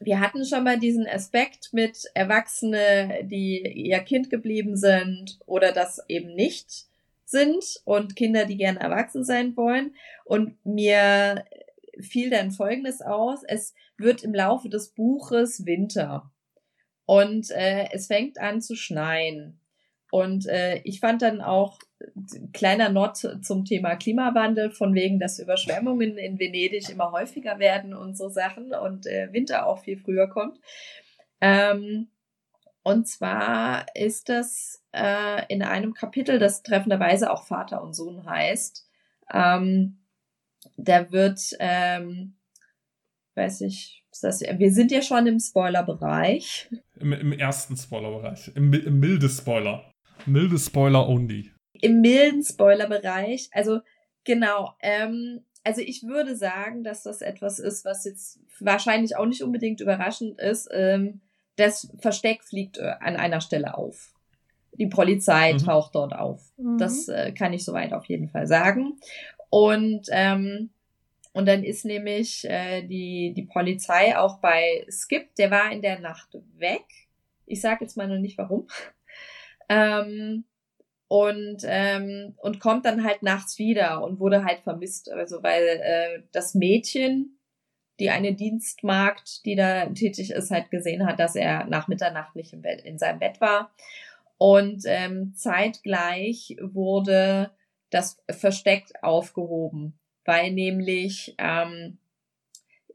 wir 0.00 0.18
hatten 0.18 0.44
schon 0.46 0.64
mal 0.64 0.78
diesen 0.78 1.06
Aspekt 1.06 1.72
mit 1.72 2.06
Erwachsene, 2.14 3.20
die 3.24 3.60
ihr 3.60 4.00
Kind 4.00 4.30
geblieben 4.30 4.76
sind 4.76 5.38
oder 5.46 5.72
das 5.72 6.02
eben 6.08 6.34
nicht 6.34 6.86
sind 7.26 7.80
und 7.84 8.16
Kinder, 8.16 8.46
die 8.46 8.56
gerne 8.56 8.80
erwachsen 8.80 9.24
sein 9.24 9.56
wollen. 9.56 9.94
Und 10.24 10.56
mir 10.64 11.44
fiel 12.00 12.30
dann 12.30 12.50
Folgendes 12.50 13.02
aus. 13.02 13.42
Es 13.46 13.74
wird 13.98 14.24
im 14.24 14.34
Laufe 14.34 14.70
des 14.70 14.88
Buches 14.88 15.66
Winter 15.66 16.32
und 17.04 17.50
äh, 17.50 17.88
es 17.92 18.06
fängt 18.06 18.38
an 18.38 18.62
zu 18.62 18.76
schneien. 18.76 19.59
Und 20.10 20.46
äh, 20.46 20.80
ich 20.84 21.00
fand 21.00 21.22
dann 21.22 21.40
auch 21.40 21.78
kleiner 22.52 22.88
Not 22.88 23.18
zum 23.42 23.64
Thema 23.64 23.96
Klimawandel, 23.96 24.70
von 24.70 24.94
wegen, 24.94 25.18
dass 25.18 25.38
Überschwemmungen 25.38 26.18
in 26.18 26.38
Venedig 26.38 26.88
immer 26.88 27.12
häufiger 27.12 27.58
werden 27.58 27.94
und 27.94 28.16
so 28.16 28.28
Sachen 28.28 28.74
und 28.74 29.06
äh, 29.06 29.32
Winter 29.32 29.66
auch 29.66 29.80
viel 29.80 29.98
früher 29.98 30.28
kommt. 30.28 30.58
Ähm, 31.40 32.08
und 32.82 33.06
zwar 33.06 33.86
ist 33.94 34.28
das 34.28 34.82
äh, 34.92 35.44
in 35.48 35.62
einem 35.62 35.94
Kapitel, 35.94 36.38
das 36.38 36.62
treffenderweise 36.62 37.30
auch 37.30 37.44
Vater 37.44 37.82
und 37.82 37.94
Sohn 37.94 38.24
heißt. 38.24 38.88
Ähm, 39.32 39.98
da 40.76 41.12
wird, 41.12 41.40
ähm, 41.58 42.36
weiß 43.34 43.60
ich, 43.62 44.04
das, 44.22 44.40
wir 44.40 44.72
sind 44.72 44.90
ja 44.90 45.02
schon 45.02 45.26
im 45.26 45.38
Spoiler-Bereich. 45.38 46.68
Im, 46.98 47.12
Im, 47.12 47.32
ersten 47.32 47.76
Spoiler-Bereich. 47.76 48.52
Im, 48.54 48.72
Im 48.72 48.98
milde 48.98 49.28
Spoiler. 49.28 49.90
Milde 50.26 50.58
Spoiler 50.58 51.08
only. 51.08 51.50
Im 51.80 52.00
milden 52.00 52.42
Spoiler-Bereich. 52.42 53.48
Also, 53.52 53.80
genau. 54.24 54.74
Ähm, 54.80 55.44
also 55.64 55.80
ich 55.80 56.02
würde 56.02 56.36
sagen, 56.36 56.82
dass 56.82 57.02
das 57.02 57.20
etwas 57.20 57.58
ist, 57.58 57.84
was 57.84 58.04
jetzt 58.04 58.40
wahrscheinlich 58.60 59.16
auch 59.16 59.26
nicht 59.26 59.42
unbedingt 59.42 59.80
überraschend 59.80 60.38
ist. 60.40 60.68
Ähm, 60.72 61.20
das 61.56 61.92
Versteck 61.98 62.42
fliegt 62.42 62.78
äh, 62.78 62.94
an 63.00 63.16
einer 63.16 63.40
Stelle 63.40 63.76
auf. 63.76 64.12
Die 64.72 64.86
Polizei 64.86 65.52
mhm. 65.52 65.58
taucht 65.58 65.94
dort 65.94 66.14
auf. 66.14 66.52
Mhm. 66.56 66.78
Das 66.78 67.08
äh, 67.08 67.32
kann 67.32 67.52
ich 67.52 67.64
soweit 67.64 67.92
auf 67.92 68.06
jeden 68.06 68.28
Fall 68.28 68.46
sagen. 68.46 68.98
Und, 69.50 70.06
ähm, 70.10 70.70
und 71.32 71.46
dann 71.46 71.64
ist 71.64 71.84
nämlich 71.84 72.48
äh, 72.48 72.82
die, 72.82 73.34
die 73.34 73.42
Polizei 73.42 74.16
auch 74.16 74.38
bei 74.38 74.86
Skip, 74.88 75.34
der 75.36 75.50
war 75.50 75.70
in 75.70 75.82
der 75.82 76.00
Nacht 76.00 76.38
weg. 76.56 76.84
Ich 77.46 77.60
sage 77.60 77.84
jetzt 77.84 77.96
mal 77.96 78.08
noch 78.08 78.18
nicht 78.18 78.38
warum. 78.38 78.68
Ähm, 79.70 80.44
und, 81.08 81.62
ähm, 81.64 82.34
und 82.38 82.60
kommt 82.60 82.84
dann 82.84 83.04
halt 83.04 83.22
nachts 83.22 83.58
wieder 83.58 84.02
und 84.02 84.20
wurde 84.20 84.44
halt 84.44 84.60
vermisst. 84.60 85.10
Also 85.10 85.42
weil 85.42 85.62
äh, 85.62 86.22
das 86.32 86.54
Mädchen, 86.54 87.38
die 87.98 88.10
eine 88.10 88.34
Dienstmagd, 88.34 89.44
die 89.46 89.54
da 89.54 89.86
tätig 89.86 90.32
ist, 90.32 90.50
halt 90.50 90.70
gesehen 90.70 91.06
hat, 91.06 91.20
dass 91.20 91.36
er 91.36 91.64
nach 91.66 91.88
Mitternacht 91.88 92.36
nicht 92.36 92.52
im 92.52 92.62
Bett, 92.62 92.82
in 92.82 92.98
seinem 92.98 93.20
Bett 93.20 93.40
war. 93.40 93.72
Und 94.38 94.82
ähm, 94.86 95.34
zeitgleich 95.34 96.56
wurde 96.60 97.50
das 97.90 98.22
versteckt 98.30 99.02
aufgehoben, 99.02 99.98
weil 100.24 100.52
nämlich 100.52 101.34
ähm, 101.38 101.98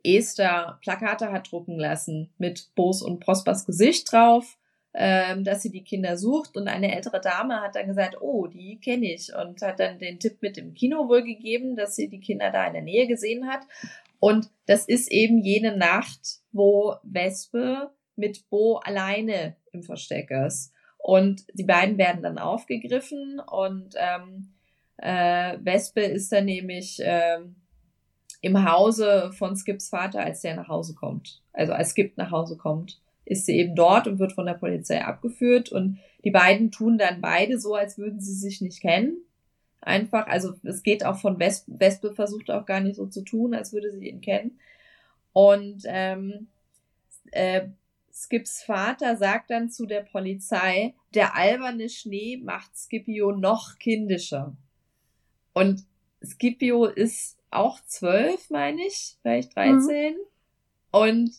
Esther 0.04 0.80
Plakate 0.82 1.32
hat 1.32 1.52
drucken 1.52 1.78
lassen 1.78 2.34
mit 2.38 2.74
Bos 2.76 3.02
und 3.02 3.20
Prospers 3.20 3.66
Gesicht 3.66 4.12
drauf, 4.12 4.58
ähm, 4.98 5.44
dass 5.44 5.62
sie 5.62 5.72
die 5.72 5.84
Kinder 5.84 6.18
sucht. 6.18 6.56
Und 6.56 6.68
eine 6.68 6.96
ältere 6.96 7.20
Dame 7.20 7.62
hat 7.62 7.76
dann 7.76 7.88
gesagt, 7.88 8.22
oh, 8.22 8.48
die 8.48 8.80
kenne 8.80 9.14
ich. 9.14 9.36
Und 9.36 9.62
hat 9.62 9.80
dann 9.80 10.00
den 10.00 10.20
Tipp 10.20 10.42
mit 10.42 10.58
dem 10.58 10.74
Kino 10.74 11.10
wohl 11.10 11.24
gegeben, 11.24 11.76
dass 11.76 11.96
sie 11.96 12.08
die 12.08 12.22
Kinder 12.22 12.50
da 12.50 12.66
in 12.66 12.74
der 12.74 12.82
Nähe 12.82 13.06
gesehen 13.08 13.48
hat. 13.48 13.62
Und 14.20 14.50
das 14.66 14.86
ist 14.86 15.12
eben 15.12 15.44
jene 15.44 15.76
Nacht, 15.76 16.40
wo 16.52 16.96
Wespe 17.04 17.92
mit 18.16 18.50
Bo 18.50 18.78
alleine 18.78 19.58
im 19.74 19.84
Versteck 19.84 20.32
ist. 20.32 20.72
Und 20.98 21.46
die 21.54 21.66
beiden 21.66 21.98
werden 21.98 22.24
dann 22.24 22.40
aufgegriffen 22.40 23.40
und 23.40 23.94
ähm, 23.96 24.54
äh, 24.98 25.58
Wespe 25.62 26.02
ist 26.02 26.32
dann 26.32 26.46
nämlich 26.46 27.00
äh, 27.00 27.40
im 28.42 28.72
Hause 28.72 29.32
von 29.34 29.56
Skips 29.56 29.90
Vater, 29.90 30.22
als 30.22 30.42
der 30.42 30.56
nach 30.56 30.68
Hause 30.68 30.96
kommt. 30.96 31.44
Also 31.54 31.74
als 31.74 31.92
Skip 31.92 32.18
nach 32.18 32.32
Hause 32.32 32.58
kommt, 32.58 33.02
ist 33.26 33.46
sie 33.46 33.58
eben 33.58 33.76
dort 33.76 34.08
und 34.08 34.20
wird 34.20 34.34
von 34.34 34.46
der 34.46 34.54
Polizei 34.54 35.04
abgeführt. 35.04 35.72
Und 35.72 36.00
die 36.24 36.32
beiden 36.32 36.72
tun 36.72 36.98
dann 36.98 37.22
beide 37.22 37.60
so, 37.60 37.76
als 37.76 37.98
würden 37.98 38.22
sie 38.22 38.34
sich 38.34 38.62
nicht 38.62 38.82
kennen. 38.82 39.18
Einfach, 39.82 40.28
also 40.28 40.54
es 40.64 40.82
geht 40.84 41.06
auch 41.06 41.18
von 41.18 41.40
Wespe, 41.40 41.72
Wespe 41.80 42.14
versucht 42.14 42.50
auch 42.50 42.66
gar 42.66 42.80
nicht 42.80 42.96
so 42.96 43.06
zu 43.08 43.24
tun, 43.24 43.54
als 43.54 43.74
würde 43.74 43.92
sie 43.92 44.10
ihn 44.10 44.22
kennen. 44.22 44.60
Und 45.34 45.84
ähm, 45.86 46.48
äh, 47.32 47.68
Skips 48.12 48.64
Vater 48.64 49.18
sagt 49.18 49.50
dann 49.52 49.70
zu 49.70 49.86
der 49.86 50.02
Polizei, 50.02 50.96
der 51.14 51.36
alberne 51.36 51.90
Schnee 51.90 52.38
macht 52.38 52.76
Scipio 52.78 53.32
noch 53.34 53.78
kindischer. 53.78 54.56
Und 55.54 55.84
Scipio 56.24 56.86
ist 56.86 57.38
auch 57.52 57.80
zwölf, 57.86 58.50
meine 58.50 58.82
ich, 58.88 59.18
vielleicht 59.22 59.56
dreizehn. 59.56 60.14
Mhm. 60.14 60.20
Und 60.92 61.32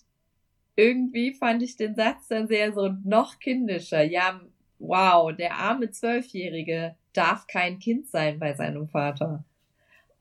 irgendwie 0.76 1.32
fand 1.32 1.62
ich 1.62 1.76
den 1.76 1.94
Satz 1.94 2.28
dann 2.28 2.46
sehr 2.46 2.72
so 2.72 2.94
noch 3.04 3.38
kindischer. 3.38 4.02
Ja, 4.02 4.40
wow, 4.78 5.34
der 5.34 5.54
arme 5.54 5.90
Zwölfjährige 5.90 6.94
darf 7.12 7.46
kein 7.46 7.78
Kind 7.78 8.08
sein 8.08 8.38
bei 8.38 8.54
seinem 8.54 8.88
Vater. 8.88 9.42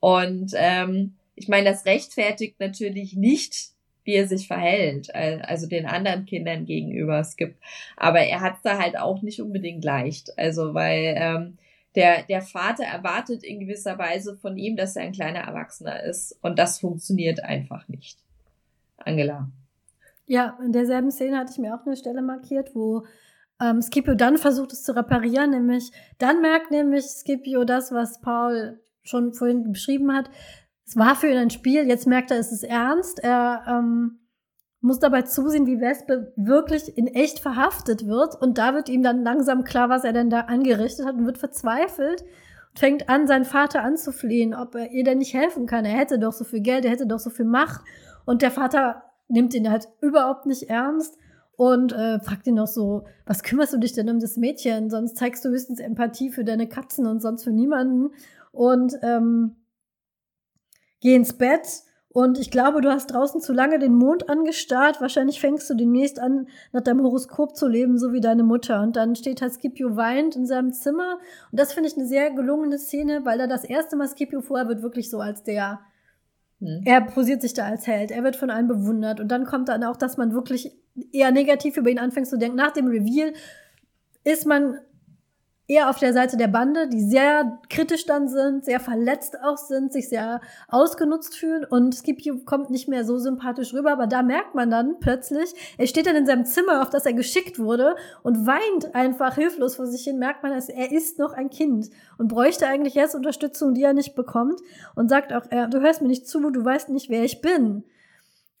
Und 0.00 0.52
ähm, 0.54 1.14
ich 1.34 1.48
meine, 1.48 1.70
das 1.70 1.84
rechtfertigt 1.84 2.58
natürlich 2.58 3.14
nicht, 3.14 3.70
wie 4.04 4.14
er 4.14 4.28
sich 4.28 4.46
verhält, 4.46 5.12
also 5.14 5.66
den 5.66 5.84
anderen 5.84 6.26
Kindern 6.26 6.64
gegenüber. 6.64 7.18
Es 7.18 7.36
gibt, 7.36 7.58
aber 7.96 8.20
er 8.20 8.40
hat 8.40 8.54
es 8.56 8.62
da 8.62 8.78
halt 8.78 8.96
auch 8.96 9.20
nicht 9.20 9.40
unbedingt 9.40 9.84
leicht. 9.84 10.38
Also 10.38 10.74
weil 10.74 11.14
ähm, 11.18 11.58
der, 11.96 12.22
der 12.22 12.40
Vater 12.40 12.84
erwartet 12.84 13.42
in 13.42 13.58
gewisser 13.58 13.98
Weise 13.98 14.36
von 14.36 14.56
ihm, 14.58 14.76
dass 14.76 14.96
er 14.96 15.02
ein 15.02 15.12
kleiner 15.12 15.40
Erwachsener 15.40 16.04
ist. 16.04 16.38
Und 16.40 16.58
das 16.58 16.78
funktioniert 16.78 17.42
einfach 17.42 17.88
nicht. 17.88 18.18
Angela. 18.98 19.50
Ja, 20.26 20.58
in 20.62 20.72
derselben 20.72 21.10
Szene 21.10 21.38
hatte 21.38 21.52
ich 21.52 21.58
mir 21.58 21.74
auch 21.74 21.86
eine 21.86 21.96
Stelle 21.96 22.20
markiert, 22.20 22.74
wo 22.74 23.04
ähm, 23.60 23.80
Scipio 23.80 24.14
dann 24.14 24.36
versucht 24.36 24.72
es 24.72 24.82
zu 24.82 24.94
reparieren, 24.94 25.50
nämlich 25.50 25.92
dann 26.18 26.42
merkt 26.42 26.70
nämlich 26.70 27.04
Scipio 27.06 27.64
das, 27.64 27.92
was 27.92 28.20
Paul 28.20 28.80
schon 29.02 29.32
vorhin 29.32 29.70
beschrieben 29.70 30.12
hat. 30.12 30.28
Es 30.84 30.96
war 30.96 31.16
für 31.16 31.28
ihn 31.28 31.38
ein 31.38 31.50
Spiel, 31.50 31.86
jetzt 31.88 32.06
merkt 32.06 32.30
er, 32.30 32.38
es 32.38 32.52
ist 32.52 32.64
ernst. 32.64 33.18
Er 33.22 33.64
ähm, 33.68 34.20
muss 34.80 35.00
dabei 35.00 35.22
zusehen, 35.22 35.66
wie 35.66 35.80
Wespe 35.80 36.32
wirklich 36.36 36.96
in 36.96 37.08
echt 37.08 37.40
verhaftet 37.40 38.06
wird. 38.06 38.40
Und 38.40 38.58
da 38.58 38.74
wird 38.74 38.88
ihm 38.88 39.02
dann 39.02 39.24
langsam 39.24 39.64
klar, 39.64 39.88
was 39.88 40.04
er 40.04 40.12
denn 40.12 40.30
da 40.30 40.42
angerichtet 40.42 41.06
hat 41.06 41.16
und 41.16 41.26
wird 41.26 41.38
verzweifelt 41.38 42.22
und 42.22 42.78
fängt 42.78 43.08
an, 43.08 43.26
seinen 43.26 43.44
Vater 43.44 43.82
anzuflehen, 43.82 44.54
ob 44.54 44.74
er 44.74 44.90
ihr 44.92 45.02
denn 45.02 45.18
nicht 45.18 45.34
helfen 45.34 45.66
kann. 45.66 45.84
Er 45.84 45.96
hätte 45.96 46.18
doch 46.18 46.32
so 46.32 46.44
viel 46.44 46.60
Geld, 46.60 46.84
er 46.84 46.92
hätte 46.92 47.06
doch 47.06 47.18
so 47.18 47.30
viel 47.30 47.46
Macht. 47.46 47.80
Und 48.24 48.42
der 48.42 48.50
Vater 48.52 49.02
nimmt 49.28 49.54
ihn 49.54 49.70
halt 49.70 49.88
überhaupt 50.00 50.46
nicht 50.46 50.64
ernst 50.64 51.16
und 51.56 51.92
äh, 51.92 52.20
fragt 52.20 52.46
ihn 52.46 52.54
noch 52.54 52.66
so, 52.66 53.04
was 53.24 53.42
kümmerst 53.42 53.72
du 53.72 53.78
dich 53.78 53.92
denn 53.92 54.10
um 54.10 54.20
das 54.20 54.36
Mädchen? 54.36 54.90
Sonst 54.90 55.16
zeigst 55.16 55.44
du 55.44 55.48
höchstens 55.48 55.80
Empathie 55.80 56.30
für 56.30 56.44
deine 56.44 56.68
Katzen 56.68 57.06
und 57.06 57.20
sonst 57.20 57.44
für 57.44 57.52
niemanden. 57.52 58.10
Und 58.52 58.94
ähm, 59.02 59.56
geh 61.00 61.14
ins 61.14 61.32
Bett 61.32 61.66
und 62.16 62.38
ich 62.38 62.50
glaube, 62.50 62.80
du 62.80 62.90
hast 62.90 63.08
draußen 63.08 63.42
zu 63.42 63.52
lange 63.52 63.78
den 63.78 63.94
Mond 63.94 64.30
angestarrt. 64.30 65.02
Wahrscheinlich 65.02 65.38
fängst 65.38 65.68
du 65.68 65.74
demnächst 65.74 66.18
an, 66.18 66.48
nach 66.72 66.80
deinem 66.80 67.02
Horoskop 67.02 67.54
zu 67.54 67.68
leben, 67.68 67.98
so 67.98 68.14
wie 68.14 68.22
deine 68.22 68.42
Mutter. 68.42 68.80
Und 68.80 68.96
dann 68.96 69.16
steht 69.16 69.42
halt 69.42 69.52
Scipio 69.52 69.96
weint 69.96 70.34
in 70.34 70.46
seinem 70.46 70.72
Zimmer. 70.72 71.18
Und 71.52 71.60
das 71.60 71.74
finde 71.74 71.90
ich 71.90 71.96
eine 71.98 72.06
sehr 72.06 72.30
gelungene 72.30 72.78
Szene, 72.78 73.26
weil 73.26 73.36
da 73.36 73.46
das 73.46 73.64
erste 73.64 73.96
Mal 73.96 74.08
Scipio 74.08 74.40
vorher 74.40 74.66
wird 74.66 74.80
wirklich 74.80 75.10
so 75.10 75.20
als 75.20 75.42
der 75.42 75.80
hm. 76.60 76.82
Er 76.84 77.02
posiert 77.02 77.42
sich 77.42 77.54
da 77.54 77.66
als 77.66 77.86
Held, 77.86 78.10
er 78.10 78.24
wird 78.24 78.36
von 78.36 78.50
allen 78.50 78.68
bewundert 78.68 79.20
und 79.20 79.28
dann 79.28 79.44
kommt 79.44 79.68
dann 79.68 79.84
auch, 79.84 79.96
dass 79.96 80.16
man 80.16 80.32
wirklich 80.32 80.72
eher 81.12 81.30
negativ 81.30 81.76
über 81.76 81.90
ihn 81.90 81.98
anfängt 81.98 82.28
zu 82.28 82.38
denken. 82.38 82.56
Nach 82.56 82.72
dem 82.72 82.86
Reveal 82.86 83.34
ist 84.24 84.46
man 84.46 84.78
eher 85.68 85.90
auf 85.90 85.98
der 85.98 86.12
Seite 86.12 86.36
der 86.36 86.46
Bande, 86.46 86.88
die 86.88 87.02
sehr 87.02 87.58
kritisch 87.68 88.06
dann 88.06 88.28
sind, 88.28 88.64
sehr 88.64 88.78
verletzt 88.78 89.38
auch 89.42 89.56
sind, 89.56 89.92
sich 89.92 90.08
sehr 90.08 90.40
ausgenutzt 90.68 91.36
fühlen. 91.36 91.64
Und 91.64 91.94
Scipio 91.94 92.38
kommt 92.44 92.70
nicht 92.70 92.88
mehr 92.88 93.04
so 93.04 93.18
sympathisch 93.18 93.74
rüber, 93.74 93.92
aber 93.92 94.06
da 94.06 94.22
merkt 94.22 94.54
man 94.54 94.70
dann 94.70 95.00
plötzlich, 95.00 95.52
er 95.76 95.86
steht 95.86 96.06
dann 96.06 96.16
in 96.16 96.26
seinem 96.26 96.44
Zimmer, 96.44 96.82
auf 96.82 96.90
das 96.90 97.04
er 97.04 97.14
geschickt 97.14 97.58
wurde 97.58 97.96
und 98.22 98.46
weint 98.46 98.94
einfach 98.94 99.34
hilflos 99.34 99.76
vor 99.76 99.86
sich 99.86 100.04
hin, 100.04 100.18
merkt 100.18 100.42
man, 100.42 100.52
dass 100.52 100.68
er 100.68 100.92
ist 100.92 101.18
noch 101.18 101.32
ein 101.32 101.50
Kind 101.50 101.90
und 102.16 102.28
bräuchte 102.28 102.66
eigentlich 102.66 102.94
jetzt 102.94 103.16
Unterstützung, 103.16 103.74
die 103.74 103.82
er 103.82 103.92
nicht 103.92 104.14
bekommt. 104.14 104.60
Und 104.94 105.08
sagt 105.08 105.32
auch, 105.32 105.44
er, 105.50 105.68
du 105.68 105.80
hörst 105.80 106.00
mir 106.00 106.08
nicht 106.08 106.28
zu, 106.28 106.50
du 106.50 106.64
weißt 106.64 106.90
nicht, 106.90 107.10
wer 107.10 107.24
ich 107.24 107.40
bin. 107.40 107.84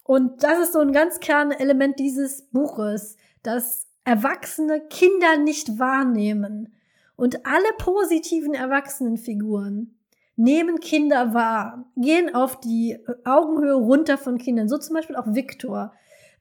Und 0.02 0.42
das 0.42 0.58
ist 0.58 0.72
so 0.72 0.80
ein 0.80 0.92
ganz 0.92 1.20
Kernelement 1.20 1.98
dieses 1.98 2.42
Buches, 2.42 3.16
dass 3.42 3.86
Erwachsene 4.04 4.80
Kinder 4.88 5.36
nicht 5.36 5.80
wahrnehmen 5.80 6.75
und 7.16 7.46
alle 7.46 7.72
positiven 7.78 8.54
Erwachsenenfiguren 8.54 9.98
nehmen 10.36 10.80
Kinder 10.80 11.32
wahr, 11.32 11.90
gehen 11.96 12.34
auf 12.34 12.60
die 12.60 12.98
Augenhöhe 13.24 13.74
runter 13.74 14.18
von 14.18 14.38
Kindern. 14.38 14.68
So 14.68 14.76
zum 14.78 14.94
Beispiel 14.94 15.16
auch 15.16 15.34
Viktor. 15.34 15.92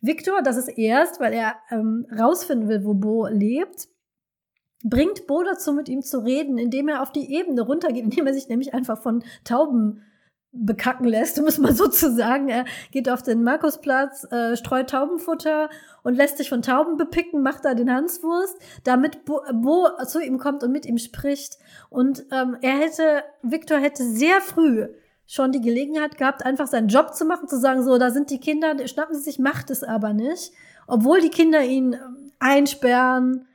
Viktor, 0.01 0.41
das 0.41 0.57
ist 0.57 0.67
erst, 0.67 1.19
weil 1.19 1.33
er 1.33 1.55
ähm, 1.71 2.05
rausfinden 2.11 2.67
will, 2.67 2.83
wo 2.83 2.93
Bo 2.93 3.27
lebt, 3.27 3.87
bringt 4.83 5.25
Bo 5.27 5.43
dazu, 5.43 5.73
mit 5.73 5.89
ihm 5.89 6.01
zu 6.01 6.19
reden, 6.19 6.57
indem 6.57 6.89
er 6.89 7.01
auf 7.01 7.11
die 7.11 7.33
Ebene 7.33 7.61
runtergeht, 7.61 8.03
indem 8.03 8.27
er 8.27 8.33
sich 8.33 8.49
nämlich 8.49 8.73
einfach 8.73 9.01
von 9.01 9.23
Tauben 9.43 10.03
bekacken 10.55 11.05
lässt, 11.05 11.37
um 11.39 11.45
es 11.45 11.57
mal 11.57 11.75
so 11.75 11.87
zu 11.87 12.13
sagen. 12.13 12.49
Er 12.49 12.65
geht 12.91 13.09
auf 13.09 13.21
den 13.21 13.43
Markusplatz, 13.43 14.25
äh, 14.31 14.55
streut 14.55 14.89
Taubenfutter 14.89 15.69
und 16.03 16.15
lässt 16.15 16.37
sich 16.37 16.49
von 16.49 16.61
Tauben 16.61 16.97
bepicken, 16.97 17.41
macht 17.41 17.65
da 17.65 17.73
den 17.73 17.91
Hanswurst, 17.91 18.57
damit 18.83 19.25
Bo, 19.25 19.41
Bo 19.53 19.87
zu 20.05 20.21
ihm 20.21 20.37
kommt 20.37 20.63
und 20.63 20.71
mit 20.71 20.85
ihm 20.85 20.97
spricht. 20.97 21.57
Und 21.89 22.25
ähm, 22.31 22.57
er 22.61 22.77
hätte, 22.77 23.23
Victor 23.41 23.77
hätte 23.77 24.03
sehr 24.03 24.41
früh 24.41 24.87
schon 25.27 25.51
die 25.51 25.61
Gelegenheit 25.61 26.17
gehabt, 26.17 26.45
einfach 26.45 26.67
seinen 26.67 26.87
Job 26.87 27.15
zu 27.15 27.25
machen, 27.25 27.47
zu 27.47 27.59
sagen, 27.59 27.83
so, 27.83 27.97
da 27.97 28.11
sind 28.11 28.29
die 28.29 28.39
Kinder, 28.39 28.75
schnappen 28.87 29.15
sie 29.15 29.23
sich, 29.23 29.39
macht 29.39 29.71
es 29.71 29.83
aber 29.83 30.13
nicht. 30.13 30.51
Obwohl 30.87 31.19
die 31.19 31.29
Kinder 31.29 31.63
ihn 31.63 31.93
ähm, 31.93 32.31
einsperren, 32.39 33.47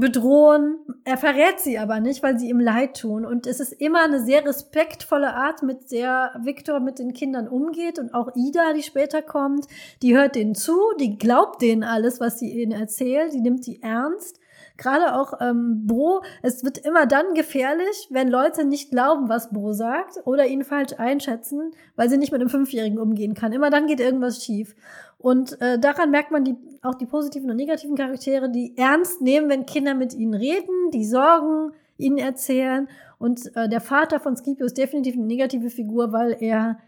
bedrohen. 0.00 0.78
Er 1.04 1.16
verrät 1.16 1.60
sie 1.60 1.78
aber 1.78 2.00
nicht, 2.00 2.22
weil 2.22 2.38
sie 2.38 2.48
ihm 2.48 2.58
leid 2.58 2.98
tun. 3.00 3.24
Und 3.24 3.46
es 3.46 3.60
ist 3.60 3.72
immer 3.72 4.02
eine 4.02 4.24
sehr 4.24 4.44
respektvolle 4.44 5.34
Art, 5.34 5.62
mit 5.62 5.92
der 5.92 6.32
Victor 6.42 6.80
mit 6.80 6.98
den 6.98 7.12
Kindern 7.12 7.46
umgeht. 7.46 7.98
Und 7.98 8.14
auch 8.14 8.34
Ida, 8.34 8.72
die 8.72 8.82
später 8.82 9.22
kommt, 9.22 9.66
die 10.02 10.16
hört 10.16 10.34
denen 10.34 10.54
zu, 10.54 10.78
die 10.98 11.18
glaubt 11.18 11.62
denen 11.62 11.84
alles, 11.84 12.20
was 12.20 12.38
sie 12.38 12.50
ihnen 12.50 12.72
erzählt, 12.72 13.32
die 13.32 13.40
nimmt 13.40 13.66
die 13.66 13.82
ernst. 13.82 14.40
Gerade 14.80 15.14
auch 15.14 15.34
ähm, 15.40 15.86
Bo, 15.86 16.22
es 16.40 16.64
wird 16.64 16.78
immer 16.78 17.04
dann 17.04 17.34
gefährlich, 17.34 18.08
wenn 18.08 18.28
Leute 18.28 18.64
nicht 18.64 18.90
glauben, 18.90 19.28
was 19.28 19.50
Bo 19.50 19.74
sagt 19.74 20.20
oder 20.24 20.46
ihn 20.46 20.64
falsch 20.64 20.94
einschätzen, 20.96 21.72
weil 21.96 22.08
sie 22.08 22.16
nicht 22.16 22.32
mit 22.32 22.40
einem 22.40 22.48
Fünfjährigen 22.48 22.98
umgehen 22.98 23.34
kann. 23.34 23.52
Immer 23.52 23.68
dann 23.68 23.86
geht 23.86 24.00
irgendwas 24.00 24.42
schief. 24.42 24.74
Und 25.18 25.60
äh, 25.60 25.78
daran 25.78 26.10
merkt 26.10 26.30
man 26.30 26.44
die, 26.44 26.56
auch 26.80 26.94
die 26.94 27.04
positiven 27.04 27.50
und 27.50 27.56
negativen 27.56 27.94
Charaktere, 27.94 28.50
die 28.50 28.74
ernst 28.78 29.20
nehmen, 29.20 29.50
wenn 29.50 29.66
Kinder 29.66 29.92
mit 29.92 30.14
ihnen 30.14 30.32
reden, 30.32 30.90
die 30.94 31.04
Sorgen 31.04 31.72
ihnen 31.98 32.16
erzählen. 32.16 32.88
Und 33.18 33.54
äh, 33.56 33.68
der 33.68 33.82
Vater 33.82 34.18
von 34.18 34.34
Scipio 34.34 34.64
ist 34.64 34.78
definitiv 34.78 35.14
eine 35.14 35.26
negative 35.26 35.68
Figur, 35.68 36.14
weil 36.14 36.38
er 36.40 36.78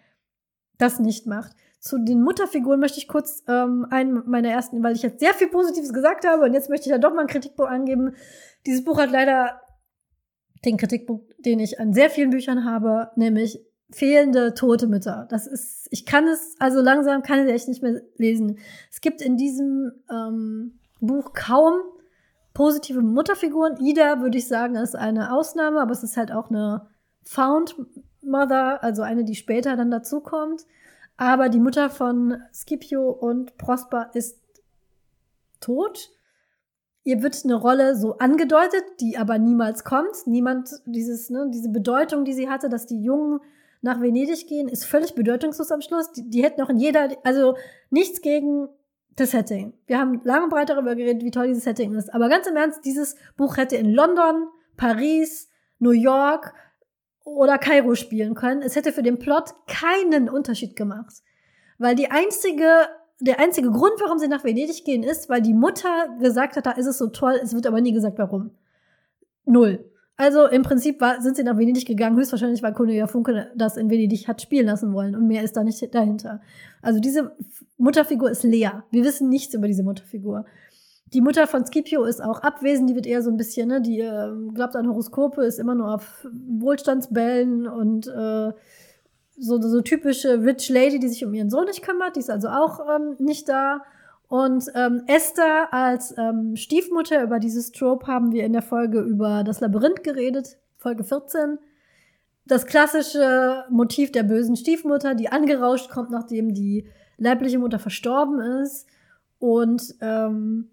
das 0.79 0.99
nicht 0.99 1.27
macht. 1.27 1.53
Zu 1.83 1.99
den 1.99 2.23
Mutterfiguren 2.23 2.79
möchte 2.79 2.99
ich 2.99 3.09
kurz 3.09 3.43
ähm, 3.49 3.89
einen 3.91 4.23
meiner 4.31 4.51
ersten, 4.51 4.85
weil 4.85 4.95
ich 4.95 5.03
jetzt 5.03 5.19
sehr 5.19 5.35
viel 5.35 5.49
Positives 5.49 5.93
gesagt 5.93 6.25
habe 6.25 6.45
und 6.45 6.55
jetzt 6.55 6.71
möchte 6.71 6.89
ich 6.89 6.93
da 6.93 6.99
doch 6.99 7.11
mal 7.11 7.23
einen 7.23 7.29
Kritikpunkt 7.29 7.73
angeben. 7.73 8.15
Dieses 8.67 8.85
Buch 8.85 8.99
hat 8.99 9.11
leider 9.11 9.61
den 10.65 10.77
Kritikpunkt, 10.77 11.35
den 11.45 11.59
ich 11.59 11.81
an 11.81 11.93
sehr 11.93 12.09
vielen 12.09 12.31
Büchern 12.31 12.65
habe, 12.65 13.11
nämlich 13.17 13.59
fehlende 13.91 14.55
tote 14.55 14.87
Mütter. 14.87 15.27
Das 15.29 15.49
ist, 15.49 15.89
ich 15.91 16.07
kann 16.07 16.29
es, 16.29 16.55
also 16.61 16.81
langsam 16.81 17.25
kann 17.25 17.45
ich 17.45 17.53
echt 17.53 17.67
nicht 17.67 17.83
mehr 17.83 18.01
lesen. 18.17 18.61
Es 18.89 19.01
gibt 19.01 19.21
in 19.21 19.37
diesem 19.37 19.91
ähm, 20.09 20.79
Buch 21.01 21.33
kaum 21.33 21.81
positive 22.55 23.03
Mutterfiguren. 23.03 23.85
Ida, 23.85 24.21
würde 24.21 24.39
ich 24.39 24.47
sagen, 24.47 24.77
ist 24.77 24.95
eine 24.95 25.33
Ausnahme, 25.33 25.81
aber 25.81 25.91
es 25.91 26.05
ist 26.05 26.17
halt 26.17 26.31
auch 26.31 26.49
eine 26.49 26.87
Found 27.25 27.75
Mother, 28.23 28.85
also 28.85 29.03
eine, 29.03 29.25
die 29.25 29.35
später 29.35 29.77
dann 29.77 29.91
dazukommt. 29.91 30.65
Aber 31.23 31.49
die 31.49 31.61
Mutter 31.61 31.89
von 31.89 32.43
Scipio 32.53 33.09
und 33.09 33.57
Prosper 33.57 34.11
ist 34.13 34.41
tot. 35.61 36.11
Ihr 37.05 37.23
wird 37.23 37.45
eine 37.45 37.55
Rolle 37.55 37.95
so 37.95 38.19
angedeutet, 38.19 38.83
die 39.01 39.17
aber 39.17 39.39
niemals 39.39 39.85
kommt. 39.85 40.27
Niemand, 40.27 40.71
dieses, 40.85 41.31
ne, 41.31 41.49
diese 41.55 41.69
Bedeutung, 41.69 42.25
die 42.25 42.33
sie 42.33 42.49
hatte, 42.49 42.69
dass 42.69 42.87
die 42.87 43.01
Jungen 43.01 43.39
nach 43.83 44.01
Venedig 44.01 44.49
gehen, 44.49 44.67
ist 44.67 44.85
völlig 44.85 45.15
bedeutungslos 45.15 45.71
am 45.71 45.81
Schluss. 45.81 46.11
Die, 46.11 46.29
die 46.29 46.43
hätten 46.43 46.61
auch 46.61 46.71
in 46.71 46.79
jeder, 46.79 47.11
also 47.23 47.55
nichts 47.91 48.21
gegen 48.21 48.67
das 49.15 49.31
Setting. 49.31 49.75
Wir 49.87 50.01
haben 50.01 50.23
lange 50.25 50.43
und 50.43 50.51
breit 50.51 50.71
darüber 50.71 50.97
geredet, 50.97 51.23
wie 51.23 51.31
toll 51.31 51.47
dieses 51.47 51.63
Setting 51.63 51.95
ist. 51.95 52.13
Aber 52.13 52.29
ganz 52.31 52.49
im 52.49 52.57
Ernst, 52.57 52.85
dieses 52.85 53.15
Buch 53.37 53.59
hätte 53.59 53.77
in 53.77 53.93
London, 53.93 54.49
Paris, 54.77 55.49
New 55.79 55.93
York 55.93 56.53
oder 57.25 57.59
Kairo 57.59 57.95
spielen 57.95 58.35
können. 58.35 58.63
Es 58.63 58.77
hätte 58.77 58.93
für 58.93 59.03
den 59.03 59.19
Plot 59.19 59.55
keinen 59.67 60.29
Unterschied 60.29 60.77
gemacht. 60.77 61.23
Weil 61.79 61.95
die 61.95 62.11
einzige, 62.11 62.87
der 63.21 63.41
einzige 63.41 63.71
Grund, 63.71 63.95
warum 64.01 64.19
sie 64.19 64.29
nach 64.29 64.45
Venedig 64.45 64.85
gehen, 64.85 65.03
ist, 65.03 65.29
weil 65.29 65.43
die 65.43 65.55
Mutter 65.55 66.17
gesagt 66.21 66.57
hat, 66.57 66.67
da 66.67 66.73
ist 66.73 66.87
es 66.87 66.99
so 66.99 67.09
toll, 67.09 67.39
es 67.43 67.55
wird 67.55 67.67
aber 67.67 67.81
nie 67.81 67.93
gesagt, 67.93 68.19
warum. 68.19 68.51
Null. 69.45 69.85
Also 70.17 70.47
im 70.47 70.63
Prinzip 70.63 71.01
war, 71.01 71.21
sind 71.21 71.37
sie 71.37 71.43
nach 71.43 71.57
Venedig 71.57 71.87
gegangen, 71.87 72.17
höchstwahrscheinlich, 72.17 72.63
weil 72.63 72.75
Cornelia 72.75 73.07
Funke 73.07 73.51
das 73.57 73.77
in 73.77 73.91
Venedig 73.91 74.29
hat 74.29 74.43
spielen 74.43 74.67
lassen 74.67 74.93
wollen 74.93 75.17
und 75.17 75.27
mehr 75.27 75.43
ist 75.43 75.57
da 75.57 75.65
nicht 75.65 75.95
dahinter. 75.95 76.41
Also 76.83 77.01
diese 77.01 77.35
Mutterfigur 77.79 78.31
ist 78.31 78.45
leer. 78.45 78.85
Wir 78.91 79.05
wissen 79.05 79.29
nichts 79.29 79.55
über 79.55 79.67
diese 79.67 79.83
Mutterfigur. 79.83 80.45
Die 81.13 81.21
Mutter 81.21 81.47
von 81.47 81.67
Scipio 81.67 82.05
ist 82.05 82.23
auch 82.23 82.41
abwesend, 82.41 82.89
die 82.89 82.95
wird 82.95 83.07
eher 83.07 83.23
so 83.23 83.31
ein 83.31 83.37
bisschen, 83.37 83.69
ne, 83.69 83.83
die 83.83 84.01
äh, 84.01 84.33
glaubt 84.55 84.77
an 84.77 84.89
Horoskope, 84.89 85.45
ist 85.45 85.59
immer 85.59 85.75
nur 85.75 85.95
auf 85.95 86.27
Wohlstandsbällen 86.33 87.67
und 87.67 88.07
äh, 88.07 88.53
so, 89.37 89.61
so 89.61 89.81
typische 89.83 90.43
Rich 90.43 90.69
Lady, 90.71 90.99
die 90.99 91.09
sich 91.09 91.25
um 91.25 91.35
ihren 91.35 91.51
Sohn 91.51 91.67
nicht 91.67 91.83
kümmert, 91.83 92.17
die 92.17 92.21
ist 92.21 92.31
also 92.31 92.49
auch 92.49 92.81
ähm, 92.95 93.17
nicht 93.19 93.49
da. 93.49 93.83
Und 94.29 94.65
ähm, 94.75 95.03
Esther 95.07 95.75
als 95.75 96.15
ähm, 96.17 96.57
Stiefmutter, 96.57 97.23
über 97.23 97.39
dieses 97.39 97.73
Trope 97.73 98.07
haben 98.07 98.33
wir 98.33 98.45
in 98.45 98.55
der 98.55 98.63
Folge 98.63 99.01
über 99.01 99.45
das 99.45 99.61
Labyrinth 99.61 100.03
geredet, 100.03 100.57
Folge 100.79 101.05
14. 101.05 101.59
Das 102.47 102.67
klassische 102.67 103.65
Motiv 103.69 104.11
der 104.13 104.23
bösen 104.23 104.57
Stiefmutter, 104.57 105.15
die 105.15 105.29
angerauscht 105.29 105.91
kommt, 105.91 106.11
nachdem 106.11 106.55
die 106.55 106.89
leibliche 107.19 107.59
Mutter 107.59 107.79
verstorben 107.79 108.41
ist 108.41 108.87
und 109.39 109.95
ähm, 110.01 110.72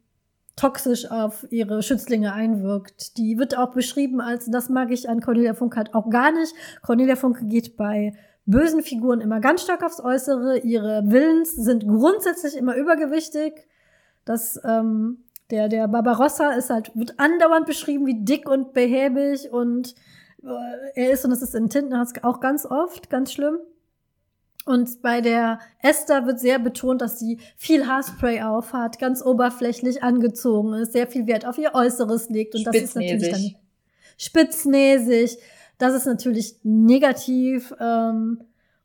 toxisch 0.59 1.09
auf 1.09 1.45
ihre 1.51 1.81
Schützlinge 1.81 2.33
einwirkt. 2.33 3.17
Die 3.17 3.37
wird 3.37 3.57
auch 3.57 3.71
beschrieben 3.71 4.19
als, 4.19 4.45
das 4.51 4.67
mag 4.67 4.91
ich 4.91 5.07
an 5.07 5.21
Cornelia 5.21 5.53
Funke 5.53 5.77
halt 5.77 5.93
auch 5.93 6.09
gar 6.09 6.31
nicht. 6.31 6.53
Cornelia 6.81 7.15
Funke 7.15 7.45
geht 7.45 7.77
bei 7.77 8.13
bösen 8.45 8.81
Figuren 8.81 9.21
immer 9.21 9.39
ganz 9.39 9.61
stark 9.61 9.83
aufs 9.83 10.01
Äußere. 10.01 10.59
Ihre 10.59 11.03
Willens 11.05 11.55
sind 11.55 11.87
grundsätzlich 11.87 12.57
immer 12.57 12.75
übergewichtig. 12.75 13.67
Das, 14.25 14.59
ähm, 14.65 15.23
der, 15.49 15.69
der 15.69 15.87
Barbarossa 15.87 16.51
ist 16.51 16.69
halt, 16.69 16.91
wird 16.93 17.19
andauernd 17.19 17.65
beschrieben 17.65 18.05
wie 18.05 18.23
dick 18.25 18.49
und 18.49 18.73
behäbig 18.73 19.51
und 19.51 19.95
äh, 20.43 20.91
er 20.95 21.11
ist, 21.11 21.23
und 21.23 21.31
das 21.31 21.41
ist 21.41 21.55
in 21.55 21.69
Tintenherz 21.69 22.13
auch 22.21 22.41
ganz 22.41 22.65
oft, 22.65 23.09
ganz 23.09 23.31
schlimm. 23.31 23.59
Und 24.65 25.01
bei 25.01 25.21
der 25.21 25.59
Esther 25.81 26.25
wird 26.27 26.39
sehr 26.39 26.59
betont, 26.59 27.01
dass 27.01 27.17
sie 27.17 27.39
viel 27.57 27.87
Haarspray 27.87 28.41
aufhat, 28.41 28.99
ganz 28.99 29.23
oberflächlich 29.23 30.03
angezogen 30.03 30.73
ist, 30.73 30.93
sehr 30.93 31.07
viel 31.07 31.25
Wert 31.27 31.45
auf 31.45 31.57
ihr 31.57 31.73
Äußeres 31.73 32.29
legt. 32.29 32.55
Und 32.55 32.67
das 32.67 32.75
ist 32.75 32.95
natürlich 32.95 33.31
dann 33.31 33.55
spitznäsig. 34.17 35.37
Das 35.77 35.93
ist 35.93 36.05
natürlich 36.05 36.57
negativ. 36.63 37.73
Ähm, 37.79 38.41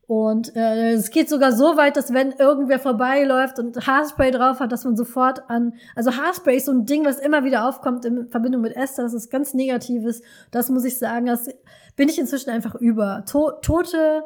und 0.07 0.55
äh, 0.55 0.93
es 0.93 1.09
geht 1.09 1.29
sogar 1.29 1.51
so 1.51 1.77
weit, 1.77 1.97
dass 1.97 2.13
wenn 2.13 2.31
irgendwer 2.31 2.79
vorbeiläuft 2.79 3.57
und 3.57 3.87
Haarspray 3.87 4.31
drauf 4.31 4.59
hat, 4.59 4.71
dass 4.71 4.85
man 4.85 4.95
sofort 4.95 5.49
an. 5.49 5.73
Also 5.95 6.15
Haarspray 6.15 6.57
ist 6.57 6.65
so 6.65 6.71
ein 6.71 6.85
Ding, 6.85 7.05
was 7.05 7.19
immer 7.19 7.43
wieder 7.43 7.67
aufkommt 7.67 8.05
in 8.05 8.27
Verbindung 8.29 8.61
mit 8.61 8.75
Esther. 8.75 9.03
Das 9.03 9.13
ist 9.13 9.31
ganz 9.31 9.55
Negatives. 9.55 10.21
Das 10.51 10.69
muss 10.69 10.85
ich 10.85 10.99
sagen. 10.99 11.25
Das 11.25 11.47
bin 11.95 12.07
ich 12.07 12.19
inzwischen 12.19 12.51
einfach 12.51 12.75
über. 12.75 13.23
To 13.25 13.51
tote, 13.61 14.23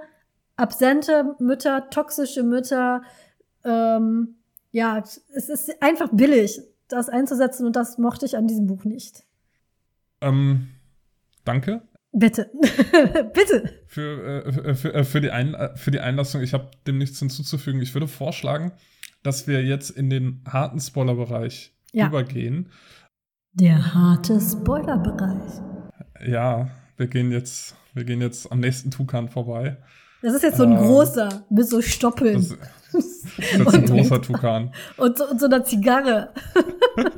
absente 0.59 1.35
Mütter, 1.39 1.89
toxische 1.89 2.43
Mütter. 2.43 3.01
Ähm, 3.63 4.35
ja, 4.71 4.99
es 4.99 5.49
ist 5.49 5.81
einfach 5.81 6.09
billig, 6.11 6.59
das 6.87 7.09
einzusetzen 7.09 7.65
und 7.65 7.75
das 7.75 7.97
mochte 7.97 8.25
ich 8.25 8.37
an 8.37 8.47
diesem 8.47 8.67
Buch 8.67 8.83
nicht. 8.83 9.23
Ähm, 10.21 10.69
danke. 11.45 11.81
Bitte. 12.11 12.49
Bitte. 13.33 13.83
Für, 13.85 14.45
äh, 14.45 14.75
für, 14.75 14.93
äh, 14.93 15.03
für, 15.03 15.21
die 15.21 15.31
Ein 15.31 15.55
für 15.75 15.91
die 15.91 15.99
Einlassung, 15.99 16.41
ich 16.41 16.53
habe 16.53 16.71
dem 16.87 16.97
nichts 16.97 17.19
hinzuzufügen. 17.19 17.81
Ich 17.81 17.93
würde 17.93 18.07
vorschlagen, 18.07 18.71
dass 19.23 19.47
wir 19.47 19.63
jetzt 19.63 19.91
in 19.91 20.09
den 20.09 20.43
harten 20.47 20.79
Spoilerbereich 20.79 21.73
ja. 21.91 22.07
übergehen. 22.07 22.69
Der 23.53 23.93
harte 23.93 24.39
Spoilerbereich. 24.39 25.61
Ja, 26.25 26.69
wir 26.97 27.07
gehen 27.07 27.31
jetzt, 27.31 27.75
wir 27.93 28.03
gehen 28.03 28.21
jetzt 28.21 28.51
am 28.51 28.59
nächsten 28.59 28.91
Tukan 28.91 29.29
vorbei. 29.29 29.77
Das 30.21 30.33
ist 30.33 30.43
jetzt 30.43 30.57
so 30.57 30.63
ein 30.63 30.71
ähm, 30.71 30.77
großer, 30.77 31.45
mit 31.49 31.67
so 31.67 31.81
Stoppeln. 31.81 32.35
Das, 32.35 32.57
das 32.91 33.05
ist 33.37 33.57
jetzt 33.57 33.73
ein 33.73 33.85
großer 33.85 34.21
Tukan. 34.21 34.73
Und 34.97 35.17
so, 35.17 35.29
und 35.29 35.39
so 35.39 35.45
einer 35.45 35.63
Zigarre. 35.63 36.33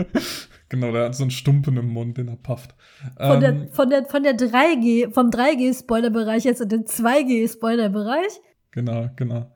Genau, 0.71 0.93
der 0.93 1.03
hat 1.03 1.15
so 1.15 1.25
einen 1.25 1.31
Stumpen 1.31 1.75
im 1.75 1.89
Mund, 1.89 2.17
den 2.17 2.29
er 2.29 2.37
pafft. 2.37 2.73
Von, 3.17 3.35
ähm, 3.35 3.39
der, 3.41 3.67
von, 3.73 3.89
der, 3.89 4.05
von 4.05 4.23
der 4.23 4.37
3G, 4.37 5.11
vom 5.11 5.29
3G-Spoiler-Bereich 5.29 6.45
jetzt 6.45 6.61
in 6.61 6.69
den 6.69 6.85
2G-Spoiler-Bereich. 6.85 8.39
Genau, 8.71 9.09
genau. 9.17 9.53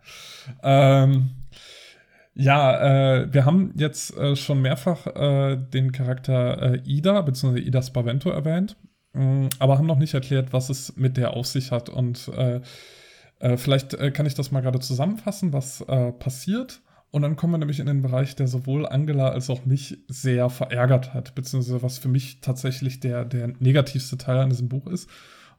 Ähm, 0.61 1.29
ja, 2.33 3.21
äh, 3.21 3.33
wir 3.33 3.45
haben 3.45 3.71
jetzt 3.77 4.17
äh, 4.17 4.35
schon 4.35 4.61
mehrfach 4.61 5.07
äh, 5.07 5.55
den 5.55 5.93
Charakter 5.93 6.73
äh, 6.73 6.81
Ida 6.83 7.21
bzw. 7.21 7.59
Ida 7.59 7.81
Spavento 7.81 8.29
erwähnt, 8.29 8.75
mh, 9.13 9.51
aber 9.59 9.77
haben 9.77 9.87
noch 9.87 9.97
nicht 9.97 10.15
erklärt, 10.15 10.51
was 10.51 10.69
es 10.69 10.97
mit 10.97 11.15
der 11.15 11.31
auf 11.31 11.47
sich 11.47 11.71
hat. 11.71 11.87
Und 11.87 12.29
äh, 13.45 13.53
äh, 13.53 13.57
vielleicht 13.57 13.97
kann 14.13 14.25
ich 14.25 14.35
das 14.35 14.51
mal 14.51 14.61
gerade 14.61 14.79
zusammenfassen, 14.79 15.53
was 15.53 15.85
passiert. 16.19 16.81
Und 17.11 17.21
dann 17.21 17.37
kommen 17.37 17.53
wir 17.53 17.57
nämlich 17.59 17.79
in 17.79 17.85
den 17.85 18.01
Bereich, 18.01 18.35
der 18.35 18.47
sowohl 18.47 18.85
Angela 18.85 19.29
als 19.29 19.49
auch 19.49 19.65
mich 19.65 19.99
sehr 20.09 20.49
verärgert 20.49 21.13
hat, 21.13 21.33
beziehungsweise 21.33 21.81
was 21.81 21.97
für 21.97 22.09
mich 22.09 22.41
tatsächlich 22.41 22.99
der, 22.99 23.23
der 23.23 23.53
negativste 23.59 24.17
Teil 24.17 24.39
an 24.39 24.49
diesem 24.49 24.67
Buch 24.67 24.87
ist. 24.87 25.09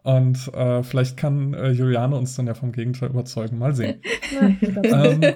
Und 0.02 0.52
äh, 0.54 0.82
vielleicht 0.82 1.16
kann 1.16 1.52
äh, 1.54 1.70
Juliane 1.70 2.14
uns 2.14 2.36
dann 2.36 2.46
ja 2.46 2.54
vom 2.54 2.72
Gegenteil 2.72 3.08
überzeugen. 3.08 3.58
Mal 3.58 3.74
sehen. 3.74 4.00
ähm, 4.84 5.34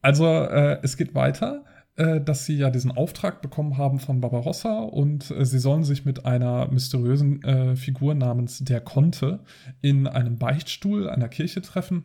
also 0.00 0.26
äh, 0.26 0.78
es 0.82 0.96
geht 0.96 1.14
weiter, 1.14 1.64
äh, 1.64 1.75
dass 1.96 2.44
sie 2.44 2.56
ja 2.56 2.70
diesen 2.70 2.92
Auftrag 2.92 3.40
bekommen 3.40 3.78
haben 3.78 4.00
von 4.00 4.20
Barbarossa 4.20 4.80
und 4.80 5.30
äh, 5.30 5.46
sie 5.46 5.58
sollen 5.58 5.82
sich 5.82 6.04
mit 6.04 6.26
einer 6.26 6.70
mysteriösen 6.70 7.42
äh, 7.42 7.76
Figur 7.76 8.14
namens 8.14 8.58
der 8.58 8.82
Conte 8.82 9.40
in 9.80 10.06
einem 10.06 10.38
Beichtstuhl 10.38 11.08
einer 11.08 11.28
Kirche 11.28 11.62
treffen. 11.62 12.04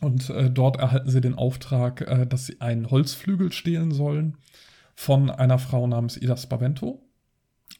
Und 0.00 0.28
äh, 0.28 0.50
dort 0.50 0.76
erhalten 0.76 1.08
sie 1.08 1.22
den 1.22 1.34
Auftrag, 1.34 2.02
äh, 2.02 2.26
dass 2.26 2.46
sie 2.46 2.60
einen 2.60 2.90
Holzflügel 2.90 3.52
stehlen 3.52 3.92
sollen 3.92 4.36
von 4.94 5.30
einer 5.30 5.58
Frau 5.58 5.86
namens 5.86 6.18
Ida 6.18 6.36
Spavento. 6.36 7.02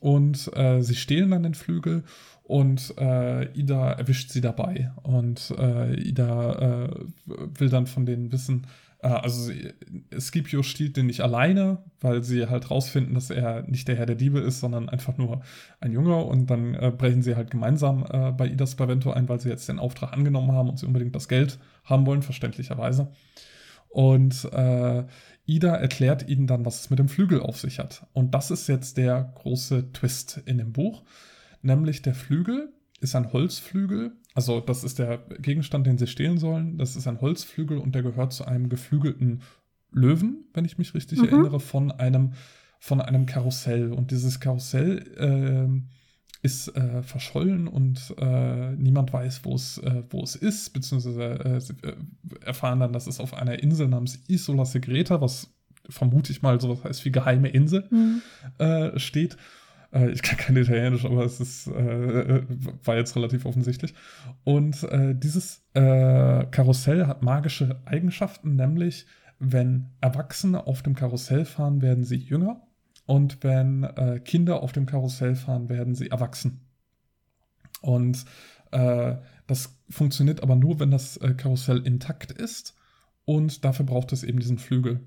Und 0.01 0.51
äh, 0.57 0.81
sie 0.83 0.95
stehlen 0.95 1.31
dann 1.31 1.43
den 1.43 1.55
Flügel 1.55 2.05
und 2.43 2.95
äh, 2.99 3.53
Ida 3.53 3.93
erwischt 3.93 4.31
sie 4.31 4.41
dabei. 4.41 4.93
Und 5.03 5.55
äh, 5.59 5.95
Ida 6.01 6.87
äh, 6.87 6.89
will 7.27 7.69
dann 7.69 7.87
von 7.87 8.07
denen 8.07 8.33
wissen, 8.33 8.65
äh, 8.65 8.86
also 9.15 9.43
sie, 9.43 9.73
Scipio 10.19 10.63
stiehlt 10.63 10.97
den 10.97 11.07
nicht 11.07 11.21
alleine, 11.21 11.79
weil 12.01 12.23
sie 12.23 12.47
halt 12.47 12.71
rausfinden, 12.71 13.15
dass 13.15 13.31
er 13.31 13.63
nicht 13.63 13.89
der 13.89 13.97
Herr 13.97 14.07
der 14.07 14.17
Diebe 14.17 14.41
ist, 14.41 14.61
sondern 14.61 14.89
einfach 14.89 15.17
nur 15.17 15.43
ein 15.81 15.93
Junge. 15.93 16.17
Und 16.17 16.51
dann 16.51 16.75
äh, 16.75 16.93
brechen 16.97 17.23
sie 17.23 17.37
halt 17.37 17.51
gemeinsam 17.51 18.05
äh, 18.11 18.33
bei 18.33 18.47
Ida 18.49 18.67
Spavento 18.67 19.11
ein, 19.11 19.29
weil 19.29 19.41
sie 19.41 19.49
jetzt 19.49 19.69
den 19.69 19.79
Auftrag 19.79 20.13
angenommen 20.13 20.53
haben 20.53 20.69
und 20.69 20.79
sie 20.79 20.87
unbedingt 20.87 21.15
das 21.15 21.29
Geld 21.29 21.59
haben 21.85 22.07
wollen, 22.07 22.23
verständlicherweise. 22.23 23.13
Und 23.89 24.45
äh, 24.53 25.05
Ida 25.47 25.75
erklärt 25.77 26.29
ihnen 26.29 26.47
dann, 26.47 26.65
was 26.65 26.81
es 26.81 26.91
mit 26.91 26.99
dem 26.99 27.09
Flügel 27.09 27.41
auf 27.41 27.59
sich 27.59 27.79
hat. 27.79 28.07
Und 28.13 28.35
das 28.35 28.51
ist 28.51 28.67
jetzt 28.67 28.97
der 28.97 29.33
große 29.37 29.93
Twist 29.93 30.43
in 30.45 30.59
dem 30.59 30.73
Buch. 30.73 31.03
Nämlich 31.63 32.03
der 32.03 32.15
Flügel 32.15 32.73
ist 33.01 33.15
ein 33.15 33.33
Holzflügel. 33.33 34.13
Also 34.37 34.61
das 34.61 34.85
ist 34.85 34.99
der 34.99 35.17
Gegenstand, 35.39 35.87
den 35.87 35.97
sie 35.97 36.07
stehlen 36.07 36.37
sollen. 36.37 36.77
Das 36.77 36.95
ist 36.95 37.09
ein 37.09 37.23
Holzflügel 37.23 37.79
und 37.79 37.95
der 37.95 38.03
gehört 38.03 38.35
zu 38.35 38.45
einem 38.45 38.69
geflügelten 38.69 39.41
Löwen, 39.93 40.45
wenn 40.53 40.67
ich 40.67 40.77
mich 40.77 40.93
richtig 40.93 41.21
mhm. 41.21 41.29
erinnere, 41.29 41.59
von 41.59 41.91
einem, 41.91 42.35
von 42.79 43.01
einem 43.01 43.25
Karussell. 43.25 43.95
Und 43.95 44.11
dieses 44.11 44.39
Karussell 44.39 44.99
äh, 45.17 46.43
ist 46.43 46.69
äh, 46.77 47.03
verschollen 47.03 47.67
und 47.67 48.15
äh, 48.19 48.73
niemand 48.73 49.11
weiß, 49.11 49.41
wo 49.45 49.55
es, 49.55 49.79
äh, 49.79 50.03
wo 50.11 50.23
es 50.23 50.37
ist, 50.37 50.75
beziehungsweise 50.75 51.23
äh, 51.23 51.59
sie 51.59 51.73
äh, 51.83 51.95
erfahren 52.45 52.81
dann, 52.81 52.93
dass 52.93 53.07
es 53.07 53.21
auf 53.21 53.33
einer 53.33 53.63
Insel 53.63 53.89
namens 53.89 54.23
Isola 54.29 54.67
Segreta, 54.67 55.19
was 55.19 55.49
vermute 55.89 56.31
ich 56.31 56.43
mal 56.43 56.61
sowas 56.61 56.85
heißt 56.85 57.07
wie 57.07 57.13
geheime 57.13 57.49
Insel, 57.49 57.87
mhm. 57.91 58.21
Äh, 59.93 60.11
ich 60.11 60.23
kann 60.23 60.37
kein 60.37 60.57
Italienisch, 60.57 61.05
aber 61.05 61.25
es 61.25 61.41
ist, 61.41 61.69
war 61.69 62.97
jetzt 62.97 63.17
relativ 63.17 63.45
offensichtlich. 63.45 63.95
Und 64.45 64.87
dieses 64.93 65.65
Karussell 65.75 67.07
hat 67.07 67.23
magische 67.23 67.81
Eigenschaften, 67.85 68.57
nämlich 68.57 69.07
wenn 69.39 69.91
Erwachsene 70.01 70.67
auf 70.67 70.83
dem 70.83 70.95
Karussell 70.95 71.45
fahren, 71.45 71.83
werden 71.83 72.05
sie 72.05 72.17
jünger 72.17 72.67
und 73.07 73.43
wenn 73.45 73.85
äh, 73.85 74.21
Kinder 74.21 74.63
auf 74.63 74.73
dem 74.73 74.87
Karussell 74.87 75.37
fahren, 75.37 75.69
werden 75.69 75.95
sie 75.95 76.11
erwachsen. 76.11 76.61
Und 77.81 78.25
äh, 78.73 79.15
das 79.47 79.79
funktioniert 79.89 80.43
aber 80.43 80.57
nur, 80.57 80.81
wenn 80.81 80.91
das 80.91 81.17
äh, 81.19 81.35
Karussell 81.35 81.87
intakt 81.87 82.33
ist. 82.33 82.75
Und 83.25 83.65
dafür 83.65 83.87
braucht 83.87 84.13
es 84.13 84.25
eben 84.25 84.41
diesen 84.41 84.59
Flügel. 84.59 85.01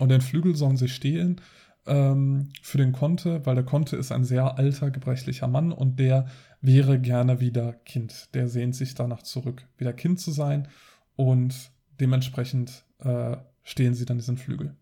Und 0.00 0.08
den 0.08 0.20
Flügel 0.20 0.56
sollen 0.56 0.76
sie 0.76 0.88
stehlen 0.88 1.40
ähm, 1.86 2.50
für 2.62 2.78
den 2.78 2.92
Conte, 2.92 3.44
weil 3.44 3.54
der 3.54 3.64
Conte 3.64 3.96
ist 3.96 4.12
ein 4.12 4.24
sehr 4.24 4.58
alter, 4.58 4.90
gebrechlicher 4.90 5.48
Mann 5.48 5.72
und 5.72 5.98
der 5.98 6.26
wäre 6.60 6.98
gerne 6.98 7.40
wieder 7.40 7.74
Kind. 7.84 8.34
Der 8.34 8.48
sehnt 8.48 8.74
sich 8.74 8.94
danach 8.94 9.22
zurück, 9.22 9.66
wieder 9.76 9.92
Kind 9.92 10.18
zu 10.18 10.30
sein. 10.30 10.68
Und 11.16 11.70
dementsprechend 12.00 12.84
äh, 12.98 13.36
stehlen 13.62 13.94
sie 13.94 14.04
dann 14.04 14.18
diesen 14.18 14.36
Flügel. 14.36 14.74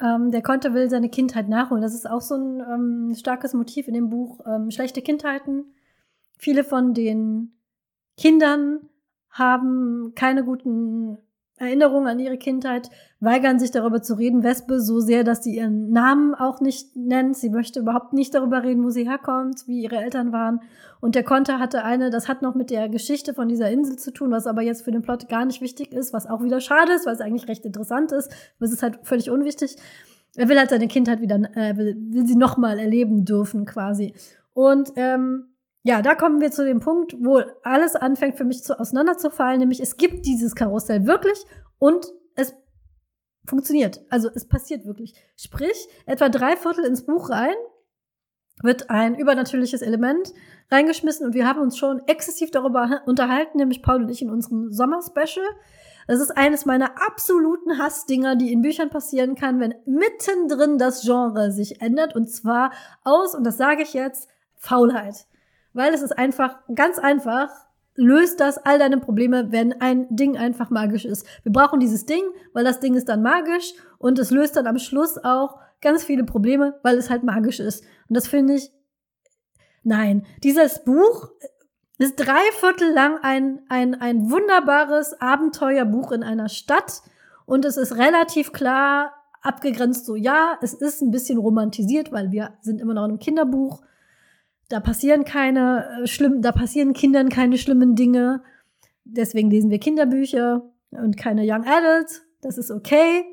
Ähm, 0.00 0.30
der 0.30 0.42
Konter 0.42 0.74
will 0.74 0.88
seine 0.88 1.08
Kindheit 1.08 1.48
nachholen. 1.48 1.82
Das 1.82 1.94
ist 1.94 2.08
auch 2.08 2.20
so 2.20 2.36
ein 2.36 2.60
ähm, 2.60 3.14
starkes 3.14 3.54
Motiv 3.54 3.88
in 3.88 3.94
dem 3.94 4.10
Buch. 4.10 4.40
Ähm, 4.46 4.70
schlechte 4.70 5.02
Kindheiten. 5.02 5.64
Viele 6.36 6.62
von 6.62 6.94
den 6.94 7.52
Kindern 8.16 8.80
haben 9.30 10.12
keine 10.14 10.44
guten 10.44 11.18
Erinnerungen 11.58 12.08
an 12.08 12.18
ihre 12.18 12.38
Kindheit, 12.38 12.90
weigern 13.20 13.58
sich 13.58 13.70
darüber 13.70 14.00
zu 14.00 14.14
reden. 14.14 14.42
Wespe 14.42 14.80
so 14.80 15.00
sehr, 15.00 15.24
dass 15.24 15.42
sie 15.42 15.56
ihren 15.56 15.90
Namen 15.90 16.34
auch 16.34 16.60
nicht 16.60 16.96
nennt. 16.96 17.36
Sie 17.36 17.50
möchte 17.50 17.80
überhaupt 17.80 18.12
nicht 18.12 18.34
darüber 18.34 18.62
reden, 18.62 18.84
wo 18.84 18.90
sie 18.90 19.08
herkommt, 19.08 19.66
wie 19.66 19.82
ihre 19.82 19.96
Eltern 19.96 20.32
waren. 20.32 20.60
Und 21.00 21.14
der 21.14 21.24
Konter 21.24 21.58
hatte 21.58 21.84
eine, 21.84 22.10
das 22.10 22.28
hat 22.28 22.42
noch 22.42 22.54
mit 22.54 22.70
der 22.70 22.88
Geschichte 22.88 23.34
von 23.34 23.48
dieser 23.48 23.70
Insel 23.70 23.96
zu 23.96 24.12
tun, 24.12 24.30
was 24.30 24.46
aber 24.46 24.62
jetzt 24.62 24.82
für 24.82 24.92
den 24.92 25.02
Plot 25.02 25.28
gar 25.28 25.44
nicht 25.44 25.60
wichtig 25.60 25.92
ist, 25.92 26.12
was 26.12 26.26
auch 26.26 26.42
wieder 26.42 26.60
schade 26.60 26.92
ist, 26.92 27.06
weil 27.06 27.14
es 27.14 27.20
eigentlich 27.20 27.48
recht 27.48 27.64
interessant 27.64 28.12
ist. 28.12 28.30
Aber 28.58 28.66
es 28.66 28.72
ist 28.72 28.82
halt 28.82 29.00
völlig 29.02 29.30
unwichtig. 29.30 29.76
Er 30.36 30.48
will 30.48 30.58
halt 30.58 30.70
seine 30.70 30.88
Kindheit 30.88 31.20
wieder, 31.20 31.36
äh, 31.56 31.76
will, 31.76 31.96
will 32.10 32.26
sie 32.26 32.36
nochmal 32.36 32.78
erleben 32.78 33.24
dürfen, 33.24 33.64
quasi. 33.64 34.14
Und 34.54 34.92
ähm, 34.96 35.47
ja, 35.88 36.02
da 36.02 36.14
kommen 36.14 36.42
wir 36.42 36.50
zu 36.50 36.66
dem 36.66 36.80
Punkt, 36.80 37.16
wo 37.18 37.40
alles 37.62 37.96
anfängt 37.96 38.36
für 38.36 38.44
mich 38.44 38.62
zu 38.62 38.78
auseinanderzufallen, 38.78 39.58
nämlich 39.58 39.80
es 39.80 39.96
gibt 39.96 40.26
dieses 40.26 40.54
Karussell 40.54 41.06
wirklich 41.06 41.46
und 41.78 42.12
es 42.34 42.54
funktioniert. 43.46 44.04
Also 44.10 44.28
es 44.34 44.46
passiert 44.46 44.84
wirklich. 44.84 45.14
Sprich, 45.34 45.88
etwa 46.04 46.28
drei 46.28 46.58
Viertel 46.58 46.84
ins 46.84 47.06
Buch 47.06 47.30
rein 47.30 47.54
wird 48.62 48.90
ein 48.90 49.14
übernatürliches 49.14 49.80
Element 49.80 50.34
reingeschmissen 50.70 51.24
und 51.24 51.32
wir 51.32 51.48
haben 51.48 51.62
uns 51.62 51.78
schon 51.78 52.02
exzessiv 52.06 52.50
darüber 52.50 53.00
unterhalten, 53.06 53.56
nämlich 53.56 53.82
Paul 53.82 54.02
und 54.02 54.10
ich 54.10 54.20
in 54.20 54.28
unserem 54.28 54.70
Sommer-Special. 54.70 55.46
Das 56.06 56.20
ist 56.20 56.36
eines 56.36 56.66
meiner 56.66 57.00
absoluten 57.00 57.78
Hassdinger, 57.78 58.36
die 58.36 58.52
in 58.52 58.60
Büchern 58.60 58.90
passieren 58.90 59.36
kann, 59.36 59.58
wenn 59.58 59.74
mittendrin 59.86 60.76
das 60.76 61.00
Genre 61.00 61.50
sich 61.50 61.80
ändert 61.80 62.14
und 62.14 62.30
zwar 62.30 62.72
aus, 63.04 63.34
und 63.34 63.44
das 63.44 63.56
sage 63.56 63.84
ich 63.84 63.94
jetzt, 63.94 64.28
Faulheit 64.54 65.24
weil 65.78 65.94
es 65.94 66.02
ist 66.02 66.18
einfach, 66.18 66.58
ganz 66.74 66.98
einfach, 66.98 67.48
löst 67.94 68.40
das 68.40 68.58
all 68.58 68.78
deine 68.78 68.98
Probleme, 68.98 69.50
wenn 69.52 69.80
ein 69.80 70.06
Ding 70.10 70.36
einfach 70.36 70.70
magisch 70.70 71.04
ist. 71.04 71.26
Wir 71.44 71.52
brauchen 71.52 71.80
dieses 71.80 72.04
Ding, 72.04 72.22
weil 72.52 72.64
das 72.64 72.80
Ding 72.80 72.94
ist 72.94 73.08
dann 73.08 73.22
magisch 73.22 73.72
und 73.98 74.18
es 74.18 74.30
löst 74.30 74.56
dann 74.56 74.66
am 74.66 74.78
Schluss 74.78 75.18
auch 75.18 75.58
ganz 75.80 76.02
viele 76.02 76.24
Probleme, 76.24 76.78
weil 76.82 76.98
es 76.98 77.10
halt 77.10 77.22
magisch 77.22 77.60
ist. 77.60 77.84
Und 78.08 78.16
das 78.16 78.26
finde 78.26 78.54
ich, 78.54 78.72
nein, 79.84 80.26
dieses 80.42 80.84
Buch 80.84 81.30
ist 81.98 82.16
drei 82.16 82.42
Viertel 82.58 82.92
lang 82.92 83.18
ein, 83.22 83.60
ein, 83.68 83.94
ein 84.00 84.30
wunderbares 84.30 85.20
Abenteuerbuch 85.20 86.12
in 86.12 86.22
einer 86.24 86.48
Stadt 86.48 87.02
und 87.46 87.64
es 87.64 87.76
ist 87.76 87.96
relativ 87.96 88.52
klar 88.52 89.12
abgegrenzt 89.42 90.06
so, 90.06 90.16
ja, 90.16 90.58
es 90.60 90.74
ist 90.74 91.02
ein 91.02 91.12
bisschen 91.12 91.38
romantisiert, 91.38 92.10
weil 92.10 92.32
wir 92.32 92.54
sind 92.60 92.80
immer 92.80 92.94
noch 92.94 93.04
in 93.04 93.10
einem 93.10 93.18
Kinderbuch 93.20 93.80
da 94.68 94.80
passieren 94.80 95.24
keine 95.24 96.02
äh, 96.02 96.06
schlimmen, 96.06 96.42
da 96.42 96.52
passieren 96.52 96.92
Kindern 96.92 97.28
keine 97.28 97.58
schlimmen 97.58 97.94
Dinge. 97.94 98.42
Deswegen 99.04 99.50
lesen 99.50 99.70
wir 99.70 99.78
Kinderbücher 99.78 100.70
und 100.90 101.16
keine 101.16 101.42
Young 101.42 101.64
Adults. 101.64 102.22
Das 102.42 102.58
ist 102.58 102.70
okay. 102.70 103.24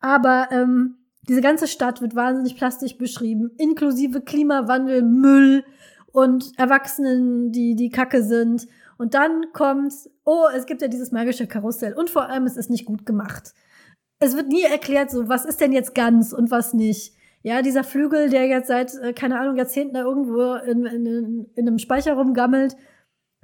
Aber 0.00 0.48
ähm, 0.50 0.96
diese 1.28 1.40
ganze 1.40 1.66
Stadt 1.66 2.00
wird 2.00 2.14
wahnsinnig 2.14 2.56
plastisch 2.56 2.96
beschrieben, 2.96 3.50
inklusive 3.58 4.20
Klimawandel, 4.20 5.02
Müll 5.02 5.64
und 6.12 6.52
Erwachsenen, 6.58 7.52
die 7.52 7.74
die 7.74 7.90
Kacke 7.90 8.22
sind. 8.22 8.66
Und 8.96 9.14
dann 9.14 9.46
kommt, 9.52 9.92
oh, 10.24 10.46
es 10.54 10.66
gibt 10.66 10.82
ja 10.82 10.88
dieses 10.88 11.12
magische 11.12 11.46
Karussell. 11.46 11.94
Und 11.94 12.10
vor 12.10 12.28
allem, 12.28 12.46
es 12.46 12.56
ist 12.56 12.70
nicht 12.70 12.84
gut 12.84 13.06
gemacht. 13.06 13.54
Es 14.18 14.36
wird 14.36 14.48
nie 14.48 14.62
erklärt, 14.62 15.10
so, 15.10 15.28
was 15.28 15.44
ist 15.44 15.60
denn 15.60 15.72
jetzt 15.72 15.94
ganz 15.94 16.32
und 16.32 16.50
was 16.50 16.74
nicht. 16.74 17.14
Ja, 17.42 17.62
dieser 17.62 17.84
Flügel, 17.84 18.30
der 18.30 18.46
jetzt 18.46 18.68
seit, 18.68 18.94
äh, 18.94 19.12
keine 19.12 19.38
Ahnung, 19.38 19.56
Jahrzehnten 19.56 19.94
da 19.94 20.02
irgendwo 20.02 20.54
in, 20.54 20.84
in, 20.86 21.46
in 21.54 21.68
einem 21.68 21.78
Speicher 21.78 22.14
rumgammelt. 22.14 22.76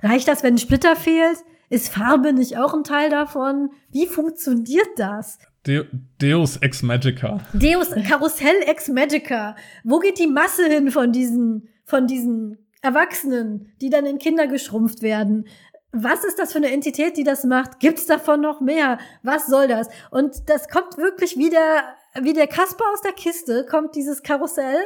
Reicht 0.03 0.29
das, 0.29 0.43
wenn 0.43 0.55
ein 0.55 0.59
Splitter 0.59 0.97
fehlt? 0.97 1.39
Ist 1.71 1.89
Farbe 1.89 2.33
nicht 2.33 2.59
auch 2.59 2.75
ein 2.75 2.85
Teil 2.85 3.11
davon? 3.11 3.71
Wie 3.91 4.07
funktioniert 4.07 4.89
das? 4.97 5.39
De 5.67 5.87
Deus 6.21 6.59
ex 6.59 6.83
Magica. 6.83 7.41
Deus 7.55 7.91
Karussell 8.07 8.63
ex 8.67 8.89
Magica. 8.89 9.57
Wo 9.83 9.99
geht 9.99 10.19
die 10.19 10.27
Masse 10.27 10.67
hin 10.67 10.91
von 10.91 11.11
diesen, 11.11 11.69
von 11.85 12.07
diesen 12.07 12.59
Erwachsenen, 12.83 13.73
die 13.81 13.89
dann 13.89 14.05
in 14.05 14.19
Kinder 14.19 14.47
geschrumpft 14.47 15.01
werden? 15.01 15.47
Was 15.93 16.25
ist 16.25 16.39
das 16.39 16.53
für 16.53 16.59
eine 16.59 16.73
Entität, 16.73 17.17
die 17.17 17.25
das 17.25 17.45
macht? 17.45 17.81
Gibt's 17.81 18.05
davon 18.05 18.41
noch 18.41 18.61
mehr? 18.61 18.99
Was 19.23 19.47
soll 19.47 19.69
das? 19.69 19.89
Und 20.11 20.51
das 20.51 20.69
kommt 20.69 20.99
wirklich 20.99 21.39
wieder 21.39 21.85
wie 22.21 22.33
der 22.33 22.47
Kasper 22.47 22.85
aus 22.93 23.01
der 23.01 23.13
Kiste 23.13 23.67
kommt 23.67 23.95
dieses 23.95 24.23
Karussell. 24.23 24.79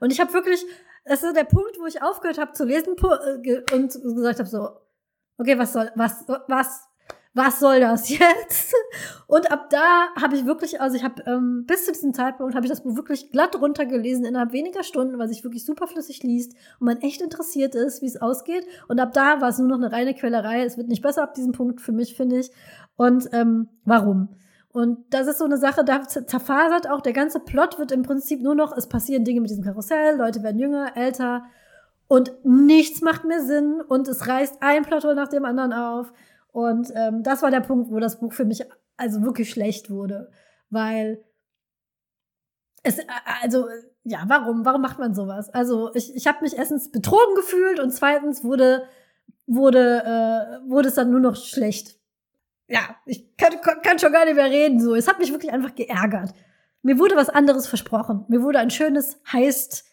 Und 0.00 0.12
ich 0.12 0.20
habe 0.20 0.32
wirklich, 0.32 0.64
das 1.04 1.22
ist 1.22 1.36
der 1.36 1.44
Punkt, 1.44 1.78
wo 1.78 1.86
ich 1.86 2.02
aufgehört 2.02 2.38
habe 2.38 2.52
zu 2.52 2.64
lesen 2.64 2.96
äh, 2.96 3.74
und 3.74 3.92
gesagt 3.92 4.38
habe 4.38 4.48
so, 4.48 4.68
okay, 5.38 5.58
was 5.58 5.72
soll, 5.72 5.90
was, 5.94 6.24
was, 6.48 6.88
was 7.34 7.60
soll 7.60 7.80
das 7.80 8.08
jetzt? 8.18 8.74
Und 9.26 9.50
ab 9.50 9.70
da 9.70 10.08
habe 10.20 10.36
ich 10.36 10.44
wirklich, 10.44 10.80
also 10.80 10.96
ich 10.96 11.04
habe 11.04 11.22
ähm, 11.26 11.64
bis 11.66 11.86
zu 11.86 11.92
diesem 11.92 12.12
Zeitpunkt 12.14 12.54
habe 12.54 12.66
ich 12.66 12.70
das 12.70 12.82
Buch 12.82 12.96
wirklich 12.96 13.30
glatt 13.30 13.60
runtergelesen 13.60 14.24
innerhalb 14.24 14.52
weniger 14.52 14.82
Stunden, 14.82 15.18
weil 15.18 15.28
sich 15.28 15.44
wirklich 15.44 15.64
super 15.64 15.86
flüssig 15.86 16.22
liest 16.22 16.54
und 16.80 16.86
man 16.86 16.98
echt 16.98 17.22
interessiert 17.22 17.74
ist, 17.74 18.02
wie 18.02 18.06
es 18.06 18.20
ausgeht. 18.20 18.66
Und 18.88 19.00
ab 19.00 19.12
da 19.12 19.40
war 19.40 19.48
es 19.48 19.58
nur 19.58 19.68
noch 19.68 19.76
eine 19.76 19.92
reine 19.92 20.14
Quellerei. 20.14 20.64
Es 20.64 20.76
wird 20.76 20.88
nicht 20.88 21.02
besser 21.02 21.22
ab 21.22 21.34
diesem 21.34 21.52
Punkt 21.52 21.80
für 21.80 21.92
mich, 21.92 22.14
finde 22.14 22.38
ich. 22.38 22.50
Und 22.96 23.28
ähm, 23.32 23.68
warum? 23.84 24.36
Und 24.72 25.04
das 25.12 25.26
ist 25.26 25.38
so 25.38 25.44
eine 25.44 25.58
Sache, 25.58 25.84
da 25.84 26.02
zerfasert 26.02 26.88
auch 26.88 27.02
der 27.02 27.12
ganze 27.12 27.40
Plot 27.40 27.78
wird 27.78 27.92
im 27.92 28.02
Prinzip 28.02 28.40
nur 28.40 28.54
noch, 28.54 28.74
es 28.74 28.88
passieren 28.88 29.22
Dinge 29.24 29.42
mit 29.42 29.50
diesem 29.50 29.64
Karussell, 29.64 30.16
Leute 30.16 30.42
werden 30.42 30.58
jünger, 30.58 30.96
älter 30.96 31.44
und 32.08 32.32
nichts 32.42 33.02
macht 33.02 33.24
mehr 33.24 33.42
Sinn 33.42 33.82
und 33.86 34.08
es 34.08 34.26
reißt 34.26 34.56
ein 34.60 34.82
Plothole 34.82 35.14
nach 35.14 35.28
dem 35.28 35.44
anderen 35.44 35.74
auf. 35.74 36.12
Und 36.52 36.90
ähm, 36.94 37.22
das 37.22 37.42
war 37.42 37.50
der 37.50 37.60
Punkt, 37.60 37.90
wo 37.90 38.00
das 38.00 38.18
Buch 38.18 38.32
für 38.32 38.46
mich 38.46 38.64
also 38.96 39.22
wirklich 39.22 39.50
schlecht 39.50 39.90
wurde, 39.90 40.30
weil 40.70 41.22
es, 42.82 42.98
also, 43.42 43.68
ja, 44.04 44.24
warum? 44.26 44.64
Warum 44.64 44.82
macht 44.82 44.98
man 44.98 45.14
sowas? 45.14 45.48
Also, 45.50 45.94
ich, 45.94 46.14
ich 46.14 46.26
habe 46.26 46.38
mich 46.42 46.56
erstens 46.56 46.90
betrogen 46.90 47.34
gefühlt 47.36 47.78
und 47.78 47.90
zweitens 47.90 48.42
wurde, 48.42 48.84
wurde, 49.46 50.02
äh, 50.04 50.68
wurde 50.68 50.88
es 50.88 50.94
dann 50.94 51.10
nur 51.10 51.20
noch 51.20 51.36
schlecht 51.36 52.01
ja, 52.72 52.96
ich 53.04 53.36
kann, 53.36 53.52
kann 53.82 53.98
schon 53.98 54.12
gar 54.12 54.24
nicht 54.24 54.34
mehr 54.34 54.50
reden. 54.50 54.80
So, 54.80 54.94
es 54.94 55.06
hat 55.06 55.18
mich 55.18 55.30
wirklich 55.30 55.52
einfach 55.52 55.74
geärgert. 55.74 56.32
Mir 56.82 56.98
wurde 56.98 57.16
was 57.16 57.28
anderes 57.28 57.66
versprochen. 57.66 58.24
Mir 58.28 58.42
wurde 58.42 58.58
ein 58.58 58.70
schönes 58.70 59.20
heißt 59.30 59.84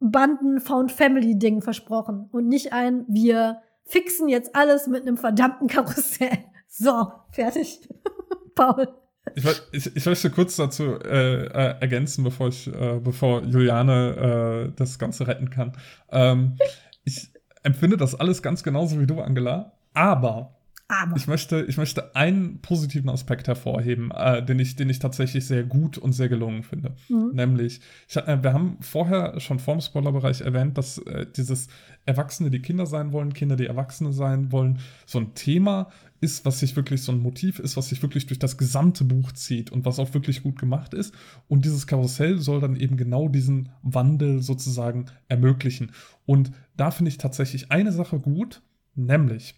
Banden 0.00 0.60
Found 0.60 0.90
Family 0.90 1.38
Ding 1.38 1.60
versprochen 1.60 2.28
und 2.32 2.48
nicht 2.48 2.72
ein 2.72 3.04
wir 3.08 3.60
fixen 3.84 4.28
jetzt 4.28 4.56
alles 4.56 4.86
mit 4.86 5.02
einem 5.02 5.16
verdammten 5.16 5.68
Karussell. 5.68 6.38
So, 6.68 7.10
fertig. 7.30 7.88
Paul. 8.54 8.88
Ich, 9.34 9.44
ich, 9.72 9.96
ich 9.96 10.04
möchte 10.04 10.30
kurz 10.30 10.56
dazu 10.56 10.98
äh, 11.00 11.46
äh, 11.46 11.80
ergänzen, 11.80 12.22
bevor 12.22 12.48
ich, 12.48 12.66
äh, 12.66 13.00
bevor 13.02 13.42
Juliane 13.44 14.66
äh, 14.66 14.72
das 14.76 14.98
Ganze 14.98 15.26
retten 15.26 15.48
kann. 15.48 15.74
Ähm, 16.10 16.58
ich 17.04 17.30
empfinde 17.62 17.96
das 17.96 18.14
alles 18.14 18.42
ganz 18.42 18.62
genauso 18.62 19.00
wie 19.00 19.06
du, 19.06 19.22
Angela. 19.22 19.72
Aber 19.94 20.56
aber. 20.88 21.16
Ich 21.16 21.26
möchte, 21.26 21.62
ich 21.62 21.78
möchte 21.78 22.14
einen 22.14 22.60
positiven 22.60 23.10
Aspekt 23.10 23.48
hervorheben, 23.48 24.12
äh, 24.12 24.44
den, 24.44 24.58
ich, 24.60 24.76
den 24.76 24.88
ich 24.88 25.00
tatsächlich 25.00 25.46
sehr 25.46 25.64
gut 25.64 25.98
und 25.98 26.12
sehr 26.12 26.28
gelungen 26.28 26.62
finde. 26.62 26.94
Mhm. 27.08 27.32
Nämlich, 27.34 27.80
ich, 28.08 28.16
äh, 28.16 28.42
wir 28.42 28.52
haben 28.52 28.78
vorher 28.80 29.40
schon 29.40 29.58
vorm 29.58 29.80
Spoilerbereich 29.80 30.42
erwähnt, 30.42 30.78
dass 30.78 30.98
äh, 30.98 31.26
dieses 31.36 31.66
Erwachsene, 32.04 32.50
die 32.50 32.62
Kinder 32.62 32.86
sein 32.86 33.12
wollen, 33.12 33.34
Kinder, 33.34 33.56
die 33.56 33.66
Erwachsene 33.66 34.12
sein 34.12 34.52
wollen, 34.52 34.78
so 35.06 35.18
ein 35.18 35.34
Thema 35.34 35.88
ist, 36.20 36.44
was 36.44 36.60
sich 36.60 36.76
wirklich 36.76 37.02
so 37.02 37.10
ein 37.10 37.18
Motiv 37.18 37.58
ist, 37.58 37.76
was 37.76 37.88
sich 37.88 38.00
wirklich 38.02 38.26
durch 38.26 38.38
das 38.38 38.56
gesamte 38.56 39.04
Buch 39.04 39.32
zieht 39.32 39.72
und 39.72 39.84
was 39.84 39.98
auch 39.98 40.14
wirklich 40.14 40.44
gut 40.44 40.58
gemacht 40.58 40.94
ist. 40.94 41.12
Und 41.48 41.64
dieses 41.64 41.86
Karussell 41.86 42.38
soll 42.38 42.60
dann 42.60 42.76
eben 42.76 42.96
genau 42.96 43.28
diesen 43.28 43.70
Wandel 43.82 44.40
sozusagen 44.40 45.06
ermöglichen. 45.28 45.90
Und 46.26 46.52
da 46.76 46.92
finde 46.92 47.10
ich 47.10 47.18
tatsächlich 47.18 47.72
eine 47.72 47.92
Sache 47.92 48.20
gut, 48.20 48.62
nämlich, 48.94 49.56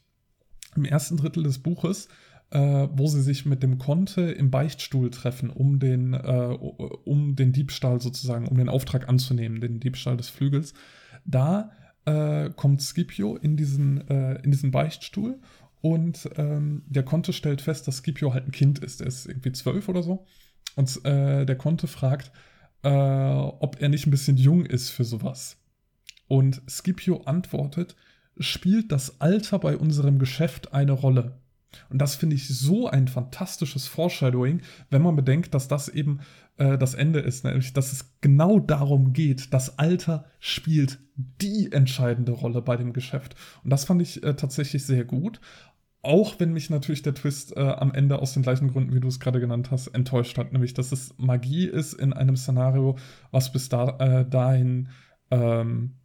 im 0.78 0.84
ersten 0.84 1.16
Drittel 1.16 1.42
des 1.42 1.58
Buches, 1.58 2.08
äh, 2.50 2.88
wo 2.92 3.06
sie 3.06 3.20
sich 3.20 3.44
mit 3.44 3.62
dem 3.62 3.78
Conte 3.78 4.22
im 4.22 4.50
Beichtstuhl 4.50 5.10
treffen, 5.10 5.50
um 5.50 5.78
den, 5.78 6.14
äh, 6.14 6.56
um 7.04 7.36
den 7.36 7.52
Diebstahl 7.52 8.00
sozusagen, 8.00 8.48
um 8.48 8.56
den 8.56 8.68
Auftrag 8.68 9.08
anzunehmen, 9.08 9.60
den 9.60 9.80
Diebstahl 9.80 10.16
des 10.16 10.30
Flügels. 10.30 10.72
Da 11.26 11.72
äh, 12.06 12.50
kommt 12.50 12.80
Scipio 12.80 13.36
in 13.36 13.56
diesen, 13.56 14.08
äh, 14.08 14.40
in 14.42 14.50
diesen 14.50 14.70
Beichtstuhl 14.70 15.38
und 15.80 16.28
ähm, 16.36 16.82
der 16.86 17.02
Conte 17.02 17.32
stellt 17.32 17.60
fest, 17.60 17.86
dass 17.86 17.98
Scipio 17.98 18.32
halt 18.32 18.46
ein 18.46 18.52
Kind 18.52 18.78
ist. 18.78 19.00
Er 19.00 19.08
ist 19.08 19.26
irgendwie 19.26 19.52
zwölf 19.52 19.88
oder 19.88 20.02
so. 20.02 20.24
Und 20.74 21.04
äh, 21.04 21.44
der 21.44 21.56
Conte 21.56 21.86
fragt, 21.86 22.32
äh, 22.82 22.88
ob 22.88 23.80
er 23.80 23.88
nicht 23.88 24.06
ein 24.06 24.10
bisschen 24.10 24.36
jung 24.36 24.64
ist 24.64 24.90
für 24.90 25.04
sowas. 25.04 25.58
Und 26.28 26.62
Scipio 26.68 27.22
antwortet, 27.22 27.96
spielt 28.38 28.92
das 28.92 29.20
Alter 29.20 29.58
bei 29.58 29.76
unserem 29.76 30.18
Geschäft 30.18 30.72
eine 30.72 30.92
Rolle. 30.92 31.38
Und 31.90 31.98
das 31.98 32.16
finde 32.16 32.36
ich 32.36 32.48
so 32.48 32.88
ein 32.88 33.08
fantastisches 33.08 33.86
Foreshadowing, 33.86 34.62
wenn 34.90 35.02
man 35.02 35.16
bedenkt, 35.16 35.54
dass 35.54 35.68
das 35.68 35.88
eben 35.88 36.20
äh, 36.56 36.78
das 36.78 36.94
Ende 36.94 37.20
ist, 37.20 37.44
nämlich 37.44 37.72
dass 37.72 37.92
es 37.92 38.14
genau 38.20 38.58
darum 38.58 39.12
geht, 39.12 39.52
das 39.52 39.78
Alter 39.78 40.24
spielt 40.40 40.98
die 41.14 41.72
entscheidende 41.72 42.32
Rolle 42.32 42.62
bei 42.62 42.76
dem 42.76 42.92
Geschäft. 42.92 43.34
Und 43.64 43.70
das 43.70 43.84
fand 43.84 44.02
ich 44.02 44.22
äh, 44.22 44.34
tatsächlich 44.34 44.84
sehr 44.84 45.04
gut. 45.04 45.40
Auch 46.00 46.38
wenn 46.38 46.52
mich 46.52 46.70
natürlich 46.70 47.02
der 47.02 47.14
Twist 47.14 47.56
äh, 47.56 47.60
am 47.60 47.92
Ende 47.92 48.20
aus 48.20 48.32
den 48.32 48.42
gleichen 48.42 48.68
Gründen, 48.68 48.94
wie 48.94 49.00
du 49.00 49.08
es 49.08 49.20
gerade 49.20 49.40
genannt 49.40 49.70
hast, 49.70 49.88
enttäuscht 49.88 50.38
hat, 50.38 50.52
nämlich 50.52 50.72
dass 50.72 50.92
es 50.92 51.14
Magie 51.18 51.66
ist 51.66 51.92
in 51.92 52.12
einem 52.12 52.36
Szenario, 52.36 52.96
was 53.30 53.52
bis 53.52 53.68
da, 53.68 53.98
äh, 53.98 54.28
dahin 54.28 54.88
ähm, 55.30 55.96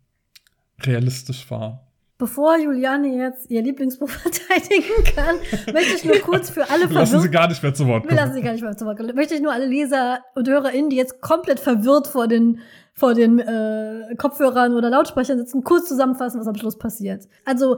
realistisch 0.82 1.50
war. 1.52 1.93
Bevor 2.24 2.58
Juliane 2.58 3.18
jetzt 3.18 3.52
ihr 3.52 3.62
Lieblingsbuch 3.62 4.08
verteidigen 4.10 5.04
kann, 5.14 5.36
möchte 5.74 5.96
ich 5.98 6.06
nur 6.06 6.20
kurz 6.20 6.50
für 6.50 6.62
alle 6.70 6.84
verwirrt. 6.84 7.12
Lassen 7.12 7.20
Sie 7.20 7.30
gar 7.30 7.50
nicht 7.50 7.62
mehr 7.62 7.74
zu 7.74 7.86
Wort 7.86 8.04
kommen. 8.04 8.18
Wir 8.18 8.26
lassen 8.26 8.34
Sie 8.34 8.42
gar 8.42 8.54
nicht 8.54 8.62
mehr 8.62 8.78
zu 8.78 8.86
Wort 8.86 8.96
kommen. 8.96 9.14
Möchte 9.14 9.36
ich 9.36 9.42
nur 9.42 9.52
alle 9.52 9.66
Leser 9.66 10.24
und 10.34 10.48
HörerInnen, 10.48 10.90
die 10.90 10.96
jetzt 10.96 11.20
komplett 11.20 11.60
verwirrt 11.60 12.08
vor 12.08 12.30
den, 12.30 12.62
vor 12.94 13.14
den 13.14 13.40
äh, 13.40 14.16
Kopfhörern 14.18 14.74
oder 14.74 14.90
Lautsprechern 14.90 15.38
sitzen, 15.38 15.66
kurz 15.66 15.90
zusammenfassen, 15.90 16.40
was 16.40 16.48
am 16.48 16.56
Schluss 16.56 16.78
passiert. 16.78 17.28
Also, 17.44 17.76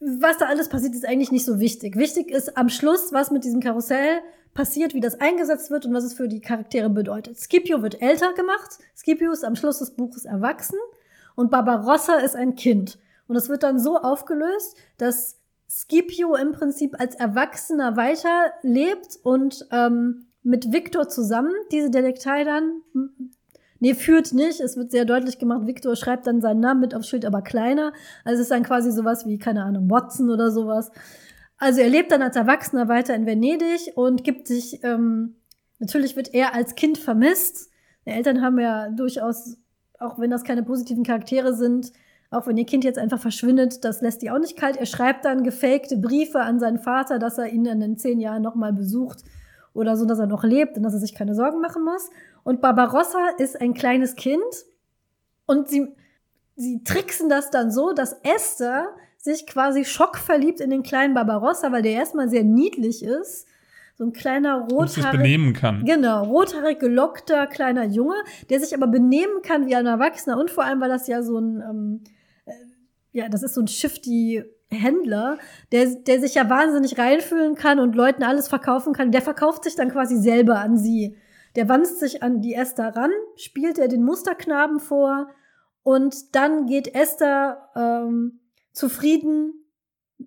was 0.00 0.38
da 0.38 0.46
alles 0.46 0.70
passiert, 0.70 0.94
ist 0.94 1.06
eigentlich 1.06 1.30
nicht 1.30 1.44
so 1.44 1.60
wichtig. 1.60 1.96
Wichtig 1.96 2.30
ist 2.30 2.56
am 2.56 2.70
Schluss, 2.70 3.12
was 3.12 3.30
mit 3.30 3.44
diesem 3.44 3.60
Karussell 3.60 4.20
passiert, 4.54 4.94
wie 4.94 5.00
das 5.00 5.20
eingesetzt 5.20 5.70
wird 5.70 5.84
und 5.84 5.92
was 5.92 6.04
es 6.04 6.14
für 6.14 6.28
die 6.28 6.40
Charaktere 6.40 6.88
bedeutet. 6.88 7.36
Scipio 7.36 7.82
wird 7.82 8.00
älter 8.00 8.32
gemacht. 8.32 8.78
Scipio 8.96 9.32
ist 9.32 9.44
am 9.44 9.54
Schluss 9.54 9.80
des 9.80 9.90
Buches 9.90 10.24
erwachsen. 10.24 10.78
Und 11.34 11.50
Barbarossa 11.50 12.14
ist 12.14 12.36
ein 12.36 12.54
Kind. 12.54 12.98
Und 13.28 13.36
es 13.36 13.48
wird 13.48 13.62
dann 13.62 13.78
so 13.78 13.98
aufgelöst, 13.98 14.76
dass 14.98 15.38
Scipio 15.68 16.34
im 16.36 16.52
Prinzip 16.52 16.98
als 16.98 17.14
Erwachsener 17.16 17.96
weiterlebt 17.96 19.18
und 19.22 19.66
ähm, 19.72 20.26
mit 20.42 20.72
Victor 20.72 21.08
zusammen 21.08 21.52
diese 21.72 21.90
Detektei 21.90 22.44
dann, 22.44 22.82
nee, 23.80 23.94
führt 23.94 24.32
nicht, 24.32 24.60
es 24.60 24.76
wird 24.76 24.92
sehr 24.92 25.04
deutlich 25.04 25.38
gemacht, 25.38 25.66
Victor 25.66 25.96
schreibt 25.96 26.26
dann 26.28 26.40
seinen 26.40 26.60
Namen 26.60 26.80
mit 26.80 26.94
aufs 26.94 27.08
Schild, 27.08 27.24
aber 27.24 27.42
kleiner. 27.42 27.92
Also 28.24 28.36
es 28.36 28.42
ist 28.42 28.50
dann 28.52 28.62
quasi 28.62 28.92
sowas 28.92 29.26
wie, 29.26 29.38
keine 29.38 29.64
Ahnung, 29.64 29.90
Watson 29.90 30.30
oder 30.30 30.52
sowas. 30.52 30.92
Also 31.58 31.80
er 31.80 31.88
lebt 31.88 32.12
dann 32.12 32.22
als 32.22 32.36
Erwachsener 32.36 32.88
weiter 32.88 33.14
in 33.14 33.26
Venedig 33.26 33.92
und 33.96 34.22
gibt 34.22 34.46
sich, 34.46 34.84
ähm, 34.84 35.34
natürlich 35.80 36.14
wird 36.14 36.32
er 36.32 36.54
als 36.54 36.76
Kind 36.76 36.96
vermisst. 36.96 37.70
Die 38.06 38.10
Eltern 38.10 38.40
haben 38.40 38.60
ja 38.60 38.88
durchaus, 38.90 39.56
auch 39.98 40.18
wenn 40.20 40.30
das 40.30 40.44
keine 40.44 40.62
positiven 40.62 41.02
Charaktere 41.02 41.54
sind, 41.54 41.92
auch 42.36 42.46
wenn 42.46 42.56
ihr 42.56 42.66
Kind 42.66 42.84
jetzt 42.84 42.98
einfach 42.98 43.20
verschwindet, 43.20 43.84
das 43.84 44.00
lässt 44.00 44.22
die 44.22 44.30
auch 44.30 44.38
nicht 44.38 44.56
kalt. 44.56 44.76
Er 44.76 44.86
schreibt 44.86 45.24
dann 45.24 45.42
gefakte 45.42 45.96
Briefe 45.96 46.40
an 46.40 46.60
seinen 46.60 46.78
Vater, 46.78 47.18
dass 47.18 47.38
er 47.38 47.48
ihn 47.48 47.66
in 47.66 47.80
den 47.80 47.96
zehn 47.96 48.20
Jahren 48.20 48.42
nochmal 48.42 48.72
besucht 48.72 49.24
oder 49.74 49.96
so, 49.96 50.06
dass 50.06 50.18
er 50.18 50.26
noch 50.26 50.44
lebt 50.44 50.76
und 50.76 50.82
dass 50.82 50.94
er 50.94 51.00
sich 51.00 51.14
keine 51.14 51.34
Sorgen 51.34 51.60
machen 51.60 51.84
muss. 51.84 52.10
Und 52.44 52.60
Barbarossa 52.60 53.28
ist 53.38 53.60
ein 53.60 53.74
kleines 53.74 54.16
Kind 54.16 54.42
und 55.46 55.68
sie, 55.68 55.88
sie 56.56 56.82
tricksen 56.84 57.28
das 57.28 57.50
dann 57.50 57.70
so, 57.70 57.92
dass 57.92 58.16
Esther 58.22 58.88
sich 59.18 59.46
quasi 59.46 59.84
schockverliebt 59.84 60.60
in 60.60 60.70
den 60.70 60.82
kleinen 60.82 61.14
Barbarossa, 61.14 61.72
weil 61.72 61.82
der 61.82 61.92
erstmal 61.92 62.28
sehr 62.28 62.44
niedlich 62.44 63.04
ist. 63.04 63.46
So 63.98 64.04
ein 64.04 64.12
kleiner 64.12 64.68
rothaarig. 64.70 65.20
benehmen 65.20 65.54
kann. 65.54 65.84
Genau, 65.84 66.24
rothaarig 66.24 66.78
gelockter 66.78 67.46
kleiner 67.46 67.84
Junge, 67.84 68.16
der 68.50 68.60
sich 68.60 68.74
aber 68.74 68.86
benehmen 68.86 69.40
kann 69.42 69.66
wie 69.66 69.74
ein 69.74 69.86
Erwachsener 69.86 70.38
und 70.38 70.50
vor 70.50 70.64
allem, 70.64 70.80
weil 70.80 70.90
das 70.90 71.06
ja 71.08 71.22
so 71.22 71.38
ein 71.38 71.62
ähm, 71.62 72.04
ja, 73.16 73.30
das 73.30 73.42
ist 73.42 73.54
so 73.54 73.62
ein 73.62 73.66
shifty 73.66 74.44
Händler, 74.68 75.38
der, 75.72 75.86
der 75.86 76.20
sich 76.20 76.34
ja 76.34 76.50
wahnsinnig 76.50 76.98
reinfühlen 76.98 77.54
kann 77.54 77.80
und 77.80 77.94
Leuten 77.94 78.22
alles 78.22 78.46
verkaufen 78.46 78.92
kann. 78.92 79.10
Der 79.10 79.22
verkauft 79.22 79.64
sich 79.64 79.74
dann 79.74 79.90
quasi 79.90 80.16
selber 80.16 80.58
an 80.58 80.76
sie. 80.76 81.16
Der 81.54 81.68
wanzt 81.70 81.98
sich 81.98 82.22
an 82.22 82.42
die 82.42 82.52
Esther 82.52 82.94
ran, 82.94 83.10
spielt 83.36 83.78
er 83.78 83.88
den 83.88 84.04
Musterknaben 84.04 84.80
vor 84.80 85.28
und 85.82 86.34
dann 86.36 86.66
geht 86.66 86.94
Esther 86.94 87.70
ähm, 87.74 88.40
zufrieden 88.72 89.64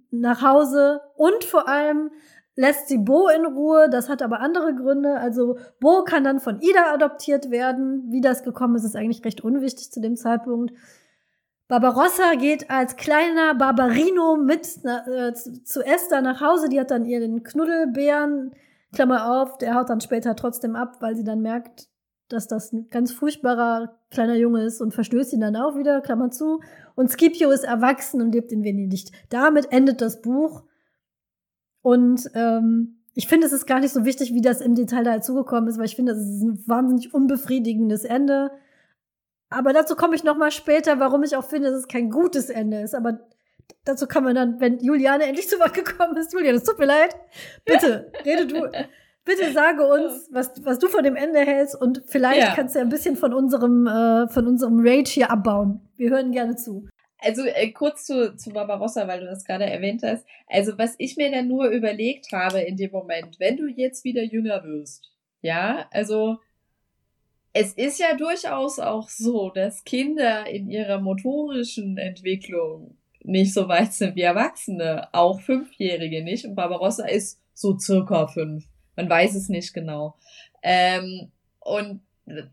nach 0.09 0.41
Hause 0.41 1.01
und 1.15 1.43
vor 1.43 1.67
allem 1.67 2.09
lässt 2.55 2.87
sie 2.87 2.97
Bo 2.97 3.27
in 3.27 3.45
Ruhe. 3.45 3.87
Das 3.91 4.09
hat 4.09 4.23
aber 4.23 4.39
andere 4.39 4.73
Gründe. 4.73 5.13
Also 5.17 5.59
Bo 5.79 6.03
kann 6.03 6.23
dann 6.23 6.39
von 6.39 6.59
Ida 6.59 6.91
adoptiert 6.91 7.51
werden. 7.51 8.07
Wie 8.09 8.21
das 8.21 8.43
gekommen 8.43 8.75
ist, 8.75 8.83
ist 8.83 8.95
eigentlich 8.95 9.23
recht 9.23 9.41
unwichtig 9.41 9.91
zu 9.91 10.01
dem 10.01 10.15
Zeitpunkt. 10.15 10.73
Barbarossa 11.69 12.33
geht 12.33 12.71
als 12.71 12.95
kleiner 12.95 13.53
Barbarino 13.53 14.37
mit 14.37 14.67
äh, 14.83 15.33
zu 15.33 15.85
Esther 15.85 16.21
nach 16.21 16.41
Hause. 16.41 16.67
Die 16.67 16.79
hat 16.79 16.89
dann 16.89 17.05
ihren 17.05 17.43
Knuddelbären, 17.43 18.51
Klammer 18.91 19.31
auf, 19.39 19.59
der 19.59 19.75
haut 19.75 19.91
dann 19.91 20.01
später 20.01 20.35
trotzdem 20.35 20.75
ab, 20.75 20.97
weil 20.99 21.15
sie 21.15 21.23
dann 21.23 21.41
merkt, 21.41 21.87
dass 22.27 22.47
das 22.47 22.73
ein 22.73 22.89
ganz 22.89 23.11
furchtbarer 23.11 23.99
kleiner 24.09 24.33
Junge 24.35 24.63
ist 24.63 24.81
und 24.81 24.95
verstößt 24.95 25.31
ihn 25.33 25.41
dann 25.41 25.55
auch 25.55 25.77
wieder, 25.77 26.01
Klammer 26.01 26.31
zu. 26.31 26.59
Und 26.95 27.11
Scipio 27.11 27.51
ist 27.51 27.65
erwachsen 27.65 28.19
und 28.19 28.33
lebt 28.33 28.51
in 28.51 28.63
Venedig. 28.63 29.11
Damit 29.29 29.71
endet 29.71 30.01
das 30.01 30.21
Buch. 30.21 30.63
Und 31.83 32.31
ähm, 32.33 33.03
ich 33.13 33.27
finde, 33.27 33.45
es 33.45 33.53
ist 33.53 33.67
gar 33.67 33.79
nicht 33.79 33.93
so 33.93 34.05
wichtig, 34.05 34.33
wie 34.33 34.41
das 34.41 34.59
im 34.59 34.73
Detail 34.73 35.03
da 35.03 35.13
dazugekommen 35.13 35.69
ist, 35.69 35.77
weil 35.77 35.85
ich 35.85 35.95
finde, 35.95 36.13
es 36.13 36.19
ist 36.19 36.41
ein 36.41 36.63
wahnsinnig 36.67 37.13
unbefriedigendes 37.13 38.05
Ende. 38.05 38.49
Aber 39.49 39.73
dazu 39.73 39.95
komme 39.95 40.15
ich 40.15 40.23
noch 40.23 40.38
mal 40.38 40.51
später, 40.51 40.99
warum 40.99 41.23
ich 41.23 41.35
auch 41.35 41.43
finde, 41.43 41.71
dass 41.71 41.80
es 41.80 41.88
kein 41.88 42.09
gutes 42.09 42.49
Ende 42.49 42.81
ist. 42.81 42.93
Aber 42.93 43.19
dazu 43.85 44.07
kann 44.07 44.23
man 44.23 44.35
dann, 44.35 44.59
wenn 44.59 44.80
Juliane 44.80 45.26
endlich 45.26 45.49
zu 45.49 45.59
Wort 45.59 45.73
gekommen 45.73 46.15
ist. 46.17 46.34
Juliane, 46.34 46.57
es 46.57 46.63
tut 46.63 46.80
mir 46.80 46.85
leid. 46.85 47.15
Bitte, 47.65 48.11
rede 48.26 48.47
du. 48.47 48.69
Bitte 49.26 49.51
sage 49.51 49.85
uns, 49.85 50.30
was, 50.31 50.53
was 50.63 50.80
du 50.80 50.88
von 50.88 51.03
dem 51.03 51.15
Ende 51.15 51.41
hältst 51.41 51.80
und 51.80 52.01
vielleicht 52.07 52.41
ja. 52.41 52.55
kannst 52.55 52.73
du 52.73 52.80
ja 52.80 52.85
ein 52.85 52.89
bisschen 52.89 53.15
von 53.15 53.34
unserem, 53.34 53.85
äh, 53.85 54.27
von 54.27 54.47
unserem 54.47 54.80
Rage 54.80 55.11
hier 55.11 55.30
abbauen. 55.30 55.81
Wir 55.97 56.09
hören 56.09 56.31
gerne 56.31 56.55
zu. 56.55 56.88
Also 57.19 57.43
äh, 57.43 57.71
kurz 57.71 58.05
zu, 58.05 58.35
zu 58.35 58.49
Barbarossa, 58.51 59.07
weil 59.07 59.19
du 59.19 59.26
das 59.26 59.43
gerade 59.43 59.65
erwähnt 59.65 60.01
hast. 60.03 60.26
Also 60.47 60.77
was 60.77 60.95
ich 60.97 61.17
mir 61.17 61.30
dann 61.30 61.47
nur 61.47 61.67
überlegt 61.67 62.31
habe 62.31 62.61
in 62.61 62.77
dem 62.77 62.91
Moment, 62.91 63.39
wenn 63.39 63.57
du 63.57 63.67
jetzt 63.67 64.03
wieder 64.03 64.23
jünger 64.23 64.63
wirst, 64.63 65.11
ja, 65.41 65.88
also 65.91 66.39
es 67.53 67.73
ist 67.73 67.99
ja 67.99 68.15
durchaus 68.15 68.80
auch 68.80 69.09
so, 69.09 69.49
dass 69.49 69.84
Kinder 69.84 70.47
in 70.47 70.69
ihrer 70.69 70.99
motorischen 70.99 71.97
Entwicklung 71.97 72.97
nicht 73.23 73.53
so 73.53 73.67
weit 73.67 73.93
sind 73.93 74.15
wie 74.15 74.21
Erwachsene, 74.21 75.09
auch 75.13 75.41
Fünfjährige 75.41 76.23
nicht. 76.23 76.45
Und 76.45 76.55
Barbarossa 76.55 77.05
ist 77.05 77.41
so 77.53 77.77
circa 77.77 78.27
fünf. 78.27 78.65
Man 78.95 79.09
weiß 79.09 79.35
es 79.35 79.49
nicht 79.49 79.73
genau. 79.73 80.15
Ähm, 80.61 81.31
und 81.59 82.01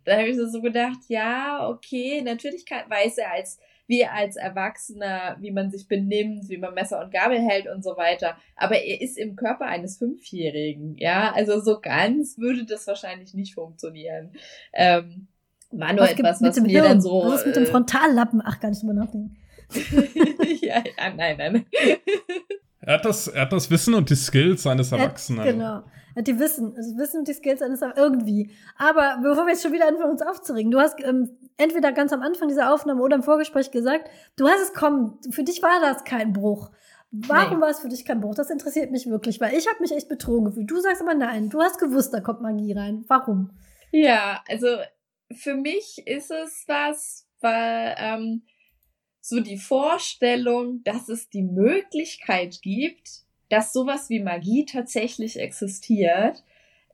da 0.05 0.19
habe 0.19 0.29
ich 0.29 0.37
so 0.37 0.63
gedacht, 0.63 0.99
ja, 1.09 1.69
okay, 1.69 2.23
natürlich 2.23 2.65
kann, 2.65 2.89
weiß 2.89 3.19
er 3.19 3.33
als 3.33 3.59
wir 3.87 4.13
als 4.13 4.37
Erwachsener, 4.37 5.37
wie 5.41 5.51
man 5.51 5.71
sich 5.71 5.89
benimmt, 5.89 6.49
wie 6.49 6.59
man 6.59 6.75
Messer 6.75 7.03
und 7.03 7.13
Gabel 7.13 7.39
hält 7.39 7.67
und 7.69 7.85
so 7.85 7.97
weiter. 7.97 8.37
Aber 8.57 8.77
er 8.77 9.01
ist 9.01 9.19
im 9.19 9.37
Körper 9.37 9.67
eines 9.67 9.99
Fünfjährigen, 9.99 10.97
ja. 10.97 11.33
Also 11.35 11.61
so 11.61 11.81
ganz 11.81 12.39
würde 12.39 12.65
das 12.65 12.87
wahrscheinlich 12.87 13.35
nicht 13.35 13.55
funktionieren. 13.55 14.33
Ähm, 14.73 15.29
war 15.71 15.93
nur 15.93 16.05
was 16.05 16.13
etwas, 16.13 16.43
was 16.43 16.61
mir 16.61 16.69
Hirn? 16.69 16.85
dann 16.85 17.01
so. 17.01 17.25
Was 17.25 17.41
ist 17.41 17.47
mit 17.47 17.57
dem 17.57 17.65
äh, 17.65 17.67
Frontallappen? 17.67 18.43
Ach, 18.45 18.61
gar 18.61 18.71
nicht 18.71 18.83
drüber 18.83 18.95
nachdenken. 18.95 19.37
ja, 20.61 20.77
ja, 20.77 21.15
nein, 21.17 21.37
nein. 21.39 21.67
Er 22.81 22.95
hat, 22.95 23.05
das, 23.05 23.27
er 23.27 23.43
hat 23.43 23.53
das 23.53 23.69
Wissen 23.71 23.95
und 23.95 24.11
die 24.11 24.15
Skills 24.15 24.63
seines 24.63 24.93
Erwachsenen. 24.93 25.45
Genau. 25.45 25.83
Er 26.15 26.21
hat 26.21 26.29
die 26.29 26.39
Wissen, 26.39 26.75
also 26.77 26.97
Wissen 26.97 27.19
und 27.19 27.29
die 27.29 27.35
Skills 27.35 27.61
eines 27.63 27.81
irgendwie. 27.83 28.51
Aber 28.79 29.19
bevor 29.23 29.45
wir 29.45 29.53
jetzt 29.53 29.63
schon 29.63 29.73
wieder 29.73 29.89
anfangen, 29.89 30.13
uns 30.13 30.23
aufzuregen, 30.23 30.71
du 30.71 30.79
hast 30.79 31.03
ähm, 31.03 31.31
entweder 31.57 31.93
ganz 31.93 32.13
am 32.13 32.23
Anfang 32.23 32.49
dieser 32.49 32.73
Aufnahme 32.73 33.03
oder 33.03 33.17
im 33.17 33.23
Vorgespräch 33.23 33.71
gesagt, 33.71 34.11
du 34.37 34.49
hast 34.49 34.61
es 34.61 34.75
kommen, 34.75 35.19
für 35.31 35.45
dich 35.45 35.63
war 35.63 35.81
das 35.81 36.05
kein 36.05 36.33
Bruch. 36.33 36.71
Warum 37.11 37.59
nee. 37.59 37.63
war 37.63 37.71
es 37.71 37.81
für 37.81 37.89
dich 37.89 38.05
kein 38.05 38.21
Bruch? 38.21 38.35
Das 38.35 38.51
interessiert 38.51 38.91
mich 38.91 39.07
wirklich, 39.07 39.41
weil 39.41 39.55
ich 39.55 39.67
habe 39.69 39.81
mich 39.81 39.93
echt 39.93 40.09
betrogen 40.09 40.47
gefühlt. 40.47 40.71
Du 40.71 40.81
sagst 40.81 41.01
aber 41.01 41.15
nein, 41.15 41.49
du 41.49 41.61
hast 41.61 41.79
gewusst, 41.79 42.13
da 42.13 42.21
kommt 42.21 42.43
Magie 42.43 42.73
rein. 42.73 43.05
Warum? 43.09 43.51
Ja, 43.93 44.43
also 44.49 44.67
für 45.33 45.55
mich 45.55 46.03
ist 46.07 46.31
es 46.31 46.65
was, 46.67 47.27
weil 47.41 47.95
ähm, 47.99 48.43
so 49.21 49.41
die 49.41 49.57
Vorstellung, 49.57 50.83
dass 50.85 51.09
es 51.09 51.31
die 51.31 51.43
Möglichkeit 51.43 52.61
gibt, 52.63 53.25
dass 53.49 53.73
sowas 53.73 54.11
wie 54.11 54.23
Magie 54.23 54.65
tatsächlich 54.65 55.39
existiert, 55.39 56.43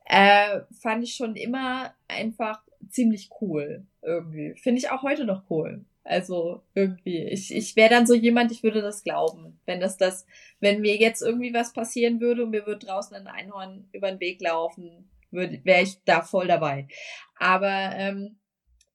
äh, 0.05 0.61
fand 0.79 1.03
ich 1.03 1.15
schon 1.15 1.35
immer 1.35 1.93
einfach 2.07 2.61
ziemlich 2.89 3.29
cool 3.41 3.85
irgendwie. 4.01 4.55
Finde 4.55 4.79
ich 4.79 4.89
auch 4.89 5.03
heute 5.03 5.25
noch 5.25 5.49
cool. 5.49 5.85
Also 6.03 6.61
irgendwie, 6.75 7.23
ich, 7.23 7.53
ich 7.55 7.75
wäre 7.77 7.89
dann 7.89 8.05
so 8.05 8.13
jemand, 8.13 8.51
ich 8.51 8.61
würde 8.61 8.81
das 8.81 9.03
glauben. 9.03 9.59
Wenn 9.65 9.79
das 9.79 9.97
das, 9.97 10.25
wenn 10.59 10.81
mir 10.81 10.97
jetzt 10.97 11.21
irgendwie 11.21 11.53
was 11.53 11.71
passieren 11.71 12.19
würde 12.19 12.43
und 12.43 12.49
mir 12.49 12.65
würde 12.65 12.85
draußen 12.85 13.15
ein 13.15 13.27
Einhorn 13.27 13.87
über 13.93 14.11
den 14.11 14.19
Weg 14.19 14.41
laufen, 14.41 15.09
wäre 15.31 15.81
ich 15.81 16.03
da 16.03 16.21
voll 16.21 16.47
dabei. 16.47 16.87
Aber 17.37 17.91
ähm, 17.95 18.37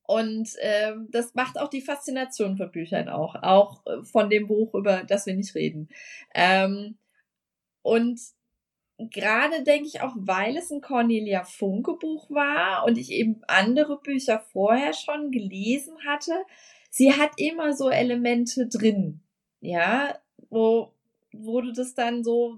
und 0.02 0.48
ähm, 0.60 1.08
das 1.10 1.34
macht 1.34 1.58
auch 1.58 1.68
die 1.68 1.82
Faszination 1.82 2.56
von 2.56 2.70
Büchern 2.70 3.10
auch, 3.10 3.34
auch 3.42 3.84
äh, 3.84 4.02
von 4.04 4.30
dem 4.30 4.46
Buch, 4.46 4.74
über 4.74 5.04
das 5.04 5.26
wir 5.26 5.34
nicht 5.34 5.54
reden. 5.54 5.88
Ähm, 6.34 6.96
und 7.82 8.18
gerade 8.98 9.62
denke 9.62 9.86
ich 9.86 10.00
auch, 10.00 10.14
weil 10.16 10.56
es 10.56 10.70
ein 10.70 10.80
Cornelia 10.80 11.44
Funke 11.44 11.94
Buch 11.94 12.30
war 12.30 12.84
und 12.84 12.98
ich 12.98 13.12
eben 13.12 13.42
andere 13.46 14.00
Bücher 14.00 14.40
vorher 14.40 14.92
schon 14.92 15.30
gelesen 15.30 15.94
hatte, 16.06 16.32
sie 16.90 17.12
hat 17.12 17.30
immer 17.36 17.72
so 17.74 17.90
Elemente 17.90 18.66
drin, 18.66 19.20
ja, 19.60 20.18
wo, 20.50 20.92
wo 21.32 21.60
du 21.60 21.72
das 21.72 21.94
dann 21.94 22.24
so, 22.24 22.56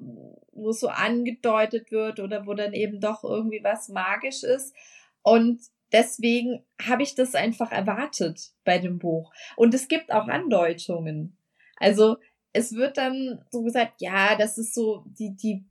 wo 0.53 0.71
es 0.71 0.81
so 0.81 0.89
angedeutet 0.89 1.91
wird 1.91 2.21
oder 2.21 2.47
wo 2.47 2.55
dann 2.55 2.73
eben 2.73 3.01
doch 3.01 3.23
irgendwie 3.23 3.63
was 3.63 3.89
magisch 3.89 4.43
ist. 4.43 4.75
Und 5.23 5.61
deswegen 5.93 6.65
habe 6.81 7.03
ich 7.03 7.15
das 7.15 7.35
einfach 7.35 7.71
erwartet 7.71 8.53
bei 8.65 8.79
dem 8.79 8.99
Buch. 8.99 9.33
Und 9.57 9.75
es 9.75 9.89
gibt 9.89 10.13
auch 10.13 10.29
Andeutungen. 10.29 11.37
Also 11.77 12.17
es 12.53 12.75
wird 12.75 12.97
dann 12.97 13.45
so 13.51 13.63
gesagt, 13.63 14.01
ja, 14.01 14.37
das 14.37 14.59
ist 14.59 14.75
so, 14.75 15.05
die, 15.07 15.37
die, 15.37 15.65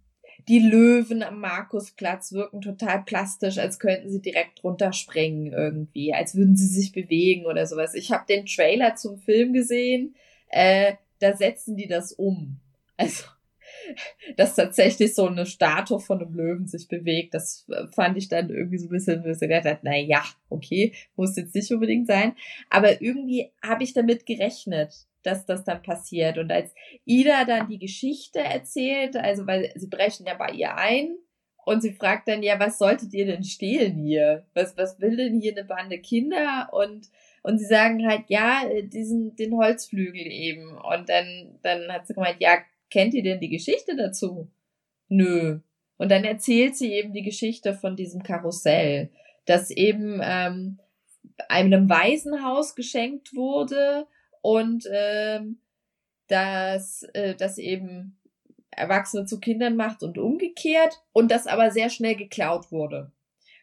die 0.48 0.60
Löwen 0.60 1.24
am 1.24 1.40
Markusplatz 1.40 2.32
wirken 2.32 2.62
total 2.62 3.04
plastisch, 3.04 3.58
als 3.58 3.80
könnten 3.80 4.10
sie 4.10 4.22
direkt 4.22 4.64
runterspringen 4.64 5.54
irgendwie, 5.54 6.14
als 6.14 6.36
würden 6.36 6.56
sie 6.56 6.68
sich 6.68 6.92
bewegen 6.92 7.46
oder 7.46 7.66
sowas. 7.66 7.94
Ich 7.94 8.12
habe 8.12 8.26
den 8.28 8.46
Trailer 8.46 8.96
zum 8.96 9.18
Film 9.18 9.54
gesehen, 9.54 10.16
äh, 10.50 10.94
da 11.20 11.36
setzen 11.36 11.76
die 11.76 11.88
das 11.88 12.14
um. 12.14 12.60
Also 12.98 13.26
dass 14.38 14.56
tatsächlich 14.56 15.16
so 15.16 15.28
eine 15.28 15.46
Statue 15.46 16.00
von 16.00 16.22
einem 16.22 16.34
Löwen 16.34 16.68
sich 16.68 16.88
bewegt. 16.88 17.34
Das 17.34 17.68
fand 17.92 18.18
ich 18.18 18.28
dann 18.28 18.50
irgendwie 18.50 18.78
so 18.78 18.88
ein 18.88 18.92
bisschen, 18.92 19.24
wo 19.24 19.30
ich 19.30 19.40
gedacht 19.40 19.66
habe, 19.66 19.80
na 19.84 19.98
ja, 19.98 20.24
okay, 20.50 20.94
muss 21.16 21.38
jetzt 21.38 21.56
nicht 21.56 21.72
unbedingt 21.72 22.08
sein. 22.08 22.34
Aber 22.70 23.02
irgendwie 23.02 23.52
habe 23.62 23.84
ich 23.84 23.94
damit 23.94 24.26
gerechnet, 24.26 25.08
dass 25.24 25.46
das 25.46 25.64
dann 25.64 25.82
passiert. 25.82 26.38
Und 26.38 26.52
als 26.52 26.74
Ida 27.06 27.46
dann 27.46 27.68
die 27.68 27.80
Geschichte 27.80 28.40
erzählt, 28.40 29.16
also 29.16 29.46
weil 29.48 29.72
sie 29.76 29.88
brechen 29.88 30.26
ja 30.26 30.36
bei 30.36 30.52
ihr 30.52 30.76
ein 30.76 31.18
und 31.66 31.82
sie 31.82 31.94
fragt 31.94 32.28
dann, 32.28 32.42
ja, 32.42 32.60
was 32.60 32.78
solltet 32.80 33.14
ihr 33.14 33.26
denn 33.26 33.44
stehlen 33.44 33.98
hier? 33.98 34.46
Was, 34.54 34.78
was 34.78 35.00
will 35.00 35.18
denn 35.18 35.40
hier 35.40 35.52
eine 35.52 35.66
Bande 35.66 36.00
Kinder? 36.00 36.70
Und, 36.72 37.10
und 37.44 37.60
sie 37.60 37.66
sagen 37.66 38.08
halt, 38.08 38.24
ja, 38.28 38.64
diesen, 38.84 39.36
den 39.36 39.56
Holzflügel 39.56 40.26
eben. 40.26 40.78
Und 40.78 41.10
dann, 41.10 41.60
dann 41.62 41.92
hat 41.92 42.08
sie 42.08 42.14
gemeint, 42.14 42.38
ja, 42.40 42.58
kennt 42.90 43.14
ihr 43.14 43.24
denn 43.24 43.40
die 43.40 43.50
Geschichte 43.50 43.96
dazu? 43.96 44.50
Nö. 45.10 45.60
Und 45.98 46.10
dann 46.10 46.24
erzählt 46.24 46.78
sie 46.78 46.94
eben 46.94 47.14
die 47.14 47.24
Geschichte 47.24 47.74
von 47.74 47.96
diesem 47.96 48.24
Karussell, 48.24 49.10
das 49.46 49.70
eben 49.70 50.22
ähm, 50.24 50.80
einem 51.50 51.90
Waisenhaus 51.90 52.74
geschenkt 52.74 53.36
wurde 53.36 54.08
und 54.42 54.86
ähm, 54.92 55.60
dass 56.28 57.04
äh, 57.14 57.36
das 57.36 57.58
eben 57.58 58.20
Erwachsene 58.72 59.26
zu 59.26 59.40
Kindern 59.40 59.76
macht 59.76 60.04
und 60.04 60.18
umgekehrt 60.18 61.02
und 61.12 61.32
das 61.32 61.48
aber 61.48 61.72
sehr 61.72 61.90
schnell 61.90 62.16
geklaut 62.16 62.72
wurde. 62.72 63.12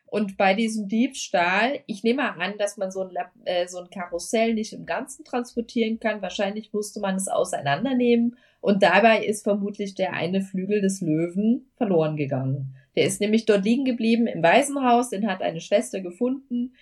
Und 0.08 0.36
bei 0.36 0.54
diesem 0.54 0.88
Diebstahl, 0.88 1.80
ich 1.86 2.04
nehme 2.04 2.36
an, 2.36 2.54
dass 2.58 2.76
man 2.76 2.90
so 2.90 3.02
ein, 3.02 3.10
äh, 3.44 3.66
so 3.66 3.78
ein 3.78 3.90
Karussell 3.90 4.54
nicht 4.54 4.72
im 4.72 4.86
Ganzen 4.86 5.24
transportieren 5.24 5.98
kann. 5.98 6.22
Wahrscheinlich 6.22 6.72
musste 6.72 7.00
man 7.00 7.16
es 7.16 7.28
auseinandernehmen. 7.28 8.36
Und 8.60 8.82
dabei 8.82 9.24
ist 9.24 9.42
vermutlich 9.42 9.94
der 9.94 10.12
eine 10.12 10.42
Flügel 10.42 10.80
des 10.80 11.00
Löwen 11.00 11.70
verloren 11.76 12.16
gegangen. 12.16 12.76
Der 12.94 13.04
ist 13.04 13.20
nämlich 13.20 13.46
dort 13.46 13.64
liegen 13.64 13.84
geblieben 13.84 14.26
im 14.26 14.42
Waisenhaus, 14.42 15.10
den 15.10 15.28
hat 15.28 15.42
eine 15.42 15.60
Schwester 15.60 16.00
gefunden. 16.00 16.74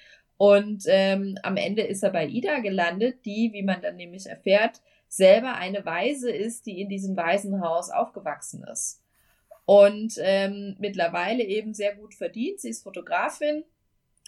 Und 0.45 0.85
ähm, 0.89 1.39
am 1.43 1.57
Ende 1.57 1.81
ist 1.83 2.03
er 2.03 2.11
bei 2.11 2.27
Ida 2.27 2.59
gelandet, 2.59 3.25
die, 3.25 3.51
wie 3.55 3.62
man 3.62 3.81
dann 3.81 3.97
nämlich 3.97 4.27
erfährt, 4.27 4.83
selber 5.09 5.55
eine 5.55 5.87
Waise 5.87 6.31
ist, 6.31 6.66
die 6.66 6.83
in 6.83 6.91
diesem 6.91 7.16
Waisenhaus 7.16 7.89
aufgewachsen 7.89 8.62
ist 8.71 9.01
und 9.65 10.15
ähm, 10.19 10.77
mittlerweile 10.79 11.43
eben 11.45 11.73
sehr 11.73 11.95
gut 11.95 12.15
verdient. 12.15 12.61
Sie 12.61 12.69
ist 12.69 12.83
Fotografin 12.83 13.65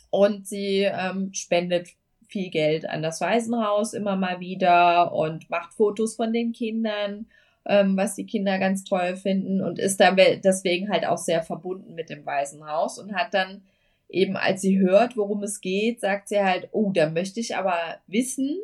und 0.09 0.47
sie 0.49 0.85
ähm, 0.85 1.35
spendet 1.35 1.89
viel 2.29 2.49
Geld 2.51 2.89
an 2.89 3.03
das 3.03 3.21
Waisenhaus 3.21 3.93
immer 3.93 4.17
mal 4.17 4.41
wieder 4.41 5.13
und 5.13 5.51
macht 5.51 5.75
Fotos 5.75 6.17
von 6.17 6.33
den 6.33 6.53
Kindern, 6.53 7.27
ähm, 7.67 7.95
was 7.97 8.15
die 8.15 8.25
Kinder 8.25 8.59
ganz 8.59 8.85
toll 8.85 9.17
finden 9.17 9.61
und 9.61 9.79
ist 9.79 10.01
dann 10.01 10.17
deswegen 10.17 10.89
halt 10.89 11.05
auch 11.07 11.19
sehr 11.19 11.43
verbunden 11.43 11.95
mit 11.95 12.09
dem 12.09 12.25
Waisenhaus 12.25 12.99
und 12.99 13.15
hat 13.15 13.35
dann 13.35 13.63
eben, 14.09 14.37
als 14.37 14.63
sie 14.63 14.79
hört, 14.79 15.17
worum 15.17 15.43
es 15.43 15.61
geht, 15.61 16.01
sagt 16.01 16.29
sie 16.29 16.41
halt, 16.41 16.69
oh, 16.73 16.93
da 16.93 17.11
möchte 17.11 17.41
ich 17.41 17.57
aber 17.57 17.77
wissen, 18.07 18.59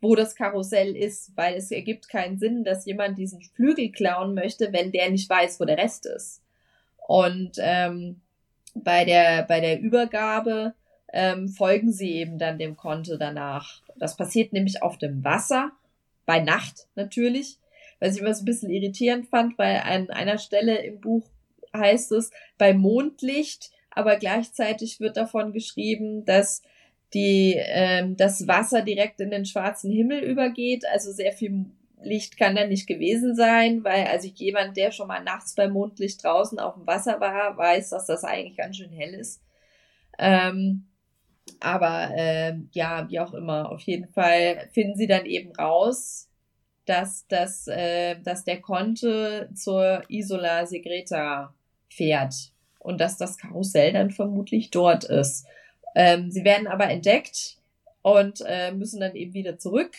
wo 0.00 0.14
das 0.14 0.34
Karussell 0.34 0.94
ist, 0.94 1.32
weil 1.36 1.54
es 1.54 1.70
ergibt 1.70 2.08
keinen 2.08 2.38
Sinn, 2.38 2.62
dass 2.62 2.84
jemand 2.84 3.16
diesen 3.16 3.40
Flügel 3.40 3.90
klauen 3.90 4.34
möchte, 4.34 4.72
wenn 4.72 4.92
der 4.92 5.10
nicht 5.10 5.28
weiß, 5.30 5.60
wo 5.60 5.64
der 5.64 5.78
Rest 5.78 6.06
ist. 6.06 6.42
Und 7.06 7.52
ähm, 7.58 8.20
bei 8.74 9.04
der 9.04 9.42
bei 9.42 9.60
der 9.60 9.80
Übergabe 9.80 10.74
ähm, 11.12 11.48
folgen 11.48 11.92
sie 11.92 12.12
eben 12.12 12.38
dann 12.38 12.58
dem 12.58 12.76
Konto 12.76 13.16
danach. 13.16 13.82
Das 13.96 14.16
passiert 14.16 14.52
nämlich 14.52 14.82
auf 14.82 14.98
dem 14.98 15.24
Wasser, 15.24 15.72
bei 16.26 16.40
Nacht 16.40 16.88
natürlich, 16.94 17.58
was 18.00 18.14
ich 18.14 18.20
immer 18.20 18.34
so 18.34 18.42
ein 18.42 18.46
bisschen 18.46 18.70
irritierend 18.70 19.28
fand, 19.28 19.58
weil 19.58 19.76
an 19.76 20.10
einer 20.10 20.38
Stelle 20.38 20.82
im 20.82 21.00
Buch 21.00 21.24
heißt 21.74 22.12
es, 22.12 22.30
bei 22.58 22.74
Mondlicht, 22.74 23.70
aber 23.94 24.16
gleichzeitig 24.16 25.00
wird 25.00 25.16
davon 25.16 25.52
geschrieben, 25.52 26.24
dass 26.24 26.62
die, 27.12 27.54
ähm, 27.58 28.16
das 28.16 28.46
Wasser 28.48 28.82
direkt 28.82 29.20
in 29.20 29.30
den 29.30 29.44
schwarzen 29.44 29.90
Himmel 29.90 30.20
übergeht. 30.20 30.84
Also 30.92 31.12
sehr 31.12 31.32
viel 31.32 31.66
Licht 32.02 32.36
kann 32.36 32.56
da 32.56 32.66
nicht 32.66 32.86
gewesen 32.86 33.34
sein, 33.34 33.84
weil 33.84 34.06
also 34.06 34.28
jemand, 34.28 34.76
der 34.76 34.90
schon 34.90 35.08
mal 35.08 35.22
nachts 35.22 35.54
bei 35.54 35.68
Mondlicht 35.68 36.22
draußen 36.22 36.58
auf 36.58 36.74
dem 36.74 36.86
Wasser 36.86 37.20
war, 37.20 37.56
weiß, 37.56 37.90
dass 37.90 38.06
das 38.06 38.24
eigentlich 38.24 38.56
ganz 38.56 38.76
schön 38.76 38.90
hell 38.90 39.14
ist. 39.14 39.40
Ähm, 40.18 40.86
aber 41.60 42.10
äh, 42.16 42.54
ja, 42.72 43.08
wie 43.08 43.20
auch 43.20 43.32
immer, 43.32 43.70
auf 43.70 43.80
jeden 43.82 44.08
Fall 44.08 44.68
finden 44.72 44.96
sie 44.96 45.06
dann 45.06 45.26
eben 45.26 45.52
raus, 45.52 46.28
dass, 46.84 47.26
dass, 47.28 47.66
äh, 47.68 48.20
dass 48.22 48.44
der 48.44 48.60
Conte 48.60 49.50
zur 49.54 50.02
Isola 50.08 50.66
Segreta 50.66 51.54
fährt 51.88 52.53
und 52.84 53.00
dass 53.00 53.16
das 53.16 53.38
Karussell 53.38 53.94
dann 53.94 54.10
vermutlich 54.10 54.70
dort 54.70 55.04
ist. 55.04 55.46
Ähm, 55.94 56.30
sie 56.30 56.44
werden 56.44 56.66
aber 56.66 56.90
entdeckt 56.90 57.56
und 58.02 58.44
äh, 58.46 58.72
müssen 58.72 59.00
dann 59.00 59.16
eben 59.16 59.32
wieder 59.32 59.58
zurück 59.58 59.96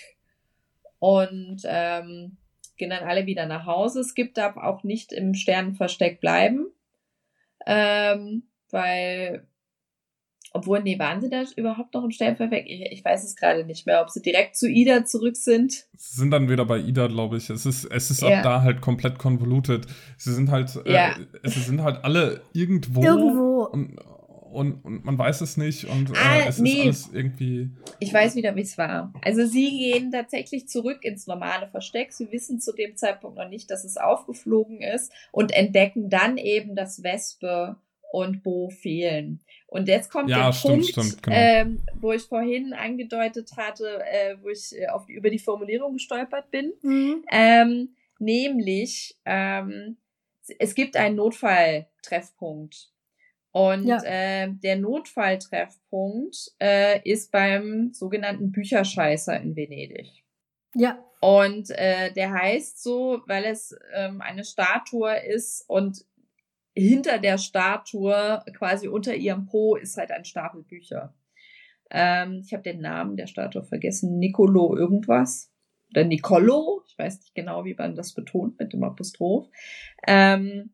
und 0.99 1.63
ähm, 1.65 2.37
gehen 2.77 2.91
dann 2.91 3.03
alle 3.03 3.25
wieder 3.25 3.47
nach 3.47 3.65
Hause. 3.65 4.01
Es 4.01 4.13
gibt 4.13 4.37
darf 4.37 4.55
auch 4.55 4.83
nicht 4.83 5.11
im 5.11 5.33
Sternenversteck 5.33 6.21
bleiben, 6.21 6.67
ähm, 7.65 8.43
weil 8.69 9.47
obwohl, 10.55 10.81
nee, 10.81 10.97
waren 10.97 11.19
sie 11.19 11.29
da 11.29 11.43
überhaupt 11.57 11.93
noch 11.93 12.05
im 12.05 12.11
Sternenversteck? 12.11 12.65
Ich, 12.65 12.81
ich 12.89 13.03
weiß 13.03 13.25
es 13.25 13.35
gerade 13.35 13.65
nicht 13.65 13.85
mehr, 13.85 14.01
ob 14.01 14.09
sie 14.09 14.21
direkt 14.21 14.55
zu 14.55 14.69
Ida 14.69 15.03
zurück 15.03 15.35
sind. 15.35 15.73
Sie 15.97 16.15
sind 16.15 16.31
dann 16.31 16.49
wieder 16.49 16.63
bei 16.63 16.79
Ida, 16.79 17.07
glaube 17.07 17.35
ich. 17.35 17.49
Es 17.49 17.65
ist, 17.65 17.83
es 17.83 18.09
ist 18.09 18.21
ja. 18.21 18.37
ab 18.37 18.43
da 18.43 18.61
halt 18.61 18.79
komplett 18.79 19.19
konvolutet. 19.19 19.85
Sie 20.17 20.33
sind 20.33 20.49
halt, 20.51 20.73
äh, 20.85 20.93
ja. 20.93 21.09
äh, 21.43 21.49
sie 21.49 21.59
sind 21.59 21.83
halt 21.83 22.05
alle 22.05 22.39
irgendwo. 22.53 23.03
Irgendwo. 23.03 23.63
Und, 23.65 23.97
und, 24.49 24.85
und 24.85 25.03
man 25.03 25.17
weiß 25.17 25.41
es 25.41 25.57
nicht 25.57 25.89
und 25.89 26.11
äh, 26.11 26.13
ah, 26.15 26.47
es 26.47 26.59
nee. 26.59 26.69
ist 26.69 27.07
alles 27.07 27.09
irgendwie. 27.11 27.71
Ich 27.99 28.13
weiß 28.13 28.37
wieder, 28.37 28.55
wie 28.55 28.61
es 28.61 28.77
war. 28.77 29.11
Also 29.21 29.45
sie 29.45 29.69
gehen 29.69 30.09
tatsächlich 30.09 30.69
zurück 30.69 31.03
ins 31.03 31.27
normale 31.27 31.67
Versteck. 31.67 32.13
Sie 32.13 32.31
wissen 32.31 32.61
zu 32.61 32.71
dem 32.71 32.95
Zeitpunkt 32.95 33.37
noch 33.37 33.49
nicht, 33.49 33.69
dass 33.69 33.83
es 33.83 33.97
aufgeflogen 33.97 34.79
ist 34.79 35.11
und 35.33 35.51
entdecken 35.51 36.09
dann 36.09 36.37
eben, 36.37 36.77
dass 36.77 37.03
Wespe 37.03 37.75
und 38.15 38.43
Bo 38.43 38.69
fehlen. 38.69 39.43
Und 39.67 39.89
jetzt 39.89 40.09
kommt 40.09 40.29
ja, 40.29 40.45
der 40.45 40.53
stimmt, 40.53 40.73
Punkt, 40.73 40.87
stimmt, 40.87 41.23
genau. 41.23 41.35
ähm, 41.37 41.83
wo 41.95 42.13
ich 42.13 42.21
vorhin 42.21 42.71
angedeutet 42.71 43.51
hatte, 43.57 44.01
äh, 44.05 44.37
wo 44.41 44.47
ich 44.47 44.73
äh, 44.73 44.87
auf, 44.87 45.09
über 45.09 45.29
die 45.29 45.39
Formulierung 45.39 45.93
gestolpert 45.93 46.49
bin. 46.49 46.71
Mhm. 46.81 47.25
Ähm, 47.29 47.95
nämlich, 48.17 49.17
ähm, 49.25 49.97
es 50.59 50.75
gibt 50.75 50.95
einen 50.95 51.17
Notfalltreffpunkt. 51.17 52.89
Und 53.51 53.85
ja. 53.85 54.01
äh, 54.03 54.49
der 54.49 54.77
Notfalltreffpunkt 54.77 56.53
äh, 56.61 57.01
ist 57.09 57.33
beim 57.33 57.91
sogenannten 57.91 58.53
Bücherscheißer 58.53 59.37
in 59.41 59.57
Venedig. 59.57 60.23
Ja. 60.73 61.03
Und 61.19 61.69
äh, 61.71 62.13
der 62.13 62.31
heißt 62.31 62.81
so, 62.81 63.23
weil 63.27 63.43
es 63.45 63.75
ähm, 63.93 64.21
eine 64.21 64.45
Statue 64.45 65.17
ist 65.17 65.65
und 65.67 66.05
hinter 66.75 67.19
der 67.19 67.37
Statue, 67.37 68.43
quasi 68.57 68.87
unter 68.87 69.15
ihrem 69.15 69.45
Po, 69.45 69.75
ist 69.75 69.97
halt 69.97 70.11
ein 70.11 70.25
Stapel 70.25 70.63
Bücher. 70.63 71.15
Ähm, 71.89 72.41
ich 72.45 72.53
habe 72.53 72.63
den 72.63 72.81
Namen 72.81 73.15
der 73.15 73.27
Statue 73.27 73.63
vergessen. 73.63 74.19
Nicolo 74.19 74.75
irgendwas. 74.75 75.51
Oder 75.91 76.03
Nicolo. 76.03 76.83
Ich 76.87 76.97
weiß 76.97 77.19
nicht 77.21 77.35
genau, 77.35 77.63
wie 77.65 77.75
man 77.75 77.95
das 77.95 78.13
betont 78.13 78.59
mit 78.59 78.73
dem 78.73 78.83
Apostroph. 78.83 79.47
Ähm, 80.07 80.73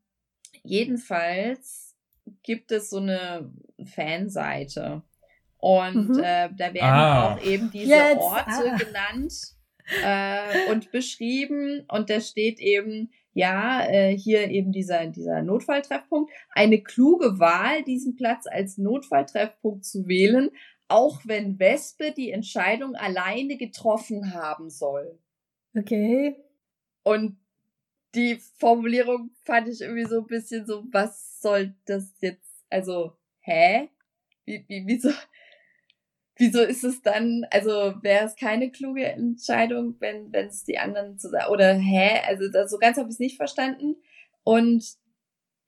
jedenfalls 0.63 1.95
gibt 2.43 2.71
es 2.71 2.89
so 2.89 2.97
eine 2.97 3.51
Fanseite. 3.83 5.03
Und 5.57 6.09
mhm. 6.09 6.19
äh, 6.23 6.49
da 6.57 6.73
werden 6.73 6.81
ah. 6.81 7.33
auch 7.33 7.43
eben 7.43 7.69
diese 7.71 7.93
Jetzt. 7.93 8.17
Orte 8.17 8.71
ah. 8.71 8.77
genannt 8.77 9.33
äh, 10.03 10.71
und 10.71 10.91
beschrieben. 10.91 11.83
Und 11.87 12.09
da 12.09 12.19
steht 12.19 12.59
eben, 12.59 13.11
ja, 13.33 13.85
äh, 13.85 14.17
hier 14.17 14.49
eben 14.49 14.71
dieser, 14.71 15.07
dieser 15.07 15.41
Notfalltreffpunkt. 15.41 16.31
Eine 16.51 16.81
kluge 16.81 17.39
Wahl, 17.39 17.83
diesen 17.83 18.15
Platz 18.15 18.45
als 18.47 18.77
Notfalltreffpunkt 18.77 19.85
zu 19.85 20.07
wählen, 20.07 20.49
auch 20.87 21.21
wenn 21.25 21.59
Wespe 21.59 22.11
die 22.11 22.31
Entscheidung 22.31 22.95
alleine 22.95 23.57
getroffen 23.57 24.33
haben 24.33 24.69
soll. 24.69 25.17
Okay. 25.77 26.35
Und 27.03 27.37
die 28.13 28.35
Formulierung 28.57 29.31
fand 29.45 29.69
ich 29.69 29.81
irgendwie 29.81 30.05
so 30.05 30.19
ein 30.19 30.27
bisschen 30.27 30.65
so, 30.65 30.83
was 30.91 31.39
soll 31.41 31.73
das 31.85 32.13
jetzt, 32.19 32.65
also, 32.69 33.13
hä? 33.39 33.89
Wie, 34.43 34.65
wie, 34.67 34.83
wieso, 34.85 35.09
wieso 36.41 36.61
ist 36.63 36.84
es 36.84 37.03
dann, 37.03 37.45
also 37.51 37.93
wäre 38.01 38.26
es 38.26 38.35
keine 38.35 38.72
kluge 38.72 39.05
Entscheidung, 39.05 39.95
wenn 39.99 40.34
wenn 40.34 40.47
es 40.47 40.63
die 40.63 40.80
anderen 40.80 41.19
zu 41.19 41.30
sagen, 41.30 41.51
oder 41.51 41.76
hä? 41.76 42.19
Also 42.27 42.49
das, 42.51 42.72
so 42.72 42.80
ganz 42.80 42.97
habe 42.97 43.07
ich 43.09 43.13
es 43.13 43.19
nicht 43.19 43.38
verstanden. 43.38 43.95
Und 44.43 44.84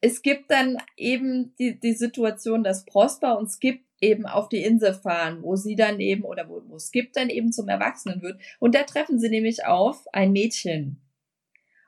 es 0.02 0.24
gibt 0.24 0.50
dann 0.50 0.78
eben 0.98 1.54
die, 1.60 1.80
die 1.80 1.94
Situation, 1.94 2.64
dass 2.64 2.86
Prosper 2.86 3.38
und 3.38 3.52
Skip 3.52 3.86
eben 4.02 4.26
auf 4.26 4.50
die 4.50 4.64
Insel 4.64 4.96
fahren, 4.96 5.44
wo 5.44 5.56
sie 5.56 5.76
dann 5.76 6.00
eben, 6.00 6.24
oder 6.24 6.50
wo, 6.50 6.64
wo 6.68 6.80
Skip 6.80 7.14
dann 7.14 7.30
eben 7.30 7.52
zum 7.52 7.70
Erwachsenen 7.70 8.24
wird. 8.24 8.42
Und 8.60 8.74
da 8.74 8.82
treffen 8.82 9.20
sie 9.20 9.30
nämlich 9.30 9.66
auf 9.66 10.04
ein 10.12 10.32
Mädchen. 10.32 11.00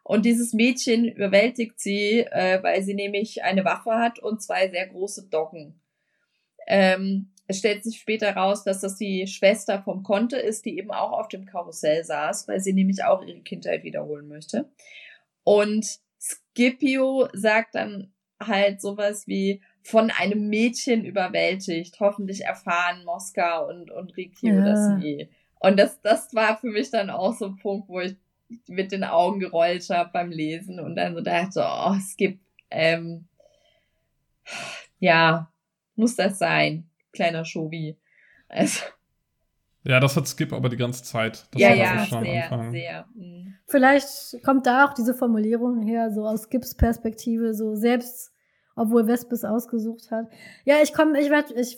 Und 0.03 0.25
dieses 0.25 0.53
Mädchen 0.53 1.05
überwältigt 1.05 1.79
sie, 1.79 2.19
äh, 2.19 2.61
weil 2.61 2.83
sie 2.83 2.93
nämlich 2.93 3.43
eine 3.43 3.65
Waffe 3.65 3.95
hat 3.95 4.19
und 4.19 4.43
zwei 4.43 4.69
sehr 4.69 4.87
große 4.87 5.27
Doggen. 5.29 5.81
Ähm, 6.67 7.31
es 7.47 7.59
stellt 7.59 7.83
sich 7.83 7.99
später 7.99 8.35
raus, 8.35 8.63
dass 8.63 8.81
das 8.81 8.95
die 8.95 9.27
Schwester 9.27 9.81
vom 9.83 10.03
Conte 10.03 10.37
ist, 10.37 10.65
die 10.65 10.77
eben 10.77 10.91
auch 10.91 11.11
auf 11.11 11.27
dem 11.27 11.45
Karussell 11.45 12.03
saß, 12.03 12.47
weil 12.47 12.59
sie 12.59 12.73
nämlich 12.73 13.03
auch 13.03 13.23
ihre 13.23 13.41
Kindheit 13.41 13.83
wiederholen 13.83 14.27
möchte. 14.27 14.69
Und 15.43 15.99
Scipio 16.19 17.27
sagt 17.33 17.75
dann 17.75 18.11
halt 18.39 18.81
sowas 18.81 19.27
wie 19.27 19.61
von 19.83 20.09
einem 20.09 20.49
Mädchen 20.49 21.05
überwältigt. 21.05 21.99
Hoffentlich 21.99 22.45
erfahren 22.45 23.05
Moskau 23.05 23.69
und, 23.69 23.91
und 23.91 24.17
Rikio 24.17 24.55
ja. 24.55 24.65
das 24.65 24.99
nie. 24.99 25.29
Und 25.59 25.77
das, 25.77 26.01
das 26.01 26.33
war 26.33 26.57
für 26.57 26.67
mich 26.67 26.89
dann 26.89 27.09
auch 27.09 27.33
so 27.33 27.45
ein 27.45 27.57
Punkt, 27.57 27.87
wo 27.87 27.99
ich 27.99 28.15
mit 28.67 28.91
den 28.91 29.03
Augen 29.03 29.39
gerollt 29.39 29.87
habe 29.89 30.09
beim 30.11 30.31
Lesen 30.31 30.79
und 30.79 30.95
dann 30.95 31.15
so 31.15 31.21
dachte, 31.21 31.63
oh, 31.63 31.93
es 31.97 32.15
gibt, 32.17 32.39
ähm, 32.69 33.27
ja, 34.99 35.51
muss 35.95 36.15
das 36.15 36.39
sein, 36.39 36.89
kleiner 37.15 37.45
Shobi. 37.45 37.97
Also. 38.47 38.81
Ja, 39.83 39.99
das 39.99 40.15
hat 40.15 40.27
Skip 40.27 40.51
aber 40.51 40.69
die 40.69 40.77
ganze 40.77 41.03
Zeit. 41.03 41.45
Das 41.51 41.61
ja, 41.61 41.73
ja, 41.73 42.05
sehr, 42.05 42.69
sehr. 42.71 43.05
Mhm. 43.15 43.55
Vielleicht 43.67 44.43
kommt 44.43 44.65
da 44.65 44.85
auch 44.85 44.93
diese 44.93 45.13
Formulierung 45.13 45.83
her, 45.83 46.11
so 46.11 46.25
aus 46.25 46.43
Skips 46.43 46.75
Perspektive, 46.75 47.53
so 47.53 47.75
selbst, 47.75 48.31
obwohl 48.75 49.07
Wespes 49.07 49.43
ausgesucht 49.43 50.09
hat. 50.11 50.25
Ja, 50.65 50.77
ich 50.81 50.93
komme, 50.93 51.19
ich 51.19 51.29
werde, 51.29 51.53
ich, 51.53 51.77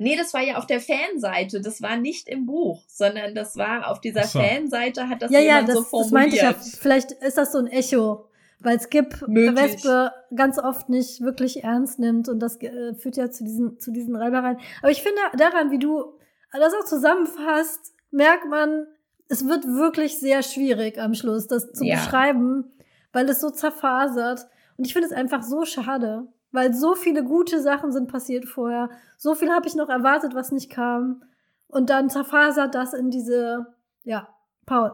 Nee, 0.00 0.16
das 0.16 0.32
war 0.32 0.42
ja 0.42 0.56
auf 0.58 0.66
der 0.66 0.80
Fanseite. 0.80 1.60
Das 1.60 1.82
war 1.82 1.96
nicht 1.96 2.28
im 2.28 2.46
Buch, 2.46 2.84
sondern 2.86 3.34
das 3.34 3.56
war 3.56 3.90
auf 3.90 4.00
dieser 4.00 4.24
so. 4.24 4.38
Fanseite 4.38 5.08
hat 5.08 5.22
das 5.22 5.32
ja, 5.32 5.40
jemand 5.40 5.68
ja, 5.68 5.74
das, 5.74 5.84
so 5.90 5.90
formuliert. 5.90 6.04
Das 6.04 6.12
meinte 6.12 6.36
ich 6.36 6.42
ja. 6.42 6.80
Vielleicht 6.80 7.12
ist 7.12 7.36
das 7.36 7.50
so 7.50 7.58
ein 7.58 7.66
Echo. 7.66 8.27
Weil 8.60 8.80
Skip 8.80 9.26
Möglich. 9.28 9.56
Wespe 9.56 10.12
ganz 10.34 10.58
oft 10.58 10.88
nicht 10.88 11.20
wirklich 11.20 11.62
ernst 11.62 11.98
nimmt 11.98 12.28
und 12.28 12.40
das 12.40 12.60
äh, 12.60 12.94
führt 12.94 13.16
ja 13.16 13.30
zu 13.30 13.44
diesen, 13.44 13.78
zu 13.78 13.92
diesen 13.92 14.16
Reibereien. 14.16 14.58
Aber 14.82 14.90
ich 14.90 15.02
finde 15.02 15.20
daran, 15.36 15.70
wie 15.70 15.78
du 15.78 16.18
das 16.52 16.74
auch 16.74 16.84
zusammenfasst, 16.84 17.94
merkt 18.10 18.48
man, 18.48 18.86
es 19.28 19.46
wird 19.46 19.66
wirklich 19.66 20.18
sehr 20.18 20.42
schwierig 20.42 20.98
am 20.98 21.14
Schluss, 21.14 21.46
das 21.46 21.72
zu 21.72 21.84
ja. 21.84 21.96
beschreiben, 21.96 22.72
weil 23.12 23.28
es 23.28 23.40
so 23.40 23.50
zerfasert. 23.50 24.46
Und 24.76 24.86
ich 24.86 24.92
finde 24.92 25.08
es 25.08 25.14
einfach 25.14 25.42
so 25.42 25.64
schade. 25.64 26.26
Weil 26.50 26.72
so 26.72 26.94
viele 26.94 27.24
gute 27.24 27.60
Sachen 27.60 27.92
sind 27.92 28.10
passiert 28.10 28.46
vorher. 28.46 28.88
So 29.18 29.34
viel 29.34 29.50
habe 29.52 29.68
ich 29.68 29.74
noch 29.74 29.90
erwartet, 29.90 30.34
was 30.34 30.50
nicht 30.50 30.70
kam. 30.70 31.22
Und 31.66 31.90
dann 31.90 32.08
zerfasert 32.08 32.74
das 32.74 32.94
in 32.94 33.10
diese, 33.10 33.66
ja, 34.04 34.28
Paul. 34.64 34.92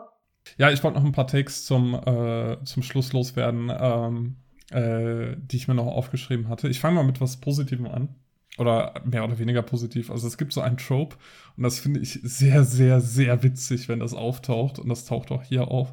Ja, 0.59 0.71
ich 0.71 0.83
wollte 0.83 0.99
noch 0.99 1.05
ein 1.05 1.13
paar 1.13 1.27
Takes 1.27 1.65
zum, 1.65 1.95
äh, 1.95 2.63
zum 2.65 2.83
Schluss 2.83 3.13
loswerden, 3.13 3.71
ähm, 3.77 4.37
äh, 4.71 5.37
die 5.39 5.57
ich 5.57 5.69
mir 5.69 5.75
noch 5.75 5.87
aufgeschrieben 5.87 6.49
hatte. 6.49 6.69
Ich 6.69 6.81
fange 6.81 6.97
mal 6.97 7.05
mit 7.05 7.21
was 7.21 7.39
Positivem 7.39 7.87
an. 7.87 8.15
Oder 8.57 9.03
mehr 9.05 9.25
oder 9.25 9.41
weniger 9.41 9.63
positiv. 9.63 10.11
Also 10.13 10.29
es 10.29 10.39
gibt 10.39 10.53
so 10.53 10.61
einen 10.61 10.77
Trope 10.77 11.17
und 11.57 11.65
das 11.65 11.81
finde 11.81 11.99
ich 11.99 12.21
sehr, 12.23 12.63
sehr, 12.63 13.01
sehr 13.01 13.43
witzig, 13.43 13.89
wenn 13.89 13.99
das 13.99 14.15
auftaucht. 14.15 14.79
Und 14.79 14.89
das 14.89 15.07
taucht 15.07 15.33
auch 15.33 15.43
hier 15.43 15.69
auf. 15.69 15.93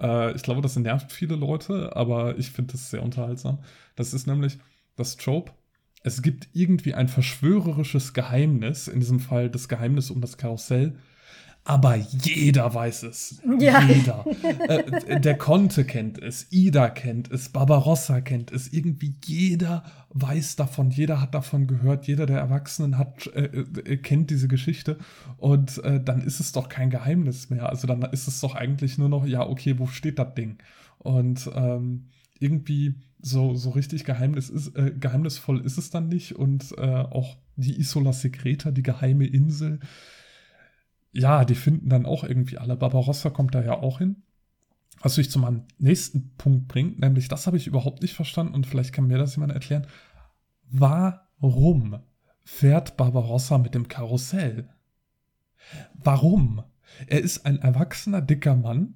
Äh, 0.00 0.34
ich 0.36 0.42
glaube, 0.42 0.60
das 0.60 0.76
nervt 0.76 1.10
viele 1.10 1.34
Leute, 1.34 1.96
aber 1.96 2.38
ich 2.38 2.50
finde 2.50 2.72
das 2.72 2.90
sehr 2.90 3.02
unterhaltsam. 3.02 3.58
Das 3.96 4.14
ist 4.14 4.26
nämlich, 4.26 4.58
das 4.94 5.16
Trope, 5.16 5.52
es 6.02 6.22
gibt 6.22 6.48
irgendwie 6.52 6.94
ein 6.94 7.08
verschwörerisches 7.08 8.14
Geheimnis, 8.14 8.86
in 8.86 9.00
diesem 9.00 9.18
Fall 9.18 9.50
das 9.50 9.68
Geheimnis 9.68 10.10
um 10.10 10.20
das 10.20 10.38
Karussell, 10.38 10.96
aber 11.66 11.96
jeder 11.96 12.72
weiß 12.72 13.02
es. 13.02 13.42
Ja. 13.58 13.82
Jeder. 13.82 14.24
äh, 14.68 15.20
der 15.20 15.36
Conte 15.36 15.84
kennt 15.84 16.22
es, 16.22 16.46
Ida 16.52 16.88
kennt 16.88 17.30
es, 17.30 17.48
Barbarossa 17.48 18.20
kennt 18.20 18.52
es. 18.52 18.72
Irgendwie 18.72 19.16
jeder 19.24 19.82
weiß 20.10 20.54
davon, 20.54 20.90
jeder 20.90 21.20
hat 21.20 21.34
davon 21.34 21.66
gehört, 21.66 22.06
jeder 22.06 22.26
der 22.26 22.38
Erwachsenen 22.38 22.98
hat, 22.98 23.26
äh, 23.34 23.46
äh, 23.46 23.96
kennt 23.96 24.30
diese 24.30 24.46
Geschichte. 24.46 24.96
Und 25.38 25.82
äh, 25.84 26.00
dann 26.00 26.22
ist 26.22 26.38
es 26.38 26.52
doch 26.52 26.68
kein 26.68 26.88
Geheimnis 26.88 27.50
mehr. 27.50 27.68
Also 27.68 27.88
dann 27.88 28.02
ist 28.02 28.28
es 28.28 28.40
doch 28.40 28.54
eigentlich 28.54 28.96
nur 28.96 29.08
noch, 29.08 29.26
ja, 29.26 29.44
okay, 29.44 29.78
wo 29.78 29.88
steht 29.88 30.20
das 30.20 30.34
Ding? 30.34 30.58
Und 30.98 31.50
ähm, 31.54 32.06
irgendwie 32.38 32.94
so, 33.20 33.56
so 33.56 33.70
richtig 33.70 34.04
Geheimnis 34.04 34.50
ist, 34.50 34.76
äh, 34.76 34.92
geheimnisvoll 34.98 35.60
ist 35.62 35.78
es 35.78 35.90
dann 35.90 36.08
nicht. 36.08 36.36
Und 36.36 36.78
äh, 36.78 36.82
auch 36.82 37.36
die 37.56 37.80
Isola 37.80 38.12
Secreta, 38.12 38.70
die 38.70 38.84
geheime 38.84 39.26
Insel, 39.26 39.80
ja, 41.16 41.44
die 41.44 41.54
finden 41.54 41.88
dann 41.88 42.06
auch 42.06 42.24
irgendwie 42.24 42.58
alle. 42.58 42.76
Barbarossa 42.76 43.30
kommt 43.30 43.54
da 43.54 43.62
ja 43.62 43.74
auch 43.74 43.98
hin. 43.98 44.22
Was 45.00 45.16
mich 45.16 45.30
zu 45.30 45.38
meinem 45.38 45.64
nächsten 45.78 46.34
Punkt 46.36 46.68
bringt, 46.68 46.98
nämlich 46.98 47.28
das 47.28 47.46
habe 47.46 47.56
ich 47.56 47.66
überhaupt 47.66 48.02
nicht 48.02 48.14
verstanden 48.14 48.54
und 48.54 48.66
vielleicht 48.66 48.92
kann 48.92 49.06
mir 49.06 49.18
das 49.18 49.36
jemand 49.36 49.52
erklären. 49.52 49.86
Warum 50.70 52.00
fährt 52.44 52.96
Barbarossa 52.96 53.58
mit 53.58 53.74
dem 53.74 53.88
Karussell? 53.88 54.68
Warum? 55.94 56.62
Er 57.06 57.20
ist 57.20 57.44
ein 57.44 57.58
erwachsener, 57.58 58.22
dicker 58.22 58.56
Mann, 58.56 58.94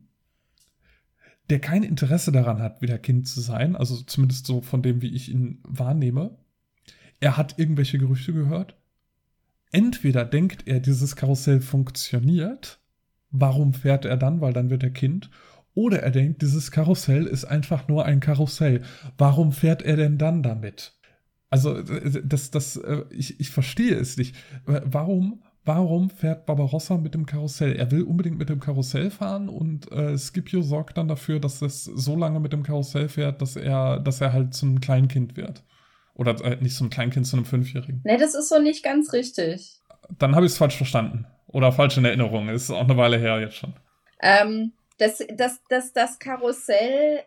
der 1.51 1.61
kein 1.61 1.83
Interesse 1.83 2.33
daran 2.33 2.61
hat, 2.61 2.81
wieder 2.81 2.99
Kind 2.99 3.29
zu 3.29 3.41
sein, 3.41 3.77
also 3.77 3.97
zumindest 4.03 4.47
so 4.47 4.63
von 4.63 4.83
dem, 4.83 5.03
wie 5.03 5.15
ich 5.15 5.31
ihn 5.31 5.61
wahrnehme. 5.65 6.39
Er 7.19 7.37
hat 7.37 7.59
irgendwelche 7.59 7.99
Gerüchte 7.99 8.33
gehört 8.33 8.80
entweder 9.73 10.25
denkt 10.25 10.67
er, 10.67 10.81
dieses 10.81 11.17
Karussell 11.17 11.61
funktioniert, 11.61 12.81
warum 13.31 13.75
fährt 13.75 14.05
er 14.05 14.17
dann, 14.17 14.41
weil 14.41 14.53
dann 14.53 14.71
wird 14.71 14.83
er 14.83 14.91
Kind, 14.91 15.31
oder 15.75 16.03
er 16.03 16.11
denkt, 16.11 16.43
dieses 16.43 16.71
Karussell 16.71 17.27
ist 17.27 17.45
einfach 17.45 17.89
nur 17.89 18.05
ein 18.05 18.21
Karussell, 18.21 18.83
warum 19.19 19.53
fährt 19.53 19.83
er 19.83 19.97
denn 19.97 20.19
dann 20.19 20.43
damit? 20.43 20.95
Also, 21.49 21.83
das, 21.83 22.51
das, 22.51 22.77
äh, 22.77 23.05
ich, 23.11 23.41
ich 23.41 23.51
verstehe 23.51 23.97
es 23.97 24.17
nicht. 24.17 24.37
Warum, 24.67 25.43
warum 25.65 26.09
fährt 26.11 26.47
Barbarossa 26.47 26.97
mit 26.97 27.15
dem 27.15 27.27
Karussell? 27.27 27.75
Er 27.75 27.91
will 27.91 28.03
unbedingt 28.03 28.39
mit 28.39 28.49
dem 28.49 28.61
Karussell 28.61 29.11
fahren 29.11 29.49
und 29.49 29.91
äh, 29.91 30.17
Scipio 30.17 30.63
sorgt 30.63 30.97
dann 30.97 31.09
dafür, 31.09 31.41
dass 31.41 31.61
es 31.61 31.85
so 31.85 32.17
lange 32.17 32.39
mit 32.39 32.53
dem 32.53 32.63
Karussell 32.63 33.09
fährt, 33.09 33.43
dass 33.43 33.57
er, 33.57 33.99
dass 33.99 34.21
er 34.21 34.33
halt 34.33 34.55
zum 34.55 34.81
Kleinkind 34.81 35.37
wird. 35.37 35.65
Oder 36.21 36.39
äh, 36.45 36.57
nicht 36.57 36.77
so 36.77 36.85
ein 36.85 36.91
Kleinkind, 36.91 37.27
zu 37.27 37.35
einem 37.35 37.47
Fünfjährigen. 37.47 38.03
Nee, 38.05 38.19
das 38.19 38.35
ist 38.35 38.51
so 38.51 38.59
nicht 38.59 38.85
ganz 38.85 39.15
richtig. 39.15 39.81
Dann 40.19 40.35
habe 40.37 40.45
ich 40.45 40.53
es 40.53 40.59
falsch 40.59 40.77
verstanden. 40.77 41.27
Oder 41.47 41.73
falsch 41.73 41.97
in 41.97 42.05
Erinnerung. 42.05 42.51
Ist 42.51 42.71
auch 42.71 42.85
eine 42.85 42.99
Weile 42.99 43.17
her 43.17 43.41
jetzt 43.41 43.57
schon. 43.57 43.73
Ähm, 44.21 44.73
das, 44.99 45.25
das, 45.35 45.63
das, 45.71 45.95
das 45.95 46.19
Karussell 46.19 47.25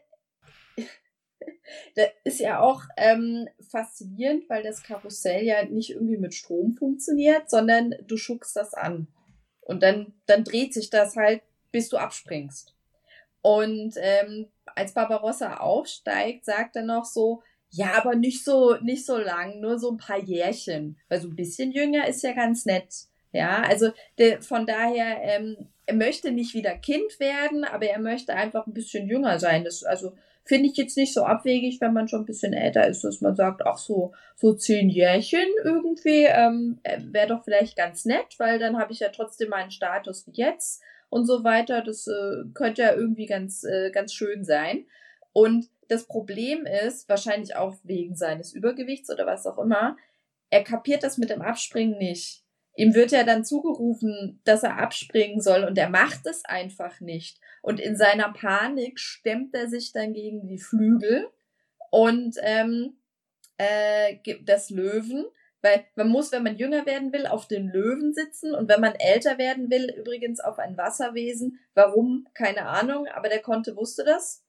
das 1.95 2.07
ist 2.23 2.39
ja 2.39 2.59
auch 2.59 2.83
ähm, 2.95 3.47
faszinierend, 3.67 4.47
weil 4.47 4.61
das 4.61 4.83
Karussell 4.83 5.43
ja 5.43 5.65
nicht 5.65 5.89
irgendwie 5.89 6.17
mit 6.17 6.35
Strom 6.35 6.73
funktioniert, 6.73 7.49
sondern 7.49 7.95
du 8.07 8.15
schuckst 8.15 8.55
das 8.55 8.75
an. 8.75 9.07
Und 9.61 9.81
dann, 9.81 10.13
dann 10.27 10.43
dreht 10.43 10.71
sich 10.71 10.91
das 10.91 11.15
halt, 11.15 11.41
bis 11.71 11.89
du 11.89 11.97
abspringst. 11.97 12.75
Und 13.41 13.95
ähm, 13.97 14.49
als 14.75 14.93
Barbarossa 14.93 15.57
aufsteigt, 15.57 16.45
sagt 16.45 16.75
er 16.75 16.83
noch 16.83 17.05
so, 17.05 17.41
ja, 17.75 17.93
aber 17.97 18.13
nicht 18.13 18.45
so, 18.45 18.75
nicht 18.83 19.03
so 19.03 19.17
lang, 19.17 19.59
nur 19.59 19.79
so 19.79 19.89
ein 19.89 19.97
paar 19.97 20.19
Jährchen. 20.19 20.95
Weil 21.09 21.21
so 21.21 21.27
ein 21.27 21.35
bisschen 21.35 21.71
jünger 21.71 22.07
ist 22.07 22.21
ja 22.21 22.33
ganz 22.33 22.67
nett. 22.67 22.93
Ja, 23.31 23.63
also 23.63 23.89
der, 24.19 24.43
von 24.43 24.67
daher, 24.67 25.17
ähm, 25.23 25.57
er 25.87 25.95
möchte 25.95 26.31
nicht 26.31 26.53
wieder 26.53 26.77
Kind 26.77 27.19
werden, 27.19 27.63
aber 27.63 27.87
er 27.87 27.97
möchte 27.97 28.35
einfach 28.35 28.67
ein 28.67 28.75
bisschen 28.75 29.07
jünger 29.07 29.39
sein. 29.39 29.63
Das, 29.63 29.83
also 29.83 30.13
finde 30.45 30.69
ich 30.69 30.77
jetzt 30.77 30.95
nicht 30.97 31.15
so 31.15 31.23
abwegig, 31.23 31.81
wenn 31.81 31.93
man 31.93 32.07
schon 32.07 32.21
ein 32.21 32.25
bisschen 32.27 32.53
älter 32.53 32.85
ist, 32.87 33.03
dass 33.03 33.21
man 33.21 33.35
sagt, 33.35 33.65
ach 33.65 33.79
so, 33.79 34.13
so 34.35 34.53
zehn 34.53 34.91
Jährchen 34.91 35.47
irgendwie 35.63 36.25
ähm, 36.25 36.79
äh, 36.83 36.99
wäre 37.03 37.29
doch 37.29 37.43
vielleicht 37.43 37.75
ganz 37.75 38.05
nett, 38.05 38.35
weil 38.37 38.59
dann 38.59 38.77
habe 38.77 38.93
ich 38.93 38.99
ja 38.99 39.09
trotzdem 39.09 39.49
meinen 39.49 39.71
Status 39.71 40.27
wie 40.27 40.33
jetzt 40.35 40.83
und 41.09 41.25
so 41.25 41.43
weiter. 41.43 41.81
Das 41.81 42.05
äh, 42.05 42.43
könnte 42.53 42.83
ja 42.83 42.93
irgendwie 42.93 43.25
ganz, 43.25 43.63
äh, 43.63 43.89
ganz 43.89 44.13
schön 44.13 44.43
sein. 44.43 44.85
Und 45.31 45.69
das 45.87 46.05
Problem 46.05 46.65
ist, 46.65 47.07
wahrscheinlich 47.09 47.55
auch 47.55 47.75
wegen 47.83 48.15
seines 48.15 48.53
Übergewichts 48.53 49.09
oder 49.09 49.25
was 49.25 49.45
auch 49.45 49.57
immer, 49.57 49.97
er 50.49 50.63
kapiert 50.63 51.03
das 51.03 51.17
mit 51.17 51.29
dem 51.29 51.41
Abspringen 51.41 51.97
nicht. 51.97 52.43
Ihm 52.75 52.95
wird 52.95 53.11
ja 53.11 53.23
dann 53.23 53.45
zugerufen, 53.45 54.41
dass 54.45 54.63
er 54.63 54.79
abspringen 54.79 55.41
soll 55.41 55.63
und 55.63 55.77
er 55.77 55.89
macht 55.89 56.25
es 56.25 56.43
einfach 56.45 56.99
nicht. 57.01 57.39
Und 57.61 57.79
in 57.79 57.95
seiner 57.95 58.33
Panik 58.33 58.99
stemmt 58.99 59.53
er 59.53 59.69
sich 59.69 59.91
dann 59.91 60.13
gegen 60.13 60.47
die 60.47 60.57
Flügel 60.57 61.29
und 61.91 62.37
ähm, 62.41 62.97
äh, 63.57 64.17
das 64.43 64.71
Löwen, 64.71 65.25
weil 65.61 65.85
man 65.95 66.09
muss, 66.09 66.31
wenn 66.31 66.43
man 66.43 66.57
jünger 66.57 66.85
werden 66.85 67.13
will, 67.13 67.27
auf 67.27 67.47
den 67.47 67.67
Löwen 67.67 68.13
sitzen 68.13 68.53
und 68.55 68.67
wenn 68.69 68.81
man 68.81 68.95
älter 68.95 69.37
werden 69.37 69.69
will, 69.69 69.93
übrigens 69.95 70.39
auf 70.39 70.57
ein 70.59 70.75
Wasserwesen. 70.75 71.59
Warum? 71.75 72.27
Keine 72.33 72.65
Ahnung, 72.67 73.07
aber 73.07 73.29
der 73.29 73.41
Konte 73.41 73.75
wusste 73.75 74.03
das. 74.03 74.42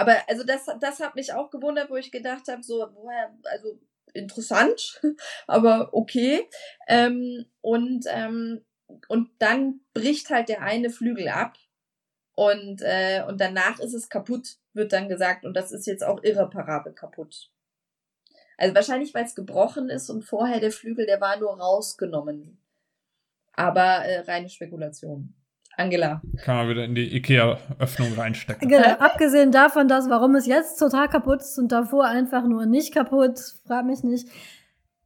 Aber 0.00 0.16
also 0.28 0.44
das, 0.44 0.64
das 0.80 0.98
hat 1.00 1.14
mich 1.14 1.34
auch 1.34 1.50
gewundert, 1.50 1.90
wo 1.90 1.96
ich 1.96 2.10
gedacht 2.10 2.48
habe, 2.48 2.62
so, 2.62 2.88
woher, 2.94 3.36
also 3.44 3.78
interessant, 4.14 4.98
aber 5.46 5.90
okay. 5.92 6.48
Ähm, 6.88 7.44
und, 7.60 8.06
ähm, 8.08 8.64
und 9.08 9.28
dann 9.40 9.80
bricht 9.92 10.30
halt 10.30 10.48
der 10.48 10.62
eine 10.62 10.88
Flügel 10.88 11.28
ab 11.28 11.58
und, 12.34 12.80
äh, 12.80 13.22
und 13.28 13.42
danach 13.42 13.78
ist 13.78 13.92
es 13.92 14.08
kaputt, 14.08 14.56
wird 14.72 14.94
dann 14.94 15.10
gesagt. 15.10 15.44
Und 15.44 15.52
das 15.54 15.70
ist 15.70 15.86
jetzt 15.86 16.02
auch 16.02 16.24
irreparabel 16.24 16.94
kaputt. 16.94 17.50
Also 18.56 18.74
wahrscheinlich, 18.74 19.12
weil 19.12 19.26
es 19.26 19.34
gebrochen 19.34 19.90
ist 19.90 20.08
und 20.08 20.22
vorher 20.22 20.60
der 20.60 20.72
Flügel, 20.72 21.04
der 21.04 21.20
war 21.20 21.36
nur 21.38 21.60
rausgenommen. 21.60 22.58
Aber 23.52 24.06
äh, 24.06 24.20
reine 24.20 24.48
Spekulation. 24.48 25.34
Angela. 25.80 26.22
Kann 26.44 26.56
man 26.56 26.68
wieder 26.68 26.84
in 26.84 26.94
die 26.94 27.16
IKEA-Öffnung 27.16 28.14
reinstecken. 28.14 28.68
Genau, 28.68 28.92
abgesehen 28.98 29.50
davon, 29.50 29.88
dass 29.88 30.08
warum 30.08 30.34
es 30.34 30.46
jetzt 30.46 30.78
total 30.78 31.08
kaputt 31.08 31.40
ist 31.40 31.58
und 31.58 31.72
davor 31.72 32.06
einfach 32.06 32.44
nur 32.44 32.66
nicht 32.66 32.94
kaputt, 32.94 33.40
frag 33.66 33.86
mich 33.86 34.04
nicht. 34.04 34.28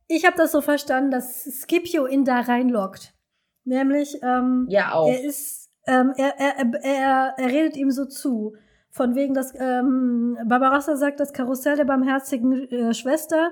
Ich 0.09 0.25
habe 0.27 0.37
das 0.37 0.53
so 0.53 0.61
verstanden, 0.61 1.11
dass 1.11 1.45
Scipio 1.45 2.07
ihn 2.07 2.25
da 2.25 2.41
reinlockt. 2.41 3.15
Nämlich, 3.65 4.19
ähm, 4.23 4.67
ja, 4.69 4.93
auch. 4.93 5.09
er 5.09 5.25
ist, 5.25 5.71
ähm, 5.87 6.13
er, 6.17 6.39
er, 6.39 6.75
er, 6.83 7.35
er 7.39 7.47
redet 7.47 7.77
ihm 7.77 7.91
so 7.91 8.05
zu. 8.05 8.55
Von 8.91 9.17
wegen, 9.17 9.35
dass 9.35 9.53
ähm, 9.59 10.39
Barbarossa 10.45 10.97
sagt, 10.97 11.19
das 11.19 11.33
Karussell 11.33 11.77
der 11.77 11.85
barmherzigen 11.85 12.71
äh, 12.71 12.95
Schwester 12.95 13.51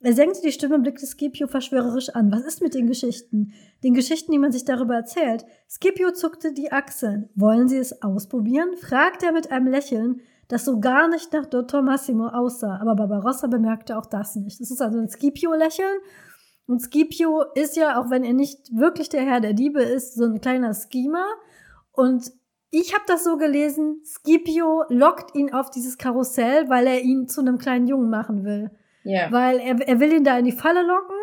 er 0.00 0.12
senkte 0.12 0.40
die 0.42 0.52
Stimme 0.52 0.76
und 0.76 0.82
blickte 0.82 1.06
Scipio 1.06 1.48
verschwörerisch 1.48 2.10
an. 2.10 2.30
Was 2.30 2.44
ist 2.44 2.62
mit 2.62 2.74
den 2.74 2.86
Geschichten? 2.86 3.52
Den 3.82 3.94
Geschichten, 3.94 4.30
die 4.30 4.38
man 4.38 4.52
sich 4.52 4.64
darüber 4.64 4.94
erzählt. 4.94 5.44
Scipio 5.68 6.12
zuckte 6.12 6.52
die 6.52 6.70
Achseln. 6.70 7.30
Wollen 7.34 7.68
Sie 7.68 7.78
es 7.78 8.02
ausprobieren? 8.02 8.76
fragte 8.76 9.26
er 9.26 9.32
mit 9.32 9.50
einem 9.50 9.66
Lächeln, 9.66 10.20
das 10.46 10.64
so 10.64 10.78
gar 10.78 11.08
nicht 11.08 11.32
nach 11.32 11.46
Dottor 11.46 11.82
Massimo 11.82 12.28
aussah. 12.28 12.78
Aber 12.80 12.94
Barbarossa 12.94 13.48
bemerkte 13.48 13.98
auch 13.98 14.06
das 14.06 14.36
nicht. 14.36 14.60
Das 14.60 14.70
ist 14.70 14.80
also 14.80 14.98
ein 14.98 15.08
Scipio-Lächeln. 15.08 15.98
Und 16.66 16.80
Scipio 16.80 17.42
ist 17.54 17.76
ja, 17.76 18.00
auch 18.00 18.08
wenn 18.10 18.24
er 18.24 18.34
nicht 18.34 18.70
wirklich 18.72 19.08
der 19.08 19.22
Herr 19.22 19.40
der 19.40 19.54
Diebe 19.54 19.82
ist, 19.82 20.14
so 20.14 20.26
ein 20.26 20.40
kleiner 20.40 20.74
Schemer. 20.74 21.26
Und 21.90 22.30
ich 22.70 22.94
habe 22.94 23.04
das 23.06 23.24
so 23.24 23.36
gelesen, 23.36 24.02
Scipio 24.04 24.84
lockt 24.90 25.34
ihn 25.34 25.52
auf 25.52 25.70
dieses 25.70 25.98
Karussell, 25.98 26.68
weil 26.68 26.86
er 26.86 27.00
ihn 27.00 27.26
zu 27.26 27.40
einem 27.40 27.58
kleinen 27.58 27.88
Jungen 27.88 28.10
machen 28.10 28.44
will. 28.44 28.70
Ja. 29.08 29.32
Weil 29.32 29.58
er, 29.58 29.88
er 29.88 30.00
will 30.00 30.12
ihn 30.12 30.24
da 30.24 30.38
in 30.38 30.44
die 30.44 30.52
Falle 30.52 30.86
locken 30.86 31.16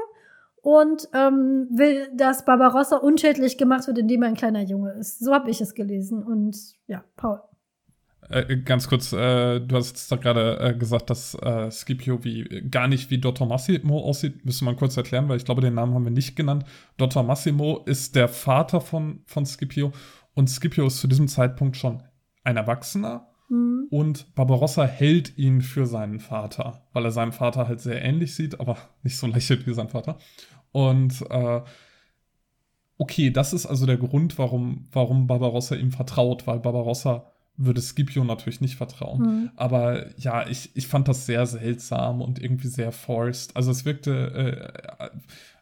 und 0.64 1.08
ähm, 1.14 1.68
will, 1.70 2.10
dass 2.16 2.44
Barbarossa 2.44 2.98
unschädlich 2.98 3.60
gemacht 3.60 3.86
wird, 3.86 4.00
indem 4.00 4.24
er 4.24 4.30
ein 4.30 4.36
kleiner 4.36 4.64
Junge 4.64 4.94
ist. 4.94 5.24
So 5.24 5.32
habe 5.32 5.52
ich 5.52 5.62
es 5.62 5.76
gelesen. 5.76 6.24
Und 6.24 6.58
ja, 6.88 7.04
Paul. 7.16 7.42
Äh, 8.28 8.58
ganz 8.58 8.90
kurz, 8.90 9.14
äh, 9.14 9.60
du 9.60 9.76
hast 9.76 9.90
jetzt 9.92 10.22
gerade 10.24 10.60
äh, 10.60 10.74
gesagt, 10.74 11.12
dass 11.12 11.36
äh, 11.36 11.70
Scipio 11.70 12.24
wie, 12.24 12.68
gar 12.72 12.88
nicht 12.88 13.12
wie 13.12 13.20
Dr. 13.20 13.46
Massimo 13.46 14.00
aussieht. 14.00 14.44
Müsste 14.44 14.66
man 14.66 14.76
kurz 14.76 14.98
erklären, 14.98 15.30
weil 15.30 15.38
ich 15.38 15.46
glaube, 15.46 15.62
den 15.62 15.76
Namen 15.76 15.94
haben 15.94 16.06
wir 16.06 16.12
nicht 16.12 16.36
genannt. 16.36 16.66
Dr. 16.98 17.22
Massimo 17.22 17.84
ist 17.86 18.16
der 18.16 18.30
Vater 18.30 18.82
von, 18.82 19.22
von 19.28 19.46
Scipio 19.46 19.92
und 20.34 20.50
Scipio 20.50 20.88
ist 20.88 21.00
zu 21.00 21.08
diesem 21.08 21.28
Zeitpunkt 21.28 21.78
schon 21.78 22.02
ein 22.44 22.58
Erwachsener 22.58 23.28
Mhm. 23.50 23.88
Und 23.90 24.36
Barbarossa 24.36 24.86
hält 24.86 25.38
ihn 25.38 25.62
für 25.62 25.86
seinen 25.86 26.20
Vater, 26.20 26.82
weil 26.94 27.06
er 27.06 27.12
seinem 27.12 27.34
Vater 27.34 27.68
halt 27.68 27.80
sehr 27.80 28.04
ähnlich 28.04 28.36
sieht, 28.36 28.60
aber 28.60 28.78
nicht 29.04 29.18
so 29.18 29.28
lächelt 29.28 29.68
wie 29.68 29.74
sein 29.74 29.90
Vater. 29.90 30.18
Und 30.72 31.22
äh, 31.30 31.62
okay, 32.98 33.32
das 33.32 33.54
ist 33.54 33.66
also 33.66 33.86
der 33.86 33.98
Grund, 33.98 34.38
warum, 34.38 34.88
warum 34.92 35.28
Barbarossa 35.28 35.76
ihm 35.76 35.92
vertraut, 35.92 36.48
weil 36.48 36.60
Barbarossa 36.60 37.32
würde 37.58 37.82
Scipio 37.82 38.24
natürlich 38.24 38.62
nicht 38.62 38.76
vertrauen. 38.76 39.22
Mhm. 39.22 39.52
Aber 39.56 40.08
ja, 40.20 40.48
ich, 40.48 40.72
ich 40.76 40.88
fand 40.88 41.08
das 41.08 41.26
sehr 41.26 41.46
seltsam 41.46 42.22
und 42.22 42.42
irgendwie 42.42 42.68
sehr 42.68 42.92
forced. 42.92 43.56
Also 43.56 43.72
es 43.72 43.86
wirkte, 43.86 44.74
äh, 45.00 45.10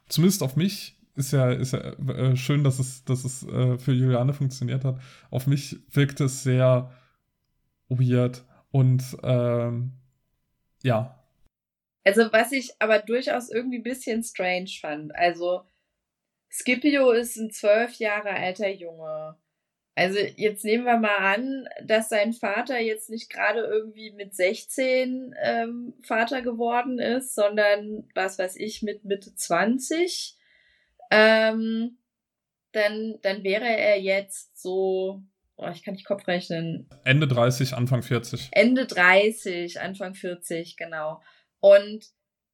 zumindest 0.10 0.42
auf 0.42 0.56
mich, 0.56 0.96
ist 1.16 1.32
ja, 1.32 1.52
ist 1.52 1.74
ja 1.74 1.80
äh, 1.80 2.36
schön, 2.36 2.64
dass 2.64 2.80
es, 2.80 3.06
dass 3.06 3.24
es 3.24 3.44
äh, 3.48 3.78
für 3.78 3.94
Juliane 3.94 4.34
funktioniert 4.34 4.84
hat. 4.84 5.00
Auf 5.30 5.46
mich 5.46 5.78
wirkt 5.92 6.20
es 6.22 6.42
sehr 6.42 6.90
weird 7.90 8.44
und 8.72 9.04
ähm, 9.24 9.94
ja. 10.84 11.20
Also 12.04 12.32
was 12.34 12.52
ich 12.52 12.72
aber 12.80 13.00
durchaus 13.00 13.50
irgendwie 13.50 13.78
ein 13.80 13.84
bisschen 13.84 14.24
strange 14.24 14.70
fand. 14.82 15.16
Also 15.16 15.62
Scipio 16.50 17.12
ist 17.12 17.38
ein 17.38 17.52
zwölf 17.52 17.96
Jahre 17.96 18.32
alter 18.32 18.70
Junge. 18.70 19.38
Also 19.96 20.20
jetzt 20.20 20.66
nehmen 20.66 20.86
wir 20.86 20.98
mal 20.98 21.18
an, 21.18 21.68
dass 21.84 22.10
sein 22.10 22.34
Vater 22.34 22.80
jetzt 22.80 23.10
nicht 23.10 23.30
gerade 23.30 23.62
irgendwie 23.62 24.12
mit 24.12 24.36
16 24.36 25.36
ähm, 25.42 25.94
Vater 26.02 26.42
geworden 26.42 27.00
ist, 27.00 27.36
sondern 27.36 28.10
was 28.16 28.40
weiß 28.40 28.56
ich 28.58 28.82
mit 28.82 29.06
Mitte 29.06 29.36
20 29.36 30.38
ähm, 31.12 32.00
dann, 32.72 33.20
dann 33.22 33.44
wäre 33.44 33.66
er 33.66 34.02
jetzt 34.02 34.60
so, 34.60 35.22
oh, 35.64 35.72
ich 35.72 35.84
kann 35.84 35.94
nicht 35.94 36.06
Kopf 36.06 36.28
rechnen. 36.28 36.90
Ende 37.04 37.28
30, 37.28 37.74
Anfang 37.74 38.04
40. 38.04 38.50
Ende 38.52 38.86
30, 38.86 39.80
Anfang 39.80 40.16
40, 40.16 40.78
genau. 40.78 41.22
Und 41.60 42.06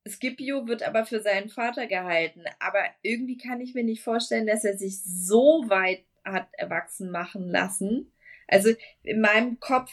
Scipio 0.07 0.67
wird 0.67 0.83
aber 0.83 1.05
für 1.05 1.21
seinen 1.21 1.49
Vater 1.49 1.87
gehalten. 1.87 2.43
Aber 2.59 2.83
irgendwie 3.01 3.37
kann 3.37 3.61
ich 3.61 3.73
mir 3.73 3.83
nicht 3.83 4.03
vorstellen, 4.03 4.47
dass 4.47 4.63
er 4.63 4.77
sich 4.77 5.03
so 5.03 5.65
weit 5.67 6.03
hat 6.23 6.47
erwachsen 6.53 7.11
machen 7.11 7.49
lassen. 7.49 8.11
Also 8.47 8.71
in 9.03 9.21
meinem 9.21 9.59
Kopf 9.59 9.91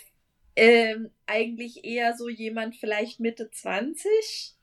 ähm, 0.55 1.10
eigentlich 1.26 1.84
eher 1.84 2.16
so 2.16 2.28
jemand 2.28 2.76
vielleicht 2.76 3.20
Mitte 3.20 3.51
20 3.51 4.56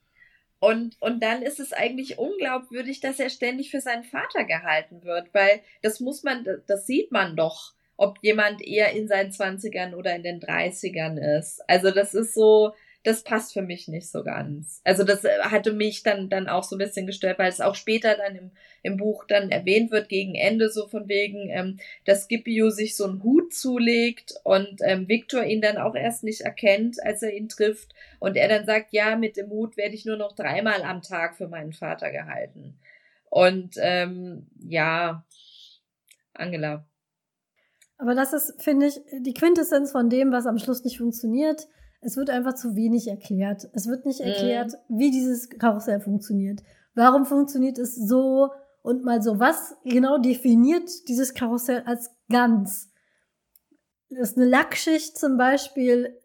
und, 0.64 0.96
und 1.02 1.22
dann 1.22 1.42
ist 1.42 1.60
es 1.60 1.74
eigentlich 1.74 2.18
unglaubwürdig, 2.18 3.02
dass 3.02 3.20
er 3.20 3.30
ständig 3.30 3.70
für 3.70 3.82
seinen 3.82 4.06
Vater 4.06 4.46
gehalten 4.46 5.04
wird, 5.04 5.34
weil 5.34 5.62
das 5.82 6.00
muss 6.00 6.24
man, 6.24 6.48
das 6.68 6.88
sieht 6.88 7.12
man 7.12 7.36
doch, 7.36 7.74
ob 7.98 8.18
jemand 8.22 8.62
eher 8.66 8.92
in 8.94 9.08
seinen 9.08 9.32
Zwanzigern 9.32 9.94
oder 9.94 10.16
in 10.16 10.24
den 10.24 10.40
Dreißigern 10.40 11.18
ist. 11.18 11.62
Also 11.68 11.92
das 11.92 12.14
ist 12.14 12.34
so, 12.34 12.74
das 13.04 13.24
passt 13.24 13.54
für 13.54 13.62
mich 13.62 13.88
nicht 13.88 14.10
so 14.10 14.24
ganz. 14.24 14.82
Also 14.84 15.04
das 15.04 15.26
äh, 15.26 15.38
hatte 15.42 15.74
mich 15.74 16.04
dann, 16.04 16.30
dann 16.30 16.48
auch 16.48 16.64
so 16.64 16.76
ein 16.76 16.80
bisschen 16.80 17.06
gestört, 17.06 17.38
weil 17.38 17.50
es 17.50 17.60
auch 17.60 17.76
später 17.76 18.16
dann 18.16 18.36
im, 18.36 18.52
im 18.82 18.98
Buch 18.98 19.26
dann 19.28 19.52
erwähnt 19.52 19.92
wird, 19.92 20.08
gegen 20.08 20.36
Ende 20.36 20.70
so 20.70 20.88
von 20.88 21.10
wegen, 21.10 21.50
ähm, 21.50 21.80
dass 22.06 22.26
Scipio 22.26 22.70
sich 22.70 22.96
so 22.96 23.06
einen 23.06 23.22
Hut 23.22 23.54
zulegt 23.54 24.34
und 24.44 24.80
ähm, 24.86 25.08
Victor 25.10 25.44
ihn 25.44 25.62
dann 25.62 25.78
auch 25.78 25.96
erst 25.96 26.24
nicht 26.24 26.42
erkennt, 26.42 27.04
als 27.04 27.22
er 27.22 27.34
ihn 27.34 27.50
trifft 27.50 27.94
und 28.20 28.38
er 28.38 28.48
dann 28.48 28.66
sagt, 28.66 28.94
ja, 28.94 29.18
mit 29.18 29.36
dem 29.36 29.50
Hut 29.50 29.76
werde 29.76 29.96
ich 29.96 30.06
nur 30.06 30.18
noch 30.18 30.34
dreimal 30.34 30.82
am 30.84 31.02
Tag 31.02 31.36
für 31.36 31.50
meinen 31.50 31.74
Vater 31.74 32.10
gehalten. 32.10 32.80
Und 33.30 33.76
ähm, 33.80 34.48
ja, 34.60 35.26
Angela. 36.34 36.86
Aber 38.04 38.14
das 38.14 38.34
ist, 38.34 38.62
finde 38.62 38.86
ich, 38.86 39.02
die 39.22 39.34
Quintessenz 39.34 39.92
von 39.92 40.10
dem, 40.10 40.32
was 40.32 40.46
am 40.46 40.60
Schluss 40.60 40.84
nicht 40.84 41.00
funktioniert 41.00 41.68
es 42.06 42.18
wird 42.18 42.30
einfach 42.30 42.54
zu 42.54 42.76
wenig 42.76 43.08
erklärt. 43.08 43.70
Es 43.74 43.88
wird 43.88 44.06
nicht 44.06 44.20
erklärt, 44.20 44.74
mhm. 44.88 45.00
wie 45.00 45.12
dieses 45.12 45.50
Karussell 45.50 46.02
funktioniert. 46.02 46.62
Warum 46.96 47.26
funktioniert 47.26 47.78
es 47.80 47.96
so 47.96 48.50
und 48.82 49.04
mal 49.04 49.22
so? 49.22 49.40
Was 49.40 49.76
genau 49.84 50.18
definiert 50.18 50.90
dieses 51.08 51.34
Karussell 51.34 51.84
als 51.86 52.12
ganz? 52.30 52.92
Dass 54.10 54.36
eine 54.36 54.46
Lackschicht 54.46 55.18
zum 55.18 55.38
Beispiel 55.38 56.20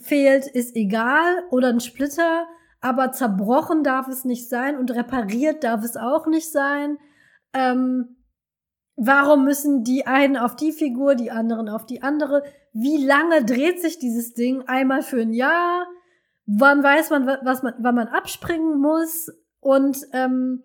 fehlt, 0.00 0.46
ist 0.46 0.76
egal 0.76 1.44
oder 1.50 1.68
ein 1.68 1.80
Splitter, 1.80 2.46
aber 2.80 3.12
zerbrochen 3.12 3.82
darf 3.82 4.08
es 4.08 4.24
nicht 4.24 4.48
sein 4.48 4.76
und 4.76 4.90
repariert 4.90 5.64
darf 5.64 5.84
es 5.84 5.96
auch 5.96 6.26
nicht 6.26 6.50
sein. 6.50 6.98
Ähm, 7.54 8.13
warum 8.96 9.44
müssen 9.44 9.84
die 9.84 10.06
einen 10.06 10.36
auf 10.36 10.56
die 10.56 10.72
Figur, 10.72 11.14
die 11.14 11.30
anderen 11.30 11.68
auf 11.68 11.86
die 11.86 12.02
andere? 12.02 12.42
wie 12.74 13.02
lange 13.02 13.44
dreht 13.44 13.80
sich 13.80 13.98
dieses 13.98 14.34
Ding? 14.34 14.64
Einmal 14.66 15.02
für 15.02 15.20
ein 15.20 15.32
Jahr? 15.32 15.86
Wann 16.44 16.82
weiß 16.82 17.10
man, 17.10 17.26
was 17.26 17.62
man, 17.62 17.74
wann 17.78 17.94
man 17.94 18.08
abspringen 18.08 18.78
muss? 18.78 19.30
Und 19.60 19.98
ähm, 20.12 20.64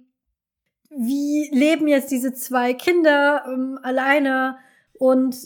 wie 0.90 1.50
leben 1.54 1.88
jetzt 1.88 2.12
diese 2.12 2.34
zwei 2.34 2.74
Kinder 2.74 3.46
ähm, 3.46 3.80
alleine? 3.84 4.58
Und 4.98 5.38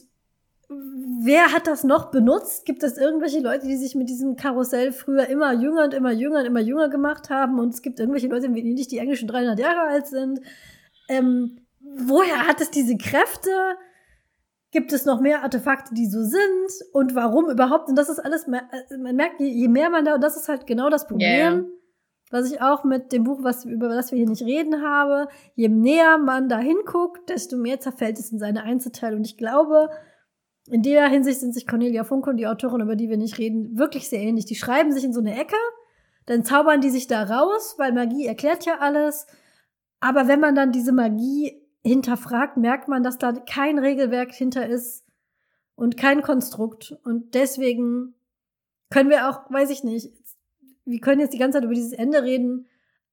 wer 0.70 1.52
hat 1.52 1.68
das 1.68 1.84
noch 1.84 2.12
benutzt? 2.12 2.66
Gibt 2.66 2.82
es 2.82 2.98
irgendwelche 2.98 3.42
Leute, 3.42 3.68
die 3.68 3.76
sich 3.76 3.94
mit 3.94 4.08
diesem 4.08 4.38
Karussell 4.38 4.94
früher 4.94 5.28
immer 5.28 5.52
jünger 5.52 5.84
und 5.84 5.94
immer 5.94 6.14
jünger 6.14 6.40
und 6.40 6.46
immer 6.46 6.62
jünger 6.62 6.88
gemacht 6.88 7.30
haben? 7.30 7.60
Und 7.60 7.74
es 7.74 7.82
gibt 7.82 8.00
irgendwelche 8.00 8.30
Leute, 8.30 8.50
die 8.50 8.74
nicht 8.74 8.92
die 8.92 9.00
englischen 9.00 9.28
300 9.28 9.60
Jahre 9.60 9.82
alt 9.82 10.08
sind. 10.08 10.40
Ähm, 11.10 11.58
woher 11.96 12.48
hat 12.48 12.62
es 12.62 12.72
diese 12.72 12.98
Kräfte? 12.98 13.50
Gibt 14.72 14.92
es 14.92 15.06
noch 15.06 15.22
mehr 15.22 15.44
Artefakte, 15.44 15.94
die 15.94 16.08
so 16.08 16.24
sind? 16.24 16.72
Und 16.94 17.14
warum 17.14 17.50
überhaupt? 17.50 17.90
Und 17.90 17.96
das 17.96 18.10
ist 18.10 18.20
alles, 18.20 18.48
äh, 18.48 18.98
man 18.98 19.16
merkt, 19.16 19.40
je 19.40 19.68
mehr 19.68 19.90
man 19.90 20.06
da, 20.06 20.16
und 20.16 20.22
das 20.24 20.36
ist 20.36 20.50
halt 20.50 20.66
genau 20.66 20.90
das 20.90 21.08
Problem, 21.08 21.54
yeah. 21.54 21.66
was 22.32 22.52
ich 22.52 22.62
auch 22.62 22.84
mit 22.84 23.12
dem 23.12 23.24
Buch, 23.24 23.40
was, 23.44 23.66
über 23.66 23.90
das 23.90 24.12
wir 24.12 24.18
hier 24.18 24.28
nicht 24.28 24.44
reden 24.44 24.82
habe, 24.82 25.28
je 25.54 25.70
näher 25.70 26.18
man 26.18 26.50
da 26.50 26.58
hinguckt, 26.58 27.30
desto 27.30 27.56
mehr 27.58 27.80
zerfällt 27.80 28.18
es 28.18 28.32
in 28.32 28.40
seine 28.40 28.64
Einzelteile. 28.64 29.16
Und 29.16 29.28
ich 29.28 29.38
glaube, 29.38 29.90
in 30.68 30.82
der 30.82 31.08
Hinsicht 31.08 31.40
sind 31.40 31.54
sich 31.54 31.68
Cornelia 31.68 32.04
Funke 32.04 32.30
und 32.30 32.38
die 32.38 32.48
Autorin, 32.48 32.82
über 32.82 32.96
die 32.96 33.10
wir 33.10 33.18
nicht 33.18 33.38
reden, 33.38 33.78
wirklich 33.78 34.10
sehr 34.10 34.22
ähnlich. 34.22 34.46
Die 34.46 34.56
schreiben 34.56 34.92
sich 34.92 35.04
in 35.04 35.14
so 35.14 35.20
eine 35.20 35.40
Ecke, 35.40 35.58
dann 36.26 36.46
zaubern 36.46 36.82
die 36.82 36.90
sich 36.90 37.08
da 37.08 37.24
raus, 37.24 37.76
weil 37.78 37.92
Magie 37.92 38.26
erklärt 38.26 38.66
ja 38.66 38.80
alles. 38.80 39.28
Aber 40.00 40.28
wenn 40.28 40.40
man 40.40 40.56
dann 40.56 40.72
diese 40.72 40.94
Magie 40.94 41.63
hinterfragt, 41.84 42.58
merkt 42.58 42.88
man, 42.88 43.04
dass 43.04 43.18
da 43.18 43.34
kein 43.34 43.78
Regelwerk 43.80 44.34
hinter 44.34 44.68
ist 44.68 45.06
und 45.76 45.98
kein 45.98 46.22
Konstrukt. 46.22 46.98
Und 47.04 47.34
deswegen 47.34 48.14
können 48.90 49.10
wir 49.10 49.30
auch, 49.30 49.52
weiß 49.52 49.70
ich 49.70 49.84
nicht, 49.84 50.12
wir 50.86 51.00
können 51.00 51.22
jetzt 51.22 51.34
die 51.34 51.38
ganze 51.38 51.58
Zeit 51.58 51.66
über 51.66 51.74
dieses 51.74 51.94
Ende 51.94 52.24
reden, 52.24 52.68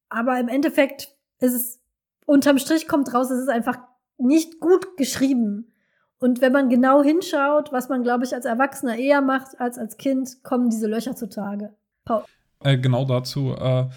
aber 0.09 0.39
im 0.39 0.49
Endeffekt 0.49 1.15
ist 1.39 1.55
es, 1.55 1.81
unterm 2.27 2.59
Strich 2.59 2.87
kommt 2.87 3.13
raus, 3.15 3.31
es 3.31 3.41
ist 3.41 3.49
einfach 3.49 3.79
nicht 4.19 4.61
gut 4.61 4.97
geschrieben. 4.97 5.73
Und 6.19 6.43
wenn 6.43 6.53
man 6.53 6.69
genau 6.69 7.03
hinschaut, 7.03 7.73
was 7.73 7.89
man, 7.89 8.03
glaube 8.03 8.25
ich, 8.25 8.35
als 8.35 8.45
Erwachsener 8.45 8.97
eher 8.97 9.23
macht 9.23 9.59
als 9.59 9.79
als 9.79 9.97
Kind, 9.97 10.43
kommen 10.45 10.69
diese 10.69 10.87
Löcher 10.87 11.17
zutage. 11.17 11.75
Paul. 12.05 12.25
Äh, 12.63 12.77
genau 12.77 13.07
dazu. 13.07 13.55
Äh, 13.55 13.89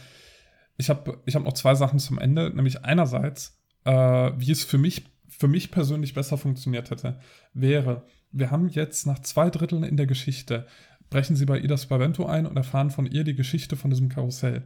ich 0.77 0.89
habe 0.89 1.21
ich 1.25 1.35
hab 1.35 1.43
noch 1.43 1.53
zwei 1.53 1.75
Sachen 1.75 1.99
zum 1.99 2.17
Ende. 2.17 2.49
Nämlich 2.55 2.85
einerseits 2.85 3.59
äh, 3.85 4.31
wie 4.37 4.51
es 4.51 4.63
für 4.63 4.77
mich, 4.77 5.05
für 5.27 5.47
mich 5.47 5.71
persönlich 5.71 6.13
besser 6.13 6.37
funktioniert 6.37 6.91
hätte, 6.91 7.19
wäre, 7.53 8.05
wir 8.31 8.51
haben 8.51 8.69
jetzt 8.69 9.05
nach 9.05 9.19
zwei 9.19 9.49
Dritteln 9.49 9.83
in 9.83 9.97
der 9.97 10.07
Geschichte, 10.07 10.65
brechen 11.09 11.35
sie 11.35 11.45
bei 11.45 11.59
Ida 11.59 11.77
Spavento 11.77 12.25
ein 12.25 12.45
und 12.45 12.57
erfahren 12.57 12.89
von 12.89 13.05
ihr 13.05 13.23
die 13.23 13.35
Geschichte 13.35 13.75
von 13.75 13.91
diesem 13.91 14.09
Karussell. 14.09 14.63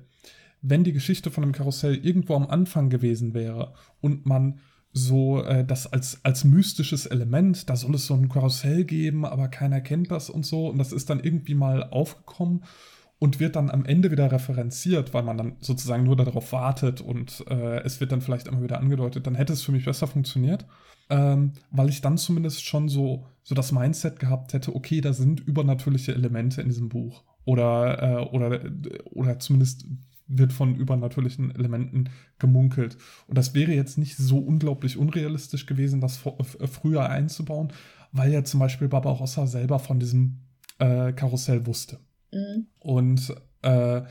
Wenn 0.62 0.84
die 0.84 0.94
Geschichte 0.94 1.30
von 1.30 1.44
dem 1.44 1.52
Karussell 1.52 1.96
irgendwo 1.96 2.36
am 2.36 2.48
Anfang 2.48 2.90
gewesen 2.90 3.34
wäre 3.34 3.74
und 4.02 4.26
man 4.26 4.60
so 4.94 5.44
äh, 5.44 5.66
das 5.66 5.92
als, 5.92 6.24
als 6.24 6.44
mystisches 6.44 7.06
Element, 7.06 7.70
da 7.70 7.76
soll 7.76 7.96
es 7.96 8.08
so 8.08 8.14
ein 8.14 8.30
Karussell 8.30 8.86
geben, 8.86 9.26
aber 9.26 9.50
keiner 9.50 9.82
kennt 9.82 10.10
das 10.12 10.30
und 10.30 10.46
so, 10.46 10.70
und 10.70 10.78
das 10.78 10.92
ist 10.92 11.10
dann 11.10 11.20
irgendwie 11.20 11.54
mal 11.54 11.84
aufgekommen 11.84 12.64
und 13.20 13.40
wird 13.40 13.56
dann 13.56 13.70
am 13.70 13.86
Ende 13.86 14.12
wieder 14.12 14.32
referenziert, 14.32 15.14
weil 15.14 15.24
man 15.24 15.38
dann 15.38 15.56
sozusagen 15.60 16.04
nur 16.04 16.16
darauf 16.16 16.52
wartet 16.52 17.02
und 17.02 17.44
äh, 17.50 17.82
es 17.84 18.00
wird 18.00 18.12
dann 18.12 18.22
vielleicht 18.22 18.48
immer 18.48 18.62
wieder 18.62 18.80
angedeutet, 18.80 19.26
dann 19.26 19.36
hätte 19.36 19.54
es 19.54 19.64
für 19.64 19.72
mich 19.72 19.86
besser 19.86 20.08
funktioniert, 20.08 20.66
ähm, 21.10 21.54
weil 21.72 21.90
ich 21.90 22.02
dann 22.02 22.18
zumindest 22.18 22.64
schon 22.66 22.90
so, 22.90 23.26
so 23.44 23.56
das 23.56 23.72
Mindset 23.72 24.20
gehabt 24.20 24.54
hätte, 24.54 24.76
okay, 24.76 25.02
da 25.02 25.14
sind 25.14 25.40
übernatürliche 25.40 26.14
Elemente 26.14 26.62
in 26.62 26.70
diesem 26.70 26.90
Buch 26.90 27.24
oder, 27.46 28.02
äh, 28.04 28.36
oder, 28.36 28.62
oder 29.06 29.40
zumindest 29.40 29.86
wird 30.28 30.54
von 30.54 30.76
übernatürlichen 30.76 31.56
Elementen 31.56 32.10
gemunkelt. 32.38 32.98
Und 33.28 33.38
das 33.38 33.54
wäre 33.56 33.72
jetzt 33.72 33.98
nicht 33.98 34.18
so 34.18 34.40
unglaublich 34.40 34.98
unrealistisch 34.98 35.66
gewesen, 35.66 36.02
das 36.02 36.18
früher 36.18 37.10
einzubauen, 37.10 37.72
weil 38.12 38.34
ja 38.34 38.44
zum 38.44 38.60
Beispiel 38.60 38.90
Barbarossa 38.90 39.48
selber 39.48 39.80
von 39.80 40.00
diesem 40.00 40.42
äh, 40.80 41.14
Karussell 41.14 41.66
wusste. 41.66 42.00
Mhm. 42.32 42.68
Und 42.80 43.36
äh, 43.62 44.02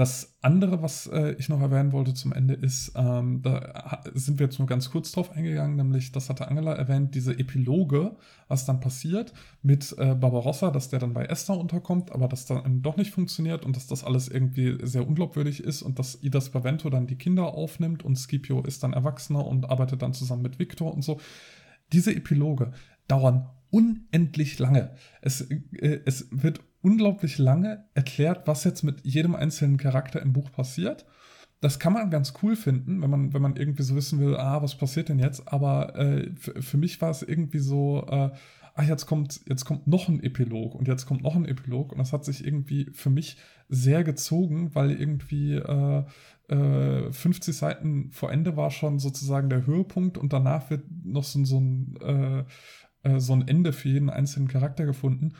das 0.00 0.38
andere, 0.40 0.80
was 0.80 1.08
äh, 1.08 1.32
ich 1.32 1.50
noch 1.50 1.60
erwähnen 1.60 1.92
wollte 1.92 2.14
zum 2.14 2.32
Ende, 2.32 2.54
ist, 2.54 2.92
ähm, 2.96 3.42
da 3.42 4.02
sind 4.14 4.38
wir 4.38 4.46
jetzt 4.46 4.58
nur 4.58 4.66
ganz 4.66 4.90
kurz 4.90 5.12
drauf 5.12 5.30
eingegangen, 5.32 5.76
nämlich, 5.76 6.10
das 6.10 6.30
hatte 6.30 6.48
Angela 6.48 6.72
erwähnt, 6.72 7.14
diese 7.14 7.38
Epiloge, 7.38 8.16
was 8.48 8.64
dann 8.64 8.80
passiert 8.80 9.34
mit 9.62 9.94
äh, 9.98 10.14
Barbarossa, 10.14 10.70
dass 10.70 10.88
der 10.88 11.00
dann 11.00 11.12
bei 11.12 11.26
Esther 11.26 11.58
unterkommt, 11.58 12.12
aber 12.12 12.28
das 12.28 12.46
dann 12.46 12.80
doch 12.80 12.96
nicht 12.96 13.10
funktioniert 13.10 13.64
und 13.66 13.76
dass 13.76 13.88
das 13.88 14.02
alles 14.02 14.28
irgendwie 14.28 14.78
sehr 14.86 15.06
unglaubwürdig 15.06 15.62
ist 15.62 15.82
und 15.82 15.98
dass 15.98 16.22
Ida 16.22 16.40
Spavento 16.40 16.88
dann 16.88 17.06
die 17.06 17.18
Kinder 17.18 17.52
aufnimmt 17.52 18.02
und 18.02 18.16
Scipio 18.16 18.62
ist 18.62 18.82
dann 18.82 18.94
Erwachsener 18.94 19.46
und 19.46 19.68
arbeitet 19.68 20.00
dann 20.00 20.14
zusammen 20.14 20.42
mit 20.42 20.58
Victor 20.58 20.94
und 20.94 21.02
so. 21.02 21.20
Diese 21.92 22.14
Epiloge 22.14 22.72
dauern 23.06 23.50
unendlich 23.70 24.58
lange. 24.58 24.92
Es, 25.20 25.42
äh, 25.42 26.00
es 26.06 26.28
wird 26.30 26.60
unglaublich 26.82 27.38
lange 27.38 27.84
erklärt, 27.94 28.46
was 28.46 28.64
jetzt 28.64 28.82
mit 28.82 29.04
jedem 29.04 29.34
einzelnen 29.34 29.76
Charakter 29.76 30.20
im 30.22 30.32
Buch 30.32 30.50
passiert. 30.52 31.06
das 31.60 31.78
kann 31.78 31.92
man 31.92 32.10
ganz 32.10 32.32
cool 32.42 32.56
finden, 32.56 33.02
wenn 33.02 33.10
man, 33.10 33.34
wenn 33.34 33.42
man 33.42 33.56
irgendwie 33.56 33.82
so 33.82 33.94
wissen 33.94 34.18
will, 34.18 34.34
ah, 34.36 34.62
was 34.62 34.78
passiert 34.78 35.10
denn 35.10 35.18
jetzt? 35.18 35.46
Aber 35.52 35.94
äh, 35.96 36.30
für 36.34 36.78
mich 36.78 37.00
war 37.02 37.10
es 37.10 37.22
irgendwie 37.22 37.58
so, 37.58 38.06
äh, 38.08 38.30
ah, 38.74 38.82
jetzt 38.82 39.04
kommt, 39.06 39.42
jetzt 39.46 39.66
kommt 39.66 39.86
noch 39.86 40.08
ein 40.08 40.22
Epilog 40.22 40.74
und 40.74 40.88
jetzt 40.88 41.04
kommt 41.04 41.22
noch 41.22 41.36
ein 41.36 41.44
Epilog. 41.44 41.92
Und 41.92 41.98
das 41.98 42.14
hat 42.14 42.24
sich 42.24 42.46
irgendwie 42.46 42.86
für 42.94 43.10
mich 43.10 43.36
sehr 43.68 44.04
gezogen, 44.04 44.74
weil 44.74 44.92
irgendwie 44.92 45.56
äh, 45.56 46.04
äh, 46.48 47.12
50 47.12 47.54
Seiten 47.54 48.10
vor 48.10 48.32
Ende 48.32 48.56
war 48.56 48.70
schon 48.70 48.98
sozusagen 48.98 49.50
der 49.50 49.66
Höhepunkt 49.66 50.16
und 50.16 50.32
danach 50.32 50.70
wird 50.70 50.84
noch 51.04 51.24
so, 51.24 51.44
so 51.44 51.60
ein 51.60 51.96
äh, 52.00 52.44
äh, 53.02 53.20
so 53.20 53.32
ein 53.32 53.46
Ende 53.46 53.72
für 53.72 53.88
jeden 53.88 54.10
einzelnen 54.10 54.48
Charakter 54.48 54.84
gefunden. 54.84 55.34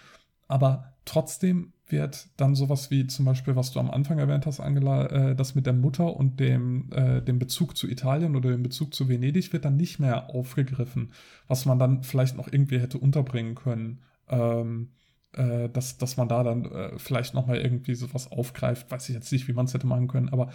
Aber 0.51 0.95
trotzdem 1.05 1.73
wird 1.87 2.29
dann 2.37 2.55
sowas 2.55 2.91
wie 2.91 3.07
zum 3.07 3.25
Beispiel, 3.25 3.57
was 3.57 3.73
du 3.73 3.81
am 3.81 3.91
Anfang 3.91 4.19
erwähnt 4.19 4.47
hast, 4.47 4.61
Angela, 4.61 5.07
äh, 5.07 5.37
das 5.37 5.55
mit 5.55 5.67
der 5.67 5.73
Mutter 5.73 6.17
und 6.17 6.41
dem, 6.41 6.91
äh, 6.93 7.21
dem 7.23 7.39
Bezug 7.39 7.77
zu 7.77 7.89
Italien 7.89 8.37
oder 8.37 8.51
dem 8.51 8.63
Bezug 8.63 8.95
zu 8.95 9.09
Venedig 9.09 9.53
wird 9.53 9.65
dann 9.65 9.77
nicht 9.77 9.99
mehr 9.99 10.31
aufgegriffen, 10.31 11.13
was 11.49 11.67
man 11.67 11.79
dann 11.79 12.03
vielleicht 12.03 12.37
noch 12.37 12.53
irgendwie 12.53 12.81
hätte 12.81 12.99
unterbringen 12.99 13.55
können. 13.55 14.01
Ähm, 14.29 14.91
äh, 15.33 15.69
dass, 15.69 15.99
dass 15.99 16.17
man 16.17 16.29
da 16.29 16.43
dann 16.43 16.65
äh, 16.65 16.99
vielleicht 16.99 17.35
nochmal 17.35 17.59
irgendwie 17.59 17.95
sowas 17.95 18.33
aufgreift, 18.33 18.91
weiß 18.91 19.09
ich 19.09 19.15
jetzt 19.15 19.31
nicht, 19.31 19.47
wie 19.47 19.53
man 19.53 19.67
es 19.67 19.75
hätte 19.75 19.87
machen 19.87 20.09
können, 20.09 20.29
aber 20.31 20.51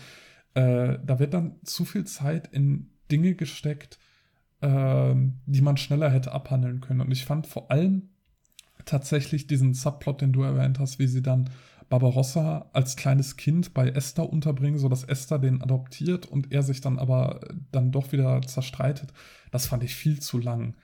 äh, 0.53 0.97
da 1.05 1.19
wird 1.19 1.33
dann 1.33 1.55
zu 1.63 1.85
viel 1.85 2.05
Zeit 2.05 2.47
in 2.47 2.91
Dinge 3.11 3.35
gesteckt, 3.35 3.97
ähm, 4.61 5.39
die 5.45 5.61
man 5.61 5.77
schneller 5.77 6.09
hätte 6.09 6.33
abhandeln 6.33 6.81
können. 6.81 7.01
Und 7.01 7.11
ich 7.11 7.25
fand 7.25 7.47
vor 7.47 7.71
allem 7.71 8.09
tatsächlich 8.85 9.47
diesen 9.47 9.73
Subplot, 9.73 10.21
den 10.21 10.33
du 10.33 10.43
erwähnt 10.43 10.79
hast, 10.79 10.99
wie 10.99 11.07
sie 11.07 11.21
dann 11.21 11.49
Barbarossa 11.89 12.69
als 12.73 12.95
kleines 12.95 13.37
Kind 13.37 13.73
bei 13.73 13.89
Esther 13.89 14.31
unterbringen, 14.31 14.79
sodass 14.79 15.03
Esther 15.03 15.39
den 15.39 15.61
adoptiert 15.61 16.25
und 16.25 16.51
er 16.51 16.63
sich 16.63 16.81
dann 16.81 16.97
aber 16.97 17.41
dann 17.71 17.91
doch 17.91 18.11
wieder 18.11 18.41
zerstreitet. 18.41 19.13
Das 19.51 19.67
fand 19.67 19.83
ich 19.83 19.95
viel 19.95 20.19
zu 20.19 20.39
lang. 20.39 20.75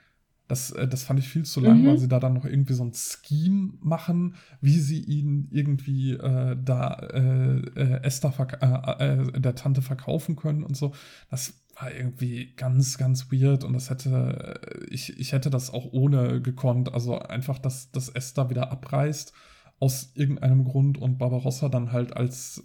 Das, 0.48 0.70
äh, 0.72 0.86
das 0.86 1.02
fand 1.02 1.18
ich 1.18 1.28
viel 1.28 1.44
zu 1.44 1.60
lang, 1.60 1.82
mhm. 1.82 1.86
weil 1.86 1.98
sie 1.98 2.08
da 2.08 2.20
dann 2.20 2.34
noch 2.34 2.44
irgendwie 2.44 2.74
so 2.74 2.84
ein 2.84 2.92
Scheme 2.94 3.72
machen, 3.80 4.34
wie 4.60 4.78
sie 4.78 5.00
ihn 5.00 5.48
irgendwie 5.50 6.12
äh, 6.12 6.56
da 6.62 6.94
äh, 6.94 7.58
äh 7.74 8.02
Esther 8.02 8.32
äh, 8.60 9.12
äh, 9.12 9.40
der 9.40 9.54
Tante 9.54 9.82
verkaufen 9.82 10.36
können 10.36 10.62
und 10.62 10.76
so. 10.76 10.92
Das 11.30 11.61
war 11.74 11.92
irgendwie 11.92 12.54
ganz, 12.56 12.98
ganz 12.98 13.32
weird 13.32 13.64
und 13.64 13.72
das 13.72 13.90
hätte, 13.90 14.60
ich, 14.90 15.18
ich 15.18 15.32
hätte 15.32 15.50
das 15.50 15.70
auch 15.70 15.92
ohne 15.92 16.40
gekonnt. 16.42 16.92
Also 16.92 17.18
einfach, 17.18 17.58
dass, 17.58 17.90
dass 17.92 18.08
Esther 18.08 18.50
wieder 18.50 18.70
abreißt 18.70 19.32
aus 19.80 20.12
irgendeinem 20.14 20.64
Grund 20.64 20.98
und 20.98 21.18
Barbarossa 21.18 21.68
dann 21.68 21.92
halt 21.92 22.16
als, 22.16 22.64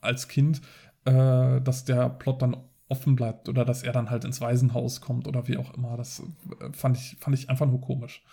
als 0.00 0.28
Kind, 0.28 0.62
äh, 1.04 1.60
dass 1.60 1.84
der 1.84 2.08
Plot 2.08 2.42
dann 2.42 2.56
offen 2.88 3.14
bleibt 3.14 3.48
oder 3.48 3.64
dass 3.64 3.82
er 3.82 3.92
dann 3.92 4.10
halt 4.10 4.24
ins 4.24 4.40
Waisenhaus 4.40 5.00
kommt 5.00 5.28
oder 5.28 5.46
wie 5.48 5.56
auch 5.56 5.74
immer. 5.74 5.96
Das 5.96 6.20
äh, 6.60 6.72
fand 6.72 6.96
ich, 6.96 7.16
fand 7.20 7.36
ich 7.36 7.50
einfach 7.50 7.66
nur 7.66 7.80
komisch. 7.80 8.24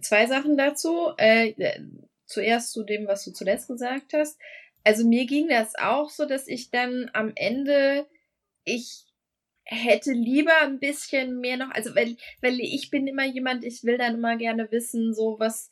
Zwei 0.00 0.26
Sachen 0.26 0.56
dazu. 0.56 1.12
Äh, 1.16 1.54
zuerst 2.26 2.72
zu 2.72 2.84
dem, 2.84 3.06
was 3.06 3.24
du 3.24 3.32
zuletzt 3.32 3.68
gesagt 3.68 4.12
hast. 4.14 4.38
Also 4.84 5.06
mir 5.06 5.26
ging 5.26 5.48
das 5.48 5.74
auch 5.76 6.10
so, 6.10 6.26
dass 6.26 6.48
ich 6.48 6.70
dann 6.70 7.10
am 7.12 7.32
Ende, 7.34 8.06
ich 8.64 9.06
hätte 9.64 10.12
lieber 10.12 10.60
ein 10.62 10.78
bisschen 10.78 11.40
mehr 11.40 11.56
noch, 11.56 11.70
also 11.70 11.94
weil, 11.94 12.16
weil 12.40 12.60
ich 12.60 12.90
bin 12.90 13.06
immer 13.06 13.24
jemand, 13.24 13.64
ich 13.64 13.84
will 13.84 13.98
dann 13.98 14.14
immer 14.14 14.36
gerne 14.36 14.70
wissen, 14.70 15.14
so 15.14 15.36
was, 15.38 15.70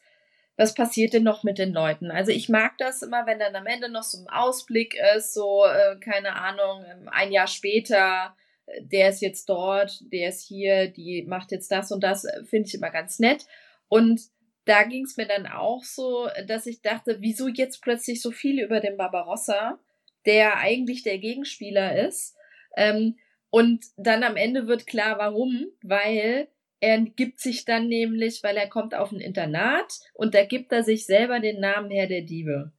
was 0.56 0.74
passiert 0.74 1.12
denn 1.12 1.22
noch 1.22 1.42
mit 1.42 1.58
den 1.58 1.72
Leuten? 1.72 2.10
Also 2.10 2.32
ich 2.32 2.48
mag 2.48 2.78
das 2.78 3.02
immer, 3.02 3.26
wenn 3.26 3.38
dann 3.38 3.56
am 3.56 3.66
Ende 3.66 3.88
noch 3.88 4.02
so 4.02 4.18
ein 4.18 4.28
Ausblick 4.28 4.96
ist, 5.16 5.34
so, 5.34 5.64
äh, 5.64 5.98
keine 5.98 6.34
Ahnung, 6.36 6.84
ähm, 6.86 7.08
ein 7.08 7.32
Jahr 7.32 7.46
später, 7.46 8.36
äh, 8.66 8.82
der 8.84 9.08
ist 9.08 9.22
jetzt 9.22 9.48
dort, 9.48 10.00
der 10.12 10.28
ist 10.28 10.46
hier, 10.46 10.88
die 10.88 11.24
macht 11.26 11.50
jetzt 11.50 11.70
das 11.72 11.90
und 11.90 12.02
das, 12.02 12.24
äh, 12.24 12.44
finde 12.44 12.68
ich 12.68 12.74
immer 12.74 12.90
ganz 12.90 13.18
nett. 13.18 13.46
Und 13.88 14.20
da 14.66 14.84
ging 14.84 15.04
es 15.04 15.16
mir 15.16 15.26
dann 15.26 15.46
auch 15.46 15.82
so, 15.82 16.28
dass 16.46 16.66
ich 16.66 16.82
dachte, 16.82 17.16
wieso 17.20 17.48
jetzt 17.48 17.82
plötzlich 17.82 18.22
so 18.22 18.30
viel 18.30 18.60
über 18.60 18.80
den 18.80 18.96
Barbarossa, 18.96 19.80
der 20.26 20.58
eigentlich 20.58 21.02
der 21.02 21.18
Gegenspieler 21.18 22.06
ist. 22.06 22.36
Ähm, 22.76 23.16
und 23.50 23.84
dann 23.96 24.22
am 24.22 24.36
Ende 24.36 24.66
wird 24.66 24.86
klar, 24.86 25.18
warum, 25.18 25.66
weil 25.82 26.48
er 26.80 27.00
gibt 27.00 27.40
sich 27.40 27.64
dann 27.64 27.88
nämlich, 27.88 28.42
weil 28.42 28.56
er 28.56 28.68
kommt 28.68 28.94
auf 28.94 29.12
ein 29.12 29.20
Internat 29.20 30.00
und 30.14 30.34
da 30.34 30.44
gibt 30.44 30.72
er 30.72 30.82
sich 30.82 31.04
selber 31.04 31.40
den 31.40 31.60
Namen 31.60 31.90
Herr 31.90 32.06
der 32.06 32.22
Diebe. 32.22 32.72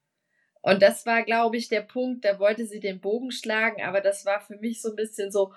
Und 0.61 0.81
das 0.81 1.05
war, 1.05 1.23
glaube 1.23 1.57
ich, 1.57 1.67
der 1.67 1.81
Punkt, 1.81 2.23
da 2.23 2.39
wollte 2.39 2.65
sie 2.65 2.79
den 2.79 2.99
Bogen 2.99 3.31
schlagen, 3.31 3.81
aber 3.81 4.01
das 4.01 4.25
war 4.25 4.41
für 4.41 4.57
mich 4.57 4.81
so 4.81 4.89
ein 4.89 4.95
bisschen 4.95 5.31
so, 5.31 5.53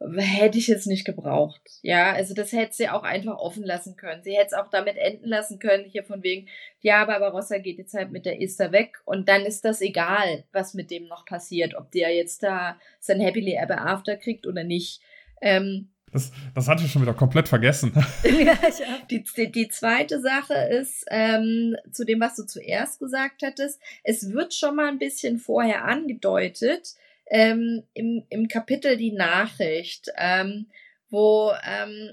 hätte 0.00 0.58
ich 0.58 0.66
jetzt 0.66 0.86
nicht 0.86 1.04
gebraucht. 1.04 1.60
Ja, 1.82 2.12
also 2.12 2.34
das 2.34 2.52
hätte 2.52 2.74
sie 2.74 2.88
auch 2.88 3.02
einfach 3.02 3.36
offen 3.36 3.64
lassen 3.64 3.96
können. 3.96 4.22
Sie 4.22 4.32
hätte 4.32 4.48
es 4.48 4.52
auch 4.54 4.68
damit 4.68 4.96
enden 4.96 5.28
lassen 5.28 5.58
können, 5.58 5.84
hier 5.84 6.04
von 6.04 6.22
wegen, 6.22 6.48
ja, 6.80 7.04
Barbarossa 7.04 7.58
geht 7.58 7.78
jetzt 7.78 7.94
halt 7.94 8.10
mit 8.10 8.24
der 8.24 8.40
Esther 8.40 8.72
weg 8.72 8.98
und 9.04 9.28
dann 9.28 9.42
ist 9.42 9.64
das 9.64 9.82
egal, 9.82 10.44
was 10.52 10.74
mit 10.74 10.90
dem 10.90 11.06
noch 11.06 11.26
passiert, 11.26 11.74
ob 11.74 11.90
der 11.90 12.14
jetzt 12.14 12.42
da 12.42 12.78
sein 12.98 13.20
Happily 13.20 13.54
Ever 13.54 13.86
After 13.86 14.16
kriegt 14.16 14.46
oder 14.46 14.64
nicht. 14.64 15.02
Ähm, 15.42 15.90
das, 16.12 16.32
das 16.54 16.66
hatte 16.66 16.84
ich 16.84 16.90
schon 16.90 17.02
wieder 17.02 17.14
komplett 17.14 17.46
vergessen. 17.46 17.92
ja, 18.24 18.56
die, 19.10 19.22
die, 19.36 19.52
die 19.52 19.68
zweite 19.68 20.20
Sache 20.20 20.54
ist, 20.54 21.04
ähm, 21.10 21.76
zu 21.92 22.04
dem, 22.04 22.20
was 22.20 22.36
du 22.36 22.44
zuerst 22.44 22.98
gesagt 22.98 23.42
hattest, 23.44 23.80
es 24.02 24.32
wird 24.32 24.54
schon 24.54 24.76
mal 24.76 24.88
ein 24.88 24.98
bisschen 24.98 25.38
vorher 25.38 25.84
angedeutet, 25.84 26.94
ähm, 27.30 27.84
im, 27.94 28.26
im 28.28 28.48
Kapitel 28.48 28.96
die 28.96 29.12
Nachricht, 29.12 30.10
ähm, 30.16 30.68
wo, 31.08 31.52
ähm, 31.64 32.12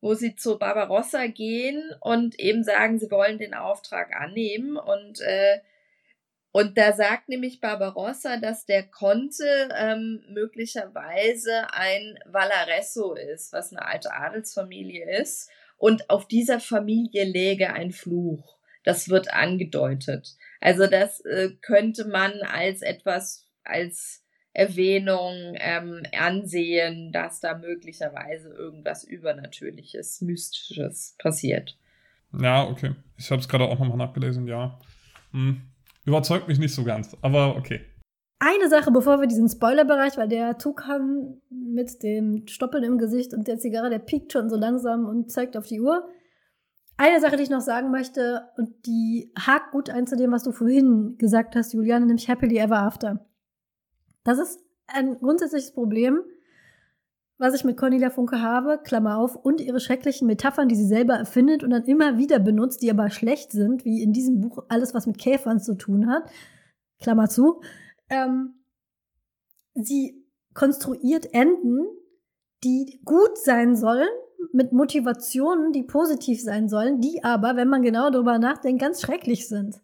wo 0.00 0.14
sie 0.14 0.34
zu 0.36 0.58
Barbarossa 0.58 1.26
gehen 1.26 1.82
und 2.00 2.38
eben 2.38 2.64
sagen, 2.64 2.98
sie 2.98 3.10
wollen 3.10 3.38
den 3.38 3.54
Auftrag 3.54 4.14
annehmen 4.14 4.76
und 4.76 5.20
äh, 5.20 5.60
und 6.50 6.78
da 6.78 6.92
sagt 6.92 7.28
nämlich 7.28 7.60
Barbarossa, 7.60 8.38
dass 8.38 8.64
der 8.64 8.82
Conte 8.82 9.68
ähm, 9.76 10.24
möglicherweise 10.30 11.72
ein 11.72 12.18
Valaresso 12.24 13.14
ist, 13.14 13.52
was 13.52 13.70
eine 13.70 13.86
alte 13.86 14.12
Adelsfamilie 14.12 15.20
ist. 15.20 15.50
Und 15.76 16.08
auf 16.10 16.26
dieser 16.26 16.58
Familie 16.58 17.24
läge 17.24 17.72
ein 17.74 17.92
Fluch. 17.92 18.58
Das 18.82 19.08
wird 19.08 19.32
angedeutet. 19.32 20.36
Also 20.60 20.86
das 20.86 21.20
äh, 21.26 21.50
könnte 21.60 22.06
man 22.06 22.32
als 22.42 22.82
etwas, 22.82 23.46
als 23.62 24.24
Erwähnung 24.52 25.54
ähm, 25.54 26.02
ansehen, 26.18 27.12
dass 27.12 27.40
da 27.40 27.56
möglicherweise 27.56 28.48
irgendwas 28.50 29.04
Übernatürliches, 29.04 30.20
Mystisches 30.20 31.14
passiert. 31.18 31.78
Ja, 32.40 32.66
okay. 32.68 32.94
Ich 33.16 33.30
habe 33.30 33.40
es 33.40 33.48
gerade 33.48 33.64
auch 33.64 33.78
nochmal 33.78 33.96
nachgelesen, 33.96 34.46
ja. 34.46 34.78
Hm. 35.32 35.62
Überzeugt 36.04 36.48
mich 36.48 36.58
nicht 36.58 36.74
so 36.74 36.84
ganz, 36.84 37.16
aber 37.22 37.56
okay. 37.56 37.80
Eine 38.40 38.68
Sache, 38.68 38.92
bevor 38.92 39.20
wir 39.20 39.26
diesen 39.26 39.48
Spoilerbereich, 39.48 40.16
weil 40.16 40.28
der 40.28 40.58
Tukan 40.58 41.40
mit 41.50 42.02
dem 42.02 42.46
Stoppeln 42.46 42.84
im 42.84 42.98
Gesicht 42.98 43.34
und 43.34 43.48
der 43.48 43.58
Zigarre, 43.58 43.90
der 43.90 43.98
piekt 43.98 44.32
schon 44.32 44.48
so 44.48 44.56
langsam 44.56 45.06
und 45.06 45.30
zeigt 45.30 45.56
auf 45.56 45.66
die 45.66 45.80
Uhr. 45.80 46.08
Eine 46.96 47.20
Sache, 47.20 47.36
die 47.36 47.42
ich 47.42 47.50
noch 47.50 47.60
sagen 47.60 47.90
möchte, 47.90 48.48
und 48.56 48.86
die 48.86 49.32
hakt 49.38 49.72
gut 49.72 49.90
ein 49.90 50.06
zu 50.06 50.16
dem, 50.16 50.32
was 50.32 50.44
du 50.44 50.52
vorhin 50.52 51.16
gesagt 51.18 51.56
hast, 51.56 51.72
Juliane, 51.72 52.06
nämlich 52.06 52.28
Happily 52.28 52.58
Ever 52.58 52.78
After. 52.78 53.27
Das 54.24 54.38
ist 54.38 54.60
ein 54.86 55.18
grundsätzliches 55.18 55.72
Problem, 55.72 56.22
was 57.38 57.54
ich 57.54 57.64
mit 57.64 57.76
Cornelia 57.76 58.10
Funke 58.10 58.42
habe, 58.42 58.80
Klammer 58.82 59.18
auf, 59.18 59.36
und 59.36 59.60
ihre 59.60 59.80
schrecklichen 59.80 60.26
Metaphern, 60.26 60.68
die 60.68 60.74
sie 60.74 60.86
selber 60.86 61.14
erfindet 61.14 61.62
und 61.62 61.70
dann 61.70 61.84
immer 61.84 62.18
wieder 62.18 62.40
benutzt, 62.40 62.82
die 62.82 62.90
aber 62.90 63.10
schlecht 63.10 63.52
sind, 63.52 63.84
wie 63.84 64.02
in 64.02 64.12
diesem 64.12 64.40
Buch 64.40 64.64
alles, 64.68 64.92
was 64.92 65.06
mit 65.06 65.18
Käfern 65.18 65.60
zu 65.60 65.76
tun 65.76 66.10
hat, 66.10 66.28
Klammer 66.98 67.28
zu. 67.28 67.60
Ähm, 68.10 68.54
sie 69.74 70.26
konstruiert 70.52 71.32
Enden, 71.32 71.86
die 72.64 73.00
gut 73.04 73.38
sein 73.38 73.76
sollen, 73.76 74.08
mit 74.52 74.72
Motivationen, 74.72 75.72
die 75.72 75.84
positiv 75.84 76.42
sein 76.42 76.68
sollen, 76.68 77.00
die 77.00 77.22
aber, 77.22 77.54
wenn 77.54 77.68
man 77.68 77.82
genau 77.82 78.10
darüber 78.10 78.38
nachdenkt, 78.38 78.80
ganz 78.80 79.00
schrecklich 79.00 79.48
sind. 79.48 79.80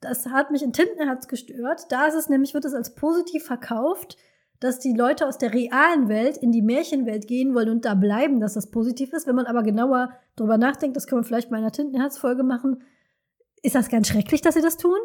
Das 0.00 0.26
hat 0.26 0.50
mich 0.50 0.62
in 0.62 0.72
Tintenherz 0.72 1.28
gestört. 1.28 1.86
Da 1.90 2.06
ist 2.06 2.14
es 2.14 2.28
nämlich, 2.28 2.54
wird 2.54 2.64
es 2.64 2.74
als 2.74 2.94
positiv 2.94 3.44
verkauft, 3.44 4.16
dass 4.58 4.78
die 4.78 4.94
Leute 4.94 5.26
aus 5.26 5.38
der 5.38 5.52
realen 5.52 6.08
Welt 6.08 6.36
in 6.36 6.52
die 6.52 6.62
Märchenwelt 6.62 7.26
gehen 7.26 7.54
wollen 7.54 7.70
und 7.70 7.84
da 7.84 7.94
bleiben, 7.94 8.40
dass 8.40 8.54
das 8.54 8.70
positiv 8.70 9.12
ist. 9.12 9.26
Wenn 9.26 9.36
man 9.36 9.46
aber 9.46 9.62
genauer 9.62 10.10
drüber 10.36 10.58
nachdenkt, 10.58 10.96
das 10.96 11.06
können 11.06 11.22
wir 11.22 11.26
vielleicht 11.26 11.50
mal 11.50 11.58
in 11.58 11.64
einer 11.64 11.72
Tintenherz-Folge 11.72 12.42
machen, 12.42 12.82
ist 13.62 13.74
das 13.74 13.88
ganz 13.88 14.08
schrecklich, 14.08 14.42
dass 14.42 14.54
sie 14.54 14.62
das 14.62 14.76
tun. 14.76 14.98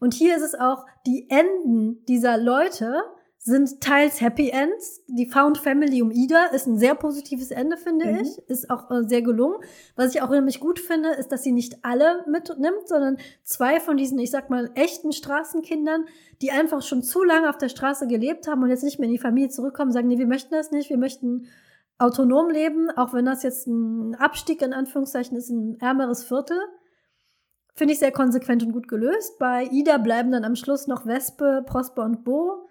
Und 0.00 0.14
hier 0.14 0.36
ist 0.36 0.42
es 0.42 0.54
auch, 0.54 0.84
die 1.06 1.28
Enden 1.30 2.04
dieser 2.06 2.38
Leute 2.38 3.02
sind 3.40 3.80
teils 3.80 4.20
Happy 4.20 4.50
Ends. 4.50 5.02
Die 5.06 5.26
Found 5.26 5.58
Family 5.58 6.02
um 6.02 6.10
Ida 6.10 6.46
ist 6.46 6.66
ein 6.66 6.76
sehr 6.76 6.94
positives 6.94 7.50
Ende, 7.50 7.76
finde 7.76 8.06
mhm. 8.06 8.18
ich. 8.20 8.38
Ist 8.48 8.68
auch 8.68 8.90
äh, 8.90 9.04
sehr 9.04 9.22
gelungen. 9.22 9.58
Was 9.96 10.14
ich 10.14 10.22
auch 10.22 10.30
nämlich 10.30 10.60
gut 10.60 10.80
finde, 10.80 11.10
ist, 11.10 11.30
dass 11.30 11.44
sie 11.44 11.52
nicht 11.52 11.78
alle 11.82 12.24
mitnimmt, 12.26 12.86
sondern 12.86 13.16
zwei 13.44 13.80
von 13.80 13.96
diesen, 13.96 14.18
ich 14.18 14.30
sag 14.30 14.50
mal, 14.50 14.70
echten 14.74 15.12
Straßenkindern, 15.12 16.06
die 16.42 16.50
einfach 16.50 16.82
schon 16.82 17.02
zu 17.02 17.22
lange 17.22 17.48
auf 17.48 17.58
der 17.58 17.68
Straße 17.68 18.06
gelebt 18.08 18.48
haben 18.48 18.62
und 18.62 18.70
jetzt 18.70 18.84
nicht 18.84 18.98
mehr 18.98 19.06
in 19.06 19.14
die 19.14 19.20
Familie 19.20 19.50
zurückkommen, 19.50 19.92
sagen, 19.92 20.08
nee, 20.08 20.18
wir 20.18 20.26
möchten 20.26 20.54
das 20.54 20.70
nicht, 20.72 20.90
wir 20.90 20.98
möchten 20.98 21.46
autonom 21.98 22.50
leben, 22.50 22.90
auch 22.90 23.12
wenn 23.12 23.24
das 23.24 23.42
jetzt 23.42 23.66
ein 23.66 24.14
Abstieg 24.16 24.62
in 24.62 24.72
Anführungszeichen 24.72 25.36
ist, 25.36 25.48
ein 25.48 25.78
ärmeres 25.80 26.24
Viertel. 26.24 26.58
Finde 27.74 27.92
ich 27.92 28.00
sehr 28.00 28.12
konsequent 28.12 28.64
und 28.64 28.72
gut 28.72 28.88
gelöst. 28.88 29.38
Bei 29.38 29.64
Ida 29.70 29.98
bleiben 29.98 30.32
dann 30.32 30.44
am 30.44 30.56
Schluss 30.56 30.88
noch 30.88 31.06
Wespe, 31.06 31.62
Prosper 31.64 32.04
und 32.04 32.24
Bo. 32.24 32.67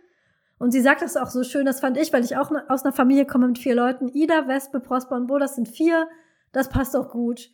Und 0.59 0.71
sie 0.71 0.81
sagt 0.81 1.01
das 1.01 1.17
auch 1.17 1.29
so 1.29 1.43
schön, 1.43 1.65
das 1.65 1.79
fand 1.79 1.97
ich, 1.97 2.11
weil 2.11 2.23
ich 2.23 2.35
auch 2.35 2.51
aus 2.67 2.83
einer 2.83 2.93
Familie 2.93 3.25
komme 3.25 3.47
mit 3.47 3.59
vier 3.59 3.75
Leuten. 3.75 4.09
Ida, 4.09 4.47
Wespe, 4.47 4.79
Prosper 4.79 5.15
und 5.15 5.27
Bo, 5.27 5.37
das 5.37 5.55
sind 5.55 5.67
vier. 5.67 6.07
Das 6.51 6.69
passt 6.69 6.95
auch 6.95 7.09
gut. 7.09 7.51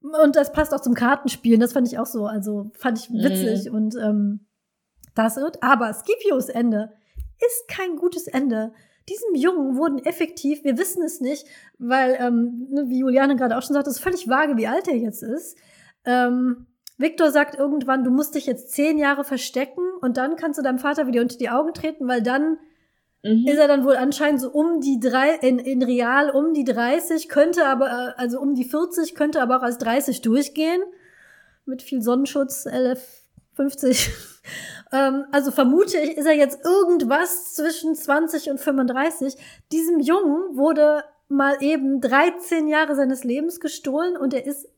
Und 0.00 0.34
das 0.34 0.52
passt 0.52 0.74
auch 0.74 0.80
zum 0.80 0.94
Kartenspielen. 0.94 1.60
Das 1.60 1.72
fand 1.72 1.86
ich 1.86 1.98
auch 1.98 2.06
so, 2.06 2.26
also 2.26 2.72
fand 2.74 2.98
ich 2.98 3.12
witzig. 3.12 3.70
Mhm. 3.70 3.76
Und 3.76 3.96
ähm, 3.96 4.46
das 5.14 5.36
wird. 5.36 5.62
Aber 5.62 5.92
Scipios 5.92 6.48
Ende 6.48 6.92
ist 7.38 7.68
kein 7.68 7.96
gutes 7.96 8.26
Ende. 8.26 8.72
Diesem 9.08 9.34
Jungen 9.34 9.76
wurden 9.76 9.98
effektiv, 9.98 10.62
wir 10.64 10.78
wissen 10.78 11.02
es 11.02 11.20
nicht, 11.20 11.46
weil, 11.78 12.16
ähm, 12.20 12.68
ne, 12.70 12.84
wie 12.88 13.00
Juliane 13.00 13.34
gerade 13.36 13.56
auch 13.56 13.62
schon 13.62 13.74
sagt, 13.74 13.88
es 13.88 13.96
ist 13.96 14.02
völlig 14.02 14.28
vage, 14.28 14.56
wie 14.56 14.68
alt 14.68 14.86
er 14.86 14.96
jetzt 14.96 15.22
ist. 15.22 15.56
Ähm, 16.04 16.66
Victor 17.02 17.30
sagt 17.30 17.58
irgendwann, 17.58 18.04
du 18.04 18.10
musst 18.10 18.34
dich 18.34 18.46
jetzt 18.46 18.70
zehn 18.70 18.96
Jahre 18.96 19.24
verstecken 19.24 19.82
und 20.00 20.16
dann 20.16 20.36
kannst 20.36 20.58
du 20.58 20.62
deinem 20.62 20.78
Vater 20.78 21.06
wieder 21.06 21.20
unter 21.20 21.36
die 21.36 21.50
Augen 21.50 21.74
treten, 21.74 22.08
weil 22.08 22.22
dann 22.22 22.58
mhm. 23.22 23.46
ist 23.46 23.58
er 23.58 23.68
dann 23.68 23.84
wohl 23.84 23.96
anscheinend 23.96 24.40
so 24.40 24.50
um 24.50 24.80
die 24.80 25.00
drei, 25.00 25.34
in, 25.34 25.58
in 25.58 25.82
real 25.82 26.30
um 26.30 26.54
die 26.54 26.64
30, 26.64 27.28
könnte 27.28 27.66
aber, 27.66 27.86
äh, 27.86 28.20
also 28.20 28.40
um 28.40 28.54
die 28.54 28.64
40, 28.64 29.14
könnte 29.14 29.42
aber 29.42 29.58
auch 29.58 29.62
als 29.62 29.78
30 29.78 30.22
durchgehen. 30.22 30.82
Mit 31.64 31.82
viel 31.82 32.02
Sonnenschutz, 32.02 32.64
LF 32.64 33.04
50. 33.54 34.10
ähm, 34.92 35.26
also 35.30 35.50
vermute 35.50 35.98
ich, 35.98 36.16
ist 36.16 36.26
er 36.26 36.34
jetzt 36.34 36.64
irgendwas 36.64 37.54
zwischen 37.54 37.94
20 37.94 38.50
und 38.50 38.58
35. 38.58 39.36
Diesem 39.70 40.00
Jungen 40.00 40.56
wurde 40.56 41.04
mal 41.28 41.56
eben 41.60 42.00
13 42.00 42.68
Jahre 42.68 42.94
seines 42.94 43.24
Lebens 43.24 43.60
gestohlen 43.60 44.16
und 44.16 44.34
er 44.34 44.46
ist 44.46 44.68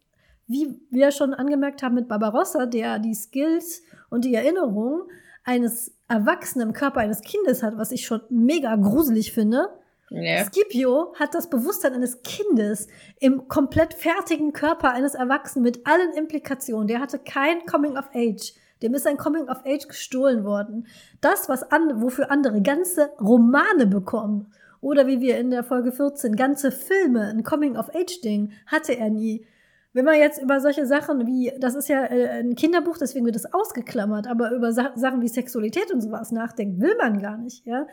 wie 0.47 0.81
wir 0.91 1.11
schon 1.11 1.35
angemerkt 1.35 1.83
haben 1.83 1.95
mit 1.95 2.09
Barbarossa, 2.09 2.67
der 2.67 2.99
die 2.99 3.15
Skills 3.15 3.83
und 4.11 4.25
die 4.25 4.35
Erinnerung 4.35 5.09
eines 5.45 5.95
Erwachsenen 6.09 6.69
im 6.69 6.75
Körper 6.75 7.01
eines 7.01 7.21
Kindes 7.23 7.63
hat, 7.63 7.77
was 7.77 7.93
ich 7.93 8.07
schon 8.07 8.23
mega 8.29 8.75
gruselig 8.77 9.33
finde. 9.33 9.69
Yeah. 10.11 10.45
Scipio 10.45 11.15
hat 11.19 11.35
das 11.35 11.49
Bewusstsein 11.49 11.95
eines 11.95 12.23
Kindes 12.23 12.89
im 13.21 13.49
komplett 13.49 13.95
fertigen 13.95 14.53
Körper 14.53 14.93
eines 14.93 15.15
Erwachsenen 15.15 15.65
mit 15.65 15.87
allen 15.87 16.13
Implikationen. 16.13 16.87
Der 16.87 17.01
hatte 17.01 17.19
kein 17.19 17.65
Coming 17.67 17.97
of 17.97 18.11
Age. 18.15 18.53
Dem 18.83 18.95
ist 18.95 19.07
ein 19.07 19.17
Coming 19.17 19.49
of 19.49 19.65
Age 19.65 19.89
gestohlen 19.89 20.45
worden. 20.45 20.87
Das, 21.21 21.49
was 21.49 21.71
an, 21.71 22.03
wofür 22.03 22.31
andere 22.31 22.61
ganze 22.61 23.11
Romane 23.19 23.87
bekommen, 23.87 24.53
oder 24.85 25.07
wie 25.07 25.23
wir 25.23 25.39
in 25.39 25.51
der 25.51 25.65
Folge 25.65 25.93
14 25.93 26.37
ganze 26.37 26.71
Filme, 26.71 27.23
ein 27.29 27.43
Coming 27.43 27.79
of 27.79 27.89
Age 27.95 28.21
Ding, 28.21 28.53
hatte 28.67 28.93
er 28.93 29.09
nie. 29.09 29.47
Wenn 29.95 30.05
man 30.05 30.19
jetzt 30.19 30.43
über 30.43 30.61
solche 30.61 30.87
Sachen 30.87 31.25
wie, 31.25 31.53
das 31.61 31.77
ist 31.77 31.89
ja 31.89 32.05
äh, 32.05 32.41
ein 32.41 32.57
Kinderbuch, 32.57 32.99
deswegen 32.99 33.25
wird 33.25 33.37
das 33.37 33.55
ausgeklammert, 33.55 34.27
aber 34.27 34.51
über 34.51 34.73
Sa 34.73 34.91
Sachen 34.97 35.23
wie 35.23 35.29
Sexualität 35.29 35.93
und 35.93 36.01
sowas 36.01 36.33
nachdenkt, 36.33 36.81
will 36.81 36.97
man 36.99 37.23
gar 37.23 37.39
nicht, 37.39 37.65
ja. 37.65 37.87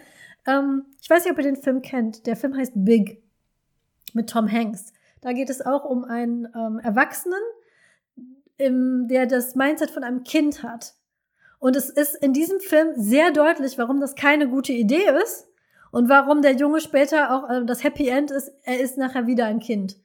Ähm, 0.48 0.86
ich 0.99 1.07
weiß 1.07 1.23
nicht, 1.23 1.32
ob 1.32 1.38
ihr 1.38 1.44
den 1.44 1.61
Film 1.61 1.84
kennt. 1.84 2.26
Der 2.26 2.36
Film 2.36 2.57
heißt 2.57 2.73
Big 2.76 3.22
mit 4.14 4.32
Tom 4.32 4.52
Hanks. 4.52 4.94
Da 5.22 5.32
geht 5.34 5.52
es 5.52 5.64
auch 5.64 5.86
um 5.86 6.03
einen 6.03 6.48
ähm, 6.56 6.80
Erwachsenen, 6.80 7.40
im, 8.57 9.07
der 9.07 9.28
das 9.28 9.53
Mindset 9.53 9.91
von 9.91 10.03
einem 10.03 10.23
Kind 10.23 10.64
hat. 10.64 10.95
Und 11.60 11.76
es 11.76 11.91
ist 11.91 12.15
in 12.15 12.34
diesem 12.34 12.60
Film 12.60 12.94
sehr 12.95 13.30
deutlich, 13.30 13.78
warum 13.78 13.99
das 13.99 14.15
keine 14.15 14.49
gute 14.49 14.73
Idee 14.73 15.06
ist 15.23 15.48
und 15.91 16.10
warum 16.10 16.41
der 16.41 16.56
Junge 16.56 16.82
später 16.82 17.32
auch 17.32 17.48
äh, 17.48 17.64
das 17.64 17.84
Happy 17.84 18.07
End 18.07 18.32
ist, 18.32 18.52
er 18.64 18.80
ist 18.80 18.98
nachher 18.98 19.28
wieder 19.28 19.45
ein 19.45 19.60
Kind 19.60 19.98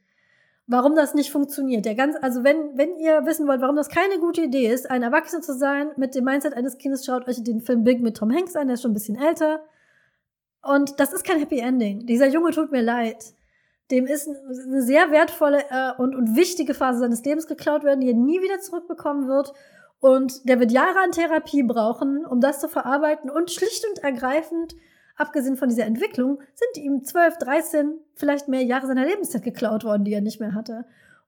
warum 0.67 0.95
das 0.95 1.15
nicht 1.15 1.31
funktioniert. 1.31 1.85
Der 1.85 1.95
ganz, 1.95 2.17
also 2.21 2.45
wenn, 2.45 2.77
wenn 2.77 2.97
ihr 2.97 3.25
wissen 3.25 3.47
wollt, 3.47 3.61
warum 3.61 3.77
das 3.77 3.89
keine 3.89 4.19
gute 4.19 4.43
Idee 4.43 4.73
ist, 4.73 4.91
ein 4.91 5.03
Erwachsener 5.03 5.43
zu 5.43 5.55
sein 5.55 5.91
mit 5.97 6.15
dem 6.15 6.25
Mindset 6.25 6.55
eines 6.55 6.79
Kindes, 6.79 7.05
schaut 7.05 7.29
euch 7.29 7.43
den 7.43 7.61
Film 7.61 7.85
Big 7.85 8.01
mit 8.01 8.17
Tom 8.17 8.33
Hanks 8.35 8.57
an, 8.57 8.67
der 8.67 8.75
ist 8.75 8.83
schon 8.83 8.91
ein 8.91 8.95
bisschen 8.95 9.17
älter. 9.17 9.61
Und 10.63 10.99
das 10.99 11.13
ist 11.13 11.25
kein 11.25 11.39
Happy 11.39 11.61
Ending. 11.61 12.07
Dieser 12.07 12.27
Junge 12.27 12.51
tut 12.51 12.73
mir 12.73 12.83
leid. 12.83 13.35
Dem 13.93 14.07
ist 14.07 14.29
eine 14.29 14.83
sehr 14.83 15.13
wertvolle 15.13 15.63
äh, 15.71 15.93
und, 15.97 16.17
und 16.17 16.35
wichtige 16.35 16.75
Phase 16.75 16.99
seines 16.99 17.25
Lebens 17.25 17.47
geklaut 17.47 17.85
werden, 17.85 18.01
die 18.01 18.09
er 18.09 18.17
nie 18.17 18.43
wieder 18.43 18.59
zurückbekommen 18.59 19.29
wird. 19.29 19.53
Und 20.01 20.49
der 20.49 20.59
wird 20.59 20.73
Jahre 20.73 20.99
an 20.99 21.13
Therapie 21.13 21.63
brauchen, 21.63 22.27
um 22.27 22.41
das 22.41 22.61
zu 22.61 22.69
verarbeiten 22.69 23.31
und 23.31 23.53
schlicht 23.53 23.87
und 23.89 24.03
ergreifend 24.03 24.75
abgesehen 25.17 25.57
von 25.57 25.69
dieser 25.69 25.85
Entwicklung, 25.85 26.41
sind 26.55 26.85
ihm 26.85 27.03
12, 27.03 27.39
13, 27.39 27.95
vielleicht 28.15 28.49
mehr 28.49 28.63
Jahre 28.63 28.87
seiner 28.87 29.07
Lebenszeit 29.07 29.43
geklaut 29.43 29.85
worden, 29.85 30.05
die 30.05 30.13
er 30.13 30.21
nicht 30.21 30.41
mehr 30.41 30.55
hatte. 30.55 30.85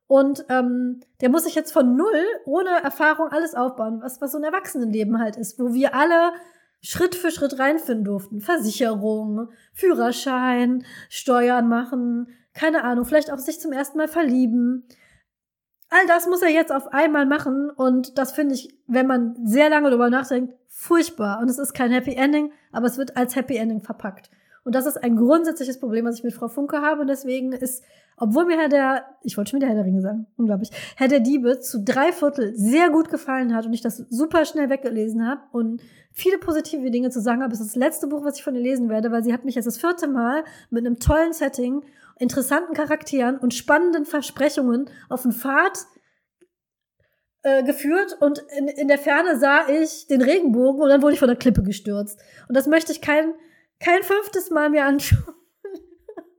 Und 0.07 0.45
ähm, 0.49 1.01
der 1.21 1.29
muss 1.29 1.45
sich 1.45 1.55
jetzt 1.55 1.73
von 1.73 1.97
null, 1.97 2.25
ohne 2.47 2.71
Erfahrung, 2.83 3.29
alles 3.29 3.55
aufbauen, 3.55 4.01
was, 4.01 4.21
was 4.21 4.33
so 4.33 4.39
ein 4.39 4.45
Erwachsenenleben 4.45 5.19
halt 5.19 5.37
ist, 5.37 5.59
wo 5.59 5.75
wir 5.75 5.95
alle 5.95 6.33
Schritt 6.81 7.15
für 7.15 7.31
Schritt 7.31 7.59
reinfinden 7.59 8.05
durften. 8.05 8.41
Versicherung, 8.41 9.49
Führerschein, 9.75 10.85
Steuern 11.11 11.69
machen, 11.69 12.29
keine 12.55 12.85
Ahnung, 12.85 13.05
vielleicht 13.05 13.31
auch 13.31 13.39
sich 13.39 13.61
zum 13.61 13.73
ersten 13.73 13.99
Mal 13.99 14.09
verlieben. 14.09 14.89
All 15.91 16.07
das 16.07 16.27
muss 16.27 16.43
er 16.43 16.51
jetzt 16.51 16.73
auf 16.73 16.89
einmal 16.89 17.27
machen 17.27 17.71
und 17.71 18.19
das 18.19 18.33
finde 18.33 18.55
ich, 18.55 18.77
wenn 18.87 19.07
man 19.07 19.37
sehr 19.47 19.71
lange 19.71 19.89
darüber 19.89 20.11
nachdenkt, 20.11 20.55
furchtbar. 20.79 21.41
Und 21.41 21.51
es 21.51 21.59
ist 21.59 21.75
kein 21.75 21.91
Happy 21.91 22.15
Ending, 22.15 22.53
aber 22.71 22.87
es 22.87 22.99
wird 22.99 23.17
als 23.17 23.35
Happy 23.35 23.57
Ending 23.57 23.81
verpackt. 23.81 24.31
Und 24.63 24.77
das 24.77 24.87
ist 24.87 25.03
ein 25.03 25.17
grundsätzliches 25.17 25.81
Problem, 25.81 26.05
was 26.05 26.19
ich 26.19 26.25
mit 26.25 26.35
Frau 26.35 26.47
Funke 26.47 26.83
habe. 26.83 27.01
Und 27.01 27.09
deswegen 27.09 27.53
ist, 27.53 27.83
obwohl 28.17 28.45
mir 28.45 28.57
Herr 28.57 28.69
der, 28.69 29.05
ich 29.25 29.37
wollte 29.37 29.51
schon 29.51 29.61
wieder 29.61 29.67
Herr 29.67 29.75
der 29.75 29.85
Ringe 29.85 30.03
sagen, 30.03 30.27
unglaublich, 30.37 30.71
Herr 30.97 31.09
der 31.09 31.19
Diebe 31.19 31.59
zu 31.59 31.83
drei 31.83 32.13
Viertel 32.13 32.55
sehr 32.55 32.91
gut 32.91 33.11
gefallen 33.11 33.57
hat 33.57 33.67
und 33.67 33.73
ich 33.73 33.81
das 33.81 33.97
super 34.09 34.45
schnell 34.45 34.71
weggelesen 34.71 35.27
habe 35.27 35.41
und 35.51 35.83
viele 36.13 36.39
positive 36.39 36.91
Dinge 36.93 37.11
zu 37.11 37.21
sagen 37.21 37.43
habe, 37.43 37.53
ist 37.53 37.61
das 37.61 37.75
letzte 37.75 38.07
Buch, 38.07 38.25
was 38.25 38.37
ich 38.37 38.45
von 38.45 38.55
ihr 38.55 38.63
lesen 38.63 38.89
werde, 38.89 39.11
weil 39.11 39.25
sie 39.25 39.33
hat 39.33 39.45
mich 39.45 39.57
jetzt 39.57 39.67
das 39.67 39.79
vierte 39.79 40.07
Mal 40.07 40.45
mit 40.71 40.87
einem 40.87 41.01
tollen 41.01 41.33
Setting 41.33 41.83
interessanten 42.21 42.75
Charakteren 42.75 43.37
und 43.37 43.55
spannenden 43.55 44.05
Versprechungen 44.05 44.91
auf 45.09 45.23
den 45.23 45.33
Pfad 45.33 45.87
äh, 47.43 47.63
geführt 47.63 48.17
und 48.21 48.45
in, 48.57 48.69
in 48.69 48.89
der 48.89 48.99
Ferne 48.99 49.39
sah 49.39 49.69
ich 49.69 50.07
den 50.07 50.23
Regenbogen 50.23 50.83
und 50.83 50.89
dann 50.89 51.03
wurde 51.03 51.15
ich 51.15 51.21
von 51.21 51.29
der 51.29 51.37
Klippe 51.37 51.63
gestürzt. 51.63 52.19
Und 52.49 52.57
das 52.57 52.67
möchte 52.67 52.93
ich 52.93 53.01
kein, 53.01 53.33
kein 53.81 54.03
fünftes 54.03 54.51
Mal 54.51 54.71
mehr 54.71 54.87
anschauen. 54.87 55.35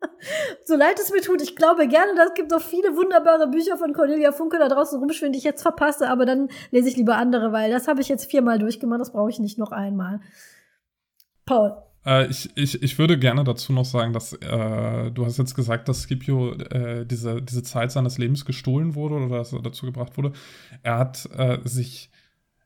so 0.65 0.75
leid 0.75 0.99
es 0.99 1.11
mir 1.11 1.21
tut, 1.21 1.41
ich 1.41 1.55
glaube 1.55 1.87
gerne, 1.87 2.15
das 2.15 2.33
gibt 2.33 2.53
auch 2.53 2.61
viele 2.61 2.95
wunderbare 2.95 3.47
Bücher 3.47 3.77
von 3.77 3.93
Cornelia 3.93 4.31
Funke 4.31 4.59
da 4.59 4.67
draußen 4.67 4.99
rumschwimmen, 4.99 5.33
die 5.33 5.39
ich 5.39 5.45
jetzt 5.45 5.61
verpasse, 5.61 6.09
aber 6.09 6.25
dann 6.25 6.49
lese 6.71 6.89
ich 6.89 6.97
lieber 6.97 7.15
andere, 7.15 7.51
weil 7.51 7.71
das 7.71 7.87
habe 7.87 8.01
ich 8.01 8.09
jetzt 8.09 8.29
viermal 8.29 8.59
durchgemacht, 8.59 9.01
das 9.01 9.11
brauche 9.11 9.29
ich 9.29 9.39
nicht 9.39 9.57
noch 9.57 9.71
einmal. 9.71 10.21
Paul. 11.45 11.88
Äh, 12.05 12.27
ich, 12.27 12.49
ich, 12.55 12.81
ich 12.81 12.97
würde 12.97 13.17
gerne 13.17 13.43
dazu 13.43 13.73
noch 13.73 13.85
sagen, 13.85 14.13
dass 14.13 14.33
äh, 14.33 15.11
du 15.11 15.25
hast 15.25 15.37
jetzt 15.37 15.55
gesagt, 15.55 15.89
dass 15.89 16.03
Scipio 16.03 16.53
äh, 16.53 17.05
diese, 17.05 17.41
diese 17.41 17.63
Zeit 17.63 17.91
seines 17.91 18.17
Lebens 18.17 18.45
gestohlen 18.45 18.95
wurde 18.95 19.15
oder 19.15 19.37
dass 19.37 19.53
er 19.53 19.61
dazu 19.61 19.85
gebracht 19.85 20.17
wurde. 20.17 20.33
Er 20.83 20.97
hat 20.97 21.29
äh, 21.37 21.59
sich 21.63 22.09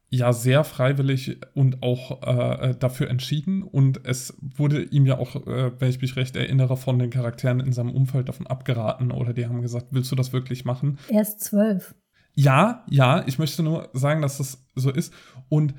ja 0.10 0.32
sehr 0.32 0.64
freiwillig 0.64 1.38
und 1.56 1.82
auch 1.82 2.22
äh, 2.22 2.76
dafür 2.78 3.10
entschieden 3.10 3.64
und 3.64 4.06
es 4.06 4.38
wurde 4.40 4.84
ihm 4.84 5.08
ja 5.08 5.18
auch, 5.18 5.36
äh, 5.48 5.72
wenn 5.80 5.90
ich 5.90 6.02
mich 6.02 6.16
recht 6.16 6.36
erinnere, 6.36 6.78
von 6.78 7.00
den 7.00 7.10
Charakteren 7.10 7.60
in 7.60 7.74
seinem 7.74 7.90
Umfeld 7.90 8.30
davon 8.30 8.46
abgeraten 8.46 9.12
oder 9.12 9.34
die 9.34 9.48
haben 9.48 9.64
gesagt, 9.64 9.88
willst 9.90 10.12
du 10.12 10.16
das 10.16 10.32
wirklich 10.32 10.66
machen? 10.66 11.00
Er 11.08 11.24
ist 11.24 11.40
zwölf. 11.40 11.96
Ja, 12.36 12.86
ja, 12.90 13.24
ich 13.26 13.40
möchte 13.40 13.64
nur 13.64 13.90
sagen, 13.94 14.22
dass 14.22 14.38
das 14.38 14.64
so 14.76 14.92
ist 14.92 15.14
und 15.50 15.74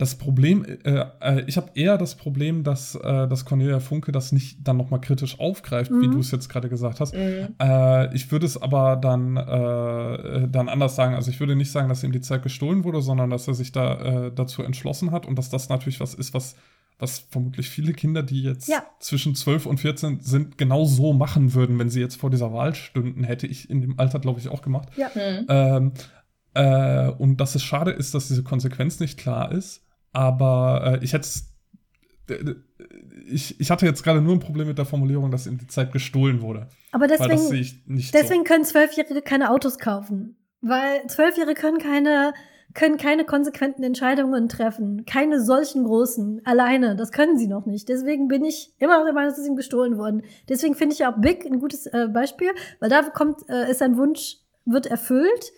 das 0.00 0.14
Problem, 0.14 0.64
äh, 0.64 1.04
äh, 1.20 1.44
ich 1.46 1.58
habe 1.58 1.72
eher 1.74 1.98
das 1.98 2.14
Problem, 2.14 2.64
dass, 2.64 2.94
äh, 2.94 3.28
dass 3.28 3.44
Cornelia 3.44 3.80
Funke 3.80 4.12
das 4.12 4.32
nicht 4.32 4.66
dann 4.66 4.78
nochmal 4.78 5.02
kritisch 5.02 5.38
aufgreift, 5.38 5.90
mhm. 5.90 6.00
wie 6.00 6.08
du 6.08 6.20
es 6.20 6.30
jetzt 6.30 6.48
gerade 6.48 6.70
gesagt 6.70 7.00
hast. 7.00 7.14
Mhm. 7.14 7.48
Äh, 7.60 8.14
ich 8.14 8.32
würde 8.32 8.46
es 8.46 8.60
aber 8.60 8.96
dann, 8.96 9.36
äh, 9.36 10.48
dann 10.48 10.70
anders 10.70 10.96
sagen. 10.96 11.14
Also 11.14 11.30
ich 11.30 11.38
würde 11.38 11.54
nicht 11.54 11.70
sagen, 11.70 11.90
dass 11.90 12.02
ihm 12.02 12.12
die 12.12 12.22
Zeit 12.22 12.42
gestohlen 12.42 12.84
wurde, 12.84 13.02
sondern 13.02 13.28
dass 13.28 13.46
er 13.46 13.52
sich 13.52 13.72
da 13.72 14.28
äh, 14.28 14.32
dazu 14.34 14.62
entschlossen 14.62 15.10
hat 15.10 15.26
und 15.26 15.36
dass 15.36 15.50
das 15.50 15.68
natürlich 15.68 16.00
was 16.00 16.14
ist, 16.14 16.32
was, 16.32 16.56
was 16.98 17.18
vermutlich 17.18 17.68
viele 17.68 17.92
Kinder, 17.92 18.22
die 18.22 18.42
jetzt 18.42 18.68
ja. 18.68 18.82
zwischen 19.00 19.34
12 19.34 19.66
und 19.66 19.80
14 19.80 20.20
sind, 20.20 20.56
genau 20.56 20.86
so 20.86 21.12
machen 21.12 21.52
würden, 21.52 21.78
wenn 21.78 21.90
sie 21.90 22.00
jetzt 22.00 22.16
vor 22.16 22.30
dieser 22.30 22.54
Wahl 22.54 22.74
stünden. 22.74 23.22
Hätte 23.22 23.46
ich 23.46 23.68
in 23.68 23.82
dem 23.82 23.98
Alter, 23.98 24.18
glaube 24.18 24.40
ich, 24.40 24.48
auch 24.48 24.62
gemacht. 24.62 24.88
Ja. 24.96 25.10
Mhm. 25.14 25.92
Ähm, 26.54 27.16
und 27.18 27.36
dass 27.36 27.54
es 27.54 27.62
schade 27.62 27.90
ist, 27.90 28.14
dass 28.14 28.28
diese 28.28 28.42
Konsequenz 28.42 28.98
nicht 28.98 29.18
klar 29.18 29.52
ist 29.52 29.82
aber 30.12 31.00
äh, 31.00 31.04
ich 31.04 31.12
hätte 31.12 31.28
ich, 33.26 33.60
ich 33.60 33.70
hatte 33.70 33.86
jetzt 33.86 34.02
gerade 34.02 34.20
nur 34.20 34.34
ein 34.34 34.40
Problem 34.40 34.68
mit 34.68 34.78
der 34.78 34.84
Formulierung, 34.84 35.30
dass 35.30 35.46
ihm 35.46 35.58
die 35.58 35.66
Zeit 35.66 35.92
gestohlen 35.92 36.42
wurde. 36.42 36.68
Aber 36.92 37.06
deswegen, 37.06 37.38
deswegen 37.86 38.40
so. 38.40 38.44
können 38.44 38.64
Zwölfjährige 38.64 39.22
keine 39.22 39.50
Autos 39.50 39.78
kaufen. 39.78 40.36
Weil 40.60 41.06
Zwölfjährige 41.06 41.54
können 41.54 41.78
keine, 41.78 42.34
können 42.74 42.98
keine 42.98 43.24
konsequenten 43.24 43.82
Entscheidungen 43.82 44.48
treffen. 44.48 45.04
Keine 45.06 45.40
solchen 45.40 45.84
großen. 45.84 46.42
Alleine. 46.44 46.96
Das 46.96 47.12
können 47.12 47.38
sie 47.38 47.46
noch 47.46 47.66
nicht. 47.66 47.88
Deswegen 47.88 48.28
bin 48.28 48.44
ich 48.44 48.74
immer 48.78 48.98
noch 48.98 49.04
der 49.04 49.14
Meinung, 49.14 49.30
dass 49.30 49.38
es 49.38 49.48
ihm 49.48 49.56
gestohlen 49.56 49.96
worden. 49.96 50.22
Deswegen 50.48 50.74
finde 50.74 50.94
ich 50.94 51.06
auch 51.06 51.16
Big 51.18 51.46
ein 51.46 51.60
gutes 51.60 51.86
äh, 51.86 52.08
Beispiel, 52.12 52.50
weil 52.80 52.90
da 52.90 53.02
kommt, 53.02 53.48
äh, 53.48 53.70
ist 53.70 53.78
sein 53.78 53.96
Wunsch, 53.96 54.36
wird 54.64 54.86
erfüllt. 54.86 55.52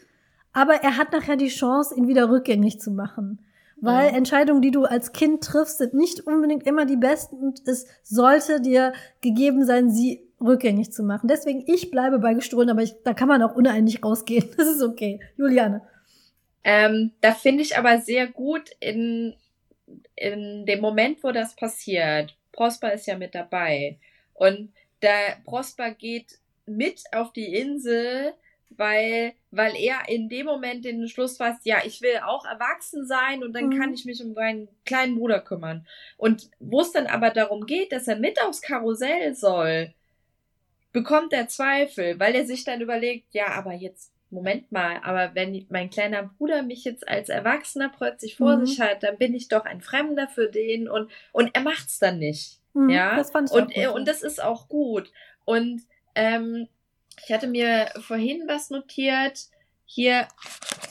Aber 0.52 0.74
er 0.74 0.98
hat 0.98 1.12
nachher 1.12 1.36
die 1.36 1.48
Chance, 1.48 1.94
ihn 1.96 2.08
wieder 2.08 2.30
rückgängig 2.30 2.78
zu 2.78 2.90
machen. 2.90 3.40
Weil 3.82 4.10
ja. 4.10 4.16
Entscheidungen, 4.16 4.62
die 4.62 4.70
du 4.70 4.84
als 4.84 5.12
Kind 5.12 5.44
triffst, 5.44 5.78
sind 5.78 5.92
nicht 5.92 6.20
unbedingt 6.20 6.66
immer 6.66 6.86
die 6.86 6.96
besten 6.96 7.36
und 7.36 7.66
es 7.66 7.86
sollte 8.02 8.60
dir 8.60 8.92
gegeben 9.20 9.66
sein, 9.66 9.90
sie 9.90 10.26
rückgängig 10.40 10.92
zu 10.92 11.02
machen. 11.02 11.28
Deswegen, 11.28 11.64
ich 11.66 11.90
bleibe 11.90 12.18
bei 12.18 12.34
gestohlen, 12.34 12.70
aber 12.70 12.82
ich, 12.82 12.94
da 13.04 13.12
kann 13.12 13.28
man 13.28 13.42
auch 13.42 13.54
uneinig 13.54 14.04
rausgehen. 14.04 14.48
Das 14.56 14.68
ist 14.68 14.82
okay. 14.82 15.20
Juliane. 15.36 15.82
Ähm, 16.64 17.12
da 17.20 17.32
finde 17.32 17.62
ich 17.62 17.76
aber 17.76 18.00
sehr 18.00 18.28
gut 18.28 18.70
in, 18.80 19.34
in 20.16 20.64
dem 20.64 20.80
Moment, 20.80 21.22
wo 21.22 21.32
das 21.32 21.56
passiert. 21.56 22.36
Prosper 22.52 22.92
ist 22.92 23.06
ja 23.06 23.18
mit 23.18 23.34
dabei. 23.34 23.98
Und 24.34 24.72
der 25.02 25.38
Prosper 25.44 25.90
geht 25.90 26.38
mit 26.66 27.02
auf 27.12 27.32
die 27.32 27.54
Insel 27.54 28.32
weil, 28.76 29.32
weil 29.52 29.76
er 29.76 30.08
in 30.08 30.30
dem 30.30 30.46
Moment 30.46 30.84
den 30.84 31.06
Schluss 31.08 31.36
fasst, 31.36 31.66
ja, 31.66 31.82
ich 31.84 32.00
will 32.00 32.18
auch 32.24 32.44
erwachsen 32.46 33.06
sein 33.06 33.44
und 33.44 33.52
dann 33.52 33.66
mhm. 33.66 33.78
kann 33.78 33.92
ich 33.92 34.06
mich 34.06 34.20
um 34.24 34.32
meinen 34.32 34.66
kleinen 34.86 35.16
Bruder 35.16 35.40
kümmern. 35.40 35.86
Und 36.16 36.50
wo 36.58 36.80
es 36.80 36.92
dann 36.92 37.06
aber 37.06 37.30
darum 37.30 37.66
geht, 37.66 37.92
dass 37.92 38.08
er 38.08 38.16
mit 38.16 38.42
aufs 38.42 38.62
Karussell 38.62 39.34
soll, 39.34 39.92
bekommt 40.92 41.34
er 41.34 41.48
Zweifel, 41.48 42.18
weil 42.18 42.34
er 42.34 42.46
sich 42.46 42.64
dann 42.64 42.80
überlegt, 42.80 43.34
ja, 43.34 43.48
aber 43.48 43.74
jetzt, 43.74 44.10
Moment 44.30 44.72
mal, 44.72 44.98
aber 45.02 45.34
wenn 45.34 45.66
mein 45.68 45.90
kleiner 45.90 46.22
Bruder 46.22 46.62
mich 46.62 46.84
jetzt 46.84 47.06
als 47.06 47.28
Erwachsener 47.28 47.90
plötzlich 47.94 48.36
vor 48.36 48.56
mhm. 48.56 48.66
sich 48.66 48.80
hat, 48.80 49.02
dann 49.02 49.18
bin 49.18 49.34
ich 49.34 49.48
doch 49.48 49.66
ein 49.66 49.82
Fremder 49.82 50.28
für 50.28 50.48
den 50.48 50.88
und, 50.88 51.10
und 51.32 51.54
er 51.54 51.60
macht's 51.60 51.98
dann 51.98 52.18
nicht. 52.18 52.58
Mhm, 52.72 52.88
ja, 52.88 53.16
das 53.16 53.30
fand 53.30 53.50
ich 53.50 53.56
und, 53.56 53.76
und 53.88 54.08
das 54.08 54.22
ist 54.22 54.42
auch 54.42 54.68
gut. 54.68 55.12
Und 55.44 55.82
ähm, 56.14 56.68
ich 57.24 57.32
hatte 57.32 57.46
mir 57.46 57.90
vorhin 58.00 58.44
was 58.46 58.70
notiert. 58.70 59.46
Hier, 59.84 60.26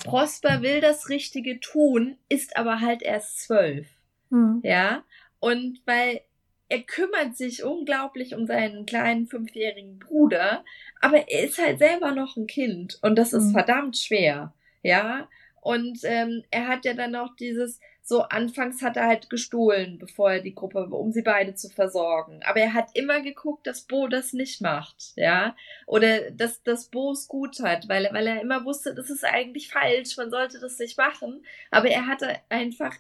Prosper 0.04 0.62
will 0.62 0.82
das 0.82 1.10
Richtige 1.10 1.60
tun, 1.60 2.18
ist 2.30 2.56
aber 2.56 2.82
halt 2.82 3.02
erst 3.02 3.42
zwölf. 3.42 3.88
Mhm. 4.30 4.62
Ja. 4.64 5.04
Und 5.40 5.82
weil 5.86 6.22
er 6.70 6.82
kümmert 6.84 7.36
sich 7.36 7.64
unglaublich 7.64 8.34
um 8.34 8.46
seinen 8.46 8.86
kleinen 8.86 9.28
fünfjährigen 9.28 10.00
Bruder, 10.00 10.64
aber 11.02 11.28
er 11.30 11.44
ist 11.44 11.58
halt 11.58 11.80
selber 11.80 12.12
noch 12.14 12.38
ein 12.38 12.48
Kind 12.48 12.98
und 13.02 13.18
das 13.18 13.34
ist 13.34 13.48
mhm. 13.48 13.52
verdammt 13.52 13.98
schwer. 13.98 14.54
Ja. 14.82 15.28
Und 15.60 16.00
ähm, 16.04 16.44
er 16.50 16.68
hat 16.68 16.86
ja 16.86 16.94
dann 16.94 17.16
auch 17.16 17.36
dieses, 17.36 17.80
so 18.04 18.24
anfangs 18.24 18.82
hat 18.82 18.98
er 18.98 19.08
halt 19.08 19.30
gestohlen, 19.30 20.00
bevor 20.00 20.34
er 20.34 20.40
die 20.42 20.56
Gruppe, 20.56 20.86
um 20.86 21.12
sie 21.12 21.22
beide 21.22 21.54
zu 21.54 21.70
versorgen. 21.70 22.42
Aber 22.44 22.60
er 22.60 22.74
hat 22.74 22.90
immer 22.94 23.22
geguckt, 23.22 23.68
dass 23.68 23.82
Bo 23.82 24.08
das 24.08 24.34
nicht 24.34 24.62
macht, 24.62 25.14
ja. 25.16 25.56
Oder 25.86 26.32
dass, 26.32 26.64
dass 26.64 26.90
Bo 26.90 27.12
es 27.12 27.28
gut 27.28 27.60
hat, 27.62 27.88
weil, 27.88 28.10
weil 28.12 28.28
er 28.28 28.42
immer 28.42 28.66
wusste, 28.66 28.96
das 28.96 29.10
ist 29.10 29.24
eigentlich 29.24 29.70
falsch, 29.70 30.18
man 30.18 30.32
sollte 30.32 30.60
das 30.60 30.80
nicht 30.80 30.98
machen. 30.98 31.46
Aber 31.70 31.90
er 31.90 32.08
hatte 32.08 32.38
einfach, 32.50 32.96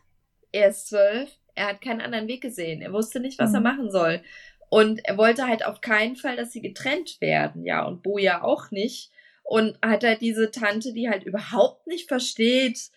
er 0.52 0.70
ist 0.70 0.90
zwölf, 0.90 1.32
er 1.56 1.68
hat 1.68 1.82
keinen 1.82 2.02
anderen 2.02 2.28
Weg 2.28 2.42
gesehen. 2.42 2.82
Er 2.82 2.94
wusste 2.94 3.20
nicht, 3.20 3.40
was 3.40 3.50
mhm. 3.50 3.56
er 3.56 3.62
machen 3.62 3.92
soll. 3.92 4.22
Und 4.70 5.04
er 5.04 5.18
wollte 5.18 5.48
halt 5.48 5.66
auf 5.66 5.82
keinen 5.82 6.16
Fall, 6.16 6.38
dass 6.38 6.52
sie 6.52 6.62
getrennt 6.62 7.20
werden, 7.20 7.66
ja. 7.66 7.86
Und 7.86 8.04
Bo 8.04 8.18
ja 8.18 8.44
auch 8.44 8.72
nicht. 8.72 9.12
Und 9.44 9.78
hat 9.82 10.04
halt 10.04 10.22
diese 10.22 10.52
Tante, 10.52 10.94
die 10.94 11.10
halt 11.10 11.24
überhaupt 11.24 11.88
nicht 11.88 12.08
versteht, 12.08 12.92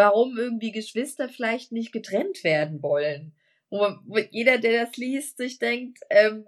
warum 0.00 0.38
irgendwie 0.38 0.72
Geschwister 0.72 1.28
vielleicht 1.28 1.72
nicht 1.72 1.92
getrennt 1.92 2.42
werden 2.42 2.82
wollen. 2.82 3.34
Wo, 3.68 3.86
wo 4.06 4.16
jeder, 4.30 4.56
der 4.56 4.86
das 4.86 4.96
liest, 4.96 5.36
sich 5.36 5.58
denkt, 5.58 5.98
ähm, 6.08 6.46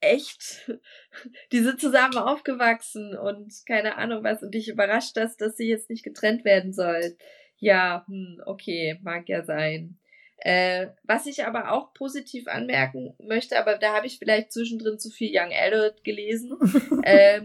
echt, 0.00 0.68
die 1.52 1.60
sind 1.60 1.80
zusammen 1.80 2.18
aufgewachsen 2.18 3.16
und 3.16 3.54
keine 3.66 3.96
Ahnung 3.96 4.24
was 4.24 4.42
und 4.42 4.52
dich 4.52 4.68
überrascht 4.68 5.16
das, 5.16 5.36
dass 5.36 5.56
sie 5.56 5.68
jetzt 5.68 5.90
nicht 5.90 6.02
getrennt 6.02 6.44
werden 6.44 6.72
soll. 6.72 7.16
Ja, 7.58 8.04
hm, 8.08 8.42
okay, 8.44 8.98
mag 9.04 9.28
ja 9.28 9.44
sein. 9.44 9.96
Äh, 10.38 10.88
was 11.04 11.26
ich 11.26 11.46
aber 11.46 11.70
auch 11.70 11.94
positiv 11.94 12.48
anmerken 12.48 13.14
möchte, 13.20 13.56
aber 13.56 13.78
da 13.78 13.94
habe 13.94 14.08
ich 14.08 14.18
vielleicht 14.18 14.52
zwischendrin 14.52 14.98
zu 14.98 15.08
viel 15.08 15.30
Young 15.32 15.52
Adult 15.52 16.02
gelesen. 16.02 16.58
äh, 17.04 17.42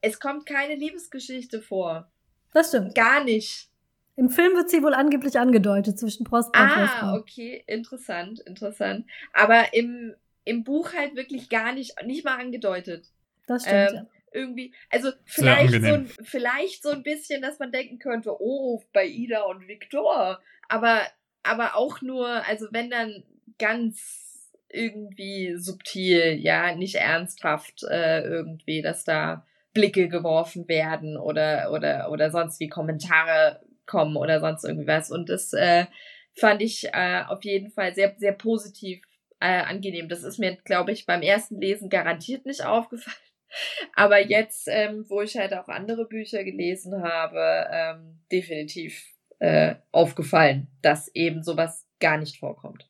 es 0.00 0.18
kommt 0.18 0.44
keine 0.44 0.74
Liebesgeschichte 0.74 1.62
vor. 1.62 2.10
Das 2.52 2.68
stimmt. 2.68 2.96
Gar 2.96 3.22
nicht. 3.22 3.71
Im 4.16 4.28
Film 4.28 4.54
wird 4.54 4.68
sie 4.68 4.82
wohl 4.82 4.94
angeblich 4.94 5.38
angedeutet 5.38 5.98
zwischen 5.98 6.24
Prosper 6.24 6.60
und 6.62 6.68
Ah, 6.68 7.16
okay, 7.16 7.64
interessant, 7.66 8.40
interessant. 8.40 9.06
Aber 9.32 9.72
im, 9.72 10.14
im 10.44 10.64
Buch 10.64 10.92
halt 10.92 11.16
wirklich 11.16 11.48
gar 11.48 11.72
nicht, 11.72 11.94
nicht 12.04 12.24
mal 12.24 12.38
angedeutet. 12.38 13.06
Das 13.46 13.62
stimmt. 13.62 13.90
Ähm, 13.90 13.94
ja. 13.94 14.06
Irgendwie, 14.34 14.74
also 14.90 15.10
vielleicht 15.24 15.72
so, 15.72 15.92
ein, 15.92 16.06
vielleicht 16.06 16.82
so 16.82 16.90
ein 16.90 17.02
bisschen, 17.02 17.42
dass 17.42 17.58
man 17.58 17.70
denken 17.70 17.98
könnte, 17.98 18.34
oh, 18.38 18.82
bei 18.92 19.06
Ida 19.06 19.42
und 19.42 19.68
Viktor. 19.68 20.40
Aber, 20.68 21.00
aber 21.42 21.76
auch 21.76 22.00
nur, 22.00 22.28
also 22.46 22.66
wenn 22.70 22.90
dann 22.90 23.24
ganz 23.58 24.50
irgendwie 24.70 25.56
subtil, 25.56 26.38
ja, 26.40 26.74
nicht 26.74 26.94
ernsthaft 26.94 27.82
äh, 27.90 28.22
irgendwie, 28.22 28.80
dass 28.80 29.04
da 29.04 29.46
Blicke 29.74 30.08
geworfen 30.08 30.68
werden 30.68 31.16
oder, 31.16 31.70
oder, 31.72 32.10
oder 32.10 32.30
sonst 32.30 32.58
wie 32.60 32.68
Kommentare 32.68 33.60
kommen 33.86 34.16
oder 34.16 34.40
sonst 34.40 34.64
irgendwie 34.64 34.86
was. 34.86 35.10
Und 35.10 35.28
das 35.28 35.52
äh, 35.52 35.86
fand 36.34 36.62
ich 36.62 36.88
äh, 36.92 37.22
auf 37.26 37.44
jeden 37.44 37.70
Fall 37.70 37.94
sehr, 37.94 38.14
sehr 38.18 38.32
positiv 38.32 39.02
äh, 39.40 39.62
angenehm. 39.62 40.08
Das 40.08 40.22
ist 40.22 40.38
mir, 40.38 40.56
glaube 40.64 40.92
ich, 40.92 41.06
beim 41.06 41.22
ersten 41.22 41.60
Lesen 41.60 41.90
garantiert 41.90 42.46
nicht 42.46 42.64
aufgefallen. 42.64 43.16
Aber 43.94 44.18
jetzt, 44.18 44.66
ähm, 44.68 45.04
wo 45.08 45.20
ich 45.20 45.36
halt 45.36 45.52
auch 45.54 45.68
andere 45.68 46.06
Bücher 46.06 46.42
gelesen 46.44 47.02
habe, 47.02 47.66
ähm, 47.70 48.20
definitiv 48.30 49.04
äh, 49.40 49.74
aufgefallen, 49.90 50.68
dass 50.80 51.08
eben 51.14 51.42
sowas 51.42 51.86
gar 52.00 52.16
nicht 52.16 52.38
vorkommt. 52.38 52.88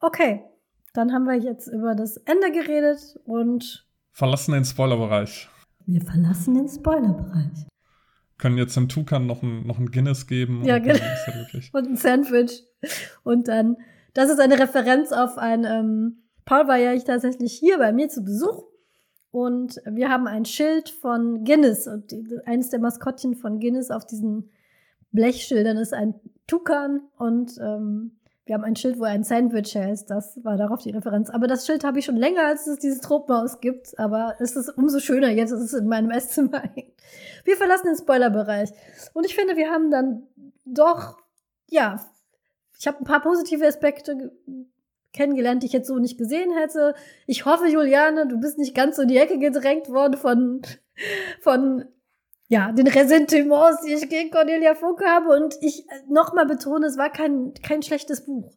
Okay, 0.00 0.44
dann 0.94 1.12
haben 1.12 1.24
wir 1.24 1.36
jetzt 1.36 1.66
über 1.66 1.94
das 1.94 2.16
Ende 2.18 2.52
geredet 2.52 3.18
und 3.24 3.86
verlassen 4.12 4.52
den 4.52 4.64
Spoilerbereich. 4.64 5.48
Wir 5.86 6.02
verlassen 6.02 6.54
den 6.54 6.68
Spoilerbereich 6.68 7.66
können 8.38 8.58
jetzt 8.58 8.76
dem 8.76 8.88
Tukan 8.88 9.26
noch 9.26 9.42
ein, 9.42 9.66
noch 9.66 9.78
ein 9.78 9.90
Guinness 9.90 10.26
geben. 10.26 10.64
Ja, 10.64 10.78
genau. 10.78 10.98
und 11.72 11.88
ein 11.88 11.96
Sandwich. 11.96 12.64
Und 13.22 13.48
dann, 13.48 13.76
das 14.14 14.30
ist 14.30 14.40
eine 14.40 14.58
Referenz 14.58 15.12
auf 15.12 15.38
ein, 15.38 15.64
ähm, 15.64 16.22
Paul 16.44 16.68
war 16.68 16.76
ja 16.76 16.92
ich 16.92 17.04
tatsächlich 17.04 17.54
hier 17.54 17.78
bei 17.78 17.92
mir 17.92 18.08
zu 18.08 18.22
Besuch. 18.22 18.64
Und 19.30 19.82
wir 19.84 20.08
haben 20.08 20.26
ein 20.26 20.44
Schild 20.44 20.88
von 20.88 21.44
Guinness. 21.44 21.86
Und 21.86 22.14
eines 22.46 22.70
der 22.70 22.80
Maskottchen 22.80 23.34
von 23.34 23.58
Guinness 23.60 23.90
auf 23.90 24.06
diesen 24.06 24.50
Blechschildern 25.12 25.76
ist 25.76 25.92
ein 25.92 26.14
Tukan. 26.46 27.00
Und 27.18 27.58
ähm, 27.60 28.18
wir 28.46 28.54
haben 28.54 28.64
ein 28.64 28.76
Schild, 28.76 29.00
wo 29.00 29.04
ein 29.04 29.24
Sandwich 29.24 29.76
heißt. 29.76 30.08
Das 30.08 30.42
war 30.44 30.56
darauf 30.56 30.80
die 30.80 30.90
Referenz. 30.90 31.30
Aber 31.30 31.48
das 31.48 31.66
Schild 31.66 31.82
habe 31.82 31.98
ich 31.98 32.04
schon 32.04 32.16
länger, 32.16 32.46
als 32.46 32.68
es 32.68 32.78
dieses 32.78 33.00
Tropenhaus 33.00 33.60
gibt. 33.60 33.98
Aber 33.98 34.36
es 34.38 34.54
ist 34.54 34.68
umso 34.78 35.00
schöner 35.00 35.30
jetzt, 35.30 35.50
dass 35.50 35.60
es 35.60 35.74
in 35.74 35.88
meinem 35.88 36.10
Esszimmer 36.12 36.60
hängt. 36.74 36.92
Wir 37.44 37.56
verlassen 37.56 37.86
den 37.86 37.96
Spoilerbereich. 37.96 38.70
Und 39.14 39.26
ich 39.26 39.34
finde, 39.34 39.56
wir 39.56 39.70
haben 39.70 39.90
dann 39.90 40.28
doch, 40.64 41.18
ja, 41.68 42.00
ich 42.78 42.86
habe 42.86 42.98
ein 43.00 43.04
paar 43.04 43.20
positive 43.20 43.66
Aspekte 43.66 44.32
kennengelernt, 45.12 45.64
die 45.64 45.66
ich 45.66 45.72
jetzt 45.72 45.88
so 45.88 45.98
nicht 45.98 46.16
gesehen 46.16 46.52
hätte. 46.56 46.94
Ich 47.26 47.46
hoffe, 47.46 47.66
Juliane, 47.66 48.28
du 48.28 48.38
bist 48.38 48.58
nicht 48.58 48.76
ganz 48.76 48.94
so 48.94 49.02
in 49.02 49.08
die 49.08 49.16
Ecke 49.16 49.40
gedrängt 49.40 49.88
worden 49.88 50.16
von, 50.16 50.62
von 51.40 51.86
ja, 52.48 52.72
den 52.72 52.86
Ressentiments, 52.86 53.82
die 53.82 53.94
ich 53.94 54.08
gegen 54.08 54.30
Cornelia 54.30 54.74
Funke 54.74 55.04
habe. 55.06 55.30
Und 55.30 55.56
ich 55.60 55.88
äh, 55.88 56.02
nochmal 56.08 56.46
betone, 56.46 56.86
es 56.86 56.96
war 56.96 57.10
kein, 57.10 57.54
kein 57.62 57.82
schlechtes 57.82 58.24
Buch. 58.24 58.52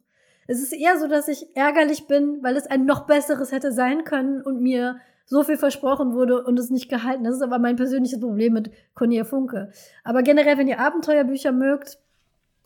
Es 0.46 0.60
ist 0.60 0.72
eher 0.72 0.98
so, 0.98 1.06
dass 1.06 1.28
ich 1.28 1.46
ärgerlich 1.54 2.06
bin, 2.06 2.42
weil 2.42 2.56
es 2.56 2.66
ein 2.66 2.84
noch 2.84 3.06
besseres 3.06 3.52
hätte 3.52 3.72
sein 3.72 4.04
können 4.04 4.42
und 4.42 4.60
mir 4.60 5.00
so 5.24 5.44
viel 5.44 5.56
versprochen 5.56 6.12
wurde 6.12 6.42
und 6.44 6.58
es 6.58 6.70
nicht 6.70 6.88
gehalten. 6.88 7.22
Das 7.22 7.36
ist 7.36 7.42
aber 7.42 7.58
mein 7.58 7.76
persönliches 7.76 8.20
Problem 8.20 8.52
mit 8.52 8.70
Cornelia 8.94 9.24
Funke. 9.24 9.70
Aber 10.02 10.22
generell, 10.22 10.58
wenn 10.58 10.66
ihr 10.66 10.80
Abenteuerbücher 10.80 11.52
mögt 11.52 11.98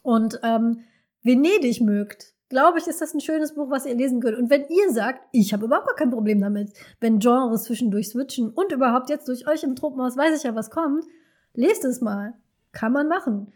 und 0.03 0.41
ähm, 0.43 0.81
Venedig 1.23 1.81
mögt, 1.81 2.34
glaube 2.55 2.79
ich, 2.79 2.87
ist 2.87 3.01
das 3.01 3.13
ein 3.15 3.21
schönes 3.21 3.53
Buch, 3.53 3.69
was 3.69 3.85
ihr 3.85 3.97
lesen 3.97 4.21
könnt. 4.21 4.39
Und 4.39 4.49
wenn 4.49 4.69
ihr 4.69 4.91
sagt, 4.91 5.27
ich 5.33 5.53
habe 5.53 5.65
überhaupt 5.65 5.89
gar 5.89 5.97
kein 5.97 6.13
Problem 6.13 6.41
damit, 6.41 6.73
wenn 7.01 7.19
Genres 7.19 7.65
zwischendurch 7.65 8.11
switchen 8.11 8.51
und 8.51 8.71
überhaupt 8.71 9.11
jetzt 9.11 9.27
durch 9.27 9.49
euch 9.49 9.65
im 9.65 9.75
Tropenhaus 9.75 10.17
weiß 10.17 10.39
ich 10.39 10.45
ja, 10.45 10.55
was 10.55 10.71
kommt, 10.71 11.05
lest 11.55 11.85
es 11.85 12.01
mal. 12.01 12.35
Kann 12.71 12.93
man 12.93 13.09
machen. 13.09 13.53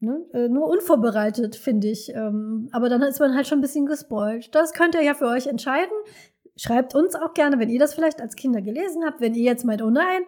Ne? 0.00 0.26
Äh, 0.34 0.50
nur 0.50 0.68
unvorbereitet, 0.68 1.56
finde 1.56 1.88
ich. 1.88 2.14
Ähm, 2.14 2.68
aber 2.70 2.90
dann 2.90 3.00
ist 3.00 3.18
man 3.18 3.34
halt 3.34 3.46
schon 3.46 3.60
ein 3.60 3.62
bisschen 3.62 3.86
gespoilt. 3.86 4.54
Das 4.54 4.74
könnt 4.74 4.94
ihr 4.94 5.02
ja 5.02 5.14
für 5.14 5.28
euch 5.28 5.46
entscheiden. 5.46 5.96
Schreibt 6.54 6.94
uns 6.94 7.14
auch 7.14 7.32
gerne, 7.32 7.58
wenn 7.58 7.70
ihr 7.70 7.80
das 7.80 7.94
vielleicht 7.94 8.20
als 8.20 8.36
Kinder 8.36 8.60
gelesen 8.60 9.04
habt, 9.06 9.22
wenn 9.22 9.32
ihr 9.32 9.44
jetzt 9.44 9.64
meint, 9.64 9.80
oh 9.80 9.88
nein, 9.88 10.20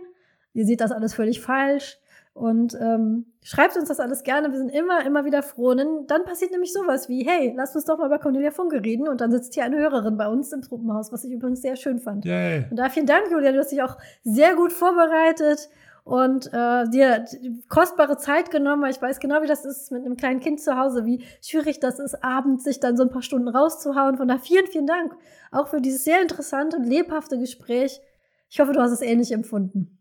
ihr 0.54 0.64
seht 0.64 0.80
das 0.80 0.90
alles 0.90 1.12
völlig 1.12 1.42
falsch. 1.42 1.98
Und 2.32 2.78
ähm, 2.80 3.26
schreibt 3.42 3.76
uns 3.76 3.88
das 3.88 4.00
alles 4.00 4.22
gerne. 4.22 4.50
Wir 4.52 4.58
sind 4.58 4.70
immer, 4.70 5.04
immer 5.04 5.24
wieder 5.24 5.42
froh. 5.42 5.70
Und 5.70 6.06
dann 6.06 6.24
passiert 6.24 6.52
nämlich 6.52 6.72
sowas 6.72 7.08
wie, 7.08 7.24
hey, 7.26 7.52
lasst 7.56 7.74
uns 7.74 7.84
doch 7.84 7.98
mal 7.98 8.06
über 8.06 8.18
Cornelia 8.18 8.50
Funke 8.50 8.82
reden. 8.84 9.08
Und 9.08 9.20
dann 9.20 9.32
sitzt 9.32 9.54
hier 9.54 9.64
eine 9.64 9.78
Hörerin 9.78 10.16
bei 10.16 10.28
uns 10.28 10.52
im 10.52 10.62
Truppenhaus, 10.62 11.12
was 11.12 11.24
ich 11.24 11.32
übrigens 11.32 11.60
sehr 11.60 11.76
schön 11.76 11.98
fand. 11.98 12.24
Yay. 12.24 12.66
Und 12.70 12.76
da 12.78 12.88
vielen 12.88 13.06
Dank, 13.06 13.30
Julia. 13.30 13.52
Du 13.52 13.58
hast 13.58 13.72
dich 13.72 13.82
auch 13.82 13.96
sehr 14.22 14.54
gut 14.54 14.72
vorbereitet 14.72 15.68
und 16.04 16.46
äh, 16.52 16.88
dir 16.88 17.24
kostbare 17.68 18.16
Zeit 18.16 18.50
genommen, 18.50 18.82
weil 18.82 18.90
ich 18.90 19.02
weiß 19.02 19.20
genau, 19.20 19.42
wie 19.42 19.46
das 19.46 19.64
ist 19.64 19.92
mit 19.92 20.04
einem 20.04 20.16
kleinen 20.16 20.40
Kind 20.40 20.60
zu 20.60 20.76
Hause, 20.78 21.04
wie 21.04 21.24
schwierig 21.42 21.78
das 21.78 21.98
ist, 21.98 22.24
abends 22.24 22.64
sich 22.64 22.80
dann 22.80 22.96
so 22.96 23.02
ein 23.02 23.10
paar 23.10 23.22
Stunden 23.22 23.48
rauszuhauen. 23.48 24.16
Von 24.16 24.28
daher 24.28 24.40
vielen, 24.40 24.66
vielen 24.66 24.86
Dank 24.86 25.14
auch 25.52 25.68
für 25.68 25.80
dieses 25.80 26.04
sehr 26.04 26.22
interessante 26.22 26.76
und 26.76 26.84
lebhafte 26.84 27.38
Gespräch. 27.38 28.00
Ich 28.48 28.60
hoffe, 28.60 28.72
du 28.72 28.80
hast 28.80 28.92
es 28.92 29.02
ähnlich 29.02 29.32
empfunden. 29.32 29.99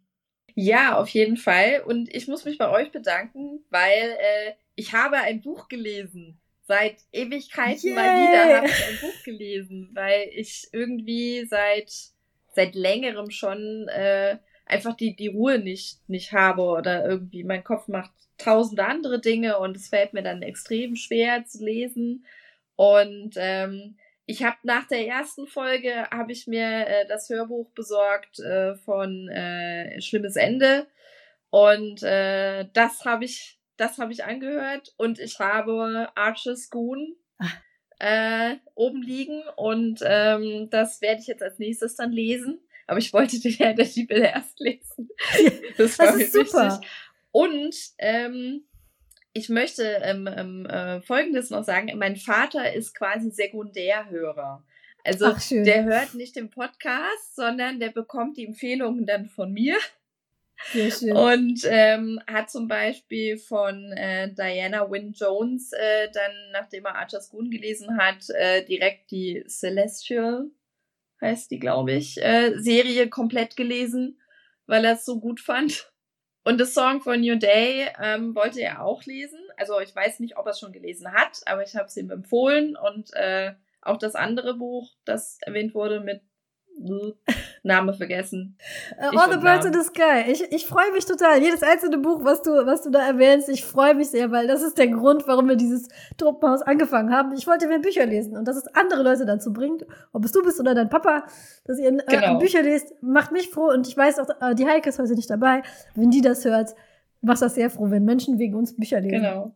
Ja, 0.56 0.98
auf 0.98 1.10
jeden 1.10 1.38
Fall. 1.38 1.84
Und 1.86 2.14
ich 2.14 2.28
muss 2.28 2.46
mich 2.46 2.58
bei 2.58 2.70
euch 2.70 2.92
bedanken, 2.92 3.64
weil 3.70 4.18
äh, 4.20 4.54
ich 4.76 4.94
habe 4.94 5.18
ein 5.18 5.42
Buch 5.42 5.68
gelesen. 5.68 6.40
Seit 6.68 6.98
Ewigkeiten 7.12 7.88
Yay. 7.88 7.96
mal 7.96 8.22
wieder 8.22 8.58
habe 8.58 8.68
ich 8.68 8.88
ein 8.88 9.00
Buch 9.02 9.24
gelesen, 9.24 9.90
weil 9.94 10.30
ich 10.36 10.68
irgendwie 10.72 11.46
seit 11.46 11.92
seit 12.54 12.76
längerem 12.76 13.32
schon 13.32 13.88
äh, 13.88 14.38
einfach 14.66 14.96
die, 14.96 15.16
die 15.16 15.28
Ruhe 15.28 15.60
nicht, 15.60 15.98
nicht 16.08 16.32
habe 16.34 16.62
oder 16.62 17.06
irgendwie 17.06 17.44
mein 17.44 17.64
Kopf 17.64 17.88
macht 17.88 18.12
tausende 18.38 18.86
andere 18.86 19.20
Dinge 19.20 19.60
und 19.60 19.76
es 19.76 19.90
fällt 19.90 20.14
mir 20.14 20.24
dann 20.24 20.42
extrem 20.42 20.96
schwer 20.96 21.46
zu 21.46 21.64
lesen. 21.64 22.26
Und 22.76 23.32
ähm, 23.36 23.98
ich 24.30 24.44
habe 24.44 24.58
nach 24.62 24.88
der 24.88 25.08
ersten 25.08 25.48
Folge 25.48 26.08
habe 26.12 26.32
ich 26.32 26.46
mir 26.46 26.88
äh, 26.88 27.08
das 27.08 27.30
Hörbuch 27.30 27.72
besorgt 27.72 28.40
äh, 28.40 28.76
von 28.76 29.28
äh, 29.28 30.00
Schlimmes 30.02 30.36
Ende 30.36 30.86
und 31.50 32.04
äh, 32.04 32.68
das 32.74 33.06
habe 33.06 33.26
ich 33.26 33.60
das 33.76 33.98
habe 33.98 34.12
ich 34.12 34.26
angehört 34.26 34.94
und 34.98 35.18
ich 35.18 35.40
habe 35.40 36.12
Arches 36.14 36.70
Goon 36.70 37.16
ah. 37.40 37.48
äh, 37.98 38.58
oben 38.76 39.02
liegen 39.02 39.42
und 39.56 40.02
ähm, 40.04 40.70
das 40.70 41.02
werde 41.02 41.22
ich 41.22 41.28
jetzt 41.28 41.42
als 41.42 41.58
nächstes 41.58 41.96
dann 41.96 42.12
lesen 42.12 42.60
aber 42.86 43.00
ich 43.00 43.14
wollte 43.14 43.40
den 43.42 43.54
Herr 43.54 43.74
der 43.74 43.86
Diebe 43.86 44.16
erst 44.16 44.60
lesen. 44.60 45.10
Das 45.78 45.98
war 45.98 46.08
das 46.08 46.18
ist 46.18 46.34
super. 46.34 46.72
wichtig. 46.72 46.90
Und 47.32 47.76
ähm, 48.00 48.66
ich 49.34 49.50
möchte 49.50 49.84
ähm, 49.84 50.28
ähm, 50.28 50.66
äh, 50.66 51.02
Folgendes 51.02 51.50
noch 51.50 51.64
sagen. 51.64 51.92
Mein 51.98 52.16
Vater 52.16 52.74
ist 52.74 52.96
quasi 52.96 53.32
Sekundärhörer. 53.32 54.64
Also 55.04 55.28
Ach, 55.28 55.42
der 55.50 55.86
hört 55.86 56.14
nicht 56.14 56.36
den 56.36 56.50
Podcast, 56.50 57.36
sondern 57.36 57.80
der 57.80 57.90
bekommt 57.90 58.38
die 58.38 58.46
Empfehlungen 58.46 59.06
dann 59.06 59.28
von 59.28 59.54
mir. 59.54 59.78
Sehr 60.74 60.92
schön. 60.92 61.16
Und 61.16 61.62
ähm, 61.66 62.20
hat 62.28 62.52
zum 62.52 62.68
Beispiel 62.68 63.38
von 63.38 63.94
äh, 63.94 64.34
Diana 64.34 64.92
Wynne 64.92 65.14
Jones 65.16 65.72
äh, 65.72 66.10
dann, 66.12 66.32
nachdem 66.52 66.86
er 66.86 66.96
Archer's 66.96 67.30
Goon 67.30 67.50
gelesen 67.50 67.98
hat, 67.98 68.30
äh, 68.32 68.66
direkt 68.66 69.12
die 69.12 69.44
Celestial 69.48 70.48
heißt 71.22 71.52
die, 71.52 71.60
glaube 71.60 71.94
ich, 71.94 72.22
äh, 72.22 72.58
Serie 72.58 73.10
komplett 73.10 73.56
gelesen, 73.56 74.20
weil 74.68 74.86
er 74.86 74.94
es 74.94 75.06
so 75.06 75.20
gut 75.20 75.40
fand. 75.40 75.92
Und 76.44 76.60
das 76.60 76.74
Song 76.74 77.02
von 77.02 77.20
New 77.20 77.38
Day 77.38 77.90
ähm, 78.02 78.34
wollte 78.34 78.62
er 78.62 78.84
auch 78.84 79.04
lesen. 79.04 79.40
Also 79.58 79.80
ich 79.80 79.96
weiß 79.96 80.20
nicht, 80.20 80.38
ob 80.38 80.46
er 80.46 80.52
es 80.52 80.60
schon 80.60 80.72
gelesen 80.72 81.12
hat, 81.12 81.42
aber 81.46 81.64
ich 81.64 81.76
habe 81.76 81.86
es 81.86 81.98
ihm 81.98 82.12
empfohlen. 82.12 82.78
Und 82.78 83.14
äh, 83.14 83.54
auch 83.82 83.98
das 83.98 84.16
andere 84.16 84.56
Buch, 84.56 84.92
das 85.06 85.38
erwähnt 85.42 85.74
wurde 85.74 86.00
mit 86.00 86.22
Name 87.64 87.94
vergessen. 87.94 88.58
Uh, 88.98 89.18
All 89.18 89.32
the 89.32 89.38
Birds 89.38 89.66
in 89.66 89.74
the 89.74 89.82
Sky. 89.82 90.32
Ich, 90.32 90.42
ich 90.52 90.66
freue 90.66 90.92
mich 90.92 91.06
total. 91.06 91.42
Jedes 91.42 91.62
einzelne 91.64 91.98
Buch, 91.98 92.24
was 92.24 92.42
du, 92.42 92.52
was 92.66 92.84
du 92.84 92.90
da 92.90 93.06
erwähnst, 93.06 93.50
ich 93.50 93.66
freue 93.66 93.96
mich 93.96 94.10
sehr, 94.10 94.32
weil 94.32 94.48
das 94.48 94.62
ist 94.62 94.78
der 94.78 94.88
Grund, 94.88 95.28
warum 95.28 95.50
wir 95.50 95.56
dieses 95.56 95.88
Truppenhaus 96.18 96.62
angefangen 96.62 97.14
haben. 97.14 97.34
Ich 97.34 97.48
wollte 97.48 97.68
mir 97.68 97.80
Bücher 97.80 98.06
lesen 98.06 98.38
und 98.38 98.48
dass 98.48 98.56
es 98.56 98.68
andere 98.76 99.04
Leute 99.04 99.26
dazu 99.26 99.52
bringt, 99.52 99.86
ob 100.14 100.24
es 100.26 100.32
du 100.32 100.42
bist 100.42 100.60
oder 100.60 100.74
dein 100.74 100.90
Papa, 100.90 101.26
dass 101.66 101.80
ihr 101.80 101.90
äh, 101.90 102.04
genau. 102.08 102.40
Bücher 102.40 102.62
lest, 102.62 102.94
macht 103.02 103.32
mich 103.32 103.50
froh 103.50 103.70
und 103.70 103.88
ich 103.88 103.98
weiß 103.98 104.20
auch, 104.20 104.30
äh, 104.42 104.56
die 104.56 104.68
Heike 104.68 104.90
ist 104.90 105.00
heute 105.00 105.16
nicht 105.16 105.30
dabei. 105.30 105.62
Wenn 105.96 106.12
die 106.12 106.22
das 106.22 106.46
hört, 106.46 106.76
macht 107.22 107.42
das 107.42 107.56
sehr 107.56 107.70
froh, 107.70 107.90
wenn 107.90 108.06
Menschen 108.06 108.40
wegen 108.40 108.56
uns 108.56 108.76
Bücher 108.76 109.02
lesen. 109.02 109.22
Genau. 109.22 109.56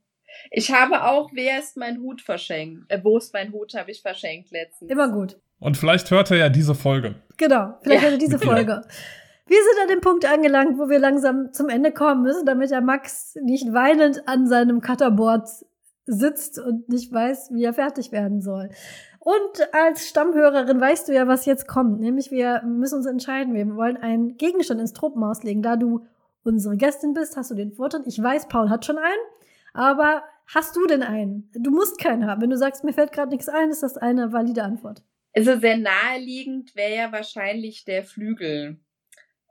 Ich 0.51 0.71
habe 0.71 1.03
auch, 1.05 1.29
wer 1.33 1.59
ist 1.59 1.77
mein 1.77 1.99
Hut 1.99 2.21
verschenkt? 2.21 2.89
Äh, 2.89 2.99
wo 3.03 3.17
ist 3.17 3.33
mein 3.33 3.51
Hut, 3.51 3.73
habe 3.75 3.91
ich 3.91 4.01
verschenkt 4.01 4.51
letztens. 4.51 4.91
Immer 4.91 5.09
gut. 5.09 5.39
Und 5.63 5.77
vielleicht 5.77 6.11
hört 6.11 6.29
er 6.29 6.37
ja 6.37 6.49
diese 6.49 6.75
Folge. 6.75 7.15
Genau, 7.37 7.75
vielleicht 7.81 8.03
ja. 8.03 8.09
hört 8.09 8.21
er 8.21 8.25
diese 8.25 8.37
Folge. 8.37 8.81
Wir 9.47 9.57
sind 9.57 9.81
an 9.81 9.87
dem 9.87 10.01
Punkt 10.01 10.25
angelangt, 10.25 10.77
wo 10.77 10.89
wir 10.89 10.99
langsam 10.99 11.53
zum 11.53 11.69
Ende 11.69 11.91
kommen 11.91 12.21
müssen, 12.21 12.45
damit 12.45 12.71
der 12.71 12.81
Max 12.81 13.35
nicht 13.41 13.71
weinend 13.71 14.27
an 14.27 14.45
seinem 14.45 14.81
Cutterboard 14.81 15.47
sitzt 16.05 16.59
und 16.59 16.89
nicht 16.89 17.13
weiß, 17.13 17.51
wie 17.53 17.63
er 17.63 17.73
fertig 17.73 18.11
werden 18.11 18.41
soll. 18.41 18.69
Und 19.19 19.73
als 19.73 20.09
Stammhörerin 20.09 20.81
weißt 20.81 21.07
du 21.07 21.13
ja, 21.13 21.29
was 21.29 21.45
jetzt 21.45 21.65
kommt. 21.65 22.01
Nämlich 22.01 22.29
wir 22.29 22.61
müssen 22.63 22.95
uns 22.95 23.05
entscheiden. 23.05 23.53
Wir 23.53 23.73
wollen 23.75 23.95
einen 23.95 24.35
Gegenstand 24.35 24.81
ins 24.81 24.91
Truppenhaus 24.91 25.43
legen. 25.43 25.61
Da 25.61 25.77
du 25.77 26.05
unsere 26.43 26.75
Gästin 26.75 27.13
bist, 27.13 27.37
hast 27.37 27.51
du 27.51 27.55
den 27.55 27.71
Vortritt. 27.71 28.05
Ich 28.05 28.21
weiß, 28.21 28.49
Paul 28.49 28.69
hat 28.69 28.85
schon 28.85 28.97
einen. 28.97 29.23
Aber 29.73 30.23
hast 30.53 30.75
du 30.75 30.85
denn 30.87 31.03
einen? 31.03 31.49
Du 31.53 31.71
musst 31.71 31.99
keinen 31.99 32.27
haben. 32.27 32.41
Wenn 32.41 32.49
du 32.49 32.57
sagst, 32.57 32.83
mir 32.83 32.91
fällt 32.91 33.13
gerade 33.13 33.29
nichts 33.29 33.47
ein, 33.47 33.69
ist 33.69 33.81
das 33.81 33.95
eine 33.97 34.33
valide 34.33 34.63
Antwort. 34.63 35.03
Also 35.33 35.59
sehr 35.59 35.77
naheliegend 35.77 36.75
wäre 36.75 36.95
ja 36.95 37.11
wahrscheinlich 37.11 37.85
der 37.85 38.03
Flügel. 38.03 38.79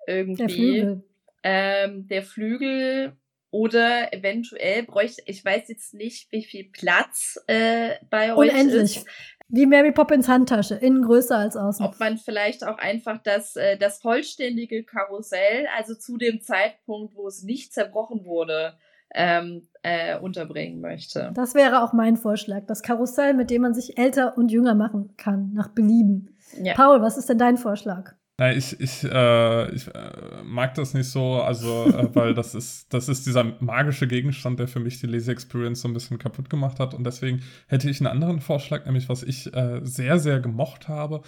Irgendwie. 0.07 0.37
Der 0.37 0.49
Flügel. 0.49 1.05
Ähm, 1.45 2.07
der 2.09 2.23
Flügel 2.23 3.17
oder 3.51 4.13
eventuell 4.15 4.85
bräuchte, 4.85 5.23
ich 5.27 5.45
weiß 5.45 5.69
jetzt 5.69 5.93
nicht, 5.93 6.33
wie 6.33 6.43
viel 6.43 6.71
Platz 6.71 7.39
äh, 7.49 7.97
bei 8.09 8.35
euch 8.35 8.51
Unendlich. 8.51 8.97
ist. 8.97 9.07
Wie 9.49 9.67
Mary 9.67 9.93
Poppins 9.93 10.29
Handtasche, 10.29 10.77
innen 10.77 11.03
größer 11.03 11.37
als 11.37 11.57
außen. 11.57 11.85
Ob 11.85 12.01
man 12.01 12.17
vielleicht 12.17 12.65
auch 12.65 12.79
einfach 12.79 13.23
das, 13.23 13.55
äh, 13.57 13.77
das 13.77 14.01
vollständige 14.01 14.83
Karussell, 14.83 15.69
also 15.77 15.95
zu 15.95 16.17
dem 16.17 16.41
Zeitpunkt, 16.41 17.15
wo 17.15 17.29
es 17.29 17.43
nicht 17.43 17.75
zerbrochen 17.75 18.25
wurde, 18.25 18.79
ähm, 19.15 19.63
äh, 19.83 20.19
unterbringen 20.19 20.81
möchte. 20.81 21.33
Das 21.35 21.55
wäre 21.55 21.83
auch 21.83 21.93
mein 21.93 22.17
Vorschlag. 22.17 22.67
Das 22.67 22.83
Karussell, 22.83 23.35
mit 23.35 23.51
dem 23.51 23.63
man 23.63 23.75
sich 23.75 23.99
älter 23.99 24.37
und 24.39 24.51
jünger 24.51 24.75
machen 24.75 25.15
kann, 25.17 25.53
nach 25.53 25.69
Belieben. 25.69 26.37
Ja. 26.63 26.75
Paul, 26.75 27.03
was 27.03 27.17
ist 27.17 27.29
denn 27.29 27.39
dein 27.39 27.57
Vorschlag? 27.57 28.15
Na, 28.39 28.51
ich, 28.53 28.81
ich, 28.81 29.05
äh, 29.05 29.75
ich 29.75 29.89
äh, 29.89 30.43
mag 30.43 30.75
das 30.75 30.95
nicht 30.95 31.09
so, 31.09 31.43
also, 31.43 31.87
äh, 31.87 32.15
weil 32.15 32.35
das 32.35 32.55
ist, 32.57 32.93
das 32.93 33.09
ist 33.09 33.27
dieser 33.27 33.45
magische 33.61 34.07
Gegenstand, 34.07 34.59
der 34.59 34.69
für 34.69 34.81
mich 34.81 35.01
die 35.01 35.07
Lese-Experience 35.07 35.83
so 35.83 35.89
ein 35.89 35.95
bisschen 35.95 36.19
kaputt 36.19 36.49
gemacht 36.49 36.81
hat. 36.81 36.95
Und 36.95 37.05
deswegen 37.05 37.43
hätte 37.67 37.91
ich 37.91 38.01
einen 38.01 38.07
anderen 38.07 38.41
Vorschlag, 38.41 38.85
nämlich 38.87 39.09
was 39.09 39.23
ich 39.23 39.53
äh, 39.55 39.81
sehr, 39.83 40.19
sehr 40.19 40.41
gemocht 40.41 40.89
habe. 40.89 41.23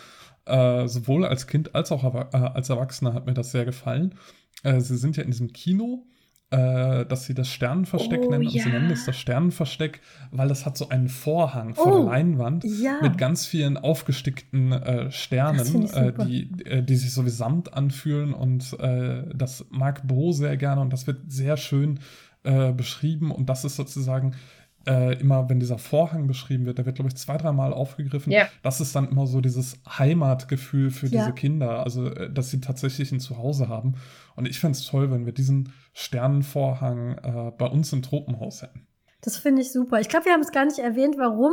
Äh, 0.47 0.89
sowohl 0.89 1.25
als 1.25 1.47
Kind 1.47 1.75
als 1.75 1.93
auch 1.93 2.05
äh, 2.05 2.37
als 2.37 2.69
Erwachsener 2.69 3.15
hat 3.15 3.27
mir 3.27 3.35
das 3.35 3.51
sehr 3.51 3.65
gefallen. 3.65 4.15
sie 4.63 4.97
sind 4.97 5.17
ja 5.17 5.23
in 5.23 5.31
diesem 5.31 5.53
Kino 5.53 6.07
äh, 6.55 7.05
dass 7.07 7.25
sie 7.25 7.35
das 7.35 7.49
Sternenversteck 7.49 8.21
oh, 8.23 8.31
nennen. 8.31 8.47
Und 8.47 8.53
sie 8.53 8.69
nennen 8.69 8.91
es 8.91 9.05
das 9.05 9.17
Sternenversteck, 9.17 10.01
weil 10.31 10.49
das 10.49 10.65
hat 10.65 10.77
so 10.77 10.89
einen 10.89 11.09
Vorhang 11.09 11.75
vor 11.75 11.87
oh, 11.87 11.97
der 11.97 12.13
Leinwand 12.13 12.65
ja. 12.65 12.99
mit 13.03 13.19
ganz 13.19 13.45
vielen 13.45 13.77
aufgestickten 13.77 14.73
äh, 14.73 15.11
Sternen, 15.11 15.91
äh, 15.91 16.13
die, 16.25 16.49
äh, 16.65 16.83
die 16.83 16.97
sich 16.97 17.13
so 17.13 17.25
wie 17.27 17.31
Samt 17.31 17.75
anfühlen. 17.75 18.33
Und 18.33 18.79
äh, 18.79 19.25
das 19.35 19.67
mag 19.71 20.07
Bo 20.07 20.33
sehr 20.33 20.57
gerne 20.57 20.81
und 20.81 20.93
das 20.93 21.07
wird 21.09 21.21
sehr 21.29 21.57
schön 21.57 21.99
äh, 22.45 22.73
beschrieben. 22.73 23.33
Und 23.33 23.49
das 23.49 23.65
ist 23.65 23.75
sozusagen 23.75 24.37
äh, 24.87 25.21
immer, 25.21 25.49
wenn 25.49 25.61
dieser 25.61 25.79
Vorhang 25.79 26.27
beschrieben 26.27 26.67
wird, 26.67 26.79
der 26.79 26.87
wird, 26.87 26.97
glaube 26.97 27.09
ich, 27.09 27.17
zwei, 27.17 27.37
dreimal 27.37 27.73
aufgegriffen. 27.73 28.33
Ja. 28.33 28.49
Das 28.63 28.81
ist 28.81 28.95
dann 28.95 29.09
immer 29.09 29.27
so 29.27 29.41
dieses 29.41 29.79
Heimatgefühl 29.87 30.91
für 30.91 31.07
ja. 31.07 31.23
diese 31.23 31.35
Kinder, 31.35 31.85
also 31.85 32.07
äh, 32.07 32.33
dass 32.33 32.51
sie 32.51 32.61
tatsächlich 32.61 33.13
ein 33.13 33.21
Zuhause 33.21 33.69
haben. 33.69 33.95
Und 34.37 34.47
ich 34.49 34.61
fände 34.61 34.77
es 34.79 34.87
toll, 34.87 35.11
wenn 35.11 35.27
wir 35.27 35.33
diesen 35.33 35.73
Sternenvorhang 35.93 37.19
äh, 37.19 37.53
bei 37.57 37.67
uns 37.67 37.93
im 37.93 38.03
Tropenhaus 38.03 38.63
hätten. 38.63 38.87
Das 39.21 39.37
finde 39.37 39.63
ich 39.63 39.73
super. 39.73 40.01
Ich 40.01 40.09
glaube, 40.09 40.27
wir 40.27 40.33
haben 40.33 40.43
es 40.43 40.53
gar 40.53 40.65
nicht 40.65 40.79
erwähnt, 40.79 41.17
warum. 41.19 41.53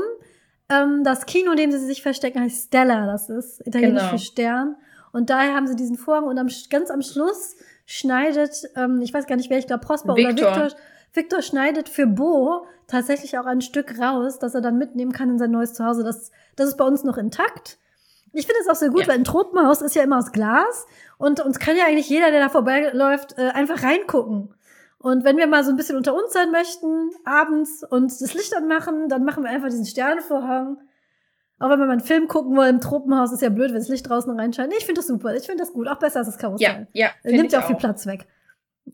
Ähm, 0.70 1.04
das 1.04 1.26
Kino, 1.26 1.52
in 1.52 1.58
dem 1.58 1.72
sie 1.72 1.86
sich 1.86 2.02
verstecken, 2.02 2.42
heißt 2.42 2.68
Stella. 2.68 3.06
Das 3.06 3.30
ist 3.30 3.66
italienisch 3.66 4.02
genau. 4.02 4.12
für 4.12 4.20
Stern. 4.20 4.76
Und 5.12 5.30
daher 5.30 5.54
haben 5.54 5.68
sie 5.68 5.76
diesen 5.76 5.98
Vorhang 5.98 6.26
und 6.26 6.38
am, 6.38 6.48
ganz 6.70 6.90
am 6.90 7.02
Schluss 7.02 7.56
schneidet, 7.86 8.64
ähm, 8.76 9.02
ich 9.02 9.14
weiß 9.14 9.28
gar 9.28 9.36
nicht 9.36 9.50
wer, 9.50 9.58
ich 9.58 9.68
glaube 9.68 9.86
Prosper 9.86 10.16
Victor. 10.16 10.32
oder 10.32 10.64
Victor 10.64 10.80
Victor 11.14 11.42
schneidet 11.42 11.90
für 11.90 12.08
Bo 12.08 12.66
tatsächlich 12.88 13.38
auch 13.38 13.46
ein 13.46 13.62
Stück 13.62 14.00
raus, 14.00 14.40
das 14.40 14.56
er 14.56 14.62
dann 14.62 14.78
mitnehmen 14.78 15.12
kann 15.12 15.30
in 15.30 15.40
sein 15.40 15.52
neues 15.52 15.74
Zuhause. 15.74 16.04
Das, 16.04 16.32
das 16.56 16.70
ist 16.70 16.78
bei 16.78 16.86
uns 16.86 17.04
noch 17.04 17.18
intakt. 17.18 17.78
Ich 18.34 18.46
finde 18.46 18.62
es 18.62 18.70
auch 18.70 18.76
sehr 18.76 18.90
gut, 18.90 19.02
ja. 19.02 19.08
weil 19.08 19.16
ein 19.16 19.24
Tropenhaus 19.24 19.82
ist 19.82 19.96
ja 19.96 20.04
immer 20.04 20.18
aus 20.18 20.32
Glas 20.32 20.88
und 21.18 21.42
uns 21.42 21.60
kann 21.60 21.76
ja 21.76 21.86
eigentlich 21.86 22.10
jeder, 22.10 22.32
der 22.32 22.40
da 22.40 22.50
vorbeiläuft, 22.50 23.38
äh, 23.38 23.50
einfach 23.50 23.84
reingucken. 23.84 24.54
Und 25.00 25.24
wenn 25.26 25.38
wir 25.38 25.48
mal 25.48 25.64
so 25.64 25.72
ein 25.72 25.78
bisschen 25.78 25.98
unter 25.98 26.14
uns 26.14 26.32
sein 26.32 26.52
möchten, 26.52 27.10
abends 27.26 27.84
und 27.84 28.12
das 28.22 28.34
Licht 28.34 28.56
anmachen, 28.56 29.10
dann 29.10 29.26
machen 29.26 29.44
wir 29.44 29.50
einfach 29.50 29.70
diesen 29.70 29.86
Sternenvorhang. 29.86 30.78
Auch 31.60 31.70
wenn 31.70 31.80
wir 31.80 31.86
mal 31.88 31.94
einen 31.94 32.02
Film 32.02 32.28
gucken 32.28 32.56
wollen 32.56 32.76
im 32.76 32.82
Tropenhaus, 32.82 33.32
ist 33.32 33.42
ja 33.42 33.50
blöd, 33.50 33.70
wenn 33.70 33.80
das 33.80 33.88
Licht 33.88 34.08
draußen 34.08 34.32
reinscheint. 34.40 34.70
Nee, 34.70 34.78
ich 34.78 34.86
finde 34.86 35.00
das 35.00 35.08
super. 35.08 35.36
Ich 35.36 35.46
finde 35.46 35.64
das 35.64 35.74
gut. 35.74 35.88
Auch 35.88 36.00
besser 36.00 36.20
als 36.20 36.28
das 36.28 36.38
Karussell. 36.38 36.88
Ja, 36.94 37.10
ja. 37.24 37.32
Nimmt 37.32 37.52
ja 37.52 37.60
auch 37.60 37.68
viel 37.68 37.76
Platz 37.76 38.06
weg. 38.06 38.28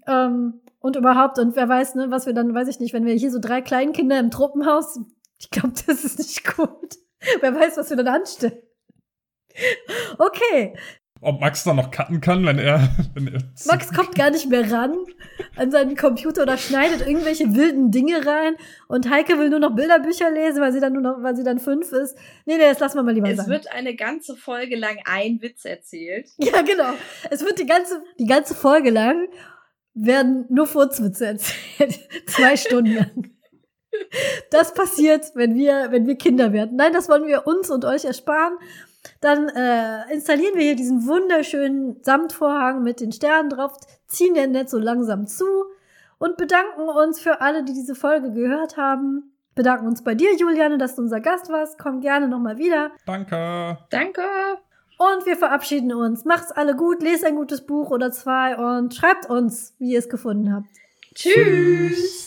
Ähm, 0.06 0.62
und 0.80 0.96
überhaupt, 0.96 1.40
und 1.40 1.56
wer 1.56 1.68
weiß, 1.68 1.96
ne, 1.96 2.08
was 2.10 2.26
wir 2.26 2.34
dann, 2.34 2.54
weiß 2.54 2.68
ich 2.68 2.80
nicht, 2.80 2.94
wenn 2.94 3.06
wir 3.06 3.14
hier 3.14 3.32
so 3.32 3.40
drei 3.40 3.62
Kleinkinder 3.62 4.20
im 4.20 4.32
Tropenhaus, 4.32 5.00
ich 5.40 5.50
glaube, 5.50 5.74
das 5.88 6.04
ist 6.04 6.20
nicht 6.20 6.56
gut. 6.56 6.96
wer 7.42 7.54
weiß, 7.56 7.78
was 7.78 7.90
wir 7.90 7.98
dann 7.98 8.08
anstellen. 8.08 8.62
Okay, 10.20 10.76
ob 11.22 11.42
Max 11.42 11.64
da 11.64 11.74
noch 11.74 11.90
cutten 11.90 12.22
kann, 12.22 12.46
wenn 12.46 12.60
er. 12.60 12.90
Wenn 13.16 13.28
er 13.28 13.42
Max 13.66 13.92
kommt 13.92 14.16
gar 14.16 14.30
nicht 14.30 14.50
mehr 14.50 14.72
ran 14.72 14.96
an 15.56 15.72
seinen 15.72 15.96
Computer 15.96 16.44
oder 16.44 16.58
schneidet 16.58 17.08
irgendwelche 17.08 17.56
wilden 17.56 17.92
Dinge 17.92 18.26
rein. 18.26 18.56
Und 18.88 19.10
Heike 19.10 19.40
will 19.40 19.50
nur 19.50 19.60
noch 19.60 19.76
Bilderbücher 19.76 20.30
lesen, 20.30 20.62
weil 20.62 20.72
sie 20.72 20.80
dann 20.80 20.94
nur 20.94 21.02
noch, 21.02 21.24
weil 21.24 21.36
sie 21.36 21.44
dann 21.44 21.60
fünf 21.60 21.92
ist. 21.92 22.18
Nee, 22.46 22.58
nee, 22.58 22.70
das 22.70 22.80
lassen 22.80 22.98
wir 22.98 23.04
mal 23.04 23.14
lieber 23.14 23.30
es 23.30 23.38
sein. 23.38 23.46
Es 23.46 23.52
wird 23.52 23.72
eine 23.72 23.96
ganze 23.96 24.36
Folge 24.36 24.76
lang 24.76 24.98
ein 25.06 25.42
Witz 25.42 25.66
erzählt. 25.66 26.30
Ja, 26.38 26.62
genau. 26.62 26.94
Es 27.32 27.44
wird 27.44 27.60
die 27.60 27.66
ganze, 27.66 28.04
die 28.20 28.28
ganze 28.28 28.54
Folge 28.54 28.92
lang 28.92 29.28
werden 29.98 30.46
nur 30.50 30.68
Furzwitze 30.68 31.26
erzählt. 31.26 32.00
Zwei 32.28 32.56
Stunden 32.56 32.94
lang. 32.94 33.32
Das 34.52 34.74
passiert, 34.74 35.32
wenn 35.34 35.56
wir, 35.56 35.88
wenn 35.92 36.06
wir 36.06 36.16
Kinder 36.16 36.54
werden. 36.54 36.76
Nein, 36.76 36.94
das 36.94 37.10
wollen 37.10 37.26
wir 37.26 37.48
uns 37.48 37.70
und 37.70 37.84
euch 37.84 38.06
ersparen. 38.06 38.54
Dann 39.22 39.50
äh, 39.50 40.14
installieren 40.14 40.56
wir 40.56 40.64
hier 40.64 40.76
diesen 40.76 41.08
wunderschönen 41.08 42.04
Samtvorhang 42.04 42.84
mit 42.84 43.00
den 43.00 43.12
Sternen 43.12 43.50
drauf, 43.50 43.74
ziehen 44.08 44.34
den 44.34 44.52
Netz 44.52 44.72
so 44.72 44.78
langsam 44.78 45.28
zu 45.28 45.46
und 46.20 46.38
bedanken 46.38 46.90
uns 46.90 47.20
für 47.20 47.42
alle, 47.42 47.64
die 47.64 47.74
diese 47.74 47.96
Folge 47.96 48.32
gehört 48.32 48.78
haben. 48.78 49.34
Bedanken 49.56 49.88
uns 49.88 50.04
bei 50.04 50.14
dir, 50.14 50.36
Juliane, 50.36 50.78
dass 50.78 50.96
du 50.96 51.02
unser 51.02 51.20
Gast 51.20 51.50
warst. 51.50 51.80
Komm 51.80 52.02
gerne 52.02 52.28
nochmal 52.28 52.58
wieder. 52.58 52.92
Danke. 53.06 53.80
Danke. 53.90 54.22
Und 54.98 55.26
wir 55.26 55.38
verabschieden 55.38 55.94
uns. 55.94 56.26
Macht's 56.26 56.52
alle 56.52 56.76
gut, 56.76 57.04
lest 57.04 57.24
ein 57.24 57.36
gutes 57.36 57.66
Buch 57.66 57.92
oder 57.92 58.12
zwei 58.12 58.56
und 58.58 58.96
schreibt 58.96 59.30
uns, 59.30 59.76
wie 59.78 59.94
ihr 59.94 60.00
es 60.00 60.10
gefunden 60.10 60.54
habt. 60.54 60.68
Tschüss. 61.14 61.34
Tschüss. 61.34 62.27